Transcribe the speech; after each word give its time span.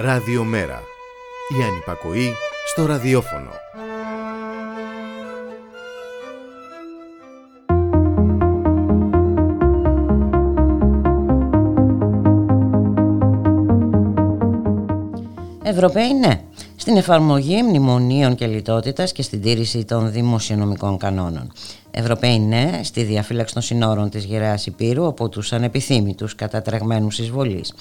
Ραδιομέρα. 0.00 0.82
Η 1.58 1.62
ανυπακοή 1.62 2.32
στο 2.66 2.86
ραδιόφωνο. 2.86 3.50
Ευρωπαίοι 15.62 16.12
ναι, 16.12 16.40
στην 16.76 16.96
εφαρμογή 16.96 17.62
μνημονίων 17.62 18.34
και 18.34 18.46
λιτότητας 18.46 19.12
και 19.12 19.22
στην 19.22 19.42
τήρηση 19.42 19.84
των 19.84 20.12
δημοσιονομικών 20.12 20.98
κανόνων. 20.98 21.52
Ευρωπαίοι 22.00 22.38
ναι, 22.38 22.80
στη 22.82 23.02
διαφύλαξη 23.02 23.54
των 23.54 23.62
συνόρων 23.62 24.10
της 24.10 24.24
Γεραιάς 24.24 24.66
Υπήρου 24.66 25.06
από 25.06 25.28
τους 25.28 25.52
ανεπιθύμητους 25.52 26.34
κατατρεγμένους 26.34 27.18
εισβολείς. 27.18 27.74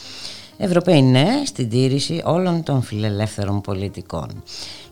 Ευρωπαίοι 0.58 1.02
ναι, 1.02 1.42
στην 1.46 1.70
τήρηση 1.70 2.22
όλων 2.26 2.64
των 2.64 2.82
φιλελεύθερων 2.82 3.62
πολιτικών. 3.62 4.44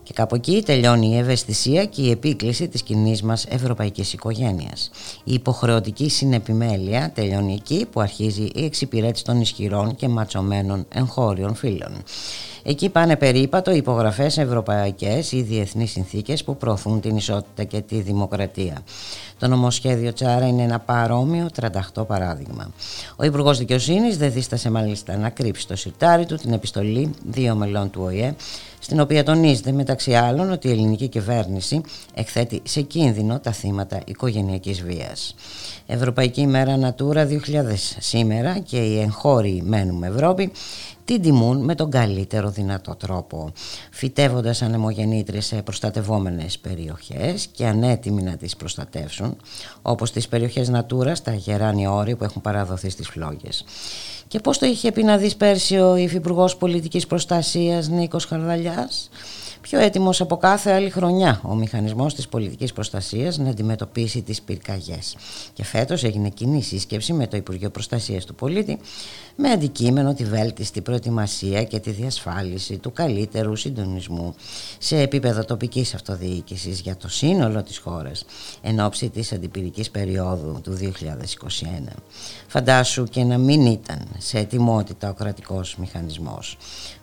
Και 0.05 0.13
κάπου 0.13 0.35
εκεί 0.35 0.63
τελειώνει 0.65 1.07
η 1.07 1.17
ευαισθησία 1.17 1.85
και 1.85 2.01
η 2.01 2.11
επίκληση 2.11 2.67
της 2.67 2.81
κοινής 2.83 3.21
μας 3.21 3.45
ευρωπαϊκής 3.45 4.13
οικογένειας. 4.13 4.89
Η 5.23 5.33
υποχρεωτική 5.33 6.09
συνεπιμέλεια 6.09 7.11
τελειώνει 7.13 7.53
εκεί 7.53 7.85
που 7.91 7.99
αρχίζει 8.01 8.43
η 8.55 8.63
εξυπηρέτηση 8.63 9.23
των 9.23 9.41
ισχυρών 9.41 9.95
και 9.95 10.07
ματσωμένων 10.07 10.85
εγχώριων 10.93 11.55
φίλων. 11.55 12.03
Εκεί 12.67 12.89
πάνε 12.89 13.15
περίπατο 13.15 13.71
υπογραφές 13.71 14.37
ευρωπαϊκές 14.37 15.31
ή 15.31 15.41
διεθνείς 15.41 15.91
συνθήκες 15.91 16.43
που 16.43 16.57
προωθούν 16.57 17.01
την 17.01 17.15
ισότητα 17.15 17.63
και 17.63 17.81
τη 17.81 18.01
δημοκρατία. 18.01 18.81
Το 19.39 19.47
νομοσχέδιο 19.47 20.13
Τσάρα 20.13 20.47
είναι 20.47 20.63
ένα 20.63 20.79
παρόμοιο 20.79 21.47
38 21.95 22.07
παράδειγμα. 22.07 22.71
Ο 23.15 23.25
Υπουργός 23.25 23.57
Δικαιοσύνης 23.57 24.17
δεν 24.17 24.31
δίστασε 24.31 24.69
μάλιστα 24.69 25.17
να 25.17 25.29
κρύψει 25.29 25.61
στο 25.61 25.75
σιρτάρι 25.75 26.25
του 26.25 26.35
την 26.35 26.53
επιστολή 26.53 27.13
δύο 27.23 27.55
μελών 27.55 27.89
του 27.89 28.01
ΟΗΕ, 28.03 28.35
στην 28.85 28.99
οποία 28.99 29.23
τονίζεται 29.23 29.71
μεταξύ 29.71 30.13
άλλων 30.13 30.51
ότι 30.51 30.67
η 30.67 30.71
ελληνική 30.71 31.07
κυβέρνηση 31.07 31.81
εκθέτει 32.13 32.61
σε 32.63 32.81
κίνδυνο 32.81 33.39
τα 33.39 33.51
θύματα 33.51 34.01
οικογενειακής 34.05 34.83
βίας. 34.83 35.35
Ευρωπαϊκή 35.85 36.41
ημέρα 36.41 36.79
Natura 36.81 37.27
2000 37.27 37.37
σήμερα 37.99 38.59
και 38.59 38.77
οι 38.77 38.99
εγχώροι 38.99 39.61
μένουμε 39.65 40.07
Ευρώπη 40.07 40.51
την 41.05 41.21
τιμούν 41.21 41.63
με 41.63 41.75
τον 41.75 41.89
καλύτερο 41.89 42.49
δυνατό 42.49 42.95
τρόπο, 42.95 43.51
φυτεύοντας 43.91 44.61
ανεμογεννήτρες 44.61 45.45
σε 45.45 45.61
προστατευόμενες 45.61 46.59
περιοχές 46.59 47.47
και 47.51 47.65
ανέτοιμοι 47.65 48.21
να 48.21 48.37
τις 48.37 48.55
προστατεύσουν, 48.55 49.37
όπως 49.81 50.11
τις 50.11 50.27
περιοχές 50.27 50.71
Natura 50.73 51.11
στα 51.13 51.33
γεράνια 51.33 51.91
όρη 51.91 52.15
που 52.15 52.23
έχουν 52.23 52.41
παραδοθεί 52.41 52.89
στις 52.89 53.07
φλόγες. 53.07 53.65
Και 54.27 54.39
πώς 54.39 54.57
το 54.57 54.65
είχε 54.65 54.91
πει 54.91 55.03
να 55.03 55.17
δεις 55.17 55.35
πέρσι 55.35 55.77
ο 55.77 55.95
Υφυπουργός 55.95 56.57
Πολιτικής 56.57 57.07
Προστασίας 57.07 57.87
Νίκος 57.87 58.25
Χαρδαλιάς, 58.25 59.09
πιο 59.67 59.79
έτοιμος 59.79 60.21
από 60.21 60.37
κάθε 60.37 60.71
άλλη 60.71 60.89
χρονιά 60.89 61.41
ο 61.43 61.55
μηχανισμός 61.55 62.15
της 62.15 62.27
πολιτικής 62.27 62.73
προστασίας 62.73 63.37
να 63.37 63.49
αντιμετωπίσει 63.49 64.21
τις 64.21 64.41
πυρκαγιές. 64.41 65.15
Και 65.53 65.63
φέτος 65.63 66.03
έγινε 66.03 66.29
κοινή 66.29 66.61
σύσκεψη 66.61 67.13
με 67.13 67.27
το 67.27 67.37
Υπουργείο 67.37 67.69
Προστασίας 67.69 68.25
του 68.25 68.35
Πολίτη 68.35 68.79
με 69.35 69.49
αντικείμενο 69.49 70.13
τη 70.13 70.23
βέλτιστη 70.23 70.81
προετοιμασία 70.81 71.63
και 71.63 71.79
τη 71.79 71.91
διασφάλιση 71.91 72.77
του 72.77 72.91
καλύτερου 72.91 73.55
συντονισμού 73.55 74.35
σε 74.77 74.99
επίπεδο 74.99 75.45
τοπικής 75.45 75.93
αυτοδιοίκησης 75.93 76.79
για 76.79 76.97
το 76.97 77.09
σύνολο 77.09 77.63
της 77.63 77.77
χώρας 77.77 78.25
εν 78.61 78.79
ώψη 78.79 79.09
της 79.09 79.31
αντιπυρικής 79.31 79.91
περίοδου 79.91 80.61
του 80.63 80.77
2021. 80.81 80.91
Φαντάσου 82.47 83.03
και 83.03 83.23
να 83.23 83.37
μην 83.37 83.65
ήταν 83.65 84.07
σε 84.17 84.37
ετοιμότητα 84.39 85.09
ο 85.09 85.13
κρατικός 85.13 85.75
μηχανισμός. 85.77 86.57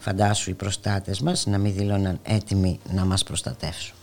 Φαντάσου 0.04 0.50
οι 0.50 0.54
προστάτες 0.54 1.20
μας 1.20 1.46
να 1.46 1.58
μην 1.58 1.74
δηλώναν 1.74 2.18
έτοιμοι 2.22 2.80
να 2.90 3.04
μας 3.04 3.22
προστατεύσουν. 3.22 3.94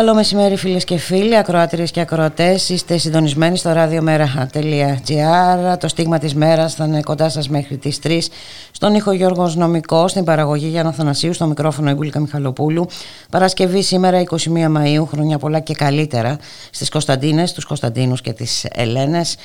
Καλό 0.00 0.14
μεσημέρι 0.14 0.56
φίλες 0.56 0.84
και 0.84 0.96
φίλοι, 0.96 1.36
ακροάτριες 1.36 1.90
και 1.90 2.00
ακροατές. 2.00 2.68
Είστε 2.68 2.98
συντονισμένοι 2.98 3.56
στο 3.56 3.72
radiomera.gr. 3.76 5.76
Το 5.80 5.88
στίγμα 5.88 6.18
της 6.18 6.34
μέρας 6.34 6.74
θα 6.74 6.84
είναι 6.84 7.00
κοντά 7.00 7.28
σας 7.28 7.48
μέχρι 7.48 7.76
τις 7.76 7.98
3. 8.02 8.30
Στον 8.70 8.94
ήχο 8.94 9.12
Γιώργος 9.12 9.56
Νομικό, 9.56 10.08
στην 10.08 10.24
παραγωγή 10.24 10.66
Γιάννα 10.66 10.92
Θανασίου, 10.92 11.32
στο 11.32 11.46
μικρόφωνο 11.46 11.90
Ιμπούλικα 11.90 12.20
Μιχαλοπούλου. 12.20 12.86
Παρασκευή 13.30 13.82
σήμερα 13.82 14.20
21 14.20 14.26
Μαΐου, 14.76 15.04
χρόνια 15.10 15.38
πολλά 15.38 15.60
και 15.60 15.74
καλύτερα 15.74 16.38
στις 16.70 16.88
Κωνσταντίνες, 16.88 17.52
τους 17.52 17.64
Κωνσταντίνους 17.64 18.20
και 18.20 18.32
τις 18.32 18.66
Ελένες. 18.72 19.36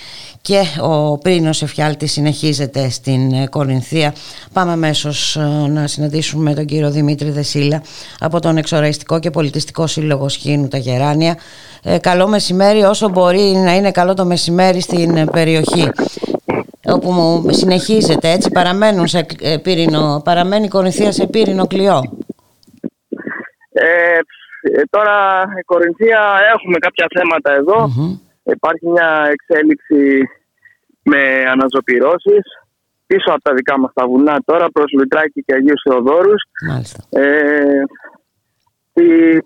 Και 0.42 0.62
ο 0.82 1.18
Πρίνος 1.18 1.62
Εφιάλτης 1.62 2.12
συνεχίζεται 2.12 2.90
στην 2.90 3.50
Κορινθία. 3.50 4.14
Πάμε 4.54 4.72
αμέσως 4.72 5.36
ε, 5.36 5.42
να 5.68 5.88
συναντήσουμε 5.88 6.54
τον 6.54 6.66
κύριο 6.66 6.92
Δημήτρη 6.92 7.30
Δεσίλα 7.30 7.82
από 8.20 8.40
τον 8.40 8.58
Εξοραϊστικό 8.58 9.20
και 9.20 9.30
Πολιτιστικό 9.30 9.88
Σύλλογο 9.88 10.30
Σχήνου 10.46 10.68
τα 10.68 10.78
Γεράνια. 10.78 11.38
Ε, 11.84 11.98
καλό 12.00 12.28
μεσημέρι 12.28 12.82
όσο 12.84 13.10
μπορεί 13.10 13.52
να 13.66 13.76
είναι 13.76 13.92
καλό 13.92 14.14
το 14.14 14.26
μεσημέρι 14.26 14.82
στην 14.82 15.30
περιοχή 15.32 15.90
όπου 16.86 17.12
μου 17.12 17.46
συνεχίζεται 17.50 18.32
έτσι 18.32 18.52
παραμένουν 18.52 19.08
σε 19.08 19.26
ε, 19.42 19.58
πύρινο, 19.58 20.22
παραμένει 20.24 20.66
η 20.66 20.68
Κορινθία 20.68 21.12
σε 21.12 21.28
πύρινο 21.28 21.68
κλειό. 21.68 22.00
Ε, 23.72 23.86
ε, 24.62 24.82
τώρα 24.90 25.46
η 25.60 25.64
Κορινθία 25.66 26.22
έχουμε 26.54 26.78
κάποια 26.78 27.08
θέματα 27.16 27.50
Υπάρχει 28.44 28.88
μια 28.88 29.30
εξέλιξη 29.32 30.30
με 31.04 31.22
αναζωπυρώσεις 31.54 32.44
πίσω 33.08 33.30
από 33.34 33.42
τα 33.42 33.54
δικά 33.54 33.80
μας 33.80 33.92
τα 33.94 34.08
βουνά 34.08 34.38
τώρα 34.46 34.68
προς 34.74 34.92
Λουτράκη 34.98 35.44
και 35.46 35.54
Αγίου 35.54 35.80
Θεοδόρους. 35.84 36.42
Ε, 37.10 37.24
ε, 38.98 39.40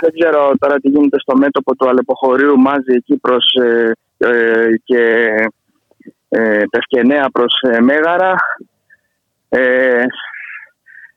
δεν 0.00 0.12
ξέρω 0.18 0.50
τώρα 0.58 0.76
τι 0.76 0.88
γίνεται 0.88 1.18
στο 1.20 1.36
μέτωπο 1.36 1.76
του 1.76 1.88
Αλεποχωρίου 1.88 2.58
μάζει 2.58 2.92
εκεί 2.96 3.16
προς 3.16 3.44
ε, 3.52 3.92
ε, 4.18 4.76
και 4.84 5.34
ε, 6.28 6.62
Πευκενέα 6.70 7.28
προς 7.32 7.52
ε, 7.70 7.80
Μέγαρα. 7.80 8.34
Ε, 9.48 10.04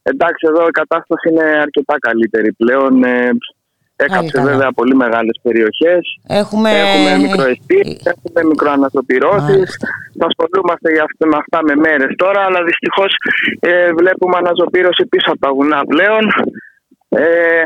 εντάξει 0.03 0.47
εδώ 0.49 0.67
η 0.67 0.71
κατάσταση 0.71 1.29
είναι 1.29 1.43
αρκετά 1.43 1.95
καλύτερη 1.99 2.53
πλέον. 2.53 3.03
Ε, 3.03 3.29
έκαψε 3.95 4.41
βέβαια 4.41 4.71
πολύ 4.71 4.95
μεγάλες 4.95 5.39
περιοχές. 5.41 6.01
Έχουμε, 6.27 6.69
έχουμε 6.69 7.17
μικροεστίες, 7.17 8.01
έχουμε 8.13 8.43
μικροαναζωπηρώσεις. 8.51 9.77
Θα 10.19 10.25
ασχολούμαστε 10.29 10.91
για 10.91 11.03
αυτό, 11.03 11.27
με 11.27 11.37
αυτά 11.37 11.59
με 11.63 11.75
μέρες 11.75 12.11
τώρα, 12.15 12.41
αλλά 12.47 12.63
δυστυχώς 12.63 13.11
ε, 13.59 13.93
βλέπουμε 13.93 14.37
αναζωπήρωση 14.37 15.05
πίσω 15.05 15.29
από 15.31 15.39
τα 15.39 15.53
βουνά 15.53 15.81
πλέον. 15.85 16.23
Ε, 17.15 17.61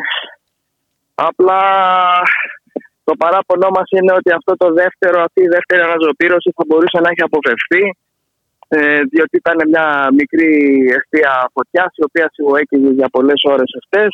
απλά 1.15 1.61
το 3.03 3.13
παράπονό 3.17 3.69
μας 3.77 3.87
είναι 3.97 4.13
ότι 4.13 4.31
αυτό 4.31 4.53
το 4.57 4.73
δεύτερο, 4.73 5.17
αυτή 5.27 5.41
η 5.41 5.51
δεύτερη 5.55 5.81
αναζωπήρωση 5.81 6.49
θα 6.55 6.63
μπορούσε 6.67 6.99
να 7.03 7.09
έχει 7.09 7.23
αποφευθεί. 7.29 7.83
Ε, 8.69 9.01
διότι 9.11 9.35
ήταν 9.37 9.57
μια 9.69 9.87
μικρή 10.19 10.51
αιστεία 10.95 11.49
φωτιά 11.53 11.85
η 11.95 12.03
οποία 12.03 12.27
σιγοέκυγε 12.33 12.89
για 12.89 13.09
πολλές 13.15 13.41
ώρες 13.53 13.69
αυτέ 13.81 14.07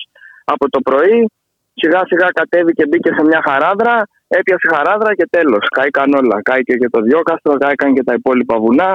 από 0.43 0.69
το 0.69 0.79
πρωί. 0.87 1.31
Σιγά 1.73 2.01
σιγά 2.05 2.27
κατέβηκε, 2.39 2.87
μπήκε 2.87 3.11
σε 3.17 3.23
μια 3.29 3.41
χαράδρα, 3.47 4.07
έπιασε 4.27 4.67
χαράδρα 4.73 5.15
και 5.15 5.27
τέλος. 5.29 5.63
Κάηκαν 5.77 6.13
όλα. 6.13 6.41
Κάηκε 6.41 6.73
και 6.81 6.89
το 6.89 6.99
διόκαστρο, 7.01 7.53
κάηκαν 7.57 7.93
και 7.93 8.03
τα 8.03 8.13
υπόλοιπα 8.13 8.57
βουνά 8.59 8.91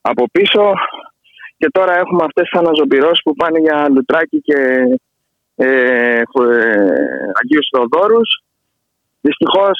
από 0.00 0.24
πίσω. 0.32 0.72
Και 1.58 1.68
τώρα 1.70 1.92
έχουμε 2.02 2.22
αυτές 2.24 2.48
τις 2.48 2.60
αναζωπηρώσει 2.60 3.20
που 3.24 3.34
πάνε 3.34 3.58
για 3.58 3.86
λουτράκι 3.94 4.40
και 4.40 4.58
ε, 5.60 5.66
ε, 5.66 6.22
Αγίου 7.38 7.64
Θεοδόρους. 7.70 8.30
Δυστυχώς 9.20 9.78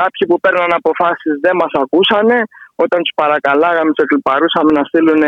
κάποιοι 0.00 0.22
που 0.28 0.40
παίρνουν 0.40 0.72
αποφάσεις 0.80 1.34
δεν 1.40 1.54
μας 1.60 1.72
ακούσανε. 1.82 2.38
Όταν 2.84 2.98
τους 3.02 3.14
παρακαλάγαμε, 3.14 3.90
τους 3.92 4.04
εκλυπαρούσαμε 4.04 4.70
να 4.78 4.84
στείλουν 4.84 5.22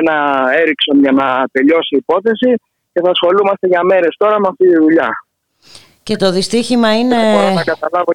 ένα 0.00 0.16
έριξον 0.60 0.96
για 1.04 1.12
να 1.12 1.26
τελειώσει 1.52 1.94
η 1.94 2.02
υπόθεση 2.04 2.50
και 2.92 3.00
θα 3.04 3.10
ασχολούμαστε 3.10 3.66
για 3.66 3.82
μέρες 3.82 4.14
τώρα 4.18 4.36
με 4.40 4.48
αυτή 4.50 4.64
τη 4.70 4.76
δουλειά. 4.76 5.10
Και 6.02 6.16
το 6.16 6.30
δυστύχημα 6.30 6.98
είναι... 6.98 7.16
μπορώ 7.32 7.54
να 7.54 7.64
καταλάβω 7.64 8.12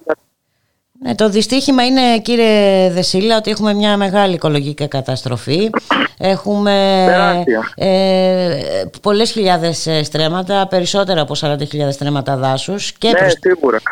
ναι, 1.02 1.14
το 1.14 1.28
δυστύχημα 1.28 1.86
είναι 1.86 2.18
κύριε 2.18 2.90
Δεσίλα 2.90 3.36
ότι 3.36 3.50
έχουμε 3.50 3.74
μια 3.74 3.96
μεγάλη 3.96 4.34
οικολογική 4.34 4.88
καταστροφή. 4.88 5.70
Έχουμε 6.18 6.74
ε, 7.74 8.60
πολλές 9.02 9.30
χιλιάδες 9.30 9.86
ε, 9.86 10.02
στρέμματα, 10.02 10.66
περισσότερα 10.70 11.20
από 11.20 11.34
40.000 11.40 11.56
στρέμματα 11.90 12.36
δάσους 12.36 12.92
και, 12.92 13.08
ναι, 13.08 13.26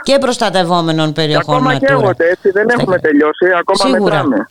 και 0.03 0.19
προστατευόμενων 0.19 1.13
περιοχών. 1.13 1.45
Και 1.45 1.69
ακόμα 1.69 1.79
καίγονται 1.79 2.29
έτσι, 2.29 2.51
δεν 2.51 2.69
έχουμε 2.69 2.99
τελειώσει, 2.99 3.47
ακόμα 3.59 3.95
σίγουρα. 3.95 4.23
μετράμε. 4.23 4.49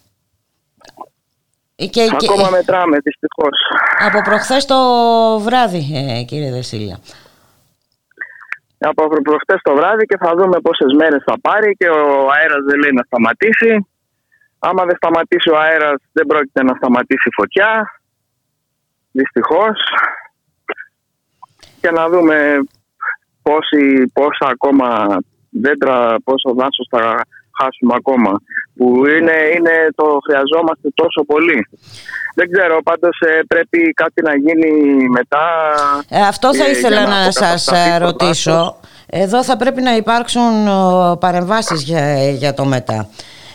Και, 1.75 2.07
ακόμα 2.11 2.49
μετράμε 2.49 2.97
δυστυχώς. 3.03 3.59
Από 3.99 4.21
προχθές 4.21 4.65
το 4.65 4.75
βράδυ 5.39 5.85
ε, 6.19 6.23
κύριε 6.23 6.51
Δεσίλα 6.51 6.99
από 8.77 9.07
προχτές 9.07 9.59
το 9.61 9.75
βράδυ 9.75 10.05
και 10.05 10.17
θα 10.17 10.33
δούμε 10.35 10.59
πόσες 10.61 10.93
μέρες 10.97 11.23
θα 11.25 11.39
πάρει 11.41 11.75
και 11.75 11.89
ο 11.89 12.27
αέρας 12.31 12.63
δεν 12.67 12.79
λέει 12.79 12.91
να 12.93 13.03
σταματήσει. 13.03 13.87
Άμα 14.59 14.85
δεν 14.85 14.95
σταματήσει 14.95 15.49
ο 15.49 15.57
αέρας 15.59 16.01
δεν 16.11 16.25
πρόκειται 16.25 16.63
να 16.63 16.73
σταματήσει 16.75 17.29
η 17.29 17.33
φωτιά. 17.39 18.01
Δυστυχώς. 19.11 19.77
Και 21.81 21.91
να 21.91 22.09
δούμε 22.09 22.57
πόσοι, 23.41 24.11
πόσα 24.13 24.47
ακόμα 24.47 25.17
δέντρα, 25.49 26.15
πόσο 26.23 26.53
δάσος 26.53 26.87
θα 26.89 27.21
χάσουμε 27.59 27.93
ακόμα. 28.01 28.31
Που 28.77 28.87
είναι, 29.15 29.37
είναι 29.55 29.73
το 29.95 30.05
χρειαζόμαστε 30.25 30.87
τόσο 30.93 31.21
πολύ. 31.31 31.67
Δεν 32.35 32.51
ξέρω, 32.51 32.81
πάντως 32.83 33.19
ε, 33.19 33.39
πρέπει 33.47 33.93
κάτι 33.93 34.21
να 34.21 34.35
γίνει 34.35 34.71
μετά. 35.07 35.45
Ε, 36.09 36.21
αυτό 36.21 36.55
θα 36.55 36.69
ήθελα 36.69 37.01
να, 37.07 37.25
να 37.25 37.31
σας 37.31 37.67
ε, 37.67 37.97
ρωτήσω. 37.97 38.79
Εδώ 39.09 39.43
θα 39.43 39.57
πρέπει 39.57 39.81
να 39.81 39.95
υπάρξουν 39.95 40.53
παρεμβάσεις 41.19 41.83
για, 41.83 42.29
για 42.29 42.53
το 42.53 42.65
μετά. 42.65 43.09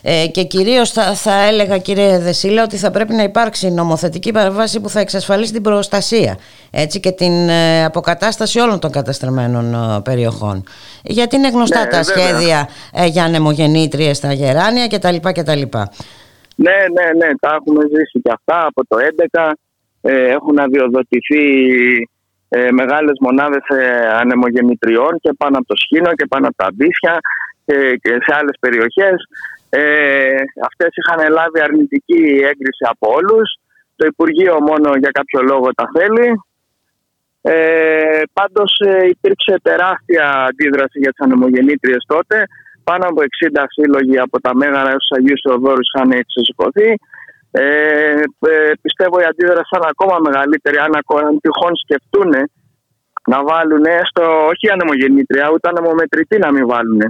Ε, 0.05 0.27
και 0.27 0.43
κυρίως 0.43 0.91
θα, 0.91 1.15
θα 1.15 1.43
έλεγα 1.43 1.79
κύριε 1.79 2.19
Δεσίλα 2.19 2.63
ότι 2.63 2.77
θα 2.77 2.91
πρέπει 2.91 3.13
να 3.15 3.23
υπάρξει 3.23 3.71
νομοθετική 3.71 4.33
παρεμβάση 4.33 4.81
που 4.81 4.89
θα 4.89 5.01
εξασφαλίσει 5.01 5.53
την 5.53 5.63
προστασία 5.63 6.39
έτσι, 6.71 7.01
και 7.01 7.11
την 7.11 7.49
ε, 7.49 7.85
αποκατάσταση 7.85 8.59
όλων 8.59 8.81
των 8.81 8.91
καταστραμμένων 8.91 9.75
ε, 9.75 10.01
περιοχών. 10.05 10.65
Γιατί 11.03 11.37
είναι 11.37 11.49
γνωστά 11.49 11.81
ναι, 11.85 11.91
τα 11.91 12.03
σχέδια 12.03 12.69
για 13.07 13.25
ανεμογεννήτριες 13.25 14.17
στα 14.17 14.33
γεράνια 14.33 14.87
κτλ. 14.87 15.17
κτλ. 15.33 15.63
Ναι, 16.57 16.79
ναι, 16.95 17.07
ναι, 17.17 17.29
τα 17.41 17.59
έχουμε 17.59 17.85
ζήσει 17.93 18.21
και 18.23 18.33
αυτά 18.33 18.67
από 18.67 18.87
το 18.87 18.97
2011. 19.35 19.53
έχουν 20.37 20.59
αδειοδοτηθεί 20.59 21.45
ε, 22.49 22.71
μεγάλες 22.71 23.17
μονάδες 23.21 23.65
ανεμογεννητριών 24.21 25.19
και 25.21 25.31
πάνω 25.39 25.57
από 25.59 25.67
το 25.67 25.75
Σχήνο 25.77 26.11
και 26.13 26.27
πάνω 26.29 26.47
από 26.47 26.57
τα 26.57 26.67
Αντίσια 26.67 27.19
και 28.03 28.11
σε 28.25 28.35
άλλες 28.39 28.57
περιοχές. 28.61 29.17
Ε, 29.75 30.43
αυτές 30.69 30.91
είχαν 30.99 31.33
λάβει 31.33 31.61
αρνητική 31.61 32.23
έγκριση 32.51 32.85
από 32.93 33.07
όλους. 33.19 33.49
Το 33.97 34.07
Υπουργείο 34.13 34.55
μόνο 34.61 34.89
για 35.03 35.11
κάποιο 35.19 35.41
λόγο 35.51 35.69
τα 35.75 35.87
θέλει. 35.95 36.29
Ε, 37.43 38.23
πάντως 38.33 38.73
ε, 38.87 39.07
υπήρξε 39.15 39.55
τεράστια 39.63 40.27
αντίδραση 40.49 40.99
για 41.03 41.13
τις 41.13 41.25
ανεμογεννήτριες 41.27 42.05
τότε. 42.07 42.37
Πάνω 42.85 43.05
από 43.09 43.21
60 43.21 43.65
σύλλογοι 43.77 44.19
από 44.19 44.41
τα 44.41 44.51
Μέγαρα 44.55 44.91
έως 44.91 45.05
τους 45.07 45.17
Αγίους 45.17 45.41
Θεοδόρους 45.45 45.89
είχαν 45.89 46.11
εξεσηκωθεί. 46.11 46.89
Ε, 47.51 47.65
ε, 48.53 48.73
πιστεύω 48.85 49.21
η 49.21 49.25
αντίδραση 49.31 49.71
ήταν 49.73 49.89
ακόμα 49.95 50.17
μεγαλύτερη 50.27 50.79
αν, 50.87 50.93
αν 51.27 51.41
τυχόν 51.41 51.75
σκεφτούν 51.85 52.33
να 53.33 53.39
βάλουν 53.49 53.85
έστω 53.85 54.23
όχι 54.53 54.67
ανεμογεννήτρια 54.75 55.51
ούτε 55.53 55.69
ανεμομετρητή 55.69 56.39
να 56.39 56.53
μην 56.53 56.67
βάλουν 56.67 57.01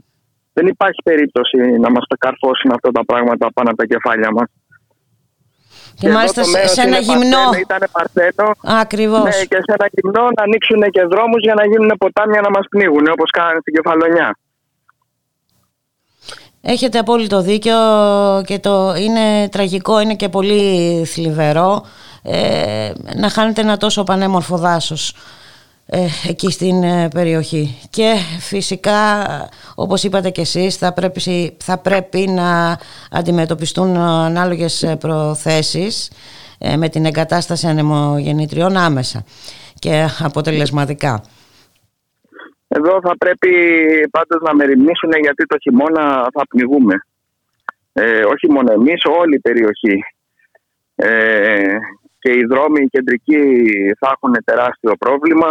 δεν 0.52 0.66
υπάρχει 0.66 1.00
περίπτωση 1.04 1.56
να 1.56 1.90
μας 1.90 2.04
τα 2.08 2.16
καρφώσουν 2.24 2.70
αυτά 2.76 2.90
τα 2.90 3.04
πράγματα 3.04 3.52
πάνω 3.54 3.68
από 3.70 3.78
τα 3.82 3.86
κεφάλια 3.92 4.30
μας. 4.36 4.48
Και, 5.94 6.06
και 6.06 6.12
μάλιστα 6.12 6.42
σε 6.44 6.82
ένα 6.82 6.98
γυμνό. 6.98 7.44
Ήταν 7.66 7.82
παρθένο. 7.92 8.46
Ακριβώς. 8.82 9.22
Ναι, 9.22 9.44
και 9.50 9.58
σε 9.66 9.72
ένα 9.76 9.86
γυμνό 9.94 10.24
να 10.36 10.42
ανοίξουν 10.42 10.82
και 10.90 11.02
δρόμους 11.12 11.40
για 11.42 11.54
να 11.54 11.64
γίνουν 11.66 11.92
ποτάμια 11.98 12.40
να 12.40 12.50
μας 12.50 12.66
πνίγουν, 12.70 13.06
όπως 13.14 13.30
κάνανε 13.30 13.58
στην 13.60 13.74
Κεφαλονιά. 13.74 14.38
Έχετε 16.64 16.98
απόλυτο 16.98 17.42
δίκιο 17.42 17.74
και 18.44 18.58
το 18.58 18.94
είναι 18.94 19.48
τραγικό, 19.48 20.00
είναι 20.00 20.14
και 20.14 20.28
πολύ 20.28 21.04
θλιβερό 21.04 21.84
ε, 22.22 22.92
να 23.16 23.28
χάνετε 23.28 23.60
ένα 23.60 23.76
τόσο 23.76 24.04
πανέμορφο 24.04 24.56
δάσος. 24.56 25.14
Ε, 25.94 26.06
εκεί 26.28 26.50
στην 26.50 26.82
ε, 26.82 27.08
περιοχή 27.14 27.78
και 27.90 28.14
φυσικά 28.40 29.24
όπως 29.74 30.02
είπατε 30.04 30.30
και 30.30 30.40
εσείς 30.40 30.76
θα 30.76 30.92
πρέπει, 30.92 31.20
θα 31.58 31.78
πρέπει 31.78 32.18
να 32.18 32.78
αντιμετωπιστούν 33.10 33.96
ανάλογες 33.96 34.96
προθέσεις 35.00 36.12
ε, 36.58 36.76
με 36.76 36.88
την 36.88 37.04
εγκατάσταση 37.04 37.66
ανεμογεννητριών 37.66 38.76
άμεσα 38.76 39.24
και 39.78 40.06
αποτελεσματικά. 40.22 41.22
Εδώ 42.68 43.00
θα 43.02 43.16
πρέπει 43.18 43.50
πάντως 44.10 44.42
να 44.42 44.54
μεριμνήσουν 44.54 45.10
γιατί 45.20 45.46
το 45.46 45.56
χειμώνα 45.62 46.28
θα 46.32 46.42
πνιγούμε. 46.48 46.94
Ε, 47.92 48.24
όχι 48.24 48.50
μόνο 48.50 48.72
εμείς, 48.72 49.02
όλη 49.04 49.34
η 49.34 49.40
περιοχή. 49.40 50.04
Ε, 50.94 51.76
και 52.18 52.32
οι 52.32 52.44
δρόμοι 52.44 52.82
οι 52.82 52.88
κεντρικοί 52.88 53.42
θα 53.98 54.12
έχουν 54.14 54.44
τεράστιο 54.44 54.92
πρόβλημα. 54.98 55.48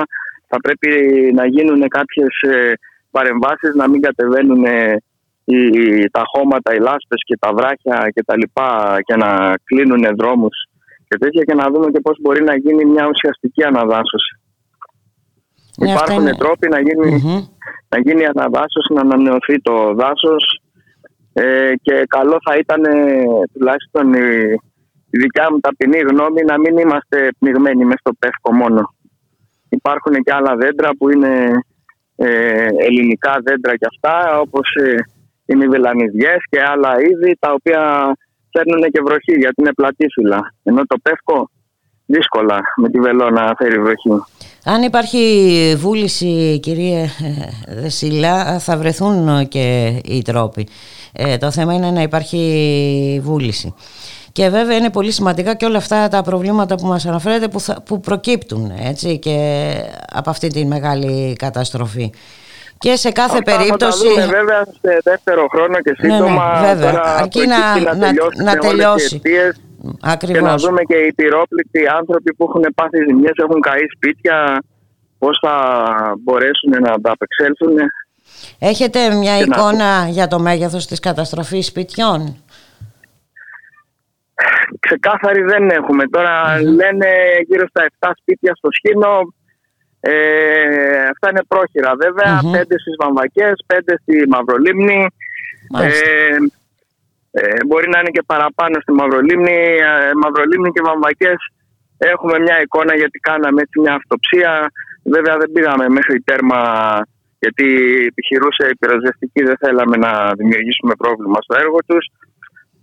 Θα 0.52 0.58
πρέπει 0.62 0.90
να 1.34 1.46
γίνουν 1.46 1.88
κάποιες 1.88 2.34
ε, 2.42 2.72
παρεμβάσεις, 3.12 3.74
να 3.76 3.90
μην 3.90 4.02
κατεβαίνουν 4.02 4.66
ε, 4.66 4.96
οι, 5.44 5.62
τα 6.10 6.24
χώματα, 6.32 6.74
οι 6.76 6.80
λάσπες 6.80 7.22
και 7.26 7.38
τα 7.40 7.50
βράχια 7.54 8.10
και 8.14 8.24
τα 8.24 8.36
λοιπά 8.38 8.98
και 9.04 9.16
να 9.16 9.54
κλείνουν 9.64 10.04
δρόμους 10.20 10.56
και 11.08 11.18
τέτοια 11.18 11.44
και 11.44 11.54
να 11.54 11.66
δούμε 11.72 11.92
και 11.92 12.00
πώς 12.00 12.18
μπορεί 12.22 12.44
να 12.44 12.56
γίνει 12.58 12.86
μια 12.86 13.06
ουσιαστική 13.08 13.64
αναδάσωση. 13.64 14.34
Ναι, 15.78 15.92
Υπάρχουν 15.92 16.22
είναι... 16.22 16.36
τρόποι 16.36 16.68
να 16.68 16.80
γίνει, 16.80 17.10
να 17.90 18.00
γίνει 18.00 18.26
αναδάσωση, 18.26 18.94
να 18.94 19.02
ανανεωθεί 19.02 19.62
το 19.62 19.94
δάσος 19.94 20.62
ε, 21.34 21.74
και 21.82 22.06
καλό 22.08 22.38
θα 22.46 22.56
ήταν 22.56 22.82
τουλάχιστον 23.54 24.14
η, 24.14 24.28
η 25.10 25.18
δικιά 25.24 25.48
μου 25.52 25.60
ταπεινή 25.60 26.00
γνώμη 26.10 26.42
να 26.44 26.60
μην 26.60 26.78
είμαστε 26.78 27.18
πνιγμένοι 27.40 27.84
μέσα 27.86 28.02
στο 28.04 28.12
πεύκο 28.20 28.54
μόνο. 28.54 28.82
Υπάρχουν 29.80 30.14
και 30.24 30.34
άλλα 30.34 30.56
δέντρα 30.56 30.90
που 30.98 31.10
είναι 31.10 31.34
ε, 32.16 32.66
ελληνικά 32.88 33.34
δέντρα 33.44 33.76
και 33.76 33.88
αυτά 33.94 34.40
όπως 34.40 34.68
ε, 34.76 34.96
οι 35.46 35.68
βελανιδιές 35.68 36.38
και 36.50 36.60
άλλα 36.72 36.92
είδη 37.00 37.38
τα 37.40 37.54
οποία 37.54 37.82
φέρνουν 38.52 38.92
και 38.92 39.02
βροχή 39.06 39.34
γιατί 39.38 39.62
είναι 39.62 39.74
πλατήφυλλα. 39.74 40.54
Ενώ 40.64 40.82
το 40.86 40.98
πεύκο 41.02 41.50
δύσκολα 42.06 42.60
με 42.76 42.90
τη 42.90 43.00
βελόνα 43.00 43.46
να 43.46 43.56
φέρει 43.58 43.82
βροχή. 43.82 44.10
Αν 44.66 44.82
υπάρχει 44.82 45.24
βούληση 45.78 46.60
κυρία 46.62 47.10
Δεσίλα 47.68 48.60
θα 48.60 48.78
βρεθούν 48.78 49.48
και 49.48 49.96
οι 50.06 50.22
τρόποι. 50.22 50.68
Ε, 51.14 51.38
το 51.38 51.52
θέμα 51.52 51.74
είναι 51.74 51.92
να 51.92 52.02
υπάρχει 52.02 52.40
βούληση. 53.24 53.74
Και 54.32 54.50
βέβαια 54.50 54.78
είναι 54.78 54.90
πολύ 54.90 55.12
σημαντικά 55.12 55.56
και 55.56 55.66
όλα 55.66 55.78
αυτά 55.78 56.08
τα 56.08 56.22
προβλήματα 56.22 56.76
που 56.76 56.86
μας 56.86 57.06
αναφέρετε 57.06 57.48
που, 57.48 57.64
που 57.86 58.00
προκύπτουν 58.00 58.72
έτσι, 58.80 59.20
και 59.20 59.36
από 60.14 60.30
αυτή 60.30 60.48
τη 60.48 60.66
μεγάλη 60.66 61.36
καταστροφή. 61.36 62.12
Και 62.78 62.96
σε 62.96 63.12
κάθε 63.12 63.38
Αυτά 63.38 63.58
περίπτωση. 63.58 64.08
Θα 64.08 64.16
τα 64.16 64.22
δούμε 64.22 64.38
βέβαια 64.38 64.64
σε 64.64 65.00
δεύτερο 65.04 65.48
χρόνο 65.52 65.80
και 65.80 65.96
σύντομα. 66.00 66.60
Ναι, 66.60 66.68
ναι, 66.68 66.74
βέβαια. 66.74 67.02
Αρκεί 67.18 67.48
να, 67.48 67.80
να, 67.96 67.96
να, 67.96 68.12
να 68.44 68.58
τελειώσει. 68.58 69.22
Ακριβώς. 70.02 70.42
Και 70.42 70.46
να 70.46 70.56
δούμε 70.56 70.82
και 70.82 70.96
οι 70.96 71.14
πυρόπληκτοι 71.14 71.88
άνθρωποι 72.00 72.34
που 72.34 72.46
έχουν 72.50 72.74
πάθει 72.76 72.98
ζημιές, 73.08 73.34
έχουν 73.36 73.60
καεί 73.62 73.86
σπίτια, 73.96 74.64
πώς 75.18 75.40
θα 75.42 75.56
μπορέσουν 76.24 76.72
να 76.82 77.02
τα 77.02 77.12
απεξέλθουν. 77.12 77.78
Έχετε 78.60 79.16
μια 79.16 79.38
εικόνα 79.38 80.08
για 80.10 80.28
το 80.28 80.40
μέγεθος 80.40 80.86
της 80.88 81.00
καταστροφής 81.00 81.66
σπιτιών; 81.66 82.41
Ξεκάθαρη 84.80 85.42
δεν 85.42 85.70
έχουμε. 85.70 86.04
λένε 86.80 87.10
γύρω 87.48 87.68
στα 87.68 87.86
7 88.00 88.12
σπίτια 88.22 88.56
στο 88.56 88.70
Σχήνο. 88.72 89.34
Ε, 90.00 90.14
αυτά 91.14 91.30
είναι 91.30 91.44
πρόχειρα 91.48 91.92
βέβαια. 92.04 92.40
Mm-hmm. 92.40 92.52
Πέντε 92.52 92.76
στις 92.80 92.96
Βαμβακές, 93.02 93.64
πέντε 93.66 93.94
στη 94.02 94.28
Μαυρολίμνη. 94.28 95.06
Ε, 95.82 95.88
ε, 97.32 97.66
μπορεί 97.68 97.90
να 97.90 98.00
είναι 98.00 98.10
και 98.10 98.24
παραπάνω 98.26 98.76
στη 98.82 98.92
Μαυρολίμνη. 98.92 99.60
Ε, 99.90 100.12
Μαυρολίμνη 100.22 100.72
και 100.72 100.82
Βαμβακές 100.90 101.40
έχουμε 101.98 102.40
μια 102.40 102.62
εικόνα 102.62 102.96
γιατί 102.96 103.20
κάναμε 103.20 103.62
έτσι 103.62 103.80
μια 103.80 103.94
αυτοψία. 103.94 104.72
Βέβαια 105.04 105.36
δεν 105.38 105.52
πήγαμε 105.54 105.90
μέχρι 105.90 106.22
τέρμα 106.22 106.62
γιατί 107.40 107.68
επιχειρούσε 108.12 108.64
η 108.72 108.76
πυροσβεστική, 108.80 109.44
δεν 109.44 109.58
θέλαμε 109.64 109.98
να 109.98 110.12
δημιουργήσουμε 110.40 110.94
πρόβλημα 111.04 111.38
στο 111.42 111.56
έργο 111.64 111.80
τους. 111.90 112.06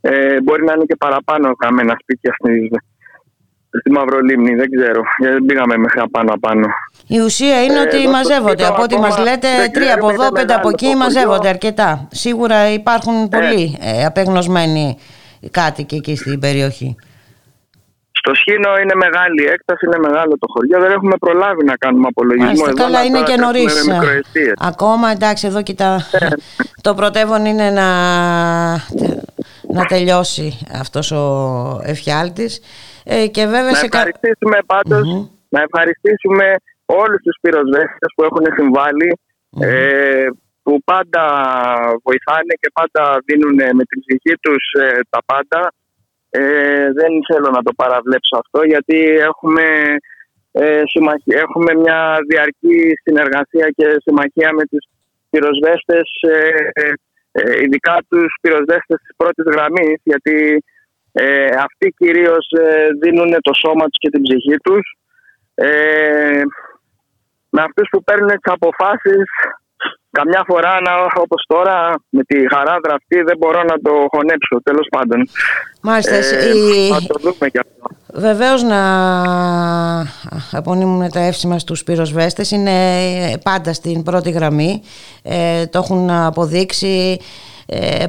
Ε, 0.00 0.40
μπορεί 0.40 0.64
να 0.64 0.72
είναι 0.72 0.84
και 0.84 0.96
παραπάνω 0.96 1.54
καμένα 1.56 1.96
σπίτια 2.00 2.34
στη, 2.38 2.70
στη 3.80 3.90
Μαυρολίμνη, 3.90 4.54
δεν 4.54 4.70
ξέρω. 4.70 5.02
Γιατί 5.18 5.34
δεν 5.34 5.44
πήγαμε 5.44 5.76
μέχρι 5.76 6.00
απάνω 6.00 6.32
απάνω. 6.32 6.66
Η 7.06 7.20
ουσία 7.20 7.62
είναι 7.62 7.78
ε, 7.78 7.80
ότι 7.80 8.08
μαζεύονται. 8.08 8.66
Από 8.66 8.82
ό,τι 8.82 8.98
μας 8.98 9.18
λέτε, 9.18 9.48
τρία 9.72 9.94
από 9.94 10.10
εδώ, 10.10 10.32
πέντε 10.32 10.54
από 10.54 10.68
εκεί 10.68 10.94
μαζεύονται 10.96 11.48
αρκετά. 11.48 12.08
Σίγουρα 12.10 12.72
υπάρχουν 12.72 13.22
ε. 13.22 13.28
πολλοί 13.30 13.78
ε, 13.80 14.04
απεγνωσμένοι 14.04 14.98
κάτοικοι 15.50 15.96
εκεί 15.96 16.16
στην 16.16 16.40
περιοχή. 16.40 16.96
Στο 18.20 18.34
Σχήνο 18.34 18.70
είναι 18.82 18.94
μεγάλη 18.94 19.42
έκταση, 19.44 19.86
είναι 19.86 19.98
μεγάλο 20.08 20.38
το 20.38 20.46
χωριό. 20.52 20.80
Δεν 20.80 20.90
έχουμε 20.90 21.16
προλάβει 21.20 21.64
να 21.64 21.76
κάνουμε 21.76 22.06
απολογισμό. 22.08 22.46
Μάλιστα, 22.46 22.72
καλά, 22.74 23.04
είναι 23.04 23.22
και 23.22 23.36
νωρί. 23.36 23.66
Ακόμα 24.58 25.10
εντάξει, 25.10 25.46
εδώ 25.46 25.62
κοιτά. 25.62 26.00
Ε. 26.12 26.26
Το 26.80 26.94
πρωτεύον 26.94 27.44
είναι 27.44 27.70
να, 27.70 27.86
να 29.72 29.84
τελειώσει 29.84 30.58
αυτός 30.72 31.10
ο 31.10 31.24
εφιάλτης. 31.84 32.60
Ε, 33.04 33.26
και 33.26 33.44
βέβαια 33.44 33.70
να 33.70 33.74
σε 33.74 33.84
ευχαριστήσουμε 33.84 34.58
να 35.48 35.60
ευχαριστήσουμε 35.60 36.54
όλους 36.86 37.20
τους 37.22 37.36
πυροσβέστες 37.40 38.10
που 38.14 38.22
έχουν 38.22 38.44
ε, 39.60 40.26
που 40.62 40.82
πάντα 40.84 41.24
βοηθάνε 42.02 42.54
και 42.60 42.70
πάντα 42.72 43.22
δίνουν 43.24 43.54
με 43.54 43.84
την 43.88 43.98
ψυχή 44.04 44.34
τους 44.40 44.64
ε, 44.82 45.00
τα 45.10 45.20
πάντα. 45.26 45.72
Ε, 46.30 46.92
δεν 46.92 47.12
θέλω 47.28 47.48
να 47.56 47.62
το 47.62 47.72
παραβλέψω 47.76 48.36
αυτό 48.42 48.60
γιατί 48.64 48.98
έχουμε, 49.30 49.66
ε, 50.52 50.82
έχουμε 51.44 51.74
μια 51.74 52.16
διαρκή 52.28 52.78
συνεργασία 53.04 53.66
και 53.76 53.86
συμμαχία 54.04 54.50
με 54.52 54.64
τους 54.70 54.84
πυροσβέστες, 55.30 56.08
ε, 56.20 56.38
ε, 56.80 56.92
ειδικά 57.62 57.96
τους 58.08 58.34
πυροσβέστες 58.40 58.98
της 59.04 59.16
πρώτης 59.16 59.44
γραμμής 59.52 60.00
γιατί 60.02 60.64
ε, 61.12 61.44
αυτοί 61.44 61.94
κυρίως 61.98 62.46
δίνουν 63.00 63.30
το 63.40 63.52
σώμα 63.54 63.84
τους 63.84 63.98
και 63.98 64.10
την 64.10 64.22
ψυχή 64.22 64.56
τους. 64.56 64.96
με 67.48 67.62
αυτούς 67.62 67.88
που 67.90 68.02
παίρνουν 68.04 68.28
τις 68.28 68.52
αποφάσεις 68.52 69.24
Καμιά 70.18 70.44
φορά, 70.46 70.78
όπως 71.14 71.44
τώρα, 71.48 71.94
με 72.08 72.22
τη 72.22 72.48
χαρά 72.54 72.76
δραυτή 72.84 73.22
δεν 73.22 73.36
μπορώ 73.38 73.62
να 73.62 73.76
το 73.82 73.92
χωνέψω, 74.10 74.62
τέλος 74.62 74.86
πάντων. 74.90 75.28
Μάλιστα. 75.82 76.14
Ε, 76.14 76.22
Θα 76.92 77.02
το 77.06 77.18
δούμε 77.20 77.48
κι 77.50 77.58
αυτό. 77.58 77.96
Βεβαίως 78.14 78.62
να 78.62 78.80
απονείμουμε 80.52 81.08
τα 81.08 81.20
εύσημα 81.20 81.58
στους 81.58 81.84
πυροσβέστες. 81.84 82.50
Είναι 82.50 82.72
πάντα 83.44 83.72
στην 83.72 84.02
πρώτη 84.02 84.30
γραμμή. 84.30 84.82
Ε, 85.22 85.66
το 85.66 85.78
έχουν 85.78 86.10
αποδείξει 86.10 87.18
ε, 87.20 87.24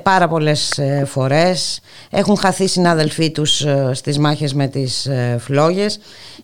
πάρα 0.04 0.28
πολλές 0.28 0.78
ε, 0.78 1.06
φορές. 1.06 1.82
Έχουν 2.12 2.38
χαθεί 2.38 2.68
συνάδελφοί 2.68 3.32
τους 3.32 3.62
ε, 3.66 3.92
στις 3.94 4.20
μάχες 4.20 4.54
με 4.54 4.68
τις 4.68 5.10
φλόγες 5.40 6.00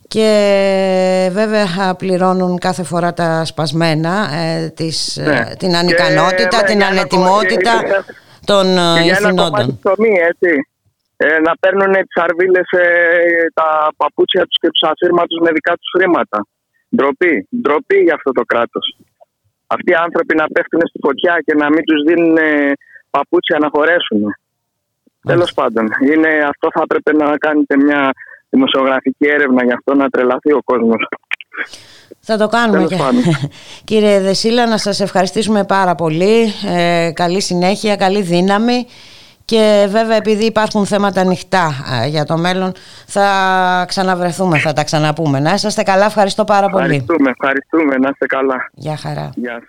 και 0.07 0.29
βέβαια 1.31 1.95
πληρώνουν 1.97 2.57
κάθε 2.57 2.83
φορά 2.83 3.13
τα 3.13 3.45
σπασμένα, 3.45 4.27
της, 4.75 5.19
ναι. 5.25 5.55
την 5.59 5.75
ανικανότητα, 5.75 6.63
την 6.63 6.83
ανετοιμότητα 6.83 7.73
των 8.45 8.65
ηθινόντων. 9.05 9.79
έτσι. 10.29 10.51
να 11.43 11.53
παίρνουν 11.59 11.91
τις 11.91 12.23
αρβίλες, 12.23 12.67
τα 13.53 13.91
παπούτσια 13.97 14.41
τους 14.41 14.57
και 14.61 14.69
τους 14.73 14.89
αφήρματους 14.89 15.39
με 15.41 15.51
δικά 15.51 15.73
τους 15.73 15.89
χρήματα. 15.97 16.47
Ντροπή, 16.95 17.47
ντροπή 17.61 17.97
για 17.97 18.13
αυτό 18.13 18.31
το 18.31 18.43
κράτος. 18.45 18.97
Αυτοί 19.67 19.91
οι 19.91 19.99
άνθρωποι 20.05 20.35
να 20.35 20.45
πέφτουν 20.53 20.81
στη 20.89 20.99
φωτιά 21.05 21.33
και 21.45 21.53
να 21.53 21.67
μην 21.69 21.83
τους 21.83 22.01
δίνουν 22.07 22.37
παπούτσια 23.15 23.57
να 23.59 23.69
χωρέσουν. 23.73 24.21
Τέλος 25.27 25.53
πάντων, 25.53 25.85
είναι, 26.11 26.29
αυτό 26.51 26.67
θα 26.73 26.81
έπρεπε 26.83 27.11
να 27.23 27.37
κάνετε 27.37 27.75
μια 27.77 28.11
δημοσιογραφική 28.49 29.25
έρευνα 29.27 29.63
για 29.63 29.73
αυτό 29.73 29.95
να 29.95 30.09
τρελαθεί 30.09 30.51
ο 30.53 30.61
κόσμος. 30.63 31.07
Θα 32.19 32.37
το 32.37 32.47
κάνουμε 32.47 32.85
και. 32.85 32.97
Κύριε 33.89 34.19
Δεσίλα, 34.19 34.67
να 34.67 34.77
σας 34.77 34.99
ευχαριστήσουμε 34.99 35.63
πάρα 35.65 35.95
πολύ. 35.95 36.53
Ε, 36.75 37.11
καλή 37.13 37.41
συνέχεια, 37.41 37.95
καλή 37.95 38.21
δύναμη. 38.21 38.85
Και 39.45 39.87
βέβαια 39.89 40.15
επειδή 40.15 40.45
υπάρχουν 40.45 40.85
θέματα 40.85 41.21
ανοιχτά 41.21 41.71
ε, 42.03 42.07
για 42.07 42.25
το 42.25 42.37
μέλλον 42.37 42.71
θα 43.07 43.85
ξαναβρεθούμε, 43.87 44.57
θα 44.57 44.73
τα 44.73 44.83
ξαναπούμε. 44.83 45.39
Να 45.39 45.53
είσαστε 45.53 45.83
καλά, 45.83 46.05
ευχαριστώ 46.05 46.43
πάρα 46.43 46.69
πολύ. 46.69 46.83
Ευχαριστούμε, 46.83 47.29
ευχαριστούμε, 47.29 47.97
να 47.97 48.09
είστε 48.09 48.25
καλά. 48.25 48.69
Γεια 48.73 48.97
χαρά. 48.97 49.29
Γεια. 49.35 49.61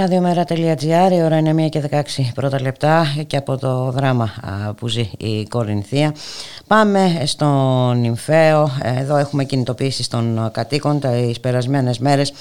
Ραδιομέρα.gr, 0.00 1.12
η 1.12 1.22
ώρα 1.22 1.36
είναι 1.36 1.66
1 1.66 1.68
και 1.68 1.82
16 1.90 2.02
πρώτα 2.34 2.60
λεπτά 2.60 3.06
και 3.26 3.36
από 3.36 3.56
το 3.58 3.90
δράμα 3.90 4.30
που 4.76 4.88
ζει 4.88 5.10
η 5.18 5.44
Κορινθία. 5.48 6.14
Πάμε 6.66 7.22
στον 7.24 7.98
Νυμφαίο, 8.00 8.70
εδώ 8.82 9.16
έχουμε 9.16 9.44
κινητοποίηση 9.44 10.10
των 10.10 10.50
κατοίκων 10.52 11.00
τα 11.00 11.10
περασμένες 11.40 11.98
μέρες. 11.98 12.32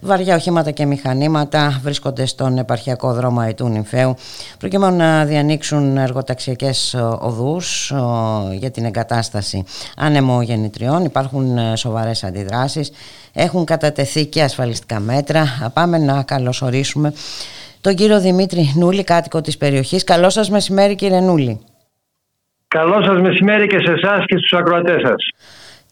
Βαριά 0.00 0.34
οχήματα 0.34 0.70
και 0.70 0.86
μηχανήματα 0.86 1.80
βρίσκονται 1.82 2.26
στον 2.26 2.58
επαρχιακό 2.58 3.12
δρόμο 3.12 3.44
Αιτού 3.48 3.68
Νυμφαίου 3.68 4.14
προκειμένου 4.62 4.96
να 4.96 5.24
διανοίξουν 5.24 5.96
εργοταξιακές 5.96 6.96
οδούς 7.20 7.92
για 8.52 8.70
την 8.70 8.84
εγκατάσταση 8.84 9.64
ανεμογεννητριών. 9.96 11.04
Υπάρχουν 11.04 11.58
ε, 11.58 11.76
σοβαρές 11.76 12.24
αντιδράσεις 12.24 12.92
έχουν 13.32 13.64
κατατεθεί 13.64 14.26
και 14.26 14.42
ασφαλιστικά 14.42 15.00
μέτρα. 15.00 15.70
Πάμε 15.74 15.98
να 15.98 16.22
καλωσορίσουμε 16.22 17.12
τον 17.80 17.94
κύριο 17.94 18.20
Δημήτρη 18.20 18.72
Νούλη, 18.76 19.04
κάτοικο 19.04 19.40
της 19.40 19.56
περιοχής. 19.56 20.04
Καλό 20.04 20.30
σας 20.30 20.50
μεσημέρι 20.50 20.94
κύριε 20.94 21.20
Νούλη. 21.20 21.60
Καλό 22.68 23.02
σας 23.02 23.20
μεσημέρι 23.20 23.66
και 23.66 23.78
σε 23.78 23.92
εσάς 23.92 24.24
και 24.26 24.36
στους 24.36 24.52
ακροατές 24.52 25.00
σας. 25.00 25.28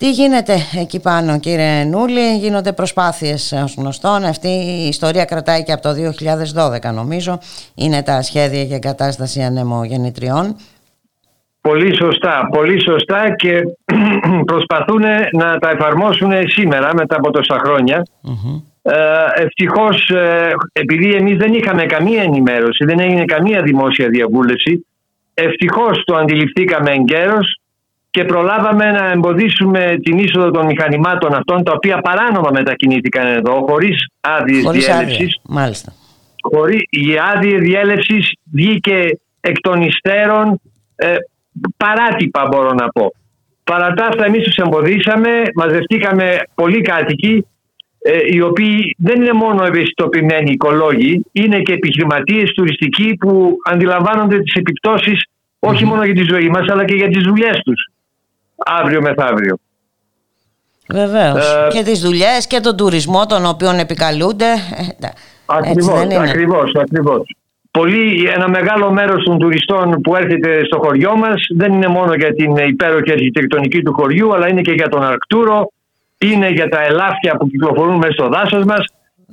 Τι 0.01 0.11
γίνεται 0.11 0.55
εκεί 0.81 1.01
πάνω 1.01 1.39
κύριε 1.39 1.85
Νούλη, 1.85 2.37
γίνονται 2.37 2.73
προσπάθειες 2.73 3.53
ως 3.65 3.75
γνωστόν, 3.79 4.25
αυτή 4.25 4.49
η 4.49 4.87
ιστορία 4.89 5.25
κρατάει 5.25 5.63
και 5.63 5.73
από 5.73 5.83
το 5.83 5.91
2012 6.91 6.95
νομίζω, 6.95 7.39
είναι 7.75 8.03
τα 8.03 8.23
σχέδια 8.23 8.63
για 8.63 8.77
εγκατάσταση 8.77 9.41
ανεμογεννητριών. 9.41 10.57
Πολύ 11.61 11.97
σωστά, 11.97 12.49
πολύ 12.53 12.83
σωστά 12.83 13.35
και 13.35 13.63
προσπαθούν 14.53 15.03
να 15.33 15.59
τα 15.59 15.71
εφαρμόσουν 15.71 16.33
σήμερα 16.47 16.95
μετά 16.95 17.17
από 17.17 17.31
τόσα 17.31 17.59
χρόνια. 17.65 18.07
Mm-hmm. 18.25 18.63
Ε, 18.83 19.43
ευτυχώς 19.43 20.09
ε, 20.09 20.53
επειδή 20.73 21.11
εμείς 21.11 21.37
δεν 21.37 21.55
είχαμε 21.55 21.85
καμία 21.85 22.23
ενημέρωση, 22.23 22.85
δεν 22.85 22.99
έγινε 23.01 23.25
καμία 23.25 23.63
δημόσια 23.63 24.09
διαβούλευση, 24.09 24.87
ευτυχώς 25.35 26.03
το 26.05 26.17
αντιληφθήκαμε 26.17 26.91
εγκαίρως 26.91 27.60
και 28.11 28.25
προλάβαμε 28.25 28.91
να 28.91 29.11
εμποδίσουμε 29.11 29.99
την 30.03 30.19
είσοδο 30.19 30.51
των 30.51 30.67
μηχανημάτων 30.67 31.35
αυτών 31.35 31.65
τα 31.65 31.73
οποία 31.73 31.99
παράνομα 31.99 32.51
μετακινήθηκαν 32.53 33.27
εδώ 33.27 33.65
χωρίς 33.69 34.07
άδειες 34.21 34.65
χωρίς 34.65 34.87
διέλευσης. 34.87 35.41
Μάλιστα. 35.49 35.93
Χωρί, 36.43 36.87
η 36.91 37.07
άδεια 37.35 37.59
διέλευσης 37.59 38.33
βγήκε 38.53 39.19
εκ 39.41 39.61
των 39.61 39.83
υστέρων 39.83 40.61
ε, 40.97 41.15
παράτυπα 41.77 42.47
μπορώ 42.51 42.73
να 42.73 42.89
πω. 42.89 43.13
Παρά 43.65 43.93
τα 43.93 44.05
αυτά 44.07 44.25
εμείς 44.25 44.45
τους 44.45 44.57
εμποδίσαμε, 44.57 45.31
μαζευτήκαμε 45.55 46.39
πολλοί 46.55 46.81
κάτοικοι 46.81 47.47
ε, 48.03 48.19
οι 48.33 48.41
οποίοι 48.41 48.97
δεν 48.99 49.21
είναι 49.21 49.33
μόνο 49.33 49.65
ευαισθητοποιημένοι 49.65 50.51
οικολόγοι, 50.51 51.27
είναι 51.33 51.61
και 51.61 51.73
επιχειρηματίες 51.73 52.51
τουριστικοί 52.51 53.17
που 53.21 53.57
αντιλαμβάνονται 53.71 54.39
τις 54.39 54.55
επιπτώσεις 54.55 55.25
όχι 55.59 55.85
μόνο 55.85 56.05
για 56.05 56.15
τη 56.15 56.23
ζωή 56.23 56.49
μας 56.49 56.69
αλλά 56.69 56.85
και 56.85 56.95
για 56.95 57.09
τις 57.09 57.23
δουλειές 57.23 57.61
τους 57.65 57.91
αύριο 58.65 59.01
μεθαύριο. 59.01 59.59
Βεβαίως. 60.89 61.53
Ε, 61.53 61.69
και 61.71 61.83
τις 61.83 62.01
δουλειές 62.01 62.47
και 62.47 62.61
τον 62.61 62.77
τουρισμό 62.77 63.27
τον 63.27 63.47
οποίων 63.47 63.79
επικαλούνται. 63.79 64.53
Ε, 65.01 65.09
ακριβώς, 65.47 65.99
ακριβώς, 66.01 66.73
ακριβώς 66.75 67.23
πολύ, 67.71 68.31
ένα 68.35 68.49
μεγάλο 68.49 68.91
μέρος 68.91 69.25
των 69.25 69.39
τουριστών 69.39 70.01
που 70.01 70.17
έρχεται 70.17 70.65
στο 70.65 70.79
χωριό 70.79 71.17
μας 71.17 71.41
δεν 71.57 71.73
είναι 71.73 71.87
μόνο 71.87 72.15
για 72.15 72.35
την 72.35 72.57
υπέροχη 72.57 73.13
αρχιτεκτονική 73.13 73.83
του 73.83 73.93
χωριού 73.93 74.35
αλλά 74.35 74.49
είναι 74.49 74.61
και 74.61 74.73
για 74.73 74.89
τον 74.89 75.03
Αρκτούρο, 75.03 75.73
είναι 76.19 76.49
για 76.49 76.69
τα 76.69 76.83
ελάφια 76.83 77.37
που 77.37 77.49
κυκλοφορούν 77.49 77.97
μέσα 77.97 78.13
στο 78.13 78.29
δάσος 78.29 78.65
μας. 78.65 78.85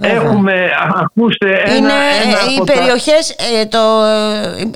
Έχουμε, 0.01 0.69
ακούστε, 0.95 1.61
ένα, 1.65 1.75
είναι, 1.75 1.93
ένα 2.23 2.37
οι 2.57 2.63
περιοχές, 2.65 3.35
ε, 3.61 3.65
το, 3.65 3.79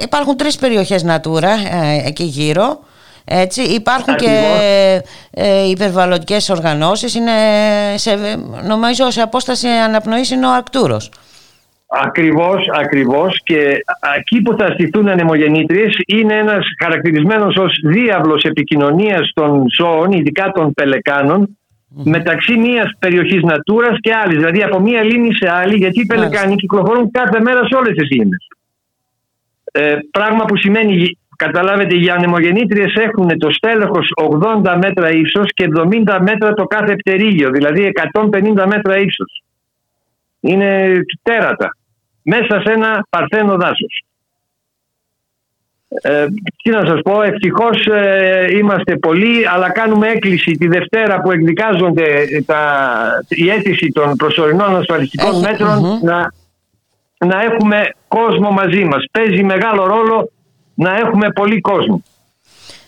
υπάρχουν 0.03 0.37
τρεις 0.37 0.55
περιοχές 0.55 1.05
Natura 1.07 1.53
ε, 1.71 2.07
εκεί 2.07 2.23
γύρω. 2.23 2.79
Έτσι, 3.25 3.61
υπάρχουν 3.61 4.15
και 4.15 4.61
ε, 5.31 5.69
υπερβαλλοντικές 5.69 6.49
οργανώσεις, 6.49 7.15
είναι 7.15 7.31
σε, 7.95 8.17
νομίζω 8.67 9.11
σε 9.11 9.21
απόσταση 9.21 9.67
αναπνοής 9.67 10.31
είναι 10.31 10.47
ο 10.47 10.53
Αρκτούρος. 10.53 11.11
Ακριβώς, 11.87 12.65
ακριβώς. 12.73 13.41
Και 13.43 13.83
εκεί 14.17 14.41
που 14.41 14.55
θα 14.59 14.67
στηθούν 14.73 15.07
ανεμογεννήτριες 15.07 15.97
είναι 16.05 16.33
ένας 16.33 16.65
χαρακτηρισμένος 16.83 17.55
ως 17.55 17.79
διάβλος 17.83 18.43
επικοινωνίας 18.43 19.31
των 19.33 19.63
ζώων, 19.77 20.11
ειδικά 20.11 20.51
των 20.51 20.73
πελεκάνων, 20.73 21.57
μεταξύ 22.03 22.57
μιας 22.57 22.91
περιοχής 22.99 23.41
Νατούρας 23.43 23.97
και 23.99 24.13
άλλης, 24.13 24.37
δηλαδή 24.37 24.63
από 24.63 24.79
μία 24.79 25.03
λίμνη 25.03 25.35
σε 25.35 25.49
άλλη, 25.51 25.75
γιατί 25.75 25.99
οι 25.99 26.05
πελεκάνοι 26.05 26.55
κυκλοφορούν 26.55 27.11
κάθε 27.11 27.39
μέρα 27.39 27.65
σε 27.67 27.75
όλες 27.75 27.93
τις 27.95 28.09
λίμνες. 28.09 28.47
Ε, 29.71 29.95
πράγμα 30.11 30.45
που 30.45 30.57
σημαίνει, 30.57 31.17
καταλάβετε, 31.45 31.95
οι 31.95 32.09
ανεμογεννήτριες 32.09 32.93
έχουν 32.93 33.37
το 33.37 33.51
στέλεχος 33.51 34.07
80 34.63 34.77
μέτρα 34.83 35.09
ύψος 35.09 35.51
και 35.53 35.67
70 35.77 36.17
μέτρα 36.21 36.53
το 36.53 36.63
κάθε 36.63 36.95
πτερίγιο, 36.95 37.49
δηλαδή 37.49 37.91
150 38.13 38.65
μέτρα 38.65 38.97
ύψος. 38.97 39.43
Είναι 40.39 40.93
τέρατα 41.21 41.69
μέσα 42.23 42.61
σε 42.65 42.71
ένα 42.71 43.05
παρθένο 43.09 43.55
δάσος. 43.55 44.03
Ε, 45.87 46.25
τι 46.63 46.69
να 46.69 46.85
σας 46.85 47.01
πω, 47.01 47.21
ευτυχώς 47.21 47.85
ε, 47.85 48.47
είμαστε 48.57 48.95
πολλοί 48.97 49.47
αλλά 49.47 49.71
κάνουμε 49.71 50.07
έκκληση 50.07 50.51
τη 50.51 50.67
Δευτέρα 50.67 51.21
που 51.21 51.31
εκδικάζονται 51.31 52.25
τα, 52.45 52.63
η 53.27 53.49
αίτηση 53.49 53.91
των 53.91 54.15
προσωρινών 54.15 54.75
ασφαλιστικών 54.75 55.39
μέτρων 55.39 55.99
να, 56.03 56.33
να 57.17 57.41
έχουμε 57.41 57.89
κόσμο 58.07 58.51
μαζί 58.51 58.83
μας. 58.83 59.05
Παίζει 59.11 59.43
μεγάλο 59.43 59.85
ρόλο 59.85 60.31
να 60.81 60.95
έχουμε 60.95 61.31
πολύ 61.31 61.61
κόσμο. 61.61 62.03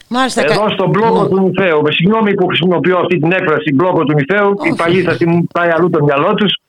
Μάλιστα, 0.07 0.41
Εδώ 0.41 0.69
στον 0.69 0.89
μπλόκο 0.89 1.27
του 1.27 1.39
Νιφαίου, 1.39 1.81
με 1.81 1.91
συγγνώμη 1.91 2.33
που 2.33 2.47
χρησιμοποιώ 2.47 2.97
αυτή 2.97 3.19
την 3.19 3.31
έκφραση 3.31 3.73
μπλόκο 3.73 4.03
του 4.03 4.13
Νιφαίου, 4.13 4.53
οι 4.63 4.75
παλιοί 4.75 5.01
θα 5.01 5.17
την 5.17 5.47
πάει 5.47 5.69
αλλού 5.69 5.89
το 5.89 6.03
μυαλό 6.03 6.33
τους, 6.33 6.59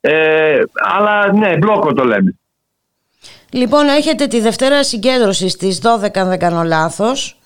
ε, 0.00 0.58
αλλά 0.96 1.32
ναι, 1.32 1.56
μπλόκο 1.56 1.92
το 1.92 2.04
λέμε. 2.04 2.34
Λοιπόν, 3.50 3.86
έχετε 3.86 4.26
τη 4.26 4.40
Δευτέρα 4.40 4.84
συγκέντρωση 4.84 5.48
στις 5.48 5.80
12, 5.82 6.18
αν 6.18 6.28
δεν 6.28 6.38
κάνω 6.38 6.62
λάθος. 6.62 7.40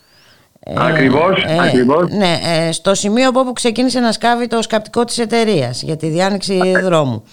Ε, 0.60 0.74
ακριβώς, 0.76 1.44
ε, 1.46 1.58
ακριβώς. 1.60 2.10
Ναι, 2.10 2.38
ε, 2.44 2.72
στο 2.72 2.94
σημείο 2.94 3.28
από 3.28 3.40
όπου 3.40 3.52
ξεκίνησε 3.52 4.00
να 4.00 4.12
σκάβει 4.12 4.46
το 4.46 4.62
σκαπτικό 4.62 5.04
της 5.04 5.18
εταιρείας 5.18 5.82
για 5.82 5.96
τη 5.96 6.08
διάνοιξη 6.08 6.72
δρόμου. 6.82 7.24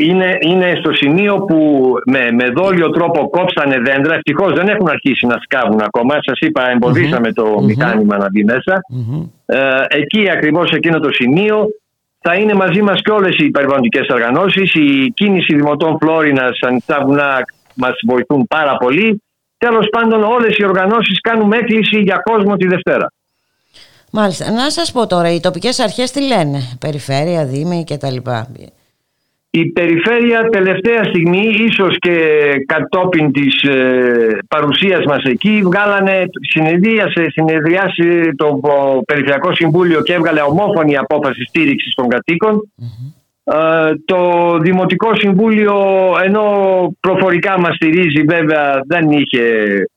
Είναι, 0.00 0.36
είναι 0.40 0.74
στο 0.78 0.92
σημείο 0.92 1.34
που 1.36 1.92
με, 2.06 2.30
με 2.32 2.48
δόλιο 2.56 2.90
τρόπο 2.90 3.30
κόψανε 3.30 3.78
δέντρα. 3.78 4.14
Ευτυχώς 4.14 4.52
δεν 4.52 4.68
έχουν 4.68 4.88
αρχίσει 4.88 5.26
να 5.26 5.36
σκάβουν 5.42 5.80
ακόμα. 5.80 6.14
Σας 6.22 6.38
είπα, 6.38 6.62
το 7.34 7.60
μηχάνημα 7.62 8.16
να 8.16 8.26
μπει 8.30 8.44
μέσα. 8.44 8.80
Ε, 9.46 9.58
εκεί 9.88 10.30
ακριβώς 10.30 10.70
εκείνο 10.70 10.98
το 10.98 11.08
σημείο 11.12 11.66
θα 12.20 12.34
είναι 12.34 12.54
μαζί 12.54 12.82
μας 12.82 13.00
και 13.02 13.10
όλες 13.10 13.36
οι 13.38 13.50
περιβαλλοντικές 13.50 14.08
οργανώσεις. 14.08 14.74
Η 14.74 15.12
κίνηση 15.14 15.54
δημοτών 15.54 15.98
Φλόρινας, 16.00 16.58
ανοιχτά 16.60 17.02
βουνά 17.04 17.38
μας 17.74 17.92
βοηθούν 18.06 18.46
πάρα 18.46 18.76
πολύ. 18.76 19.22
Τέλος 19.58 19.88
πάντων 19.90 20.22
όλες 20.22 20.56
οι 20.56 20.64
οργανώσεις 20.64 21.20
κάνουμε 21.20 21.56
έκκληση 21.56 22.00
για 22.00 22.22
κόσμο 22.24 22.56
τη 22.56 22.66
Δευτέρα. 22.66 23.12
Μάλιστα. 24.12 24.50
Να 24.50 24.70
σας 24.70 24.92
πω 24.92 25.06
τώρα, 25.06 25.32
οι 25.32 25.40
τοπικές 25.40 25.78
αρχές 25.78 26.10
τι 26.10 26.20
λένε, 26.26 26.58
περιφέρεια, 26.80 27.44
δήμοι 27.44 27.84
κτλ. 27.84 28.16
Η 29.50 29.66
περιφέρεια 29.66 30.48
τελευταία 30.48 31.04
στιγμή, 31.04 31.48
ίσως 31.68 31.96
και 31.98 32.16
κατόπιν 32.66 33.32
της 33.32 33.62
ε, 33.62 34.38
παρουσίας 34.48 35.04
μας 35.04 35.22
εκεί, 35.24 35.60
βγάλανε 35.64 36.24
συνεδρίασε, 36.40 37.26
συνεδριάσει 37.30 38.34
το 38.36 38.60
Περιφερειακό 39.06 39.54
Συμβούλιο 39.54 40.02
και 40.02 40.12
έβγαλε 40.12 40.40
ομόφωνη 40.40 40.96
απόφαση 40.96 41.44
στήριξης 41.44 41.94
των 41.94 42.08
κατοικων 42.08 42.72
ε, 43.44 43.92
το 44.04 44.18
Δημοτικό 44.58 45.14
Συμβούλιο, 45.14 45.76
ενώ 46.24 46.44
προφορικά 47.00 47.60
μας 47.60 47.74
στηρίζει, 47.74 48.22
βέβαια 48.22 48.80
δεν 48.86 49.10
είχε 49.10 49.42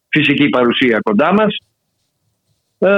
φυσική 0.10 0.50
παρουσία 0.50 1.00
κοντά 1.04 1.34
μας. 1.34 1.58
Ε, 2.80 2.90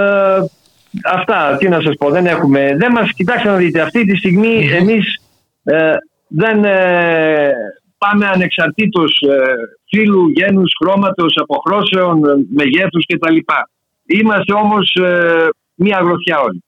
αυτά, 1.13 1.58
τι 1.60 1.70
να 1.70 1.82
σας 1.82 1.96
πω, 1.98 2.10
δεν 2.10 2.26
έχουμε... 2.26 2.76
Δεν 2.78 2.92
μας, 2.92 3.12
κοιτάξτε 3.12 3.50
να 3.50 3.56
δείτε, 3.56 3.82
αυτή 3.82 4.06
τη 4.06 4.18
στιγμή 4.18 4.70
εμείς 4.72 5.22
ε, 5.63 5.94
δεν 6.36 6.63
ε, 6.63 7.52
πάμε 7.98 8.28
ανεξαρτήτως 8.28 9.12
ε, 9.30 9.54
φύλου, 9.89 10.30
γένους, 10.30 10.72
χρώματος, 10.84 11.38
αποχρώσεων, 11.41 12.19
μεγέθους 12.56 13.06
κτλ. 13.06 13.38
Είμαστε 14.06 14.54
όμως 14.54 14.96
ε, 14.96 15.48
μία 15.76 15.98
αγροθιά 15.98 16.39
όλοι. 16.39 16.63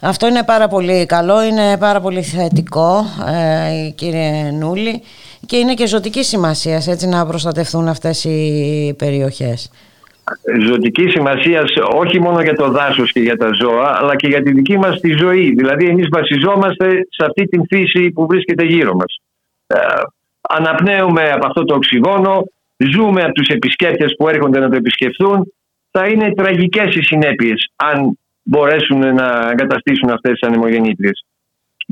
Αυτό 0.00 0.26
είναι 0.26 0.44
πάρα 0.44 0.68
πολύ 0.68 1.06
καλό, 1.06 1.42
είναι 1.42 1.78
πάρα 1.78 2.00
πολύ 2.00 2.22
θετικό 2.22 3.04
ε, 3.26 3.90
κύριε 3.90 4.50
Νούλη 4.50 5.02
και 5.46 5.56
είναι 5.56 5.74
και 5.74 5.86
ζωτική 5.86 6.24
σημασία 6.24 6.82
έτσι 6.86 7.06
να 7.06 7.26
προστατευτούν 7.26 7.88
αυτές 7.88 8.24
οι 8.24 8.94
περιοχές 8.98 9.70
ζωτικής 10.66 11.10
σημασίας 11.12 11.72
όχι 11.94 12.20
μόνο 12.20 12.40
για 12.42 12.54
το 12.54 12.70
δάσος 12.70 13.12
και 13.12 13.20
για 13.20 13.36
τα 13.36 13.50
ζώα, 13.60 13.98
αλλά 13.98 14.16
και 14.16 14.28
για 14.28 14.42
τη 14.42 14.52
δική 14.52 14.78
μας 14.78 15.00
τη 15.00 15.12
ζωή. 15.12 15.54
Δηλαδή, 15.54 15.86
εμείς 15.86 16.06
βασιζόμαστε 16.10 16.86
σε 17.10 17.24
αυτή 17.28 17.44
την 17.44 17.62
φύση 17.66 18.10
που 18.10 18.26
βρίσκεται 18.26 18.64
γύρω 18.64 18.94
μας. 18.94 19.20
Ε, 19.66 19.76
αναπνέουμε 20.40 21.30
από 21.30 21.46
αυτό 21.46 21.64
το 21.64 21.74
οξυγόνο, 21.74 22.44
ζούμε 22.76 23.22
από 23.22 23.32
τους 23.32 23.48
επισκέπτες 23.48 24.14
που 24.18 24.28
έρχονται 24.28 24.58
να 24.58 24.68
το 24.68 24.76
επισκεφθούν. 24.76 25.52
Θα 25.90 26.06
είναι 26.06 26.34
τραγικές 26.34 26.94
οι 26.94 27.02
συνέπειες 27.02 27.70
αν 27.76 28.18
μπορέσουν 28.42 29.14
να 29.14 29.48
εγκαταστήσουν 29.50 30.10
αυτές 30.10 30.32
τις 30.32 30.48
ανεμογεννήτριες. 30.48 31.24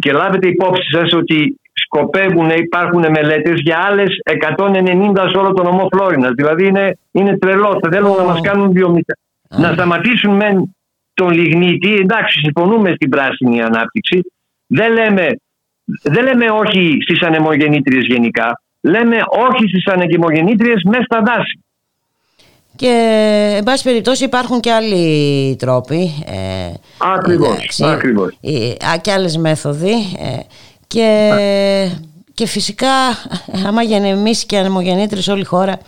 Και 0.01 0.12
λάβετε 0.12 0.48
υπόψη 0.48 0.90
σας 0.90 1.12
ότι 1.12 1.61
σκοπεύουν, 1.88 2.51
υπάρχουν 2.51 3.01
μελέτες 3.11 3.61
για 3.61 3.79
άλλες 3.88 4.09
190 4.24 5.29
σε 5.31 5.38
όλο 5.38 5.53
το 5.53 5.62
νομό 5.62 5.88
Φλόρινας. 5.92 6.33
Δηλαδή 6.37 6.66
είναι, 6.66 6.98
είναι 7.12 7.38
τρελό, 7.38 7.79
θα 7.83 7.88
θέλουν 7.92 8.16
να 8.16 8.22
μας 8.22 8.40
κάνουν 8.40 8.72
βιομηχανία. 8.72 9.27
Να 9.48 9.72
σταματήσουν 9.72 10.37
με 10.37 10.62
τον 11.14 11.31
λιγνίτη, 11.31 11.94
εντάξει 11.94 12.38
συμφωνούμε 12.38 12.92
στην 12.94 13.09
πράσινη 13.09 13.62
ανάπτυξη, 13.62 14.20
δεν 14.66 14.92
λέμε, 14.92 15.27
δεν 16.03 16.24
λέμε 16.24 16.51
όχι 16.51 16.98
στις 17.01 17.22
ανεμογεννήτριες 17.22 18.05
γενικά, 18.07 18.62
λέμε 18.81 19.16
όχι 19.48 19.68
στις 19.68 19.87
ανεμογεννήτριες 19.87 20.83
μέσα 20.85 21.03
στα 21.03 21.22
δάση. 21.22 21.62
Και 22.77 22.92
εν 23.57 23.64
πάση 23.64 23.83
περιπτώσει 23.83 24.24
υπάρχουν 24.24 24.61
και 24.61 24.72
άλλοι 24.72 25.57
τρόποι. 25.57 26.24
Ε, 26.27 26.72
ακριβώς, 27.14 27.81
ακριβώς. 27.81 28.38
Ε, 28.40 28.98
και 29.01 29.12
άλλες 29.12 29.37
μέθοδοι. 29.37 29.92
Ε, 30.18 30.38
και, 30.88 31.31
και 32.35 32.46
φυσικά 32.46 32.88
άμα 33.66 33.83
γενεμήσει 33.83 34.46
και 34.46 34.57
ανεμογεννήτρες 34.57 35.29
όλη 35.29 35.40
η 35.40 35.44
χώρα 35.44 35.79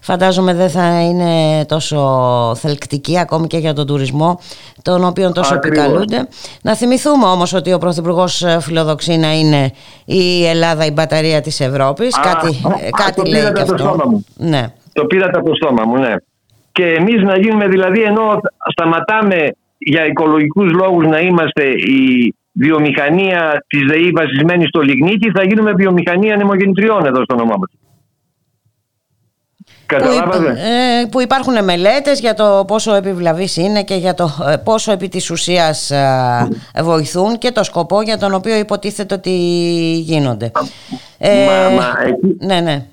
φαντάζομαι 0.00 0.54
δεν 0.54 0.70
θα 0.70 1.00
είναι 1.00 1.64
τόσο 1.64 1.98
θελκτική 2.56 3.18
ακόμη 3.18 3.46
και 3.46 3.58
για 3.58 3.74
τον 3.74 3.86
τουρισμό 3.86 4.40
τον 4.82 5.04
οποίο 5.04 5.32
τόσο 5.32 5.54
επικαλούνται. 5.54 6.28
Να 6.62 6.76
θυμηθούμε 6.76 7.26
όμως 7.26 7.52
ότι 7.52 7.72
ο 7.72 7.78
Πρωθυπουργός 7.78 8.44
φιλοδοξεί 8.60 9.16
να 9.16 9.32
είναι 9.32 9.72
η 10.04 10.46
Ελλάδα 10.46 10.86
η 10.86 10.90
μπαταρία 10.90 11.40
της 11.40 11.60
Ευρώπης. 11.60 12.14
κάτι 12.20 12.60
κάτι 12.96 13.30
λέει 13.30 13.52
και 13.52 13.60
αυτό. 13.60 14.02
Μου. 14.08 14.24
Ναι. 14.36 14.66
Το 14.92 15.04
πήρατε 15.04 15.38
από 15.38 15.48
το 15.48 15.54
στόμα 15.54 15.84
μου, 15.84 15.96
ναι. 15.96 16.14
Και 16.72 16.84
εμείς 16.84 17.22
να 17.22 17.38
γίνουμε 17.38 17.68
δηλαδή 17.68 18.02
ενώ 18.02 18.40
σταματάμε 18.70 19.50
για 19.78 20.06
οικολογικούς 20.06 20.72
λόγους 20.72 21.06
να 21.06 21.18
είμαστε 21.18 21.64
η 21.70 22.34
βιομηχανία 22.52 23.64
της 23.66 23.82
ΔΕΗ 23.88 24.10
βασισμένη 24.10 24.66
στο 24.66 24.80
λιγνίτη 24.80 25.30
θα 25.30 25.44
γίνουμε 25.44 25.72
βιομηχανία 25.72 26.36
νεμογεννητριών 26.36 27.06
εδώ 27.06 27.22
στο 27.22 27.34
όνομά 27.34 27.56
μας. 27.58 27.70
Που, 29.98 30.42
ε, 30.46 31.06
που 31.10 31.20
υπάρχουν 31.20 31.64
μελέτες 31.64 32.20
για 32.20 32.34
το 32.34 32.64
πόσο 32.66 32.94
επιβλαβής 32.94 33.56
είναι 33.56 33.82
και 33.82 33.94
για 33.94 34.14
το 34.14 34.24
ε, 34.52 34.56
πόσο 34.56 34.92
επί 34.92 35.08
της 35.08 35.30
ουσίας 35.30 35.90
ε, 35.90 36.82
βοηθούν 36.82 37.38
και 37.38 37.50
το 37.50 37.64
σκοπό 37.64 38.02
για 38.02 38.18
τον 38.18 38.34
οποίο 38.34 38.58
υποτίθεται 38.58 39.14
ότι 39.14 39.30
γίνονται. 40.00 40.50
Ε, 41.18 41.30
μα, 41.76 41.92
εκεί, 42.06 42.36
ναι, 42.46 42.60
ναι. 42.60 42.86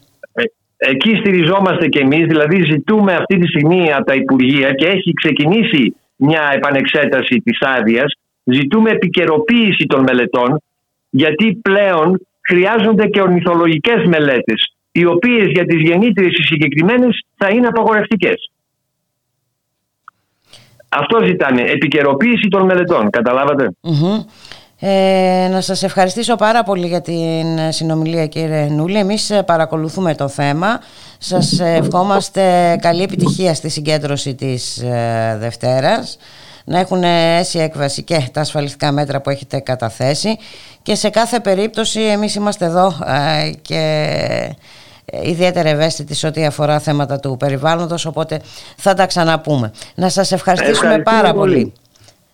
εκεί 0.77 1.15
στηριζόμαστε 1.15 1.87
και 1.87 1.99
εμείς, 1.99 2.25
δηλαδή 2.25 2.63
ζητούμε 2.63 3.13
αυτή 3.13 3.37
τη 3.37 3.47
στιγμή 3.47 3.93
από 3.93 4.05
τα 4.05 4.13
Υπουργεία 4.13 4.71
και 4.71 4.85
έχει 4.85 5.13
ξεκινήσει 5.13 5.95
μια 6.15 6.51
επανεξέταση 6.53 7.41
της 7.43 7.57
άδειας. 7.61 8.13
Ζητούμε 8.51 8.89
επικαιροποίηση 8.89 9.85
των 9.87 10.03
μελετών 10.03 10.61
γιατί 11.09 11.59
πλέον 11.61 12.27
χρειάζονται 12.47 13.07
και 13.07 13.21
ορνηθολογικές 13.21 14.05
μελέτες 14.05 14.75
οι 14.91 15.05
οποίες 15.05 15.47
για 15.47 15.65
τις 15.65 15.81
γεννήτριες 15.81 16.31
οι 16.31 16.43
συγκεκριμένες 16.43 17.25
θα 17.37 17.49
είναι 17.49 17.67
απαγορευτικές. 17.67 18.51
Αυτό 20.89 21.23
ζητάνε, 21.25 21.61
επικαιροποίηση 21.61 22.47
των 22.47 22.65
μελετών, 22.65 23.09
Ε, 24.79 25.47
να 25.51 25.61
σας 25.61 25.83
ευχαριστήσω 25.83 26.35
πάρα 26.35 26.63
πολύ 26.63 26.87
για 26.87 27.01
την 27.01 27.45
συνομιλία 27.69 28.27
κύριε 28.27 28.67
Νούλη. 28.69 28.97
Εμείς 28.97 29.41
παρακολουθούμε 29.45 30.15
το 30.15 30.27
θέμα. 30.27 30.79
Σας 31.17 31.59
ευχόμαστε 31.59 32.75
καλή 32.81 33.01
επιτυχία 33.01 33.53
στη 33.53 33.69
συγκέντρωση 33.69 34.35
της 34.35 34.77
ε, 34.77 35.37
Δευτέρας. 35.39 36.17
Να 36.69 36.79
έχουν 36.79 37.03
αίσια 37.03 37.63
έκβαση 37.63 38.03
και 38.03 38.29
τα 38.31 38.41
ασφαλιστικά 38.41 38.91
μέτρα 38.91 39.21
που 39.21 39.29
έχετε 39.29 39.59
καταθέσει. 39.59 40.37
Και 40.81 40.95
σε 40.95 41.09
κάθε 41.09 41.39
περίπτωση 41.39 42.01
εμείς 42.01 42.35
είμαστε 42.35 42.65
εδώ 42.65 42.93
ε, 43.05 43.51
και 43.61 44.55
ιδιαίτερα 45.21 45.69
ευαίσθητη 45.69 46.13
σε 46.13 46.27
ό,τι 46.27 46.45
αφορά 46.45 46.79
θέματα 46.79 47.19
του 47.19 47.37
περιβάλλοντος, 47.39 48.05
οπότε 48.05 48.41
θα 48.77 48.93
τα 48.93 49.05
ξαναπούμε. 49.05 49.71
Να 49.95 50.09
σας 50.09 50.31
ευχαριστήσουμε 50.31 50.99
πάρα 50.99 51.33
πολύ. 51.33 51.73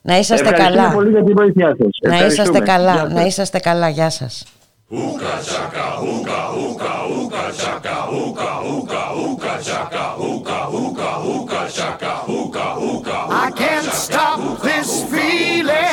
Να 0.02 0.18
είσαστε 0.18 0.52
καλά. 0.52 0.92
πολύ 0.92 1.10
για 1.10 1.24
την 1.24 1.36
βοήθειά 1.36 1.76
σας. 1.78 1.90
Να 2.02 2.26
είσαστε 2.26 2.60
καλά. 2.60 3.10
Να 3.10 3.26
είσαστε 3.26 3.60
καλά. 3.60 3.90
Γεια 3.90 4.10
σας. 4.10 4.46
Hookah 4.92 5.42
chaka, 5.42 5.96
hookah, 5.96 6.52
hookah, 6.52 7.08
hookah 7.08 7.52
chaka, 7.56 7.96
hookah, 8.12 8.60
hookah, 8.68 9.08
hookah 9.16 9.64
chaka, 9.64 10.04
hookah, 10.20 10.66
hookah, 10.68 11.16
hookah 11.24 11.70
chaka, 11.72 12.12
hookah, 12.28 12.76
hookah. 12.76 13.28
I 13.32 13.52
can't 13.56 13.86
stop 13.86 14.62
this 14.62 15.04
feeling 15.10 15.93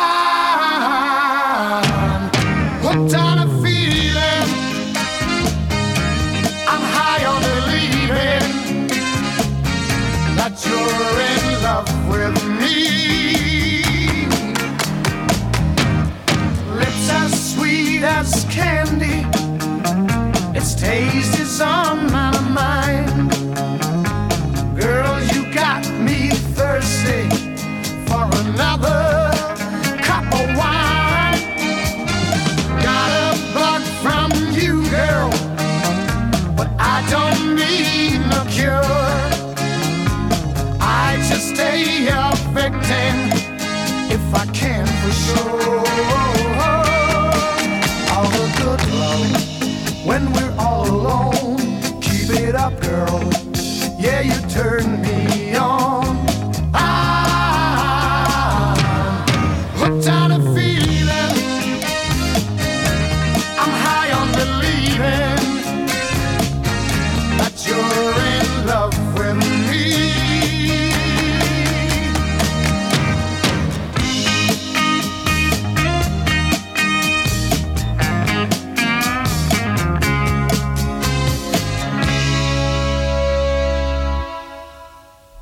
You're 10.59 11.21
in 11.31 11.63
love 11.63 11.87
with 12.09 12.43
me. 12.59 14.25
Lips 16.75 17.09
as 17.09 17.53
sweet 17.53 18.03
as 18.03 18.45
candy. 18.49 19.20
her 54.61 54.90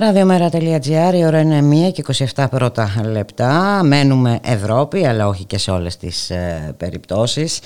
Ραδιομέρα.gr, 0.00 1.14
η 1.14 1.24
ώρα 1.24 1.40
είναι 1.40 1.88
1 1.88 1.92
και 1.92 2.04
27 2.34 2.44
πρώτα 2.50 2.90
λεπτά. 3.04 3.80
Μένουμε 3.84 4.40
Ευρώπη, 4.42 5.06
αλλά 5.06 5.28
όχι 5.28 5.44
και 5.44 5.58
σε 5.58 5.70
όλες 5.70 5.96
τις 5.96 6.30
ε, 6.30 6.74
περιπτώσεις. 6.76 7.60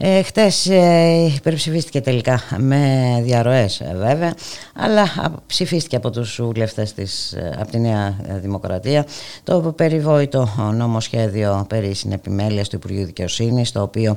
Ε, 0.00 0.22
χτες 0.22 0.66
ε, 0.66 1.32
υπερψηφίστηκε 1.36 2.00
τελικά 2.00 2.40
με 2.56 3.20
διαρροές 3.24 3.80
ε, 3.80 3.94
βέβαια 3.96 4.34
αλλά 4.74 5.08
ψηφίστηκε 5.46 5.96
από 5.96 6.10
τους 6.10 6.40
βουλευτές 6.42 6.94
της, 6.94 7.32
ε, 7.32 7.56
από 7.60 7.70
τη 7.70 7.78
Νέα 7.78 8.16
Δημοκρατία 8.40 9.06
το 9.44 9.60
περιβόητο 9.76 10.48
νομοσχέδιο 10.74 11.66
περί 11.68 11.94
συνεπιμέλειας 11.94 12.68
του 12.68 12.76
Υπουργείου 12.76 13.04
Δικαιοσύνης 13.04 13.72
το 13.72 13.82
οποίο 13.82 14.16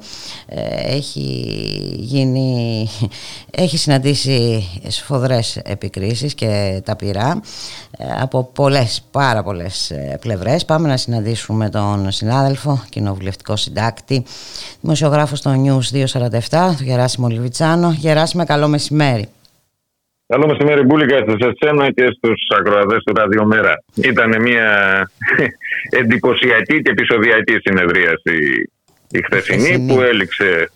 έχει 0.85 1.45
γίνει 1.97 2.89
έχει 3.51 3.77
συναντήσει 3.77 4.67
σφοδρές 4.87 5.57
επικρίσεις 5.57 6.33
και 6.33 6.81
τα 6.85 6.95
πειρά 6.95 7.41
από 8.21 8.51
πολλές, 8.55 9.07
πάρα 9.11 9.43
πολλές 9.43 9.93
πλευρές. 10.21 10.65
Πάμε 10.65 10.87
να 10.87 10.97
συναντήσουμε 10.97 11.69
τον 11.69 12.11
συνάδελφο, 12.11 12.83
κοινοβουλευτικό 12.89 13.55
συντάκτη, 13.55 14.25
δημοσιογράφο 14.81 15.35
στο 15.35 15.51
News 15.65 15.97
247, 15.97 16.39
τον 16.49 16.85
Γεράσιμο 16.85 17.27
Λιβιτσάνο. 17.27 17.91
Γεράσιμε, 17.97 18.45
καλό 18.45 18.67
μεσημέρι. 18.67 19.25
Καλό 20.27 20.47
μεσημέρι, 20.47 20.81
Μπούλικα, 20.81 21.15
σε 21.15 21.53
εσένα 21.53 21.91
και 21.91 22.05
στους 22.17 22.47
ακροατές 22.59 23.03
του 23.03 23.13
Ραδιομέρα. 23.13 23.83
Ήταν 23.95 24.41
μια 24.41 24.69
εντυπωσιακή 25.99 26.81
και 26.81 26.91
επεισοδιακή 26.91 27.57
συνεδρίαση 27.63 28.69
η 29.11 29.21
χθεσινή 29.23 29.85
που 29.87 30.01
έληξε, 30.01 30.69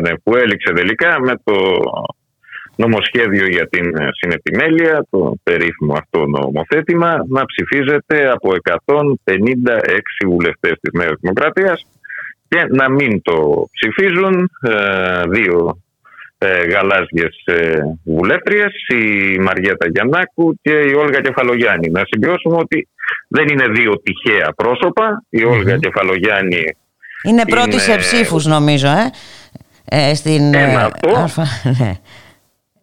ναι, 0.00 0.16
που 0.22 0.36
έληξε 0.36 0.72
τελικά 0.72 1.20
με 1.20 1.34
το 1.44 1.54
νομοσχέδιο 2.82 3.46
για 3.46 3.68
την 3.68 3.86
συνεπιμέλεια, 4.18 5.06
το 5.10 5.34
περίφημο 5.42 5.92
αυτό 5.92 6.26
νομοθέτημα, 6.26 7.24
να 7.28 7.44
ψηφίζεται 7.44 8.30
από 8.30 8.48
156 9.24 10.26
βουλευτές 10.26 10.72
της 10.80 10.92
Νέας 10.92 11.14
Δημοκρατίας 11.20 11.86
και 12.48 12.66
να 12.68 12.90
μην 12.90 13.22
το 13.22 13.68
ψηφίζουν 13.72 14.50
ε, 14.60 15.22
δύο 15.28 15.78
ε, 16.38 16.64
γαλάζιες 16.64 17.42
ε, 17.44 17.80
βουλεύτριες, 18.04 18.72
η 18.88 19.38
Μαριέτα 19.38 19.86
Γιαννάκου 19.88 20.58
και 20.62 20.72
η 20.72 20.92
Όλγα 20.94 21.20
Κεφαλογιάννη. 21.20 21.90
Να 21.90 22.02
συμπιώσουμε 22.10 22.56
ότι 22.56 22.88
δεν 23.28 23.48
είναι 23.48 23.66
δύο 23.68 24.02
τυχαία 24.02 24.52
πρόσωπα. 24.56 25.24
Η 25.28 25.44
Όλγα 25.44 25.76
Κεφαλογιάννη 25.76 26.64
είναι 27.22 27.44
πρώτη 27.44 27.72
είναι... 27.72 27.80
σε 27.80 27.96
ψήφους 27.96 28.46
νομίζω, 28.46 28.88
ε; 28.88 29.10
ε 29.84 30.14
στην... 30.14 30.54
Ένα 30.54 30.84
αυτό. 30.84 31.42
Ναι. 31.78 31.92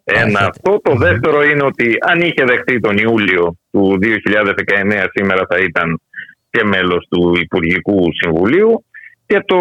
Ένα 0.05 0.39
αυτό. 0.39 0.79
Το 0.83 0.95
δεύτερο 0.95 1.43
είναι 1.43 1.63
ότι 1.63 1.97
αν 1.99 2.21
είχε 2.21 2.43
δεχτεί 2.43 2.79
τον 2.79 2.97
Ιούλιο 2.97 3.55
του 3.71 3.99
2019 4.01 5.05
σήμερα 5.13 5.45
θα 5.49 5.57
ήταν 5.57 6.01
και 6.49 6.63
μέλος 6.63 7.07
του 7.09 7.33
Υπουργικού 7.41 8.07
Συμβουλίου 8.21 8.85
και 9.27 9.39
το, 9.45 9.59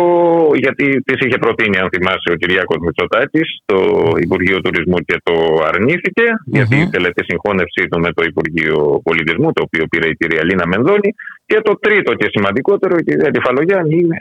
γιατί 0.54 1.02
της 1.02 1.18
είχε 1.26 1.38
προτείνει, 1.38 1.78
αν 1.78 1.88
θυμάσαι, 1.92 2.30
ο 2.30 2.34
Κυριάκος 2.34 2.76
Μητσοτάκης 2.80 3.48
το 3.64 3.78
Υπουργείο 4.20 4.60
Τουρισμού 4.60 4.98
και 4.98 5.20
το 5.22 5.34
αρνηθηκε 5.64 6.24
γιατί 6.44 6.76
ήθελε 6.76 7.10
τη 7.10 7.24
συγχώνευσή 7.24 7.88
του 7.90 8.00
με 8.00 8.12
το 8.12 8.22
Υπουργείο 8.22 9.00
Πολιτισμού, 9.04 9.52
το 9.52 9.62
οποίο 9.62 9.84
πήρε 9.86 10.08
η 10.08 10.16
κυρία 10.16 10.44
Λίνα 10.44 10.66
Μενδώνη. 10.66 11.14
Και 11.46 11.60
το 11.60 11.78
τρίτο 11.80 12.14
και 12.14 12.28
σημαντικότερο, 12.30 12.96
η 12.96 13.02
κυρία 13.02 13.30
Κεφαλογιάννη 13.30 13.96
είναι 13.96 14.18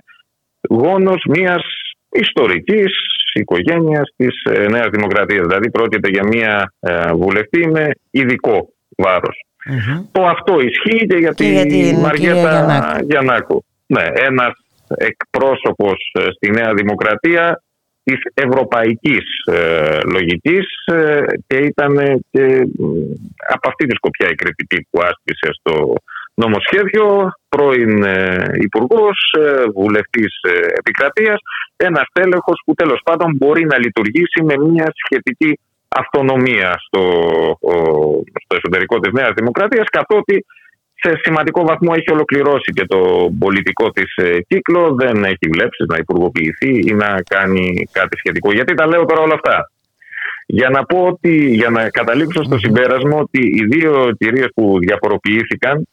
γόνος 0.70 1.24
μιας 1.30 1.64
ιστορικής 2.10 2.92
οικογένειας 3.34 4.14
της 4.16 4.44
ε, 4.44 4.66
Νέας 4.70 4.90
Δημοκρατίας. 4.90 5.46
Δηλαδή 5.48 5.72
πρόκειται 5.72 6.10
για 6.10 6.24
μια 6.24 6.74
ε, 6.80 7.14
βουλευτή 7.14 7.68
με 7.68 7.90
ειδικό 8.12 8.74
Το 10.12 10.26
αυτό 10.26 10.60
ισχύει 10.60 11.06
και 11.06 11.18
για 11.18 11.34
τη 11.34 11.96
Μαριέτα 12.02 13.00
Γιαννάκου. 13.04 13.64
Ναι, 13.86 14.06
ένας 14.14 14.54
εκπρόσωπος 14.88 16.12
ε, 16.14 16.32
στη 16.32 16.52
Νέα 16.52 16.74
Δημοκρατία 16.74 17.64
της 18.04 18.20
ευρωπαϊκής 18.34 19.26
ε, 19.46 20.00
λογικής 20.04 20.66
ε, 20.86 21.24
και 21.48 21.58
ήταν 21.58 22.24
και 22.32 22.68
από 23.48 23.68
αυτή 23.70 23.86
τη 23.86 23.96
σκοπιά 23.96 24.30
η 24.30 24.36
κριτική 24.36 24.88
που 24.90 25.00
άσκησε 25.02 25.50
στο 25.60 25.94
νομοσχέδιο 26.34 27.32
πρώην 27.50 28.04
ε, 28.04 28.52
υπουργός, 28.54 29.36
βουλευτής 29.74 30.40
επικρατείας 30.78 31.40
ένας 31.76 32.08
τέλεχος 32.14 32.62
που 32.66 32.74
τέλος 32.74 33.02
πάντων 33.04 33.36
μπορεί 33.38 33.66
να 33.66 33.78
λειτουργήσει 33.78 34.44
με 34.44 34.58
μια 34.58 34.88
σχετική 35.04 35.60
αυτονομία 35.88 36.76
στο, 36.86 37.04
στο 38.44 38.56
εσωτερικό 38.56 39.00
της 39.00 39.12
Νέας 39.12 39.32
Δημοκρατίας 39.36 39.88
καθότι 39.90 40.46
σε 40.94 41.20
σημαντικό 41.24 41.66
βαθμό 41.66 41.94
έχει 41.96 42.12
ολοκληρώσει 42.12 42.72
και 42.74 42.86
το 42.86 43.30
πολιτικό 43.40 43.90
της 43.92 44.16
ε, 44.16 44.42
κύκλο. 44.48 44.96
Δεν 45.00 45.24
έχει 45.24 45.46
βλέψεις 45.52 45.86
να 45.88 45.98
υπουργοποιηθεί 45.98 46.90
ή 46.90 46.94
να 46.94 47.16
κάνει 47.30 47.88
κάτι 47.92 48.18
σχετικό. 48.18 48.52
Γιατί 48.52 48.74
τα 48.74 48.88
λέω 48.88 49.06
τώρα 49.06 49.22
όλα 49.22 49.34
αυτά. 49.34 49.72
Για 50.46 50.70
να 50.70 50.84
πω 50.86 51.06
ότι, 51.06 51.56
για 51.56 51.70
να 51.70 51.90
καταλήξω 51.90 52.44
στο 52.44 52.58
συμπέρασμα 52.58 53.16
ότι 53.18 53.40
οι 53.40 53.66
δύο 53.66 54.12
κυρίες 54.18 54.48
που 54.56 54.80
διαφοροποιήθηκαν 54.80 55.88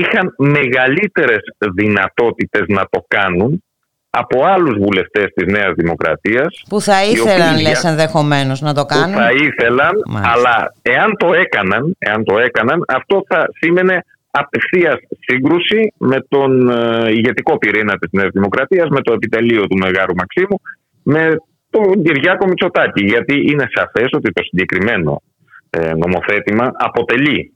είχαν 0.00 0.34
μεγαλύτερες 0.38 1.42
δυνατότητες 1.74 2.64
να 2.68 2.86
το 2.90 3.04
κάνουν 3.08 3.62
από 4.10 4.44
άλλους 4.44 4.78
βουλευτές 4.78 5.24
της 5.34 5.52
Νέας 5.52 5.72
Δημοκρατίας 5.76 6.62
που 6.68 6.80
θα 6.80 7.04
ήθελαν 7.04 7.60
λες 7.60 7.80
για... 7.80 7.90
ενδεχομένως 7.90 8.60
να 8.60 8.74
το 8.74 8.84
κάνουν; 8.84 9.12
που 9.14 9.20
θα 9.20 9.30
ήθελαν 9.30 9.92
αλλά 10.22 10.74
εάν 10.82 11.16
το 11.16 11.32
έκαναν, 11.34 11.96
εάν 11.98 12.24
το 12.24 12.38
έκαναν 12.38 12.84
αυτό 12.88 13.24
θα 13.28 13.48
σήμαινε 13.60 14.04
απευθείας 14.30 14.96
σύγκρουση 15.20 15.92
με 15.98 16.24
τον 16.28 16.70
ε, 16.70 17.10
ηγετικό 17.10 17.58
πυρήνα 17.58 17.98
της 17.98 18.08
Νέας 18.12 18.30
Δημοκρατίας, 18.32 18.88
με 18.88 19.00
το 19.00 19.12
επιτελείο 19.12 19.66
του 19.66 19.76
Μεγάρου 19.76 20.14
Μαξίμου, 20.14 20.60
με 21.02 21.36
τον 21.70 22.02
Κυριάκο 22.02 22.46
Μητσοτάκη. 22.46 23.04
Γιατί 23.04 23.34
είναι 23.50 23.66
σαφές 23.74 24.08
ότι 24.12 24.32
το 24.32 24.42
συγκεκριμένο 24.42 25.22
ε, 25.70 25.94
νομοθέτημα 25.94 26.72
αποτελεί, 26.74 27.53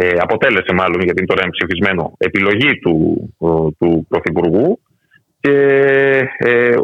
ε, 0.00 0.16
αποτέλεσε 0.18 0.72
μάλλον 0.72 1.00
γιατί 1.00 1.18
είναι 1.18 1.32
τώρα 1.34 1.48
ψηφισμένο, 1.50 2.12
επιλογή 2.18 2.78
του, 2.78 2.94
του 3.78 4.06
Πρωθυπουργού. 4.08 4.80
Και 5.40 5.56
ε, 6.38 6.76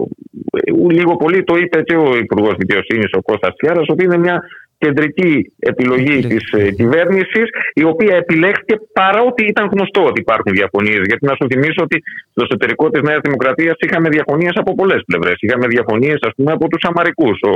λίγο 0.90 1.16
πολύ 1.16 1.44
το 1.44 1.57
είπε 1.57 1.83
και 1.83 1.96
ο 1.96 2.16
Υπουργός 2.16 2.55
Δικαιοσύνης, 2.57 3.12
ο 3.12 3.22
Κώστας 3.22 3.55
Φιάρας, 3.59 3.87
ότι 3.88 4.05
είναι 4.05 4.18
μια 4.18 4.42
κεντρική 4.85 5.33
επιλογή 5.59 6.16
της 6.31 6.44
ε, 6.53 6.70
κυβέρνησης, 6.79 7.47
η 7.83 7.85
οποία 7.92 8.14
επιλέχθηκε 8.23 8.75
παρότι 8.99 9.42
ήταν 9.53 9.64
γνωστό 9.73 10.03
ότι 10.11 10.20
υπάρχουν 10.20 10.53
διαφωνίες. 10.59 11.03
Γιατί 11.09 11.23
να 11.31 11.35
σου 11.38 11.47
θυμίσω 11.51 11.81
ότι 11.87 11.97
στο 12.33 12.42
εσωτερικό 12.47 12.85
της 12.90 13.03
Νέας 13.09 13.20
Δημοκρατίας 13.27 13.77
είχαμε 13.85 14.09
διαφωνίες 14.09 14.55
από 14.62 14.75
πολλές 14.75 15.03
πλευρές. 15.07 15.37
Είχαμε 15.44 15.66
διαφωνίες, 15.66 16.18
ας 16.29 16.33
πούμε, 16.37 16.53
από 16.53 16.68
τους 16.68 16.83
Αμαρικούς. 16.90 17.37
Ο 17.53 17.55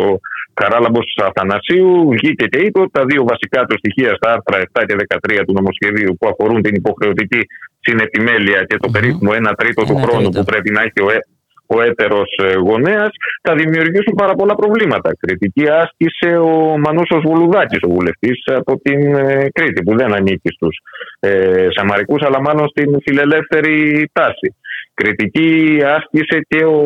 Καράλαμπος 0.61 1.07
Αθανασίου 1.29 2.09
βγήκε 2.17 2.45
και 2.53 2.61
είπε 2.67 2.79
ότι 2.81 2.91
τα 2.99 3.05
δύο 3.11 3.23
βασικά 3.33 3.61
του 3.67 3.77
στοιχεία 3.79 4.13
στα 4.19 4.29
άρθρα 4.35 4.57
7 4.73 4.85
και 4.87 4.95
13 4.95 5.45
του 5.47 5.53
νομοσχεδίου 5.59 6.17
που 6.19 6.29
αφορούν 6.33 6.63
την 6.63 6.75
υποχρεωτική 6.75 7.41
συνεπιμέλεια 7.81 8.61
και 8.69 8.77
το 8.77 8.89
περίφημο 8.95 9.31
1 9.33 9.53
τρίτο 9.57 9.81
του 9.85 9.97
χρόνου 10.03 10.29
που 10.29 10.45
πρέπει 10.45 10.71
να 10.71 10.81
έχει 10.81 11.01
ο 11.07 11.11
ε- 11.11 11.27
ο 11.75 11.83
έτερος 11.83 12.39
ε, 12.43 12.53
γονέας 12.57 13.11
θα 13.43 13.55
δημιουργήσουν 13.55 14.15
πάρα 14.15 14.35
πολλά 14.35 14.55
προβλήματα. 14.55 15.11
Κριτική 15.21 15.65
άσκησε 15.83 16.31
ο 16.37 16.79
Μανούσος 16.79 17.23
Βουλουδάκης, 17.25 17.79
ο 17.83 17.91
βουλευτής 17.91 18.43
από 18.47 18.81
την 18.83 19.15
ε, 19.15 19.49
Κρήτη 19.53 19.83
που 19.83 19.97
δεν 19.97 20.15
ανήκει 20.15 20.49
στους 20.49 20.77
ε, 21.21 21.67
Σαμαρικούς 21.71 22.23
αλλά 22.23 22.41
μάλλον 22.41 22.69
στην 22.69 23.01
φιλελεύθερη 23.05 24.09
τάση. 24.13 24.55
Κριτική 24.95 25.81
άσκησε 25.97 26.39
και 26.49 26.65
ο 26.65 26.81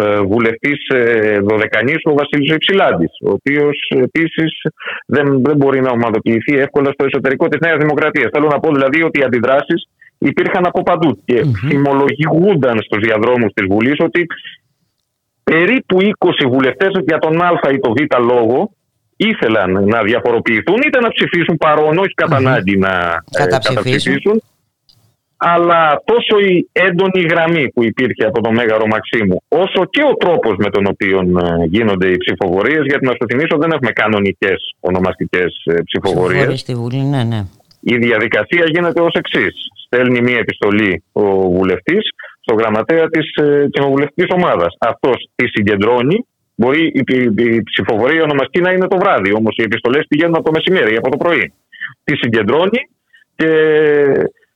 ε, 0.00 0.20
βουλευτής 0.20 0.88
ε, 0.88 1.38
Δωδεκανής, 1.38 2.00
ο 2.04 2.14
Βασίλης 2.14 2.54
Υψηλάντης, 2.54 3.12
ο 3.26 3.30
οποίος 3.30 3.76
επίσης 3.88 4.60
δεν, 5.06 5.42
δεν 5.44 5.56
μπορεί 5.56 5.80
να 5.80 5.90
ομαδοποιηθεί 5.90 6.58
εύκολα 6.58 6.90
στο 6.92 7.04
εσωτερικό 7.04 7.48
της 7.48 7.60
Νέας 7.60 7.78
Δημοκρατίας. 7.78 8.30
Θέλω 8.32 8.48
να 8.48 8.60
πω 8.60 8.72
δηλαδή 8.72 9.02
ότι 9.02 9.20
οι 9.20 9.22
αντιδράσεις 9.22 9.88
υπήρχαν 10.20 10.66
από 10.66 10.82
παντού 10.82 11.22
και 11.24 11.42
mm-hmm. 11.44 11.68
θυμολογούνταν 11.68 12.82
στους 12.82 12.98
διαδρόμους 12.98 13.52
της 13.52 13.66
Βουλής 13.70 13.96
ότι 13.98 14.26
περίπου 15.44 15.98
20 16.18 16.30
βουλευτές 16.48 16.90
για 17.06 17.18
τον 17.18 17.42
Α 17.42 17.50
ή 17.72 17.78
τον 17.78 17.92
Β 17.92 18.24
λόγο 18.24 18.70
ήθελαν 19.16 19.84
να 19.84 20.02
διαφοροποιηθούν 20.02 20.80
είτε 20.86 21.00
να 21.00 21.08
ψηφίσουν 21.08 21.56
παρόν, 21.56 21.98
όχι 21.98 22.14
κατά 22.14 22.36
ανάγκη 22.36 22.76
να 22.76 23.22
ε, 23.30 23.46
καταψηφίσουν. 23.46 24.42
Αλλά 25.36 26.02
τόσο 26.04 26.38
η 26.38 26.68
έντονη 26.72 27.20
γραμμή 27.30 27.68
που 27.68 27.84
υπήρχε 27.84 28.24
από 28.24 28.40
τον 28.40 28.54
Μέγαρο 28.54 28.86
Μαξίμου, 28.86 29.42
όσο 29.48 29.84
και 29.90 30.02
ο 30.02 30.14
τρόπος 30.14 30.54
με 30.56 30.70
τον 30.70 30.86
οποίο 30.86 31.18
ε, 31.18 31.64
γίνονται 31.64 32.08
οι 32.08 32.16
ψηφοφορίες, 32.16 32.84
γιατί 32.84 33.06
να 33.06 33.10
σου 33.12 33.26
θυμίσω 33.30 33.56
δεν 33.58 33.70
έχουμε 33.70 33.90
κανονικές 33.90 34.74
ονομαστικές 34.80 35.62
ε, 35.64 35.82
ψηφοφορίες. 35.82 36.60
στη 36.60 36.74
Βουλή, 36.74 37.02
ναι, 37.02 37.24
ναι. 37.24 37.44
Η 37.80 37.96
διαδικασία 37.96 38.64
γίνεται 38.66 39.00
ως 39.02 39.12
εξής 39.12 39.54
στέλνει 39.86 40.20
μία 40.20 40.38
επιστολή 40.38 41.02
ο 41.12 41.22
βουλευτής 41.50 42.02
στο 42.40 42.54
γραμματέα 42.54 43.08
της 43.08 43.34
ε, 43.34 43.66
κοινοβουλευτική 43.70 44.32
ομάδας. 44.32 44.76
Αυτός 44.78 45.28
τη 45.34 45.46
συγκεντρώνει 45.48 46.24
Μπορεί 46.60 46.82
η, 46.86 47.02
η, 47.06 47.20
η 47.54 47.62
ψηφοφορία 47.62 48.22
ονομαστική 48.22 48.60
να 48.60 48.70
είναι 48.72 48.88
το 48.88 48.98
βράδυ, 49.02 49.30
όμως 49.40 49.54
οι 49.56 49.62
επιστολές 49.62 50.04
πηγαίνουν 50.08 50.34
από 50.34 50.44
το 50.44 50.56
μεσημέρι, 50.56 50.96
από 50.96 51.10
το 51.10 51.16
πρωί. 51.16 51.52
Τι 52.04 52.16
συγκεντρώνει 52.16 52.80
και 53.36 53.50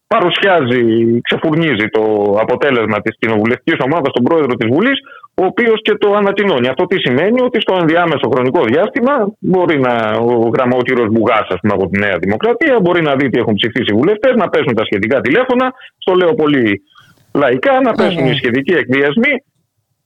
παρουσιάζει, 0.06 0.82
ξεφουρνίζει 1.26 1.86
το 1.96 2.02
αποτέλεσμα 2.44 3.00
της 3.00 3.16
κοινοβουλευτικής 3.18 3.78
ομάδας 3.86 4.10
στον 4.10 4.24
πρόεδρο 4.24 4.54
της 4.54 4.68
Βουλής, 4.72 4.98
ο 5.34 5.44
οποίος 5.44 5.82
και 5.82 5.94
το 5.94 6.14
ανατινώνει. 6.14 6.68
Αυτό 6.68 6.84
τι 6.86 6.98
σημαίνει 6.98 7.40
ότι 7.40 7.60
στο 7.60 7.76
ενδιάμεσο 7.80 8.28
χρονικό 8.32 8.64
διάστημα 8.64 9.12
μπορεί 9.38 9.80
να, 9.80 9.94
ο 10.10 10.48
γραμματήριο 10.54 11.06
Μπουγάς, 11.10 11.46
από 11.62 11.88
τη 11.88 11.98
Νέα 11.98 12.16
Δημοκρατία, 12.18 12.78
μπορεί 12.82 13.02
να 13.02 13.14
δει 13.14 13.28
τι 13.28 13.38
έχουν 13.38 13.54
ψηφίσει 13.54 13.92
οι 13.92 13.96
βουλευτές, 13.96 14.34
να 14.36 14.48
πέσουν 14.48 14.74
τα 14.74 14.84
σχετικά 14.84 15.20
τηλέφωνα. 15.20 15.72
Στο 15.98 16.14
λέω 16.14 16.34
πολύ 16.34 16.82
λαϊκά, 17.32 17.80
να 17.80 17.92
πέσουν 17.92 18.26
οι 18.26 18.34
σχετικοί 18.34 18.74
εκβιασμοί 18.74 19.42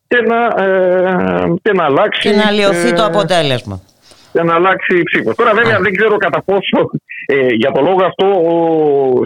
και 0.09 0.21
να, 0.31 0.65
ε, 0.65 1.55
και 1.63 1.73
να 1.73 1.85
αλλάξει. 1.85 2.29
Και 2.29 2.37
να 2.37 2.51
λιωθεί 2.51 2.93
το 2.93 3.03
ε, 3.03 3.07
αποτέλεσμα 3.07 3.81
για 4.33 4.45
να 4.45 4.55
αλλάξει 4.55 4.99
η 4.99 5.03
ψήφος. 5.03 5.35
Τώρα, 5.37 5.53
βέβαια, 5.55 5.79
δεν 5.81 5.93
ξέρω 5.97 6.17
κατά 6.17 6.43
πόσο 6.43 6.91
ε, 7.27 7.47
για 7.63 7.71
το 7.71 7.81
λόγο 7.81 8.05
αυτό 8.05 8.27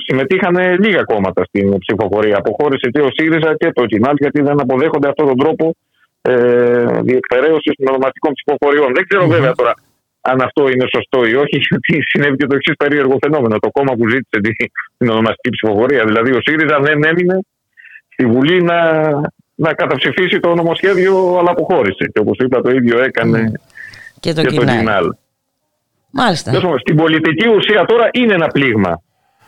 συμμετείχαν 0.06 0.56
λίγα 0.84 1.02
κόμματα 1.02 1.44
στην 1.44 1.78
ψηφοφορία. 1.78 2.36
Αποχώρησε 2.36 2.88
και 2.92 3.00
ο 3.00 3.08
ΣΥΡΙΖΑ 3.16 3.56
και 3.56 3.72
το 3.72 3.84
ΚΙΝΑΛ, 3.86 4.14
γιατί 4.18 4.42
δεν 4.42 4.60
αποδέχονται 4.60 5.08
αυτόν 5.08 5.26
τον 5.26 5.36
τρόπο 5.36 5.74
ε, 6.22 7.00
διεκπαιρέωση 7.02 7.70
των 7.76 7.86
ονομαστικών 7.88 8.32
ψηφοφοριών. 8.32 8.94
Δεν 8.94 9.06
ξέρω, 9.08 9.26
βέβαια, 9.26 9.52
τώρα 9.52 9.74
αν 10.20 10.40
αυτό 10.40 10.68
είναι 10.68 10.86
σωστό 10.94 11.24
ή 11.24 11.34
όχι, 11.34 11.56
γιατί 11.70 12.02
συνέβη 12.08 12.36
και 12.36 12.46
το 12.46 12.54
εξής 12.56 12.76
περίεργο 12.76 13.16
φαινόμενο. 13.20 13.58
Το 13.58 13.70
κόμμα 13.70 13.92
που 13.94 14.08
ζήτησε 14.08 14.40
την 14.98 15.08
ονομαστική 15.10 15.50
ψηφοφορία, 15.50 16.04
δηλαδή 16.04 16.30
ο 16.32 16.40
ΣΥΡΙΖΑ, 16.40 16.80
δεν 16.80 17.04
έμεινε 17.04 17.38
στη 18.08 18.26
Βουλή 18.26 18.62
να, 18.62 19.10
να 19.54 19.74
καταψηφίσει 19.74 20.40
το 20.40 20.54
νομοσχέδιο, 20.54 21.36
αλλά 21.38 21.50
αποχώρησε. 21.50 22.04
Και 22.12 22.20
όπως 22.20 22.38
είπα, 22.38 22.60
το 22.60 22.70
ίδιο 22.70 23.02
έκανε 23.02 23.52
και 24.20 24.32
το, 24.32 24.42
και 24.42 24.60
Μάλιστα. 26.14 26.52
Στην 26.78 26.96
πολιτική 26.96 27.48
ουσία 27.48 27.84
τώρα 27.84 28.08
είναι 28.12 28.34
ένα 28.34 28.46
πλήγμα 28.46 29.02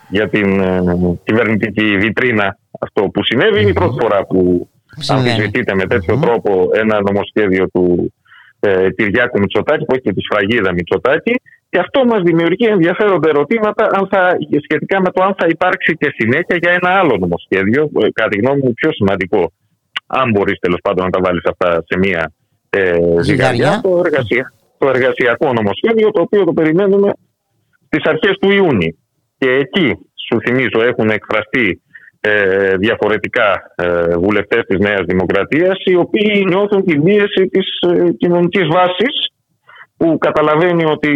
για 0.09 0.29
την 0.29 0.61
ε, 0.61 0.83
κυβερνητική 1.25 1.97
βιτρίνα 1.97 2.59
αυτό 2.81 3.03
που 3.03 3.25
συνέβη. 3.25 3.61
Είναι 3.61 3.71
η 3.71 3.73
πρώτη 3.73 3.97
φορά 4.01 4.25
που 4.27 4.69
αμφισβητείται 5.09 5.75
με 5.75 5.87
τετοιο 5.87 6.19
τρόπο 6.19 6.71
ένα 6.73 7.01
νομοσχέδιο 7.01 7.69
του 7.73 8.15
ε, 8.61 8.91
Κυριάκου 8.97 9.39
Μητσοτάκη 9.39 9.85
που 9.85 9.95
έχει 9.95 10.03
και 10.03 10.13
τη 10.13 10.21
σφραγίδα 10.21 10.73
Μητσοτάκη 10.73 11.35
και 11.71 11.79
αυτό 11.79 12.05
μας 12.05 12.23
δημιουργεί 12.23 12.67
ενδιαφέροντα 12.67 13.29
ερωτήματα 13.29 13.85
αν 13.93 14.09
θα, 14.11 14.37
σχετικά 14.63 15.01
με 15.01 15.11
το 15.11 15.23
αν 15.23 15.35
θα 15.39 15.47
υπάρξει 15.49 15.97
και 15.97 16.15
συνέχεια 16.19 16.57
για 16.57 16.73
ένα 16.73 16.91
άλλο 16.99 17.17
νομοσχέδιο, 17.17 17.83
ε, 17.83 18.11
κατά 18.13 18.29
τη 18.29 18.39
γνώμη 18.39 18.61
μου 18.65 18.75
πιο 18.75 18.93
σημαντικό, 18.93 19.53
αν 20.07 20.31
μπορείς 20.31 20.59
τέλος 20.59 20.79
πάντων 20.83 21.05
να 21.05 21.11
τα 21.11 21.21
βάλεις 21.23 21.45
αυτά 21.45 21.85
σε 21.87 21.99
μία 21.99 22.33
ε, 22.71 22.97
ζυγαριά, 23.21 23.81
το 23.83 24.03
εργασία 24.05 24.53
το 24.85 24.89
εργασιακό 24.89 25.53
νομοσχέδιο, 25.53 26.11
το 26.11 26.21
οποίο 26.21 26.45
το 26.45 26.53
περιμένουμε 26.53 27.13
στις 27.87 28.05
αρχές 28.05 28.39
του 28.41 28.51
Ιούνιου. 28.53 28.99
Και 29.39 29.51
εκεί, 29.51 29.89
σου 30.29 30.41
θυμίζω, 30.45 30.83
έχουν 30.83 31.09
εκφραστεί 31.09 31.83
ε, 32.27 32.77
διαφορετικά 32.77 33.73
ε, 33.75 34.17
βουλευτές 34.17 34.63
της 34.67 34.79
Νέας 34.79 35.03
Δημοκρατίας 35.07 35.77
οι 35.85 35.95
οποίοι 35.97 36.45
νιώθουν 36.49 36.85
την 36.85 37.03
πίεση 37.03 37.49
της 37.51 37.67
ε, 37.91 38.11
κοινωνικής 38.11 38.67
βάσης 38.67 39.15
που 39.97 40.19
καταλαβαίνει 40.19 40.85
ότι 40.85 41.11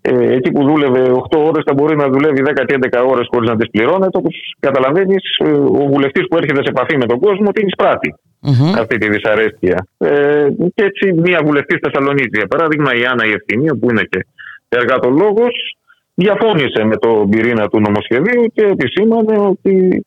ε, 0.00 0.32
εκεί 0.32 0.50
που 0.52 0.62
δούλευε 0.62 1.02
8 1.30 1.38
ώρες 1.38 1.62
θα 1.66 1.74
μπορεί 1.74 1.96
να 1.96 2.08
δουλεύει 2.08 2.42
10 2.46 2.52
και 2.66 2.78
11 2.90 3.04
ώρες 3.12 3.26
χωρίς 3.32 3.50
να 3.50 3.56
τις 3.56 3.70
πληρώνεται 3.70 4.18
όπως 4.18 4.34
καταλαβαίνεις 4.60 5.22
ε, 5.38 5.50
ο 5.50 5.86
βουλευτής 5.92 6.26
που 6.28 6.36
έρχεται 6.36 6.62
σε 6.62 6.70
επαφή 6.74 6.96
με 6.96 7.06
τον 7.06 7.18
κόσμο 7.20 7.50
την 7.50 7.66
εισπράττει 7.66 8.14
mm-hmm. 8.46 8.78
αυτή 8.78 8.98
τη 8.98 9.08
δυσαρέσκεια. 9.08 9.86
Ε, 9.98 10.48
και 10.74 10.84
έτσι, 10.84 11.12
μία 11.12 11.40
βουλευτής 11.44 11.78
Θεσσαλονίκης, 11.82 12.38
για 12.40 12.46
παράδειγμα, 12.46 12.94
η 12.94 13.04
Άννα 13.04 13.26
Ιευθυμία, 13.26 13.76
που 13.80 13.90
είναι 13.90 14.02
και 14.10 14.26
εργατολόγος, 14.68 15.77
διαφώνησε 16.24 16.84
με 16.84 16.96
τον 16.96 17.30
πυρήνα 17.30 17.68
του 17.68 17.80
νομοσχεδίου 17.80 18.44
και 18.54 18.64
επισήμανε 18.74 19.38
ότι 19.38 20.04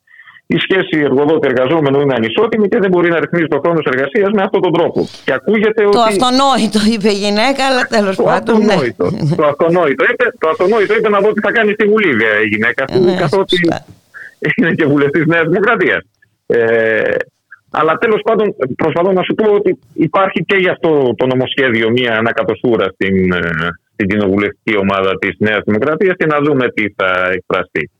η 0.55 0.57
σχέση 0.65 0.95
εργοδότη-εργαζόμενο 1.09 2.01
είναι 2.01 2.13
ανισότιμη 2.13 2.67
και 2.67 2.79
δεν 2.83 2.89
μπορεί 2.91 3.09
να 3.09 3.19
ρυθμίζει 3.19 3.47
το 3.47 3.59
χρόνος 3.63 3.85
εργασίας 3.91 4.29
με 4.31 4.41
αυτόν 4.45 4.61
τον 4.61 4.73
τρόπο. 4.73 4.99
Και 5.25 5.33
ακούγεται 5.33 5.81
το 5.83 5.87
ότι... 5.87 6.13
αυτονόητο 6.13 6.79
είπε 6.93 7.09
η 7.17 7.19
γυναίκα, 7.25 7.61
αλλά 7.69 7.83
τέλος 7.95 8.15
πάντων. 8.27 8.57
Ναι. 8.57 8.73
Αυτονόητο. 8.73 9.05
το, 9.35 9.45
αυτονόητο. 9.51 10.03
Είπε, 10.11 10.25
το 10.39 10.49
αυτονόητο 10.53 10.93
είπε 10.97 11.09
να 11.09 11.19
δω 11.23 11.29
τι 11.33 11.41
θα 11.45 11.51
κάνει 11.51 11.71
στη 11.77 11.85
Βουλή 11.91 12.11
η 12.45 12.47
γυναίκα, 12.53 12.83
ε, 12.89 12.99
ναι, 12.99 13.15
καθότι 13.23 13.55
είναι 14.55 14.71
και 14.79 14.85
βουλευτής 14.85 15.25
Νέας 15.25 15.47
Δημοκρατίας. 15.47 16.01
Ε, 16.47 17.15
αλλά 17.71 17.93
τέλος 18.03 18.21
πάντων, 18.23 18.55
προσπαθώ 18.75 19.11
να 19.11 19.23
σου 19.23 19.33
πω 19.33 19.45
ότι 19.59 19.79
υπάρχει 19.93 20.39
και 20.45 20.57
γι' 20.63 20.69
αυτό 20.69 21.13
το 21.17 21.25
νομοσχέδιο 21.25 21.89
μια 21.89 22.13
ανακατοσούρα 22.17 22.85
στην, 22.93 23.31
ε, 23.31 23.39
στην 24.01 24.19
κοινοβουλευτική 24.19 24.77
ομάδα 24.77 25.11
της 25.19 25.35
Νέας 25.39 25.61
Δημοκρατίας 25.65 26.15
και 26.17 26.25
να 26.25 26.37
δούμε 26.39 26.69
τι 26.69 26.85
θα 26.97 27.31
εκφραστεί. 27.31 27.91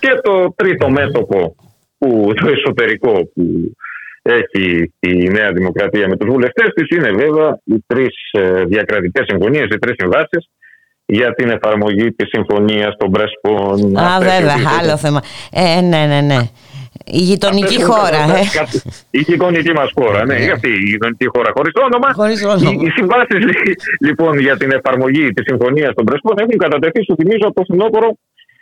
Και 0.00 0.20
το 0.22 0.54
τρίτο 0.56 0.90
μέτωπο, 0.90 1.54
που, 1.98 2.32
το 2.40 2.48
εσωτερικό 2.48 3.12
που 3.34 3.44
έχει 4.22 4.92
η 5.00 5.28
Νέα 5.28 5.52
Δημοκρατία 5.52 6.08
με 6.08 6.16
τους 6.16 6.28
βουλευτές 6.28 6.68
της 6.74 6.96
είναι 6.96 7.10
βέβαια 7.10 7.58
οι 7.64 7.84
τρεις 7.86 8.14
ε, 8.30 8.64
διακρατικές 8.64 9.24
συμφωνίες, 9.28 9.64
οι 9.70 9.78
τρεις 9.78 9.94
συμβάσεις 9.98 10.50
για 11.06 11.34
την 11.34 11.50
εφαρμογή 11.50 12.12
της 12.12 12.28
συμφωνίας 12.28 12.96
των 12.98 13.10
Πρέσπων. 13.10 13.96
Α, 13.98 14.18
βέβαια, 14.18 14.56
άλλο 14.80 14.96
θέμα. 14.96 15.22
Ε, 15.52 15.80
ναι, 15.80 16.06
ναι, 16.06 16.20
ναι. 16.20 16.38
Η 17.04 17.18
γειτονική 17.18 17.82
χώρα. 17.82 18.22
Ε. 18.36 18.42
Η 19.10 19.20
γειτονική 19.20 19.72
μας 19.72 19.90
χώρα, 19.98 20.24
ναι. 20.24 20.38
ναι. 20.38 20.50
Αυτή 20.50 20.68
η 20.68 20.88
γειτονική 20.90 21.26
χώρα 21.34 21.50
χωρίς 21.56 21.72
όνομα. 21.86 22.08
Χωρίς 22.12 22.44
όνομα. 22.44 22.70
Οι, 22.70 22.86
οι 22.86 22.90
συμβάσεις 22.90 23.42
λοιπόν 24.06 24.38
για 24.38 24.56
την 24.56 24.70
εφαρμογή 24.72 25.32
της 25.32 25.44
συμφωνίας 25.48 25.94
των 25.94 26.04
Πρεσπών 26.04 26.34
έχουν 26.38 26.56
κατατεθεί, 26.56 27.04
σου 27.04 27.14
θυμίζω, 27.18 27.46
από 27.48 27.54
το 27.54 27.62
φθινόπωρο 27.62 28.08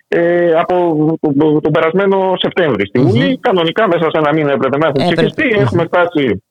ε, 0.09 0.53
από 0.53 0.75
τον, 1.21 1.61
τον 1.61 1.73
περασμένο 1.73 2.35
Σεπτέμβρη 2.39 2.87
στη 2.87 2.99
Βουλή. 2.99 3.31
Mm-hmm. 3.33 3.41
Κανονικά 3.41 3.89
μέσα 3.89 4.03
σε 4.03 4.19
ένα 4.19 4.33
μήνα 4.33 4.53
έπρεπε 4.53 4.77
να 4.79 4.87
έχουν 4.87 5.15
ψηφιστεί. 5.15 5.49
Έχουμε 5.59 5.85
φτάσει 5.85 6.43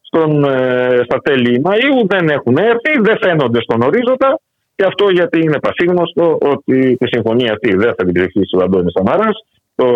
στον, 0.00 0.44
ε, 0.44 1.00
στα 1.04 1.18
τέλη 1.22 1.62
Μαΐου, 1.64 2.06
δεν 2.06 2.28
έχουν 2.28 2.56
έρθει, 2.56 2.92
δεν 3.00 3.16
φαίνονται 3.20 3.60
στον 3.60 3.82
ορίζοντα. 3.82 4.40
Και 4.74 4.84
αυτό 4.84 5.10
γιατί 5.10 5.38
είναι 5.40 5.58
πασίγνωστο 5.58 6.38
ότι 6.40 6.96
τη 6.96 7.06
συμφωνία 7.06 7.52
αυτή 7.52 7.76
δεν 7.76 7.94
θα 7.96 8.04
την 8.04 8.12
ψηφίσει 8.12 8.56
ο 8.56 8.62
Αντώνης 8.62 8.92
Σαμαράς 8.92 9.36
το 9.74 9.86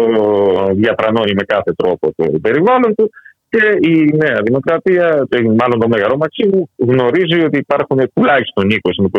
διαπρανώνει 0.72 1.32
με 1.34 1.42
κάθε 1.42 1.72
τρόπο 1.72 2.12
το 2.16 2.38
περιβάλλον 2.42 2.94
του 2.94 3.10
και 3.48 3.88
η 3.90 4.16
Νέα 4.16 4.40
Δημοκρατία, 4.44 5.26
μάλλον 5.58 5.80
το 5.80 5.88
Μέγαρο 5.88 6.16
Μαξίμου, 6.16 6.70
γνωρίζει 6.76 7.44
ότι 7.44 7.58
υπάρχουν 7.58 8.10
τουλάχιστον 8.14 8.64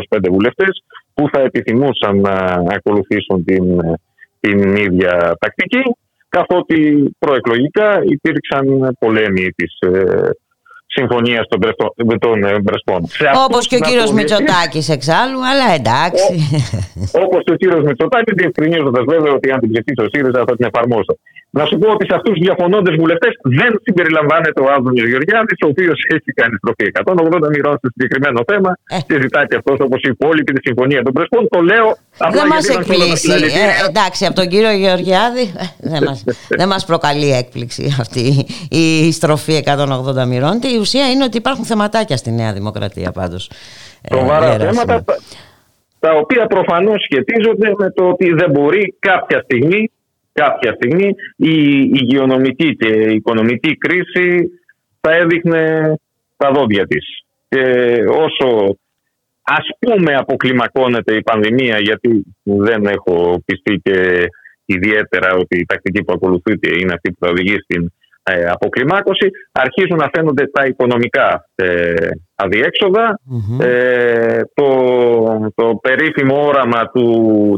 20-25 0.10 0.20
βουλευτές 0.32 0.84
που 1.14 1.30
θα 1.32 1.42
επιθυμούσαν 1.42 2.20
να 2.20 2.36
ακολουθήσουν 2.76 3.44
την, 3.46 3.80
την 4.40 4.76
ίδια 4.76 5.38
τακτική, 5.40 5.82
καθότι 6.30 7.10
προεκλογικά 7.20 8.04
υπήρξαν 8.04 8.96
πολέμοι 9.00 9.50
της 9.52 9.78
ε, 9.80 10.30
συμφωνία 10.88 11.46
των, 11.50 11.60
των 12.20 12.44
ε, 12.44 12.62
Πρεσπών. 12.64 13.02
Όπως 13.46 13.68
και 13.68 13.76
ο 13.76 13.80
κύριος 13.80 14.12
Μητσοτάκης 14.12 14.90
εξάλλου, 14.90 15.40
αλλά 15.52 15.68
εντάξει. 15.80 16.34
Όπως 17.24 17.44
και 17.44 17.52
ο 17.52 17.56
κύριος 17.56 17.84
Μητσοτάκης, 17.84 18.34
διευκρινίζοντας 18.36 19.04
βέβαια 19.08 19.32
ότι 19.34 19.52
αν 19.52 19.60
την 19.60 19.72
ψηφίσει 19.72 20.02
ο 20.06 20.08
ΣΥΡΙΖΑ 20.12 20.44
θα 20.48 20.56
την 20.56 20.66
εφαρμόσω. 20.66 21.14
Να 21.50 21.66
σου 21.66 21.78
πω 21.78 21.88
ότι 21.92 22.06
σε 22.06 22.14
αυτούς 22.16 22.34
τους 22.34 22.42
διαφωνώντες 22.48 22.96
βουλευτές 22.96 23.34
δεν 23.60 23.72
συμπεριλαμβάνεται 23.84 24.62
ο 24.62 24.68
Άδωνης 24.76 25.06
Γεωργιάδης, 25.12 25.58
ο 25.66 25.68
οποίος 25.68 25.98
έχει 26.16 26.32
κάνει 26.40 26.56
στροφή 26.62 26.86
180 26.94 27.50
μοιρών 27.54 27.76
στο 27.78 27.90
συγκεκριμένο 27.94 28.40
θέμα 28.48 28.78
ε. 28.90 28.98
και 29.08 29.22
ζητάει 29.22 29.46
και 29.46 29.56
αυτός 29.56 29.78
όπως 29.80 30.00
οι 30.04 30.10
υπόλοιποι 30.10 30.54
τη 30.54 30.62
Συμφωνία 30.68 31.02
των 31.04 31.14
Πρεσπών. 31.14 31.48
Το 31.50 31.62
λέω 31.62 31.98
απλά 32.18 32.42
Δεν 32.42 32.48
μας 32.48 32.70
εκπλήσει. 32.70 33.32
Ε, 33.32 33.88
εντάξει, 33.90 34.26
από 34.26 34.36
τον 34.36 34.48
κύριο 34.48 34.72
Γεωργιάδη 34.72 35.46
δεν 36.60 36.68
μα 36.74 36.80
προκαλεί 36.86 37.32
έκπληξη 37.32 37.96
αυτή 38.00 38.46
η 38.70 39.12
στροφή 39.12 39.64
180 39.66 40.26
μοιρών. 40.28 40.60
Η 40.76 40.78
ουσία 40.80 41.10
είναι 41.12 41.24
ότι 41.24 41.38
υπάρχουν 41.38 41.66
θεματάκια 41.66 42.18
στη 42.18 42.32
Νέα 42.32 42.54
Δημοκρατία 42.54 43.12
πάντως. 43.12 43.50
Σοβαρά 44.14 44.54
ε, 44.54 44.58
θέματα 44.58 45.04
τα 46.00 46.12
οποία 46.12 46.48
προφανώς 46.48 47.04
σχετίζονται 47.04 47.74
με 47.78 47.92
το 47.92 48.10
ότι 48.10 48.34
δεν 48.34 48.52
μπορεί 48.52 48.96
κάποια 49.00 49.42
στιγμή 49.44 49.92
κάποια 50.42 50.72
στιγμή 50.74 51.08
η 51.36 51.56
υγειονομική 52.02 52.76
και 52.76 52.88
η 52.88 53.16
οικονομική 53.16 53.78
κρίση 53.78 54.50
θα 55.02 55.12
έδειχνε 55.16 55.94
τα 56.38 56.52
δόντια 56.52 56.88
της. 56.88 57.06
Και 57.50 57.64
όσο 58.10 58.78
ας 59.42 59.68
πούμε 59.80 60.16
αποκλιμακώνεται 60.16 61.16
η 61.16 61.22
πανδημία 61.22 61.80
γιατί 61.80 62.26
δεν 62.44 62.86
έχω 62.86 63.44
πιστεί 63.46 63.80
και 63.84 64.26
ιδιαίτερα 64.66 65.34
ότι 65.34 65.58
η 65.58 65.66
τακτική 65.66 66.04
που 66.04 66.14
ακολουθείται 66.14 66.80
είναι 66.80 66.94
αυτή 66.94 67.12
που 67.12 67.18
θα 67.20 67.30
οδηγεί 67.30 67.56
στην 67.60 67.82
ε, 67.84 67.92
αποκλιμάκωση 68.50 69.30
αρχίζουν 69.52 69.98
να 69.98 70.10
φαίνονται 70.14 70.48
τα 70.48 70.66
οικονομικά 70.66 71.50
ε, 71.56 71.94
αδιεξοδα 72.36 73.20
ε, 73.62 74.42
το, 74.54 74.70
το 75.56 75.80
περίφημο 75.82 76.46
όραμα 76.46 76.92
του 76.94 77.08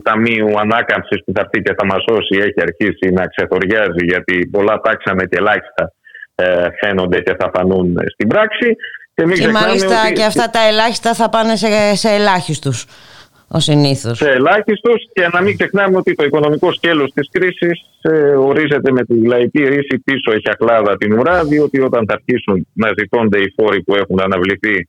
Ταμείου 0.04 0.60
Ανάκαμψης 0.60 1.24
που 1.26 1.32
θα 1.36 1.42
έρθει 1.42 1.62
και 1.62 1.76
θα 1.78 1.86
μας 1.86 2.04
σώσει 2.10 2.38
έχει 2.38 2.62
αρχίσει 2.62 3.14
να 3.14 3.26
ξεθοριάζει 3.28 4.04
γιατί 4.06 4.48
πολλά 4.48 4.80
τάξαμε 4.80 5.24
και 5.24 5.38
ελάχιστα 5.38 5.94
ε, 6.36 6.68
φαίνονται 6.80 7.20
και 7.20 7.36
θα 7.40 7.52
φανούν 7.54 7.98
στην 8.14 8.28
πράξη. 8.28 8.76
Και, 9.14 9.24
και 9.24 9.48
μάλιστα 9.48 10.04
ότι... 10.06 10.14
και 10.14 10.24
αυτά 10.24 10.50
τα 10.50 10.68
ελάχιστα 10.68 11.14
θα 11.14 11.30
πάνε 11.30 11.56
σε, 11.56 11.96
σε 11.96 12.10
ελάχιστους 12.10 12.86
ο 13.52 13.60
συνήθως. 13.60 14.18
Σε 14.18 14.30
ελάχιστος 14.30 15.10
και 15.14 15.30
να 15.34 15.42
μην 15.42 15.58
ξεχνάμε 15.58 15.98
ότι 15.98 16.16
το 16.16 16.24
οικονομικό 16.24 16.72
σκέλος 16.72 17.12
της 17.14 17.30
κρίσης 17.32 17.82
ε, 18.02 18.12
ορίζεται 18.36 18.92
με 18.92 19.04
τη 19.04 19.26
λαϊκή 19.26 19.64
ρίση 19.64 20.00
πίσω 20.04 20.32
έχει 20.32 20.50
ακλάδα 20.50 20.98
την 20.98 21.14
ουρά 21.14 21.44
διότι 21.44 21.82
όταν 21.82 22.06
θα 22.08 22.14
αρχίσουν 22.14 22.68
να 22.74 22.88
ζητώνται 22.98 23.40
οι 23.40 23.54
φόροι 23.58 23.84
που 23.84 23.96
έχουν 23.96 24.20
αναβληθεί 24.22 24.88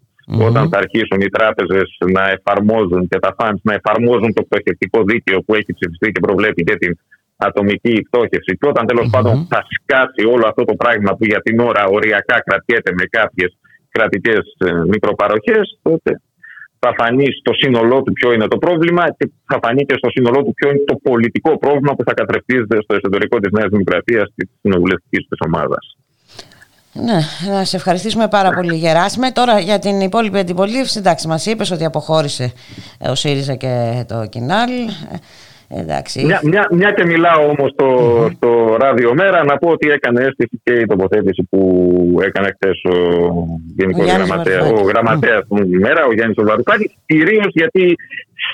όταν 0.49 0.69
θα 0.69 0.79
αρχίσουν 0.79 1.21
οι 1.21 1.29
τράπεζες 1.29 1.99
να 2.13 2.31
εφαρμόζουν 2.31 3.09
και 3.09 3.19
τα 3.19 3.35
funds 3.39 3.61
να 3.63 3.75
εφαρμόζουν 3.75 4.33
το 4.33 4.43
πτωχευτικό 4.43 5.03
δίκαιο 5.03 5.43
που 5.43 5.55
έχει 5.55 5.73
ψηφιστεί 5.73 6.13
και 6.13 6.21
προβλέπει 6.21 6.63
και 6.63 6.77
την 6.77 6.99
ατομική 7.37 8.07
πτώχευση, 8.11 8.57
και 8.59 8.67
όταν 8.69 8.85
πάντων 9.11 9.47
θα 9.51 9.61
σκάσει 9.77 10.23
όλο 10.35 10.45
αυτό 10.47 10.65
το 10.65 10.75
πράγμα 10.75 11.11
που 11.17 11.25
για 11.25 11.41
την 11.41 11.61
ώρα 11.61 11.85
οριακά 11.85 12.43
κρατιέται 12.47 12.93
με 12.99 13.05
κάποιες 13.11 13.57
κρατικές 13.91 14.43
ε, 14.59 14.73
μικροπαροχές, 14.73 15.79
τότε 15.83 16.21
θα 16.83 16.95
φανεί 16.99 17.27
στο 17.41 17.53
σύνολό 17.55 18.03
του 18.03 18.13
ποιο 18.13 18.33
είναι 18.33 18.49
το 18.49 18.59
πρόβλημα 18.59 19.05
και 19.19 19.31
θα 19.47 19.59
φανεί 19.63 19.83
και 19.85 19.95
στο 19.99 20.09
σύνολό 20.11 20.43
του 20.45 20.53
ποιο 20.55 20.69
είναι 20.71 20.85
το 20.87 20.97
πολιτικό 21.03 21.59
πρόβλημα 21.59 21.95
που 21.95 22.05
θα 22.07 22.15
κατρεφτίζεται 22.15 22.77
στο 22.83 22.95
εσωτερικό 22.95 23.39
της 23.39 23.51
Νέας 23.53 23.69
Δημοκρατίας 23.71 24.27
και 24.35 24.45
της 24.45 24.57
κοινοβουλευτικής 24.63 25.27
της 25.29 25.39
ομάδας. 25.47 25.97
Ναι, 26.93 27.21
να 27.53 27.65
σε 27.65 27.77
ευχαριστήσουμε 27.77 28.29
πάρα 28.29 28.51
πολύ 28.51 28.77
Γεράσιμε. 28.77 29.31
Τώρα 29.31 29.59
για 29.59 29.79
την 29.79 30.01
υπόλοιπη 30.01 30.39
αντιπολίτευση, 30.39 30.99
εντάξει, 30.99 31.29
μας 31.29 31.47
είπες 31.47 31.71
ότι 31.71 31.85
αποχώρησε 31.85 32.53
ο 32.99 33.15
ΣΥΡΙΖΑ 33.15 33.55
και 33.55 34.05
το 34.09 34.27
Κινάλ. 34.27 34.71
Εντάξει. 35.73 36.25
Μια, 36.25 36.41
μια, 36.43 36.69
μια 36.71 36.91
και 36.91 37.05
μιλάω 37.05 37.49
όμως 37.49 37.71
στο, 37.71 37.89
mm-hmm. 37.89 38.31
στο 38.37 38.77
ράδιο 38.81 39.15
μέρα, 39.15 39.45
να 39.45 39.59
πω 39.59 39.69
ότι 39.69 39.91
έκανε 39.91 40.21
αίσθηση 40.21 40.61
και 40.63 40.73
η 40.73 40.87
τοποθέτηση 40.87 41.47
που 41.51 41.61
έκανε 42.23 42.55
χθες 42.55 42.81
ο 42.85 42.97
Γενικός 43.77 44.07
Γραμματέας, 44.07 44.71
ο 44.71 44.83
Γραμματέας 44.83 45.43
του 45.49 45.69
Μέρα, 45.69 46.05
ο 46.05 46.13
Γιάννης 46.13 46.37
Βαρουφάκης, 46.39 46.93
κυρίως 47.07 47.49
γιατί 47.51 47.95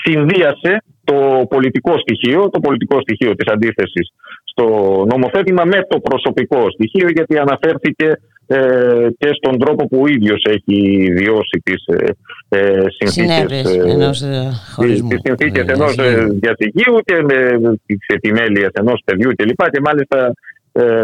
συνδύασε 0.02 0.82
το 1.08 1.46
πολιτικό 1.48 1.92
στοιχείο, 1.98 2.50
το 2.50 2.60
πολιτικό 2.60 3.00
στοιχείο 3.00 3.34
της 3.34 3.52
αντίθεσης 3.52 4.06
στο 4.44 4.66
νομοθέτημα 5.12 5.64
με 5.64 5.78
το 5.88 6.00
προσωπικό 6.00 6.70
στοιχείο 6.70 7.08
γιατί 7.08 7.38
αναφέρθηκε 7.38 8.08
ε, 8.46 9.08
και 9.18 9.30
στον 9.38 9.58
τρόπο 9.58 9.86
που 9.86 10.00
ο 10.00 10.06
ίδιος 10.06 10.44
έχει 10.48 10.78
βιώσει 11.16 11.62
τις 11.64 11.84
ε, 11.86 12.10
ε 12.48 12.84
συνθήκες, 12.88 13.76
ε, 13.76 13.90
ενός 13.90 14.22
ε, 14.22 14.50
χωρισμού. 14.74 15.08
Τις 15.08 15.20
συνθήκες 15.24 15.64
ενός 15.66 15.94
διαζυγίου 16.42 16.98
και 17.04 17.22
με 17.22 17.58
τις 17.86 18.06
επιμέλειες 18.06 18.70
ενός 18.72 19.02
παιδιού 19.04 19.30
κλπ. 19.36 19.62
Και, 19.62 19.70
και 19.70 19.80
μάλιστα 19.80 20.32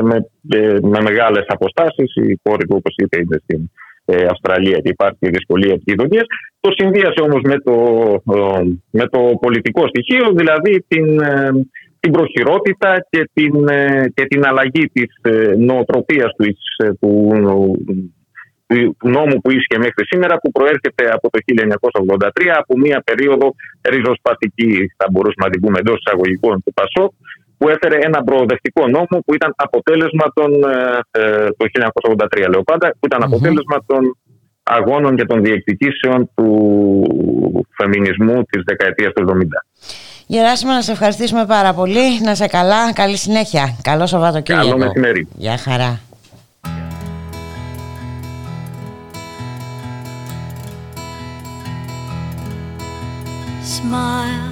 με, 0.02 0.28
με 0.82 1.00
μεγάλες 1.02 1.44
αποστάσεις 1.46 2.14
η 2.14 2.40
κόρη 2.42 2.66
του 2.66 2.76
όπως 2.78 2.94
είπε 2.96 3.20
είναι 3.20 3.40
στην 3.44 3.70
Αυστραλία 4.30 4.78
και 4.78 4.88
υπάρχει 4.88 5.28
δυσκολία 5.28 5.72
επικοινωνία. 5.72 6.24
Το 6.60 6.70
συνδύασε 6.76 7.20
όμως 7.20 7.40
με 7.42 7.58
το, 7.58 7.74
με 8.90 9.06
το 9.08 9.20
πολιτικό 9.40 9.86
στοιχείο, 9.88 10.32
δηλαδή 10.32 10.84
την, 10.88 11.20
την 12.02 12.12
προχειρότητα 12.12 13.06
και 13.10 13.30
την, 13.32 13.68
ε, 13.68 14.04
και 14.14 14.24
την 14.24 14.46
αλλαγή 14.46 14.84
της 14.92 15.10
ε, 15.22 15.54
νοοτροπίας 15.56 16.30
του, 16.36 16.44
ε, 16.76 16.92
του, 17.00 17.10
του 18.66 19.08
νόμου 19.16 19.36
που 19.42 19.50
ίσχυε 19.50 19.78
μέχρι 19.78 20.04
σήμερα 20.06 20.34
που 20.36 20.50
προέρχεται 20.50 21.04
από 21.12 21.30
το 21.30 21.38
1983 22.18 22.28
από 22.58 22.78
μια 22.78 23.02
περίοδο 23.04 23.54
ριζοσπαστική 23.92 24.72
θα 24.96 25.06
μπορούσαμε 25.10 25.44
να 25.46 25.50
την 25.50 25.60
πούμε 25.60 25.78
εντός 25.78 25.98
εισαγωγικών 25.98 26.62
του 26.64 26.72
ΠΑΣΟΚ 26.78 27.12
που 27.62 27.68
έφερε 27.68 27.96
ένα 28.00 28.22
προοδευτικό 28.22 28.88
νόμο 28.88 29.16
που 29.24 29.34
ήταν 29.34 29.52
αποτέλεσμα 29.56 30.24
των, 30.34 30.50
το 31.56 31.66
1983 32.40 32.48
λέω 32.48 32.62
πάντα, 32.62 32.90
που 33.00 33.06
ήταν 33.06 33.22
αποτέλεσμα 33.22 33.84
των 33.86 34.16
αγώνων 34.62 35.16
και 35.16 35.24
των 35.24 35.42
διεκδικήσεων 35.42 36.30
του 36.34 37.66
φεμινισμού 37.76 38.42
της 38.42 38.62
δεκαετίας 38.66 39.12
του 39.12 39.24
70. 39.28 39.44
Γεράσιμο, 40.26 40.72
να 40.72 40.82
σε 40.82 40.92
ευχαριστήσουμε 40.92 41.46
πάρα 41.46 41.74
πολύ. 41.74 42.20
Να 42.22 42.34
σε 42.34 42.46
καλά. 42.46 42.92
Καλή 42.92 43.16
συνέχεια. 43.16 43.78
Καλό 43.82 44.06
Σαββατοκύριακο. 44.06 44.68
Καλό 44.68 44.78
μεσημέρι. 44.78 45.28
Γεια 45.36 45.56
χαρά. 45.58 46.00
Smile 53.76 54.51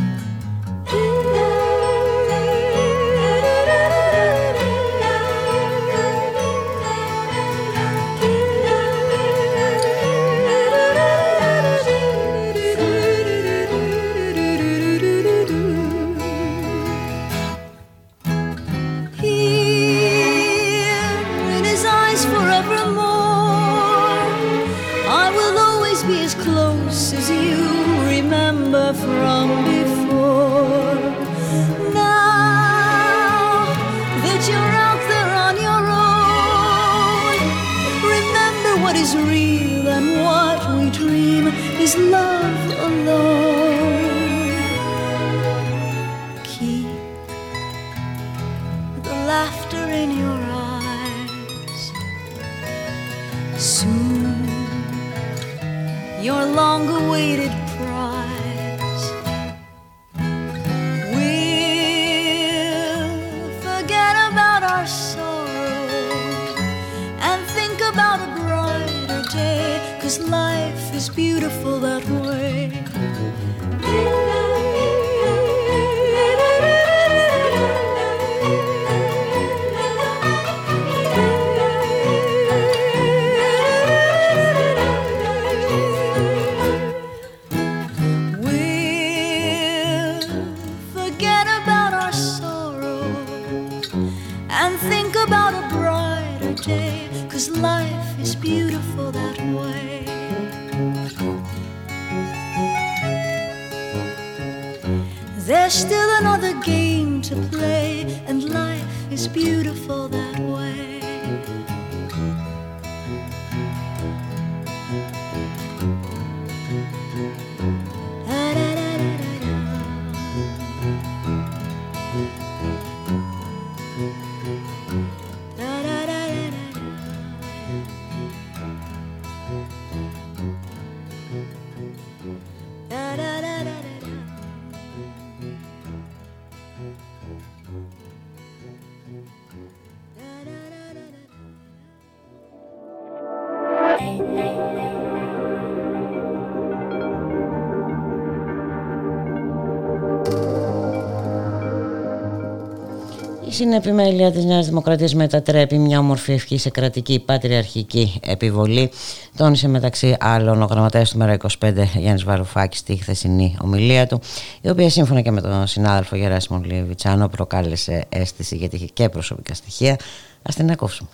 Συνεπιμέλεια 153.51 154.31
της 154.31 154.45
Νέας 154.45 154.67
Δημοκρατίας 154.67 155.13
μετατρέπει 155.13 155.77
μια 155.77 155.99
όμορφη 155.99 156.31
ευχή 156.31 156.57
σε 156.57 156.69
κρατική 156.69 157.19
πατριαρχική 157.19 158.19
επιβολή. 158.23 158.91
Τόνισε 159.37 159.67
μεταξύ 159.67 160.17
άλλων 160.19 160.61
ο 160.61 160.65
γραμματέας 160.65 161.11
του 161.11 161.17
Μέρα 161.17 161.37
25 161.59 161.73
Γιάννης 161.95 162.23
Βαρουφάκης 162.23 162.79
στη 162.79 162.95
χθεσινή 162.95 163.57
ομιλία 163.61 164.07
του, 164.07 164.21
η 164.61 164.69
οποία 164.69 164.89
σύμφωνα 164.89 165.21
και 165.21 165.31
με 165.31 165.41
τον 165.41 165.67
συνάδελφο 165.67 166.15
Γεράσιμο 166.15 166.61
Λιβιτσάνο 166.63 167.27
προκάλεσε 167.27 168.05
αίσθηση 168.09 168.55
γιατί 168.55 168.75
είχε 168.75 168.85
και 168.85 169.09
προσωπικά 169.09 169.53
στοιχεία. 169.53 169.97
Ας 170.41 170.55
την 170.55 170.71
ακούσουμε. 170.71 171.09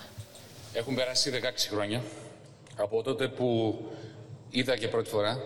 Έχουν 0.73 0.95
περάσει 0.95 1.31
16 1.33 1.35
χρόνια 1.71 2.01
από 2.75 3.03
τότε 3.03 3.27
που 3.27 3.75
είδα 4.49 4.77
και 4.77 4.87
πρώτη 4.87 5.09
φορά 5.09 5.37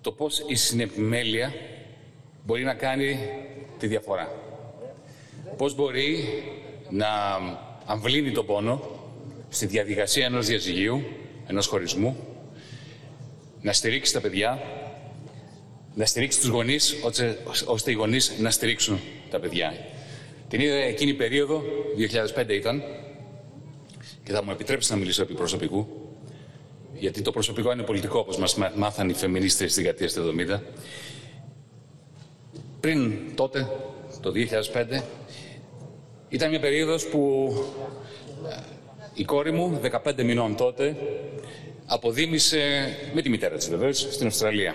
το 0.00 0.12
πώς 0.12 0.44
η 0.46 0.54
συνεπιμέλεια 0.54 1.52
μπορεί 2.44 2.64
να 2.64 2.74
κάνει 2.74 3.18
τη 3.78 3.86
διαφορά 3.86 4.28
πώς 5.56 5.74
μπορεί 5.74 6.24
να 6.90 7.08
αμβλύνει 7.86 8.30
τον 8.30 8.46
πόνο 8.46 8.82
στη 9.48 9.66
διαδικασία 9.66 10.24
ενός 10.24 10.46
διαζυγίου, 10.46 11.02
ενός 11.46 11.66
χωρισμού, 11.66 12.16
να 13.60 13.72
στηρίξει 13.72 14.12
τα 14.12 14.20
παιδιά, 14.20 14.62
να 15.94 16.06
στηρίξει 16.06 16.40
τους 16.40 16.48
γονείς, 16.48 16.94
ώστε 17.66 17.90
οι 17.90 17.94
γονείς 17.94 18.32
να 18.38 18.50
στηρίξουν 18.50 19.00
τα 19.30 19.40
παιδιά. 19.40 19.74
Την 20.48 20.60
είδα 20.60 20.74
εκείνη 20.74 21.14
περίοδο, 21.14 21.62
2005 21.96 22.54
ήταν, 22.54 22.82
και 24.24 24.32
θα 24.32 24.44
μου 24.44 24.50
επιτρέψεις 24.50 24.90
να 24.90 24.96
μιλήσω 24.96 25.22
επί 25.22 25.34
προσωπικού, 25.34 25.86
γιατί 26.98 27.22
το 27.22 27.32
προσωπικό 27.32 27.72
είναι 27.72 27.82
πολιτικό, 27.82 28.18
όπως 28.18 28.36
μας 28.36 28.56
μάθαν 28.76 29.08
οι 29.08 29.14
φεμινίστρες 29.14 29.72
στη 29.72 29.80
δεκαετίας 29.80 30.12
του 30.12 30.20
70. 30.20 30.60
Πριν 32.80 33.18
τότε, 33.34 33.70
το 34.20 34.30
2005, 34.30 35.02
ήταν 36.32 36.50
μια 36.50 36.60
περίοδος 36.60 37.06
που 37.06 37.52
ε, 38.48 38.54
η 39.14 39.24
κόρη 39.24 39.52
μου, 39.52 39.80
15 40.04 40.22
μηνών 40.24 40.56
τότε, 40.56 40.96
αποδίμησε 41.86 42.94
με 43.14 43.22
τη 43.22 43.28
μητέρα 43.28 43.56
της 43.56 43.68
βεβαίως 43.68 43.98
στην 43.98 44.26
Αυστραλία. 44.26 44.74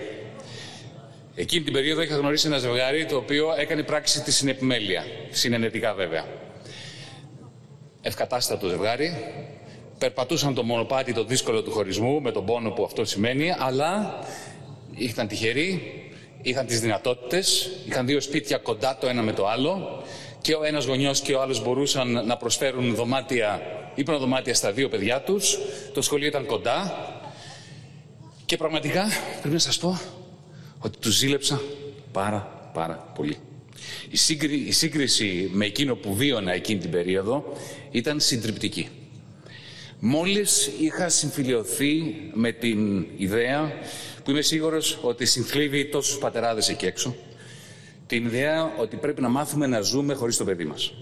Εκείνη 1.36 1.64
την 1.64 1.74
περίοδο 1.74 2.02
είχα 2.02 2.16
γνωρίσει 2.16 2.48
ένα 2.48 2.58
ζευγάρι 2.58 3.06
το 3.06 3.18
οποίο 3.18 3.54
έκανε 3.58 3.84
πράξη 3.84 4.22
της 4.22 4.36
συνεπιμέλεια, 4.36 5.04
συνενετικά 5.30 5.94
βέβαια. 5.94 6.26
Ευκατάστατο 8.02 8.68
ζευγάρι, 8.68 9.14
περπατούσαν 9.98 10.54
το 10.54 10.64
μονοπάτι 10.64 11.14
το 11.14 11.24
δύσκολο 11.24 11.64
του 11.64 11.72
χωρισμού 11.72 12.22
με 12.22 12.32
τον 12.32 12.46
πόνο 12.46 12.72
που 12.72 12.84
αυτό 12.84 13.06
σημαίνει, 13.06 13.54
αλλά 13.60 14.20
ήταν 14.96 15.28
τυχεροί, 15.28 15.82
είχαν 16.42 16.66
τις 16.66 16.80
δυνατότητες, 16.80 17.70
είχαν 17.88 18.06
δύο 18.06 18.22
σπίτια 18.22 18.58
κοντά 18.58 18.98
το 19.00 19.08
ένα 19.08 19.22
με 19.22 19.32
το 19.34 19.48
άλλο 19.48 20.04
και 20.48 20.54
ο 20.54 20.64
ένας 20.64 20.86
γονιός 20.86 21.22
και 21.22 21.34
ο 21.34 21.42
άλλος 21.42 21.64
μπορούσαν 21.64 22.26
να 22.26 22.38
προσφέρουν 22.38 22.96
δωμάτια, 22.96 23.62
δωμάτια 24.06 24.54
στα 24.54 24.72
δύο 24.72 24.90
παιδιά 24.90 25.22
τους. 25.22 25.58
Το 25.94 26.02
σχολείο 26.02 26.28
ήταν 26.28 26.46
κοντά. 26.46 26.94
Και 28.46 28.58
πραγματικά 28.58 29.06
πρέπει 29.40 29.54
να 29.54 29.60
σας 29.60 29.78
πω 29.78 30.00
ότι 30.80 30.98
τους 30.98 31.16
ζήλεψα 31.16 31.62
πάρα 32.12 32.70
πάρα 32.74 33.12
πολύ. 33.16 33.38
Η, 34.10 34.18
η 34.68 34.72
σύγκριση 34.72 35.50
με 35.54 35.66
εκείνο 35.66 35.96
που 35.96 36.16
βίωνα 36.16 36.54
εκείνη 36.54 36.80
την 36.80 36.92
περίοδο 36.92 37.54
ήταν 37.92 38.20
συντριπτική. 38.20 38.90
Μόλις 40.00 40.72
είχα 40.80 41.10
συμφιλειωθεί 41.10 42.16
με 42.34 42.52
την 42.52 43.06
ιδέα 43.18 43.72
που 44.24 44.32
είμαι 44.32 44.42
σίγουρος 44.42 45.00
ότι 45.02 45.26
συνθλίβει 45.26 45.86
τόσους 45.86 46.18
πατεράδες 46.18 46.70
εκεί 46.70 46.86
έξω, 46.86 47.16
την 48.08 48.26
ιδέα 48.26 48.74
ότι 48.78 48.96
πρέπει 48.96 49.22
να 49.22 49.30
μάθουμε 49.30 49.68
να 49.68 49.82
ζούμε 49.82 50.14
χωρίς 50.14 50.38
το 50.38 50.44
παιδί 50.44 50.66
μας. 50.66 50.94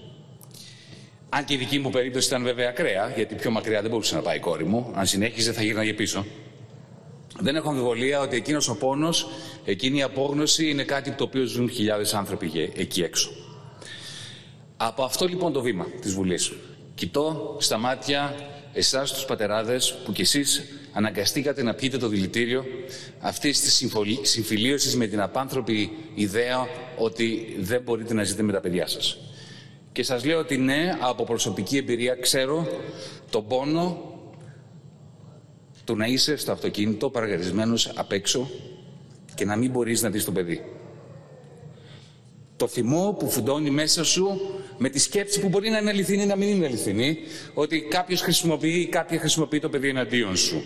Αν 1.28 1.44
και 1.44 1.54
η 1.54 1.56
δική 1.56 1.78
μου 1.78 1.90
περίπτωση 1.90 2.28
ήταν 2.28 2.42
βέβαια 2.42 2.68
ακραία, 2.68 3.12
γιατί 3.16 3.34
πιο 3.34 3.50
μακριά 3.50 3.80
δεν 3.80 3.90
μπορούσε 3.90 4.14
να 4.14 4.20
πάει 4.20 4.36
η 4.36 4.40
κόρη 4.40 4.64
μου, 4.64 4.90
αν 4.94 5.06
συνέχιζε 5.06 5.52
θα 5.52 5.62
γύρναγε 5.62 5.94
πίσω. 5.94 6.26
Δεν 7.40 7.56
έχω 7.56 7.68
αμφιβολία 7.68 8.20
ότι 8.20 8.36
εκείνος 8.36 8.68
ο 8.68 8.76
πόνος, 8.76 9.28
εκείνη 9.64 9.98
η 9.98 10.02
απόγνωση 10.02 10.70
είναι 10.70 10.82
κάτι 10.82 11.10
το 11.10 11.24
οποίο 11.24 11.44
ζουν 11.44 11.70
χιλιάδες 11.70 12.14
άνθρωποι 12.14 12.70
εκεί 12.76 13.02
έξω. 13.02 13.30
Από 14.76 15.04
αυτό 15.04 15.26
λοιπόν 15.26 15.52
το 15.52 15.60
βήμα 15.60 15.86
της 16.00 16.14
Βουλής, 16.14 16.52
κοιτώ 16.94 17.56
στα 17.60 17.78
μάτια 17.78 18.34
εσάς 18.76 19.12
τους 19.12 19.24
πατεράδες 19.24 19.98
που 20.04 20.12
κι 20.12 20.20
εσείς 20.20 20.64
αναγκαστήκατε 20.92 21.62
να 21.62 21.74
πιείτε 21.74 21.98
το 21.98 22.08
δηλητήριο 22.08 22.64
αυτής 23.20 23.60
της 23.60 23.88
συμφιλίωσης 24.22 24.96
με 24.96 25.06
την 25.06 25.20
απάνθρωπη 25.20 25.90
ιδέα 26.14 26.66
ότι 26.96 27.56
δεν 27.58 27.82
μπορείτε 27.82 28.14
να 28.14 28.22
ζείτε 28.22 28.42
με 28.42 28.52
τα 28.52 28.60
παιδιά 28.60 28.86
σας. 28.86 29.18
Και 29.92 30.02
σας 30.02 30.24
λέω 30.24 30.38
ότι 30.38 30.56
ναι, 30.56 30.96
από 31.00 31.24
προσωπική 31.24 31.76
εμπειρία 31.76 32.14
ξέρω 32.14 32.68
τον 33.30 33.46
πόνο 33.46 34.14
του 35.84 35.96
να 35.96 36.06
είσαι 36.06 36.36
στο 36.36 36.52
αυτοκίνητο 36.52 37.10
παραγαρισμένος 37.10 37.92
απ' 37.94 38.12
έξω 38.12 38.50
και 39.34 39.44
να 39.44 39.56
μην 39.56 39.70
μπορείς 39.70 40.02
να 40.02 40.10
δεις 40.10 40.24
το 40.24 40.32
παιδί. 40.32 40.62
Το 42.56 42.66
θυμό 42.66 43.16
που 43.18 43.30
φουντώνει 43.30 43.70
μέσα 43.70 44.04
σου 44.04 44.40
με 44.78 44.88
τη 44.88 44.98
σκέψη 44.98 45.40
που 45.40 45.48
μπορεί 45.48 45.70
να 45.70 45.78
είναι 45.78 45.90
αληθινή 45.90 46.22
ή 46.22 46.26
να 46.26 46.36
μην 46.36 46.48
είναι 46.48 46.66
αληθινή, 46.66 47.18
ότι 47.54 47.80
κάποιος 47.80 48.20
χρησιμοποιεί 48.20 48.80
ή 48.80 48.86
κάποια 48.86 49.18
χρησιμοποιεί 49.18 49.60
το 49.60 49.68
παιδί 49.68 49.88
εναντίον 49.88 50.36
σου. 50.36 50.64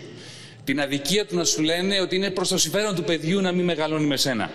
Την 0.63 0.81
αδικία 0.81 1.25
του 1.25 1.35
να 1.35 1.43
σου 1.43 1.61
λένε 1.61 2.01
ότι 2.01 2.15
είναι 2.15 2.29
προς 2.29 2.47
το 2.47 2.57
συμφέρον 2.57 2.95
του 2.95 3.03
παιδιού 3.03 3.41
να 3.41 3.51
μην 3.51 3.65
μεγαλώνει 3.65 4.05
με 4.05 4.17
σένα. 4.17 4.51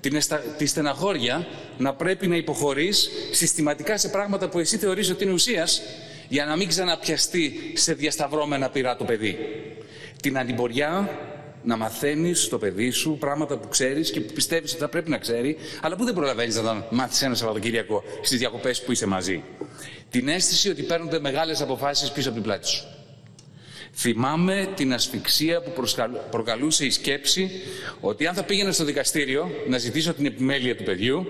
Την 0.00 0.14
εστα... 0.14 0.36
Τη 0.36 0.66
στεναχώρια 0.66 1.46
να 1.78 1.94
πρέπει 1.94 2.26
να 2.26 2.36
υποχωρείς 2.36 3.10
συστηματικά 3.30 3.96
σε 3.96 4.08
πράγματα 4.08 4.48
που 4.48 4.58
εσύ 4.58 4.76
θεωρείς 4.76 5.10
ότι 5.10 5.24
είναι 5.24 5.32
ουσίας 5.32 5.82
για 6.28 6.44
να 6.44 6.56
μην 6.56 6.68
ξαναπιαστεί 6.68 7.72
σε 7.74 7.94
διασταυρώμενα 7.94 8.70
πειρά 8.70 8.96
το 8.96 9.04
παιδί. 9.04 9.38
Την 10.22 10.38
ανημποριά 10.38 11.18
να 11.64 11.76
μαθαίνεις 11.76 12.42
στο 12.42 12.58
παιδί 12.58 12.90
σου 12.90 13.16
πράγματα 13.20 13.58
που 13.58 13.68
ξέρεις 13.68 14.10
και 14.10 14.20
που 14.20 14.32
πιστεύεις 14.32 14.70
ότι 14.72 14.80
θα 14.80 14.88
πρέπει 14.88 15.10
να 15.10 15.18
ξέρει, 15.18 15.56
αλλά 15.80 15.96
που 15.96 16.04
δεν 16.04 16.14
προλαβαίνεις 16.14 16.56
να 16.56 16.62
τα 16.62 16.86
μάθεις 16.90 17.22
ένα 17.22 17.34
Σαββατοκύριακο 17.34 18.02
στις 18.22 18.38
διακοπές 18.38 18.82
που 18.82 18.92
είσαι 18.92 19.06
μαζί. 19.06 19.42
Την 20.10 20.28
αίσθηση 20.28 20.68
ότι 20.70 20.82
παίρνονται 20.82 21.20
μεγάλες 21.20 21.60
αποφάσεις 21.60 22.10
πίσω 22.10 22.28
από 22.28 22.36
την 22.36 22.46
πλάτη 22.46 22.68
σου. 22.68 22.84
Θυμάμαι 23.94 24.68
την 24.74 24.92
ασφυξία 24.92 25.62
που 25.62 25.72
προκαλούσε 26.30 26.84
η 26.84 26.90
σκέψη 26.90 27.50
ότι 28.00 28.26
αν 28.26 28.34
θα 28.34 28.42
πήγαινα 28.42 28.72
στο 28.72 28.84
δικαστήριο 28.84 29.50
να 29.68 29.78
ζητήσω 29.78 30.14
την 30.14 30.26
επιμέλεια 30.26 30.76
του 30.76 30.82
παιδιού 30.82 31.26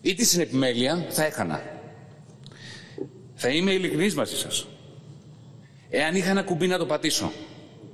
ή 0.00 0.14
τη 0.14 0.24
συνεπιμέλεια 0.24 1.06
θα 1.08 1.24
έχανα. 1.24 1.62
Θα 3.34 3.48
είμαι 3.48 3.72
ειλικρινής 3.72 4.14
μαζί 4.14 4.36
σας. 4.36 4.66
Εάν 5.90 6.14
είχα 6.14 6.30
ένα 6.30 6.42
κουμπί 6.42 6.66
να 6.66 6.78
το 6.78 6.86
πατήσω, 6.86 7.32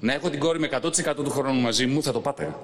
να 0.05 0.13
έχω 0.13 0.31
την 0.31 0.39
κόρη 0.41 0.59
με 0.59 0.69
100% 0.73 1.15
του 1.15 1.31
χρόνου 1.31 1.61
μαζί 1.61 1.87
μου, 1.87 2.03
θα 2.03 2.13
το 2.13 2.21
πάταγα. 2.21 2.59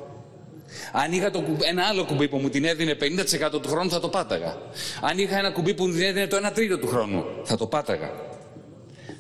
Αν 0.93 1.12
είχα 1.12 1.30
το, 1.30 1.45
ένα 1.61 1.84
άλλο 1.84 2.05
κουμπί 2.05 2.28
που 2.28 2.36
μου 2.36 2.49
την 2.49 2.64
έδινε 2.64 2.97
50% 3.01 3.62
του 3.62 3.68
χρόνου, 3.68 3.91
θα 3.91 4.01
το 4.01 4.09
πάταγα. 4.09 4.57
Αν 5.01 5.18
είχα 5.18 5.38
ένα 5.38 5.51
κουμπί 5.51 5.74
που 5.74 5.86
μου 5.86 5.93
την 5.93 6.03
έδινε 6.03 6.26
το 6.26 6.36
1 6.49 6.51
τρίτο 6.55 6.78
του 6.78 6.86
χρόνου, 6.86 7.24
θα 7.45 7.57
το 7.57 7.66
πάταγα. 7.66 8.11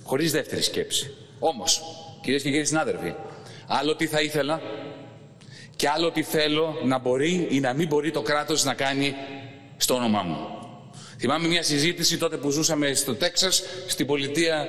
Χωρίς 0.02 0.32
δεύτερη 0.32 0.62
σκέψη. 0.62 1.14
Όμως, 1.38 1.82
κυρίες 2.22 2.42
και 2.42 2.50
κύριοι 2.50 2.64
συνάδελφοι, 2.64 3.14
άλλο 3.66 3.96
τι 3.96 4.06
θα 4.06 4.20
ήθελα 4.20 4.60
και 5.76 5.88
άλλο 5.88 6.10
τι 6.10 6.22
θέλω 6.22 6.74
να 6.84 6.98
μπορεί 6.98 7.46
ή 7.50 7.60
να 7.60 7.72
μην 7.72 7.86
μπορεί 7.86 8.10
το 8.10 8.22
κράτος 8.22 8.64
να 8.64 8.74
κάνει 8.74 9.14
στο 9.76 9.94
όνομά 9.94 10.22
μου. 10.22 10.36
Θυμάμαι 11.18 11.48
μια 11.48 11.62
συζήτηση 11.62 12.18
τότε 12.18 12.36
που 12.36 12.50
ζούσαμε 12.50 12.94
στο 12.94 13.14
Τέξας, 13.14 13.62
στην 13.86 14.06
πολιτεία 14.06 14.66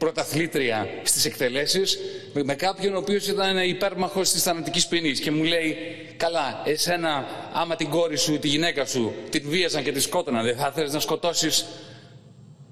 πρωταθλήτρια 0.00 0.88
στις 1.02 1.24
εκτελέσεις, 1.24 1.98
με 2.32 2.54
κάποιον 2.54 2.94
ο 2.94 2.98
οποίος 2.98 3.26
ήταν 3.26 3.58
υπέρμαχος 3.58 4.30
της 4.30 4.42
θανατικής 4.42 4.86
ποινής 4.86 5.20
και 5.20 5.30
μου 5.30 5.42
λέει 5.42 5.76
«Καλά, 6.16 6.62
εσένα 6.64 7.26
άμα 7.52 7.76
την 7.76 7.88
κόρη 7.88 8.16
σου, 8.16 8.38
τη 8.38 8.48
γυναίκα 8.48 8.86
σου, 8.86 9.12
την 9.30 9.42
βίαζαν 9.46 9.82
και 9.82 9.92
τη 9.92 10.00
σκότωναν, 10.00 10.44
δεν 10.44 10.56
θα 10.56 10.72
θέλεις 10.72 10.92
να 10.92 11.00
σκοτώσεις 11.00 11.66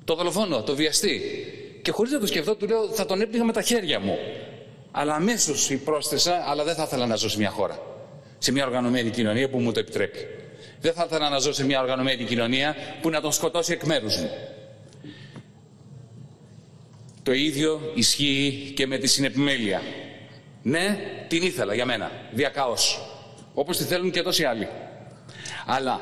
το 0.05 0.15
δολοφόνο, 0.15 0.63
το 0.63 0.75
βιαστή». 0.75 1.21
Και 1.83 1.91
χωρίς 1.91 2.13
να 2.13 2.19
το 2.19 2.27
σκεφτώ, 2.27 2.55
του 2.55 2.67
λέω 2.67 2.89
«Θα 2.89 3.07
τον 3.07 3.21
έπληγα 3.21 3.45
με 3.45 3.53
τα 3.53 3.63
χέρια 3.63 4.01
μου». 4.01 4.19
Αλλά 4.91 5.15
αμέσως 5.15 5.71
πρόσθεσα, 5.85 6.45
αλλά 6.47 6.65
δεν 6.65 6.75
θα 6.75 6.83
ήθελα 6.83 7.07
να 7.07 7.17
ζω 7.17 7.29
σε 7.29 7.39
μια 7.39 7.51
χώρα, 7.51 7.79
σε 8.39 8.53
μια 8.53 8.67
οργανωμένη 8.67 9.11
κοινωνία 9.11 9.49
που 9.49 9.59
μου 9.59 9.73
το 9.73 9.81
επιτρέπει. 9.81 10.19
Δεν 10.81 10.93
θα 10.93 11.05
ήθελα 11.07 11.29
να 11.29 11.39
ζω 11.39 11.53
σε 11.53 11.65
μια 11.65 11.81
οργανωμένη 11.81 12.25
κοινωνία 12.25 12.77
που 13.03 13.11
να 13.11 13.21
τον 13.21 13.33
σκοτώσει 13.33 13.73
εκ 13.73 13.85
μέρους 13.85 14.17
μου. 14.17 14.31
Το 17.29 17.35
ίδιο 17.35 17.93
ισχύει 17.95 18.73
και 18.77 18.87
με 18.87 18.99
τη 18.99 19.07
συνεπιμέλεια. 19.07 19.83
Ναι, 20.63 20.99
την 21.29 21.43
ήθελα 21.43 21.75
για 21.75 21.85
μένα, 21.85 22.11
διακαώς. 22.33 23.01
Όπως 23.55 23.77
τη 23.77 23.85
θέλουν 23.85 24.11
και 24.11 24.23
τόσοι 24.23 24.45
άλλοι. 24.45 24.69
Αλλά 25.67 26.01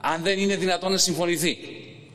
αν 0.00 0.22
δεν 0.22 0.38
είναι 0.38 0.56
δυνατόν 0.56 0.90
να 0.90 0.96
συμφωνηθεί 0.96 1.58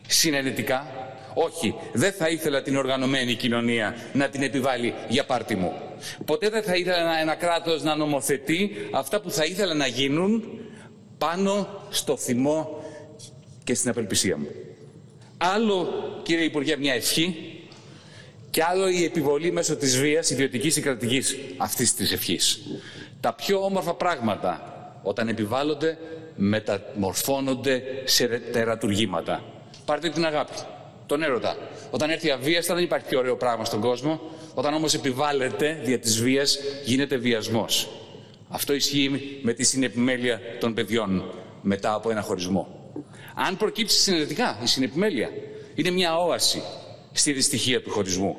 συνενετικά, 0.07 0.87
όχι, 1.33 1.75
δεν 1.93 2.11
θα 2.11 2.29
ήθελα 2.29 2.61
την 2.61 2.77
οργανωμένη 2.77 3.33
κοινωνία 3.33 3.95
να 4.13 4.29
την 4.29 4.41
επιβάλλει 4.41 4.93
για 5.07 5.25
πάρτι 5.25 5.55
μου. 5.55 5.73
Ποτέ 6.25 6.49
δεν 6.49 6.63
θα 6.63 6.75
ήθελα 6.75 7.19
ένα 7.19 7.35
κράτος 7.35 7.83
να 7.83 7.95
νομοθετεί 7.95 8.71
αυτά 8.91 9.21
που 9.21 9.31
θα 9.31 9.45
ήθελα 9.45 9.73
να 9.73 9.87
γίνουν 9.87 10.43
πάνω 11.17 11.67
στο 11.89 12.17
θυμό 12.17 12.83
και 13.63 13.73
στην 13.73 13.89
απελπισία 13.89 14.37
μου. 14.37 14.47
Άλλο, 15.37 15.89
κύριε 16.23 16.45
Υπουργέ, 16.45 16.77
μια 16.77 16.93
ευχή 16.93 17.35
και 18.51 18.63
άλλο 18.63 18.89
η 18.89 19.03
επιβολή 19.03 19.51
μέσω 19.51 19.75
της 19.75 19.99
βίας, 19.99 20.29
ιδιωτικής 20.29 20.75
ή 20.75 20.81
κρατικής 20.81 21.37
αυτής 21.57 21.93
της 21.93 22.11
ευχής. 22.11 22.59
Τα 23.19 23.33
πιο 23.33 23.63
όμορφα 23.63 23.93
πράγματα 23.93 24.73
όταν 25.03 25.27
επιβάλλονται 25.27 25.97
μεταμορφώνονται 26.35 27.83
σε 28.03 28.27
τερατουργήματα. 28.27 29.43
Πάρτε 29.85 30.09
την 30.09 30.25
αγάπη, 30.25 30.51
τον 31.05 31.23
έρωτα. 31.23 31.57
Όταν 31.91 32.09
έρθει 32.09 32.31
αβίαστα 32.31 32.73
δεν 32.73 32.83
υπάρχει 32.83 33.07
πιο 33.07 33.19
ωραίο 33.19 33.35
πράγμα 33.35 33.65
στον 33.65 33.81
κόσμο. 33.81 34.21
Όταν 34.53 34.73
όμως 34.73 34.93
επιβάλλεται 34.93 35.79
δια 35.83 35.99
της 35.99 36.21
βίας 36.21 36.57
γίνεται 36.85 37.15
βιασμός. 37.15 37.89
Αυτό 38.49 38.73
ισχύει 38.73 39.39
με 39.41 39.53
τη 39.53 39.63
συνεπιμέλεια 39.63 40.39
των 40.59 40.73
παιδιών 40.73 41.23
μετά 41.61 41.93
από 41.93 42.09
ένα 42.09 42.21
χωρισμό. 42.21 42.67
Αν 43.35 43.57
προκύψει 43.57 43.99
συνεργατικά 43.99 44.59
η 44.63 44.67
συνεπιμέλεια, 44.67 45.29
είναι 45.75 45.89
μια 45.89 46.17
όαση 46.17 46.61
στη 47.11 47.31
δυστυχία 47.31 47.81
του 47.81 47.89
χωρισμού. 47.89 48.37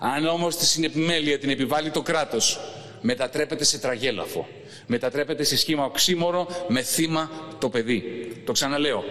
Αν 0.00 0.26
όμως 0.26 0.56
τη 0.56 0.66
συνεπιμέλεια 0.66 1.38
την 1.38 1.50
επιβάλλει 1.50 1.90
το 1.90 2.02
κράτος, 2.02 2.60
μετατρέπεται 3.00 3.64
σε 3.64 3.78
τραγέλαφο. 3.78 4.48
Μετατρέπεται 4.86 5.42
σε 5.42 5.56
σχήμα 5.56 5.84
οξύμορο 5.84 6.46
με 6.68 6.82
θύμα 6.82 7.30
το 7.58 7.68
παιδί. 7.68 8.02
Το 8.44 8.52
ξαναλέω. 8.52 9.04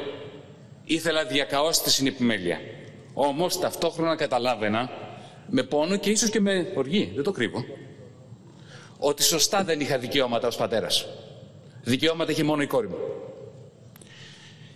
Ήθελα 0.85 1.25
διακαώς 1.25 1.81
τη 1.81 1.91
συνεπιμέλεια. 1.91 2.59
Όμως 3.13 3.59
ταυτόχρονα 3.59 4.15
καταλάβαινα 4.15 4.89
με 5.49 5.63
πόνο 5.63 5.97
και 5.97 6.09
ίσως 6.09 6.29
και 6.29 6.39
με 6.39 6.71
οργή, 6.75 7.11
δεν 7.15 7.23
το 7.23 7.31
κρύβω, 7.31 7.65
ότι 8.97 9.23
σωστά 9.23 9.63
δεν 9.63 9.79
είχα 9.79 9.97
δικαιώματα 9.97 10.47
ως 10.47 10.55
πατέρας. 10.55 11.07
Δικαιώματα 11.83 12.31
είχε 12.31 12.43
μόνο 12.43 12.61
η 12.61 12.67
κόρη 12.67 12.87
μου. 12.87 12.97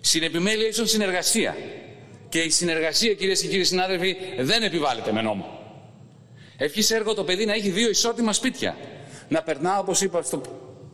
Συνεπιμέλεια 0.01 0.67
ίσον 0.67 0.88
συνεργασία. 0.88 1.55
Και 2.30 2.39
η 2.39 2.49
συνεργασία, 2.49 3.13
κυρίες 3.13 3.41
και 3.41 3.47
κύριοι 3.47 3.63
συνάδελφοι, 3.63 4.15
δεν 4.39 4.63
επιβάλλεται 4.63 5.11
με 5.11 5.21
νόμο. 5.21 5.59
Ευχής 6.57 6.91
έργο 6.91 7.13
το 7.13 7.23
παιδί 7.23 7.45
να 7.45 7.53
έχει 7.53 7.69
δύο 7.69 7.89
ισότιμα 7.89 8.34
σπίτια. 8.34 8.77
Να 9.27 9.41
περνά, 9.41 9.80
όπως 9.80 10.01
είπα 10.01 10.21
στο 10.21 10.41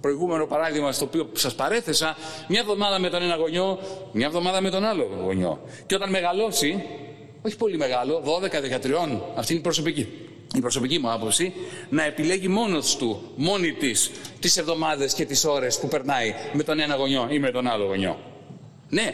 προηγούμενο 0.01 0.45
παράδειγμα, 0.45 0.91
στο 0.91 1.05
οποίο 1.05 1.29
σας 1.33 1.55
παρέθεσα, 1.55 2.17
μια 2.47 2.59
εβδομάδα 2.59 2.99
με 2.99 3.09
τον 3.09 3.21
ένα 3.21 3.35
γονιό, 3.35 3.79
μια 4.11 4.25
εβδομάδα 4.25 4.61
με 4.61 4.69
τον 4.69 4.83
άλλο 4.83 5.09
γονιό. 5.23 5.59
Και 5.85 5.95
όταν 5.95 6.09
μεγαλώσει, 6.09 6.83
όχι 7.41 7.57
πολύ 7.57 7.77
μεγάλο, 7.77 8.21
12-13, 8.21 9.21
αυτή 9.35 9.51
είναι 9.51 9.59
η 9.59 9.63
προσωπική, 9.63 10.07
η 10.55 10.59
προσωπική 10.59 10.99
μου 10.99 11.11
άποψη, 11.11 11.53
να 11.89 12.03
επιλέγει 12.03 12.47
μόνος 12.47 12.95
του, 12.97 13.31
μόνη 13.35 13.71
της, 13.73 14.11
τις 14.39 14.57
εβδομάδες 14.57 15.13
και 15.13 15.25
τις 15.25 15.45
ώρες 15.45 15.79
που 15.79 15.87
περνάει 15.87 16.33
με 16.53 16.63
τον 16.63 16.79
ένα 16.79 16.95
γονιό 16.95 17.27
ή 17.31 17.39
με 17.39 17.51
τον 17.51 17.67
άλλο 17.67 17.85
γονιό. 17.85 18.19
Ναι, 18.89 19.13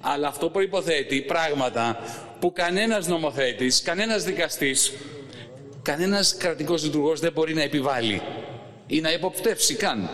αλλά 0.00 0.28
αυτό 0.28 0.48
προϋποθέτει 0.48 1.20
πράγματα 1.20 1.98
που 2.40 2.52
κανένας 2.52 3.06
νομοθέτης, 3.06 3.82
κανένας 3.82 4.24
δικαστής, 4.24 4.92
κανένας 5.82 6.36
κρατικός 6.36 6.84
λειτουργός 6.84 7.20
δεν 7.20 7.32
μπορεί 7.32 7.54
να 7.54 7.62
επιβάλλει 7.62 8.22
ή 8.86 9.00
να 9.00 9.12
υποπτεύσει 9.12 9.74
καν. 9.74 10.10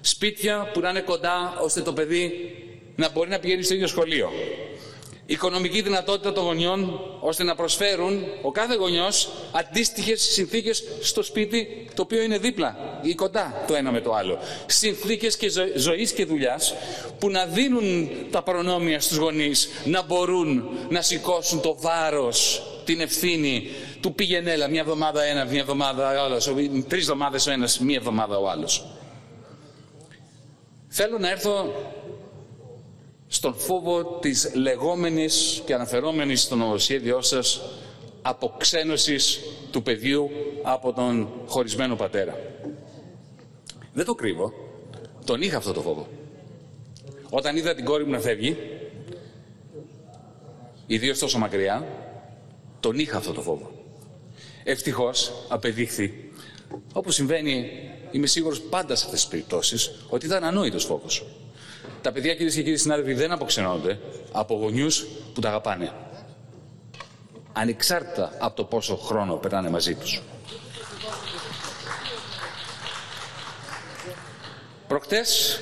Σπίτια 0.00 0.70
που 0.72 0.80
να 0.80 0.90
είναι 0.90 1.00
κοντά 1.00 1.56
ώστε 1.60 1.80
το 1.80 1.92
παιδί 1.92 2.54
να 2.96 3.10
μπορεί 3.10 3.30
να 3.30 3.38
πηγαίνει 3.38 3.62
στο 3.62 3.74
ίδιο 3.74 3.86
σχολείο 3.86 4.30
οικονομική 5.32 5.82
δυνατότητα 5.82 6.32
των 6.32 6.44
γονιών 6.44 7.00
ώστε 7.20 7.42
να 7.42 7.54
προσφέρουν 7.54 8.24
ο 8.42 8.50
κάθε 8.50 8.74
γονιός 8.74 9.28
αντίστοιχες 9.52 10.22
συνθήκες 10.22 10.84
στο 11.00 11.22
σπίτι 11.22 11.88
το 11.94 12.02
οποίο 12.02 12.22
είναι 12.22 12.38
δίπλα 12.38 12.98
ή 13.02 13.14
κοντά 13.14 13.64
το 13.66 13.74
ένα 13.74 13.90
με 13.92 14.00
το 14.00 14.14
άλλο. 14.14 14.38
Συνθήκες 14.66 15.36
και 15.36 15.50
ζω... 15.50 15.62
ζωής 15.76 16.12
και 16.12 16.24
δουλειάς 16.24 16.74
που 17.18 17.30
να 17.30 17.46
δίνουν 17.46 18.10
τα 18.30 18.42
προνόμια 18.42 19.00
στους 19.00 19.16
γονείς 19.16 19.68
να 19.84 20.02
μπορούν 20.02 20.68
να 20.88 21.02
σηκώσουν 21.02 21.60
το 21.60 21.76
βάρος, 21.80 22.62
την 22.84 23.00
ευθύνη 23.00 23.68
του 24.00 24.14
πήγαινε 24.14 24.68
μια 24.70 24.80
εβδομάδα 24.80 25.22
ένας, 25.22 25.50
μια 25.50 25.60
εβδομάδα 25.60 26.20
ο 26.20 26.24
άλλος, 26.24 26.54
τρεις 26.88 27.02
εβδομάδες 27.02 27.46
ο 27.46 27.50
ένας, 27.50 27.78
μια 27.78 27.96
εβδομάδα 27.96 28.38
ο 28.38 28.48
άλλος. 28.48 28.84
Θέλω 30.88 31.18
να 31.18 31.30
έρθω 31.30 31.72
στον 33.32 33.54
φόβο 33.54 34.04
της 34.04 34.50
λεγόμενης 34.54 35.62
και 35.64 35.74
αναφερόμενης 35.74 36.42
στο 36.42 36.56
νομοσχέδιό 36.56 37.22
σας 37.22 37.60
αποξένωσης 38.22 39.40
του 39.70 39.82
παιδιού 39.82 40.30
από 40.62 40.92
τον 40.92 41.28
χωρισμένο 41.46 41.96
πατέρα. 41.96 42.38
Δεν 43.92 44.04
το 44.04 44.14
κρύβω. 44.14 44.52
Τον 45.24 45.42
είχα 45.42 45.56
αυτό 45.56 45.72
το 45.72 45.80
φόβο. 45.80 46.08
Όταν 47.30 47.56
είδα 47.56 47.74
την 47.74 47.84
κόρη 47.84 48.04
μου 48.04 48.10
να 48.10 48.20
φεύγει, 48.20 48.56
ιδίως 50.86 51.18
τόσο 51.18 51.38
μακριά, 51.38 51.86
τον 52.80 52.98
είχα 52.98 53.16
αυτό 53.16 53.32
το 53.32 53.40
φόβο. 53.40 53.70
Ευτυχώς 54.64 55.32
απεδείχθη, 55.48 56.30
όπως 56.92 57.14
συμβαίνει, 57.14 57.70
είμαι 58.10 58.26
σίγουρος 58.26 58.60
πάντα 58.60 58.94
σε 58.94 59.04
αυτές 59.04 59.20
τις 59.20 59.30
περιπτώσεις, 59.30 60.04
ότι 60.08 60.26
ήταν 60.26 60.44
ανόητος 60.44 60.84
φόβος. 60.84 61.24
Τα 62.02 62.12
παιδιά, 62.12 62.34
κυρίες 62.34 62.54
και 62.54 62.62
κύριοι 62.62 62.76
συνάδελφοι, 62.76 63.14
δεν 63.14 63.32
αποξενώνονται 63.32 63.98
από 64.32 64.54
γονιούς 64.54 65.06
που 65.34 65.40
τα 65.40 65.48
αγαπάνε. 65.48 65.92
Ανεξάρτητα 67.52 68.32
από 68.38 68.56
το 68.56 68.64
πόσο 68.64 68.96
χρόνο 68.96 69.34
περνάνε 69.34 69.70
μαζί 69.70 69.94
τους. 69.94 70.22
Προχτές, 74.88 75.60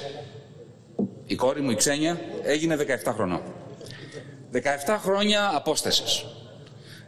η 1.27 1.35
κόρη 1.35 1.61
μου, 1.61 1.71
η 1.71 1.75
Ξένια, 1.75 2.21
έγινε 2.43 2.77
17 2.77 3.13
χρονών. 3.13 3.43
17 4.53 4.99
χρόνια 5.03 5.51
απόστασης. 5.55 6.25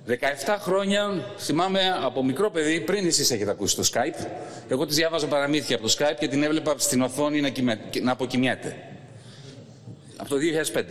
17 0.06 0.58
χρόνια, 0.60 1.24
θυμάμαι 1.38 1.80
από 2.02 2.24
μικρό 2.24 2.50
παιδί, 2.50 2.80
πριν 2.80 3.06
εσείς 3.06 3.30
έχετε 3.30 3.50
ακούσει 3.50 3.76
το 3.76 3.82
Skype, 3.92 4.26
εγώ 4.68 4.86
της 4.86 4.96
διάβαζα 4.96 5.26
παραμύθια 5.26 5.76
από 5.76 5.86
το 5.86 5.94
Skype 5.98 6.16
και 6.18 6.28
την 6.28 6.42
έβλεπα 6.42 6.74
στην 6.78 7.02
οθόνη 7.02 7.40
να, 7.40 7.50
να 8.02 8.12
αποκοιμιέται 8.12 8.91
από 10.22 10.30
το 10.30 10.36
2005. 10.74 10.84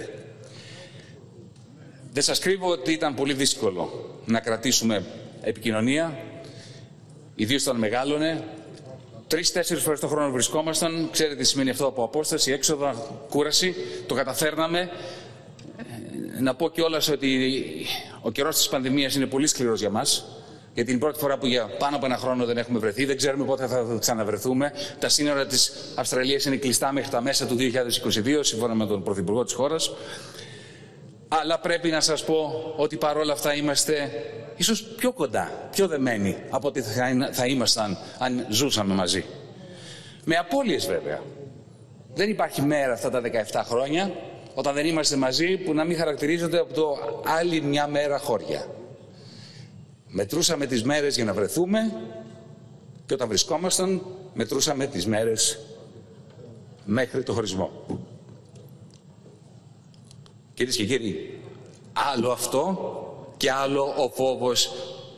Δεν 2.12 2.24
σας 2.24 2.40
κρύβω 2.40 2.70
ότι 2.70 2.92
ήταν 2.92 3.16
πολύ 3.16 3.34
δύσκολο 3.34 4.10
να 4.26 4.40
κρατήσουμε 4.40 5.06
επικοινωνία, 5.42 6.18
ιδίως 7.36 7.68
όταν 7.68 7.80
μεγάλωνε. 7.80 8.44
Τρεις-τέσσερις 9.28 9.84
φορές 9.84 10.00
το 10.00 10.08
χρόνο 10.08 10.32
βρισκόμασταν. 10.32 11.10
Ξέρετε 11.12 11.36
τι 11.36 11.44
σημαίνει 11.44 11.70
αυτό 11.70 11.86
από 11.86 12.04
απόσταση, 12.04 12.52
έξοδα, 12.52 12.96
κούραση. 13.30 13.76
Το 14.08 14.16
καταφέρναμε. 14.16 14.90
Ε, 16.38 16.42
να 16.42 16.56
πω 16.56 16.70
κιόλας 16.70 17.08
ότι 17.10 17.62
ο 18.22 18.32
καιρός 18.32 18.56
της 18.56 18.68
πανδημίας 18.70 19.16
είναι 19.16 19.26
πολύ 19.26 19.48
σκληρός 19.48 19.80
για 19.80 19.90
μας. 19.90 20.26
Γιατί 20.74 20.90
είναι 20.90 21.00
η 21.00 21.02
πρώτη 21.02 21.20
φορά 21.20 21.38
που 21.38 21.46
για 21.46 21.70
πάνω 21.80 21.96
από 21.96 22.06
ένα 22.06 22.18
χρόνο 22.18 22.46
δεν 22.46 22.58
έχουμε 22.58 22.80
βρεθεί, 22.80 23.06
δεν 23.06 23.18
ξέρουμε 23.18 23.46
πότε 23.46 23.68
θα 23.68 23.98
ξαναβρεθούμε. 24.00 24.72
Τα 25.00 25.10
σύνορα 25.10 25.46
της 25.46 25.74
Αυστραλίας 25.96 26.46
είναι 26.46 26.56
κλειστά 26.56 26.92
μέχρι 26.92 27.10
τα 27.10 27.22
μέσα 27.22 27.46
του 27.46 27.56
2022, 27.56 28.40
σύμφωνα 28.40 28.76
με 28.76 28.86
τον 28.86 29.04
Πρωθυπουργό 29.04 29.44
της 29.44 29.54
χώρας. 29.54 29.92
Αλλά 31.28 31.60
πρέπει 31.60 31.90
να 31.90 32.02
σας 32.02 32.24
πω 32.24 32.74
ότι 32.78 32.98
παρόλα 32.98 33.34
αυτά 33.34 33.56
είμαστε 33.56 34.12
ίσως 34.56 34.84
πιο 34.84 35.12
κοντά, 35.12 35.52
πιο 35.72 35.88
δεμένοι 35.88 36.38
από 36.50 36.68
ό,τι 36.68 36.82
θα 37.32 37.46
ήμασταν 37.46 37.98
αν 38.18 38.46
ζούσαμε 38.50 38.94
μαζί. 38.94 39.26
Με 40.24 40.36
απώλειες 40.36 40.88
βέβαια. 40.88 41.22
Δεν 42.14 42.30
υπάρχει 42.30 42.62
μέρα 42.62 42.94
αυτά 42.94 43.10
τα 43.10 43.22
17 43.52 43.62
χρόνια 43.66 44.12
όταν 44.54 44.74
δεν 44.74 44.86
είμαστε 44.86 45.16
μαζί 45.16 45.58
που 45.58 45.74
να 45.74 45.84
μην 45.84 45.98
χαρακτηρίζονται 45.98 46.60
από 46.60 46.74
το 46.74 46.98
άλλη 47.26 47.62
μια 47.62 47.88
μέρα 47.88 48.18
χώρια. 48.18 48.66
Μετρούσαμε 50.14 50.66
τις 50.66 50.84
μέρες 50.84 51.16
για 51.16 51.26
να 51.26 51.34
βρεθούμε 51.34 51.94
Και 53.06 53.14
όταν 53.14 53.28
βρισκόμασταν, 53.28 54.02
μετρούσαμε 54.34 54.88
τις 54.88 55.06
μέρες 55.06 55.60
μέχρι 56.86 57.24
το 57.24 57.34
χωρισμό. 57.34 57.86
Κυρίες 60.54 60.76
και 60.76 60.86
κύριοι, 60.86 61.40
άλλο 61.94 62.32
αυτό 62.32 62.78
και 63.38 63.52
άλλο 63.52 63.94
ο 63.98 64.10
φόβος 64.10 64.72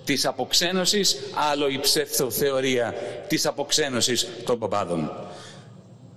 της 0.04 0.26
αποξένωσης, 0.26 1.18
άλλο 1.52 1.68
η 1.68 1.80
ψευθοθεωρία 1.80 2.94
της 3.28 3.46
αποξένωσης 3.46 4.28
των 4.46 4.60
παπάδων. 4.60 5.12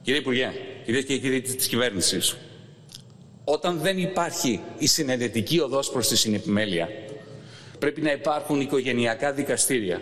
Κύριε 0.02 0.20
Υπουργέ, 0.20 0.52
κυρίες 0.84 1.04
και 1.04 1.18
κύριοι 1.18 1.40
της 1.40 1.66
κυβέρνησης, 1.66 2.36
όταν 3.44 3.78
δεν 3.78 3.98
υπάρχει 3.98 4.60
η 4.78 4.86
συνενετική 4.86 5.60
οδός 5.60 5.90
προς 5.90 6.08
τη 6.08 6.16
συνεπιμέλεια, 6.16 6.88
πρέπει 7.78 8.00
να 8.00 8.12
υπάρχουν 8.12 8.60
οικογενειακά 8.60 9.32
δικαστήρια 9.32 10.00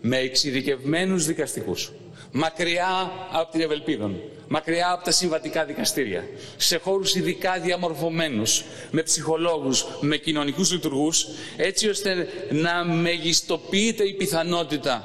με 0.00 0.16
εξειδικευμένους 0.18 1.26
δικαστικούς, 1.26 1.92
μακριά 2.32 3.10
από 3.32 3.52
την 3.52 3.60
Ευελπίδων, 3.60 4.20
μακριά 4.48 4.90
από 4.92 5.04
τα 5.04 5.10
συμβατικά 5.10 5.64
δικαστήρια, 5.64 6.24
σε 6.56 6.76
χώρους 6.76 7.14
ειδικά 7.14 7.58
διαμορφωμένους, 7.60 8.64
με 8.90 9.02
ψυχολόγους, 9.02 9.86
με 10.00 10.16
κοινωνικούς 10.16 10.72
λειτουργούς, 10.72 11.26
έτσι 11.56 11.88
ώστε 11.88 12.28
να 12.50 12.84
μεγιστοποιείται 12.84 14.04
η 14.04 14.12
πιθανότητα 14.12 15.04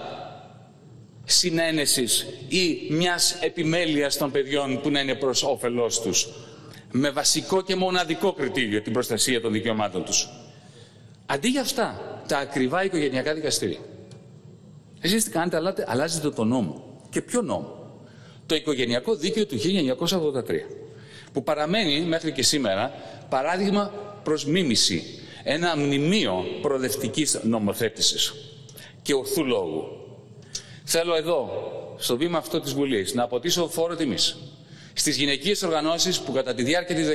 συνένεσης 1.24 2.28
ή 2.48 2.88
μιας 2.90 3.38
επιμέλειας 3.42 4.18
των 4.18 4.32
παιδιών 4.32 4.82
που 4.82 4.90
να 4.90 5.00
είναι 5.00 5.16
προς 5.16 5.44
όφελός 5.44 6.02
τους, 6.02 6.28
με 6.92 7.10
βασικό 7.10 7.62
και 7.62 7.76
μοναδικό 7.76 8.34
κριτήριο 8.34 8.82
την 8.82 8.94
προστασία 8.94 9.42
των 9.42 9.52
δικαιωμάτων 9.52 10.04
τους. 10.04 10.30
Αντί 11.32 11.48
για 11.48 11.62
αυτά, 11.62 12.20
τα 12.28 12.38
ακριβά 12.38 12.84
οικογενειακά 12.84 13.34
δικαστήρια. 13.34 13.80
Εσείς 15.02 15.24
τι 15.24 15.30
κάνετε, 15.30 15.86
αλλάζετε 15.88 16.30
τον 16.30 16.48
νόμο. 16.48 17.00
Και 17.10 17.22
ποιο 17.22 17.42
νόμο; 17.42 17.92
Το 18.46 18.56
οικογενειακό 18.56 19.16
δίκαιο 19.16 19.46
του 19.46 19.58
1983 19.58 20.68
που 21.34 21.44
παραμένει 21.44 22.02
μέχρι 22.02 22.32
και 22.32 22.44
σήμερα 22.44 22.94
παράδειγμα 23.30 23.94
προς 24.24 24.46
μίμηση 24.46 25.04
ένα 25.44 25.78
μνημείο 25.78 26.46
προοδευτικής 26.62 27.40
νομοθέτησης 27.44 28.34
και 29.02 29.14
ορθού 29.14 29.46
λόγου. 29.46 29.84
Θέλω 30.84 31.16
εδώ, 31.16 31.50
στο 31.98 32.18
βήμα 32.18 32.38
αυτό 32.38 32.60
της 32.60 32.74
Βουλής, 32.74 33.14
να 33.14 33.24
αποτίσω 33.24 33.68
φόρο 33.70 33.96
τιμής 33.96 34.38
στις 34.94 35.18
γυναικείες 35.18 35.64
οργανώσεις 35.64 36.20
που 36.20 36.32
κατά 36.32 36.54
τη 36.54 36.64
διάρκεια 36.64 36.96
της 36.96 37.08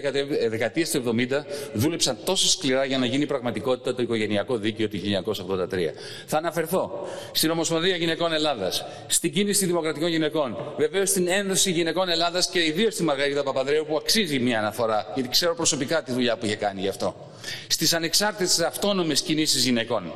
δεκαετίας 0.48 0.90
του 0.90 1.14
70 1.16 1.44
δούλεψαν 1.72 2.18
τόσο 2.24 2.48
σκληρά 2.48 2.84
για 2.84 2.98
να 2.98 3.06
γίνει 3.06 3.26
πραγματικότητα 3.26 3.94
το 3.94 4.02
οικογενειακό 4.02 4.56
δίκαιο 4.56 4.88
του 4.88 4.96
1983. 4.96 5.92
Θα 6.26 6.38
αναφερθώ 6.38 7.08
στην 7.32 7.50
Ομοσπονδία 7.50 7.96
Γυναικών 7.96 8.32
Ελλάδας, 8.32 8.84
στην 9.06 9.32
κίνηση 9.32 9.66
δημοκρατικών 9.66 10.08
γυναικών, 10.08 10.56
βεβαίως 10.76 11.08
στην 11.08 11.28
Ένωση 11.28 11.70
Γυναικών 11.70 12.08
Ελλάδας 12.08 12.48
και 12.48 12.64
ιδίως 12.64 12.94
στη 12.94 13.02
Μαργαρίτα 13.02 13.42
Παπαδρέου 13.42 13.86
που 13.86 13.96
αξίζει 13.96 14.38
μια 14.38 14.58
αναφορά, 14.58 15.12
γιατί 15.14 15.28
ξέρω 15.28 15.54
προσωπικά 15.54 16.02
τη 16.02 16.12
δουλειά 16.12 16.36
που 16.36 16.46
είχε 16.46 16.56
κάνει 16.56 16.80
γι' 16.80 16.88
αυτό. 16.88 17.30
Στις 17.66 17.92
ανεξάρτητες 17.94 18.60
αυτόνομες 18.60 19.20
κινήσεις 19.20 19.64
γυναικών. 19.64 20.12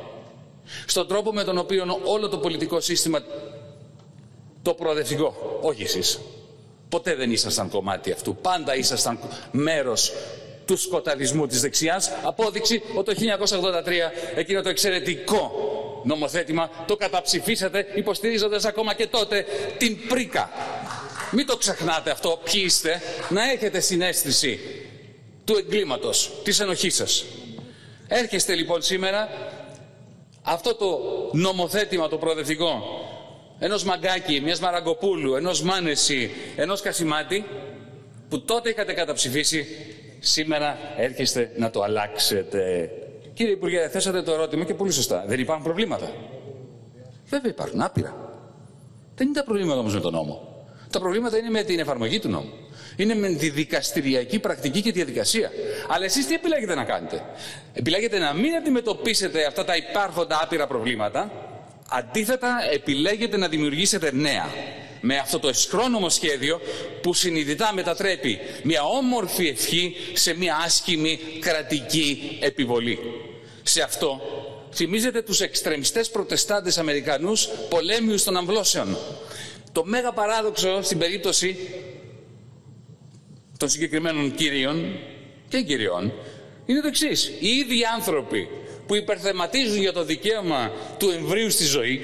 Στον 0.85 1.07
τρόπο 1.07 1.33
με 1.33 1.43
τον 1.43 1.57
οποίο 1.57 1.99
όλο 2.03 2.29
το 2.29 2.37
πολιτικό 2.37 2.79
σύστημα 2.79 3.19
το 4.61 4.73
προοδευτικό, 4.73 5.59
όχι 5.61 5.83
εσείς, 5.83 6.19
Ποτέ 6.89 7.15
δεν 7.15 7.31
ήσασταν 7.31 7.69
κομμάτι 7.69 8.11
αυτού. 8.11 8.35
Πάντα 8.35 8.75
ήσασταν 8.75 9.19
μέρος 9.51 10.13
του 10.65 10.77
σκοταδισμού 10.77 11.47
της 11.47 11.61
δεξιάς. 11.61 12.11
Απόδειξη 12.23 12.81
ότι 12.93 13.15
το 13.15 13.21
1983 13.21 14.11
εκείνο 14.35 14.61
το 14.61 14.69
εξαιρετικό 14.69 15.51
νομοθέτημα 16.03 16.69
το 16.87 16.95
καταψηφίσατε 16.95 17.87
υποστηρίζοντας 17.95 18.65
ακόμα 18.65 18.93
και 18.93 19.07
τότε 19.07 19.45
την 19.77 20.07
πρίκα. 20.07 20.49
Μην 21.31 21.45
το 21.45 21.57
ξεχνάτε 21.57 22.11
αυτό 22.11 22.39
ποιοι 22.43 22.61
είστε, 22.65 23.01
να 23.29 23.51
έχετε 23.51 23.79
συνέστηση 23.79 24.59
του 25.45 25.57
εγκλήματος, 25.57 26.31
της 26.43 26.59
ενοχής 26.59 26.95
σας. 26.95 27.25
Έρχεστε 28.07 28.55
λοιπόν 28.55 28.81
σήμερα 28.81 29.29
αυτό 30.41 30.75
το 30.75 30.99
νομοθέτημα 31.31 32.07
το 32.07 32.17
προοδευτικό 32.17 32.83
ενός 33.59 33.83
Μαγκάκη, 33.83 34.41
μιας 34.41 34.59
Μαραγκοπούλου, 34.59 35.35
ενός 35.35 35.61
Μάνεση, 35.61 36.31
ενός 36.55 36.81
Κασιμάτη, 36.81 37.45
που 38.29 38.41
τότε 38.41 38.69
είχατε 38.69 38.93
καταψηφίσει, 38.93 39.67
σήμερα 40.19 40.77
έρχεστε 40.97 41.51
να 41.57 41.69
το 41.69 41.81
αλλάξετε. 41.81 42.91
Κύριε 43.33 43.53
Υπουργέ, 43.53 43.89
θέσατε 43.89 44.21
το 44.21 44.31
ερώτημα 44.31 44.65
και 44.65 44.73
πολύ 44.73 44.91
σωστά. 44.91 45.23
Δεν 45.27 45.39
υπάρχουν 45.39 45.63
προβλήματα. 45.63 46.11
Βέβαια 47.25 47.51
υπάρχουν, 47.51 47.81
άπειρα. 47.81 48.15
Δεν 49.15 49.27
είναι 49.27 49.35
τα 49.35 49.43
προβλήματα 49.43 49.79
όμως 49.79 49.93
με 49.93 49.99
τον 49.99 50.13
νόμο. 50.13 50.63
Τα 50.91 50.99
προβλήματα 50.99 51.37
είναι 51.37 51.49
με 51.49 51.63
την 51.63 51.79
εφαρμογή 51.79 52.19
του 52.19 52.29
νόμου. 52.29 52.53
Είναι 52.95 53.15
με 53.15 53.29
τη 53.29 53.49
δικαστηριακή 53.49 54.39
πρακτική 54.39 54.81
και 54.81 54.91
διαδικασία. 54.91 55.51
Αλλά 55.87 56.05
εσείς 56.05 56.27
τι 56.27 56.33
επιλέγετε 56.33 56.75
να 56.75 56.83
κάνετε; 56.83 57.25
Επιλέγετε 57.73 58.19
να 58.19 58.33
μην 58.33 58.55
αντιμετωπίσετε 58.55 59.45
αυτά 59.45 59.65
τα 59.65 59.75
υπάρχοντα 59.75 60.39
άπειρα 60.43 60.67
προβλήματα, 60.67 61.31
Αντίθετα, 61.91 62.57
επιλέγετε 62.73 63.37
να 63.37 63.47
δημιουργήσετε 63.47 64.11
νέα 64.13 64.49
με 65.01 65.17
αυτό 65.17 65.39
το 65.39 65.47
εσχρόνομο 65.47 66.09
σχέδιο 66.09 66.61
που 67.01 67.13
συνειδητά 67.13 67.73
μετατρέπει 67.73 68.39
μια 68.63 68.83
όμορφη 68.83 69.47
ευχή 69.47 69.95
σε 70.13 70.33
μια 70.33 70.55
άσχημη 70.65 71.19
κρατική 71.39 72.37
επιβολή. 72.41 72.99
Σε 73.63 73.81
αυτό 73.81 74.21
θυμίζετε 74.73 75.21
τους 75.21 75.41
εξτρεμιστές 75.41 76.09
προτεστάντες 76.09 76.77
Αμερικανούς 76.77 77.49
πολέμιους 77.69 78.23
των 78.23 78.37
αμβλώσεων. 78.37 78.97
Το 79.71 79.85
μέγα 79.85 80.11
παράδοξο 80.11 80.81
στην 80.81 80.97
περίπτωση 80.97 81.57
των 83.57 83.69
συγκεκριμένων 83.69 84.35
κυρίων 84.35 84.99
και 85.49 85.61
κυριών 85.61 86.13
είναι 86.65 86.81
το 86.81 86.87
εξής. 86.87 87.31
Οι 87.39 87.47
ίδιοι 87.47 87.83
άνθρωποι 87.95 88.47
που 88.89 88.95
υπερθεματίζουν 88.95 89.79
για 89.79 89.93
το 89.93 90.03
δικαίωμα 90.03 90.71
του 90.97 91.09
εμβρίου 91.09 91.49
στη 91.49 91.63
ζωή, 91.63 92.01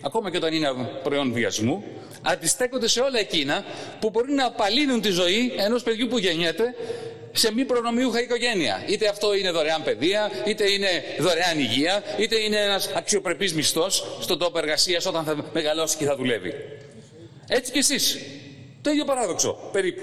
ακόμα 0.00 0.30
και 0.30 0.36
όταν 0.36 0.52
είναι 0.52 0.68
προϊόν 1.02 1.32
βιασμού, 1.32 1.84
αντιστέκονται 2.22 2.88
σε 2.88 3.00
όλα 3.00 3.18
εκείνα 3.18 3.64
που 4.00 4.10
μπορεί 4.10 4.32
να 4.32 4.46
απαλύνουν 4.46 5.00
τη 5.00 5.10
ζωή 5.10 5.52
ενός 5.56 5.82
παιδιού 5.82 6.06
που 6.06 6.18
γεννιέται 6.18 6.74
σε 7.32 7.52
μη 7.52 7.64
προνομιούχα 7.64 8.20
οικογένεια. 8.20 8.84
Είτε 8.88 9.08
αυτό 9.08 9.34
είναι 9.34 9.50
δωρεάν 9.50 9.82
παιδεία, 9.82 10.30
είτε 10.46 10.70
είναι 10.70 10.88
δωρεάν 11.18 11.58
υγεία, 11.58 12.02
είτε 12.18 12.36
είναι 12.36 12.56
ένας 12.56 12.90
αξιοπρεπής 12.94 13.54
μισθός 13.54 14.18
στον 14.20 14.38
τόπο 14.38 14.58
εργασίας 14.58 15.06
όταν 15.06 15.24
θα 15.24 15.50
μεγαλώσει 15.52 15.96
και 15.96 16.04
θα 16.04 16.16
δουλεύει. 16.16 16.54
Έτσι 17.48 17.72
κι 17.72 17.78
εσείς. 17.78 18.18
Το 18.82 18.90
ίδιο 18.90 19.04
παράδοξο, 19.04 19.58
περίπου. 19.72 20.02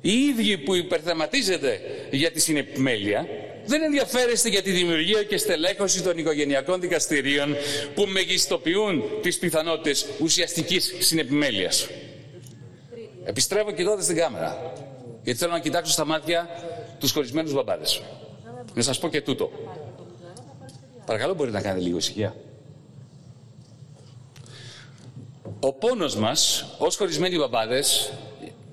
Οι 0.00 0.12
ίδιοι 0.12 0.58
που 0.58 0.74
υπερθεματίζεται 0.74 1.80
για 2.10 2.30
τη 2.30 2.40
συνεπιμέλεια, 2.40 3.26
δεν 3.68 3.82
ενδιαφέρεστε 3.82 4.48
για 4.48 4.62
τη 4.62 4.70
δημιουργία 4.70 5.22
και 5.22 5.36
στελέχωση 5.36 6.02
των 6.02 6.18
οικογενειακών 6.18 6.80
δικαστηρίων 6.80 7.56
που 7.94 8.06
μεγιστοποιούν 8.06 9.02
τις 9.22 9.38
πιθανότητες 9.38 10.06
ουσιαστικής 10.20 10.94
συνεπιμέλειας. 10.98 11.88
Επιστρέφω 13.24 13.70
κοιτώντα 13.70 14.02
στην 14.02 14.16
κάμερα, 14.16 14.72
γιατί 15.22 15.38
θέλω 15.38 15.52
να 15.52 15.58
κοιτάξω 15.58 15.92
στα 15.92 16.04
μάτια 16.04 16.48
τους 16.98 17.12
χωρισμένους 17.12 17.52
μπαμπάδες. 17.52 18.02
Να 18.74 18.82
σας 18.82 18.98
πω 18.98 19.08
και 19.08 19.20
τούτο. 19.20 19.50
Παρακαλώ 21.06 21.34
μπορείτε 21.34 21.56
να 21.56 21.62
κάνετε 21.62 21.84
λίγο 21.84 21.96
ησυχία. 21.96 22.34
Ο 25.60 25.72
πόνος 25.72 26.16
μας 26.16 26.66
ως 26.78 26.96
χωρισμένοι 26.96 27.36
μπαμπάδες 27.36 28.12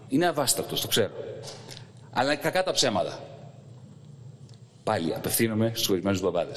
είναι 0.08 0.28
αβάστακτος, 0.28 0.82
το 0.82 0.88
ξέρω. 0.88 1.12
Αλλά 2.12 2.36
κακά 2.36 2.64
τα 2.64 2.72
ψέματα. 2.72 3.35
Πάλι 4.86 5.14
απευθύνομαι 5.16 5.72
στους 5.74 5.90
ορισμένους 5.90 6.22
μπαμπάδε. 6.22 6.54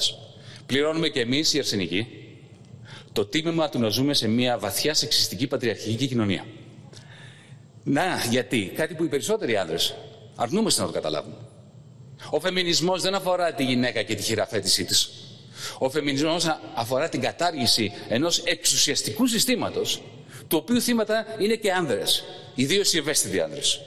Πληρώνουμε 0.65 1.07
και 1.07 1.19
εμείς 1.19 1.53
οι 1.53 1.57
αρσενικοί 1.57 2.07
το 3.11 3.25
τίμημα 3.25 3.69
του 3.69 3.79
να 3.79 3.87
ζούμε 3.87 4.13
σε 4.13 4.27
μια 4.27 4.57
βαθιά 4.57 4.93
σεξιστική 4.93 5.47
πατριαρχική 5.47 6.07
κοινωνία. 6.07 6.45
Να, 7.83 8.03
γιατί 8.29 8.71
κάτι 8.75 8.93
που 8.93 9.03
οι 9.03 9.07
περισσότεροι 9.07 9.57
άντρε 9.57 9.75
αρνούμαστε 10.35 10.81
να 10.81 10.87
το 10.87 10.93
καταλάβουν. 10.93 11.33
Ο 12.29 12.39
φεμινισμός 12.39 13.01
δεν 13.01 13.15
αφορά 13.15 13.53
τη 13.53 13.63
γυναίκα 13.63 14.01
και 14.01 14.15
τη 14.15 14.23
χειραφέτησή 14.23 14.85
της. 14.85 15.09
Ο 15.77 15.89
φεμινισμός 15.89 16.59
αφορά 16.75 17.09
την 17.09 17.21
κατάργηση 17.21 17.91
ενός 18.09 18.37
εξουσιαστικού 18.37 19.27
συστήματος, 19.27 20.01
του 20.47 20.57
οποίου 20.61 20.81
θύματα 20.81 21.25
είναι 21.39 21.55
και 21.55 21.71
άνδρες, 21.71 22.23
ιδίως 22.55 22.93
οι 22.93 22.97
ευαίσθητοι 22.97 23.39
άνδρες. 23.39 23.81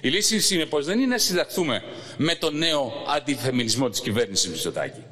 Η 0.00 0.08
λύση 0.08 0.40
συνεπώ 0.40 0.82
δεν 0.82 0.98
είναι 0.98 1.06
να 1.06 1.18
συνταχθούμε 1.18 1.82
με 2.16 2.34
το 2.34 2.50
νέο 2.50 2.92
αντιφεμινισμό 3.16 3.88
της 3.88 4.00
κυβέρνησης 4.00 4.48
Μητσοτάκη. 4.48 5.02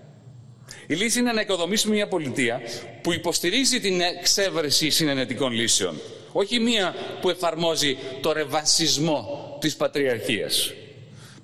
Η 0.87 0.95
λύση 0.95 1.19
είναι 1.19 1.33
να 1.33 1.41
οικοδομήσουμε 1.41 1.95
μια 1.95 2.09
πολιτεία 2.09 2.61
που 3.03 3.13
υποστηρίζει 3.13 3.81
την 3.81 4.01
εξέβρεση 4.01 4.91
συνενετικών 4.91 5.53
λύσεων. 5.53 6.01
Όχι 6.33 6.59
μία 6.59 6.95
που 7.21 7.31
εφαρμόζει 7.31 7.97
το 8.21 8.33
ρεβασισμό 8.33 9.57
της 9.61 9.77
πατριαρχίας. 9.77 10.73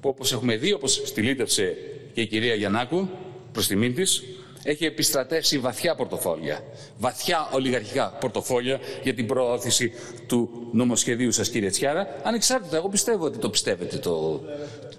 Που 0.00 0.08
όπως 0.08 0.32
έχουμε 0.32 0.56
δει, 0.56 0.72
όπως 0.72 1.02
στηλίτευσε 1.04 1.76
και 2.14 2.20
η 2.20 2.26
κυρία 2.26 2.54
Γιαννάκου 2.54 3.08
προς 3.52 3.66
τιμήν 3.66 3.94
της, 3.94 4.22
έχει 4.62 4.84
επιστρατεύσει 4.84 5.58
βαθιά 5.58 5.94
πορτοφόλια, 5.94 6.64
βαθιά 6.98 7.48
ολιγαρχικά 7.52 8.16
πορτοφόλια 8.20 8.80
για 9.02 9.14
την 9.14 9.26
προώθηση 9.26 9.92
του 10.26 10.68
νομοσχεδίου 10.72 11.32
σας 11.32 11.48
κύριε 11.48 11.70
Τσιάρα. 11.70 12.20
Ανεξάρτητα, 12.22 12.76
εγώ 12.76 12.88
πιστεύω 12.88 13.24
ότι 13.24 13.38
το 13.38 13.50
πιστεύετε 13.50 13.96
το... 13.96 14.40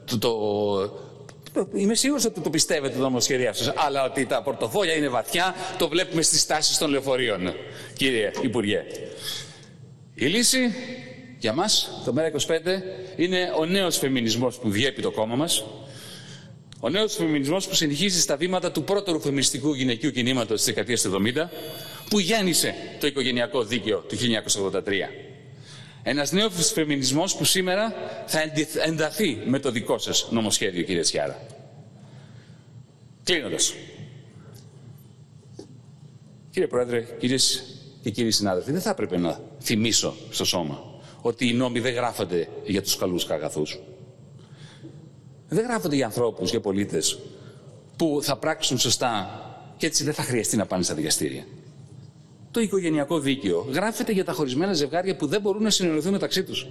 το, 0.05 0.17
το 0.17 0.37
Είμαι 1.73 1.95
σίγουρος 1.95 2.25
ότι 2.25 2.39
το 2.39 2.49
πιστεύετε 2.49 2.95
το 2.95 3.01
νομοσχέδιο 3.01 3.53
σας, 3.53 3.73
αλλά 3.75 4.03
ότι 4.03 4.25
τα 4.25 4.41
πορτοφόλια 4.41 4.93
είναι 4.93 5.07
βαθιά, 5.07 5.55
το 5.77 5.87
βλέπουμε 5.87 6.21
στις 6.21 6.45
τάσεις 6.45 6.77
των 6.77 6.89
λεωφορείων, 6.89 7.53
κύριε 7.97 8.31
Υπουργέ. 8.41 8.83
Η 10.13 10.25
λύση 10.25 10.59
για 11.39 11.53
μας, 11.53 12.01
το 12.05 12.13
ΜΕΡΑ25, 12.17 12.49
είναι 13.15 13.53
ο 13.57 13.65
νέος 13.65 13.97
φεμινισμός 13.97 14.57
που 14.57 14.69
διέπει 14.69 15.01
το 15.01 15.11
κόμμα 15.11 15.35
μας, 15.35 15.65
ο 16.85 16.89
νέος 16.89 17.15
φεμινισμός 17.15 17.67
που 17.67 17.75
συνεχίζει 17.75 18.21
στα 18.21 18.37
βήματα 18.37 18.71
του 18.71 18.83
πρώτου 18.83 19.19
φεμινιστικού 19.19 19.73
γυναικείου 19.73 20.11
κινήματος 20.11 20.57
της 20.57 20.65
δεκαετίας 20.65 21.01
του 21.01 21.09
70, 21.09 21.49
που 22.09 22.19
γέννησε 22.19 22.75
το 22.99 23.07
οικογενειακό 23.07 23.63
δίκαιο 23.63 23.99
του 23.99 24.15
1983. 24.15 25.09
Ένας 26.03 26.31
νέος 26.31 26.71
φεμινισμός 26.71 27.35
που 27.35 27.43
σήμερα 27.43 27.93
θα 28.25 28.39
ενταθεί 28.85 29.41
με 29.45 29.59
το 29.59 29.71
δικό 29.71 29.97
σας 29.97 30.27
νομοσχέδιο, 30.31 30.83
κύριε 30.83 31.01
Τσιάρα. 31.01 31.45
Κλείνοντας. 33.23 33.73
Κύριε 36.49 36.67
Πρόεδρε, 36.67 37.05
κυρίες 37.19 37.63
και 38.03 38.09
κύριοι 38.09 38.31
συνάδελφοι, 38.31 38.71
δεν 38.71 38.81
θα 38.81 38.89
έπρεπε 38.89 39.17
να 39.17 39.39
θυμίσω 39.61 40.15
στο 40.29 40.45
σώμα 40.45 40.83
ότι 41.21 41.47
οι 41.47 41.53
νόμοι 41.53 41.79
δεν 41.79 41.93
γράφονται 41.93 42.47
για 42.65 42.81
τους 42.81 42.95
καλούς 42.97 43.25
καγαθούς. 43.25 43.79
Δεν 45.53 45.65
γράφονται 45.65 45.95
για 45.95 46.05
ανθρώπους, 46.05 46.49
για 46.49 46.59
πολίτες 46.59 47.19
που 47.97 48.19
θα 48.21 48.37
πράξουν 48.37 48.77
σωστά 48.77 49.41
και 49.77 49.85
έτσι 49.85 50.03
δεν 50.03 50.13
θα 50.13 50.23
χρειαστεί 50.23 50.57
να 50.57 50.65
πάνε 50.65 50.83
στα 50.83 50.93
δικαστήρια. 50.93 51.45
Το 52.51 52.59
οικογενειακό 52.59 53.19
δίκαιο 53.19 53.67
γράφεται 53.71 54.11
για 54.11 54.25
τα 54.25 54.33
χωρισμένα 54.33 54.73
ζευγάρια 54.73 55.15
που 55.15 55.27
δεν 55.27 55.41
μπορούν 55.41 55.63
να 55.63 55.69
συνεννοηθούν 55.69 56.11
μεταξύ 56.11 56.43
τους. 56.43 56.67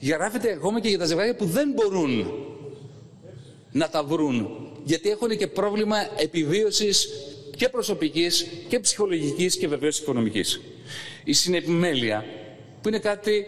Γράφεται 0.00 0.52
ακόμα 0.52 0.80
και 0.80 0.88
για 0.88 0.98
τα 0.98 1.04
ζευγάρια 1.04 1.36
που 1.36 1.44
δεν 1.44 1.72
μπορούν 1.72 2.32
να 3.72 3.88
τα 3.88 4.04
βρουν 4.04 4.48
γιατί 4.84 5.10
έχουν 5.10 5.36
και 5.36 5.46
πρόβλημα 5.46 5.96
επιβίωσης 6.16 7.08
και 7.56 7.68
προσωπικής 7.68 8.46
και 8.68 8.80
ψυχολογικής 8.80 9.56
και 9.56 9.68
βεβαίως 9.68 9.98
οικονομικής. 9.98 10.60
Η 11.24 11.32
συνεπιμέλεια 11.32 12.24
που 12.82 12.88
είναι 12.88 12.98
κάτι 12.98 13.46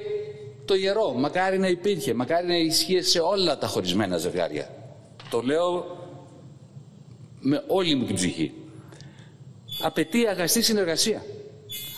το 0.70 0.76
ιερό. 0.76 1.12
Μακάρι 1.12 1.58
να 1.58 1.68
υπήρχε, 1.68 2.14
μακάρι 2.14 2.46
να 2.46 2.56
ισχύει 2.56 3.02
σε 3.02 3.18
όλα 3.18 3.58
τα 3.58 3.66
χωρισμένα 3.66 4.16
ζευγάρια. 4.16 4.68
Το 5.30 5.40
λέω 5.40 5.84
με 7.40 7.64
όλη 7.66 7.94
μου 7.94 8.04
την 8.04 8.14
ψυχή. 8.14 8.52
Απαιτεί 9.82 10.26
αγαστή 10.26 10.62
συνεργασία. 10.62 11.24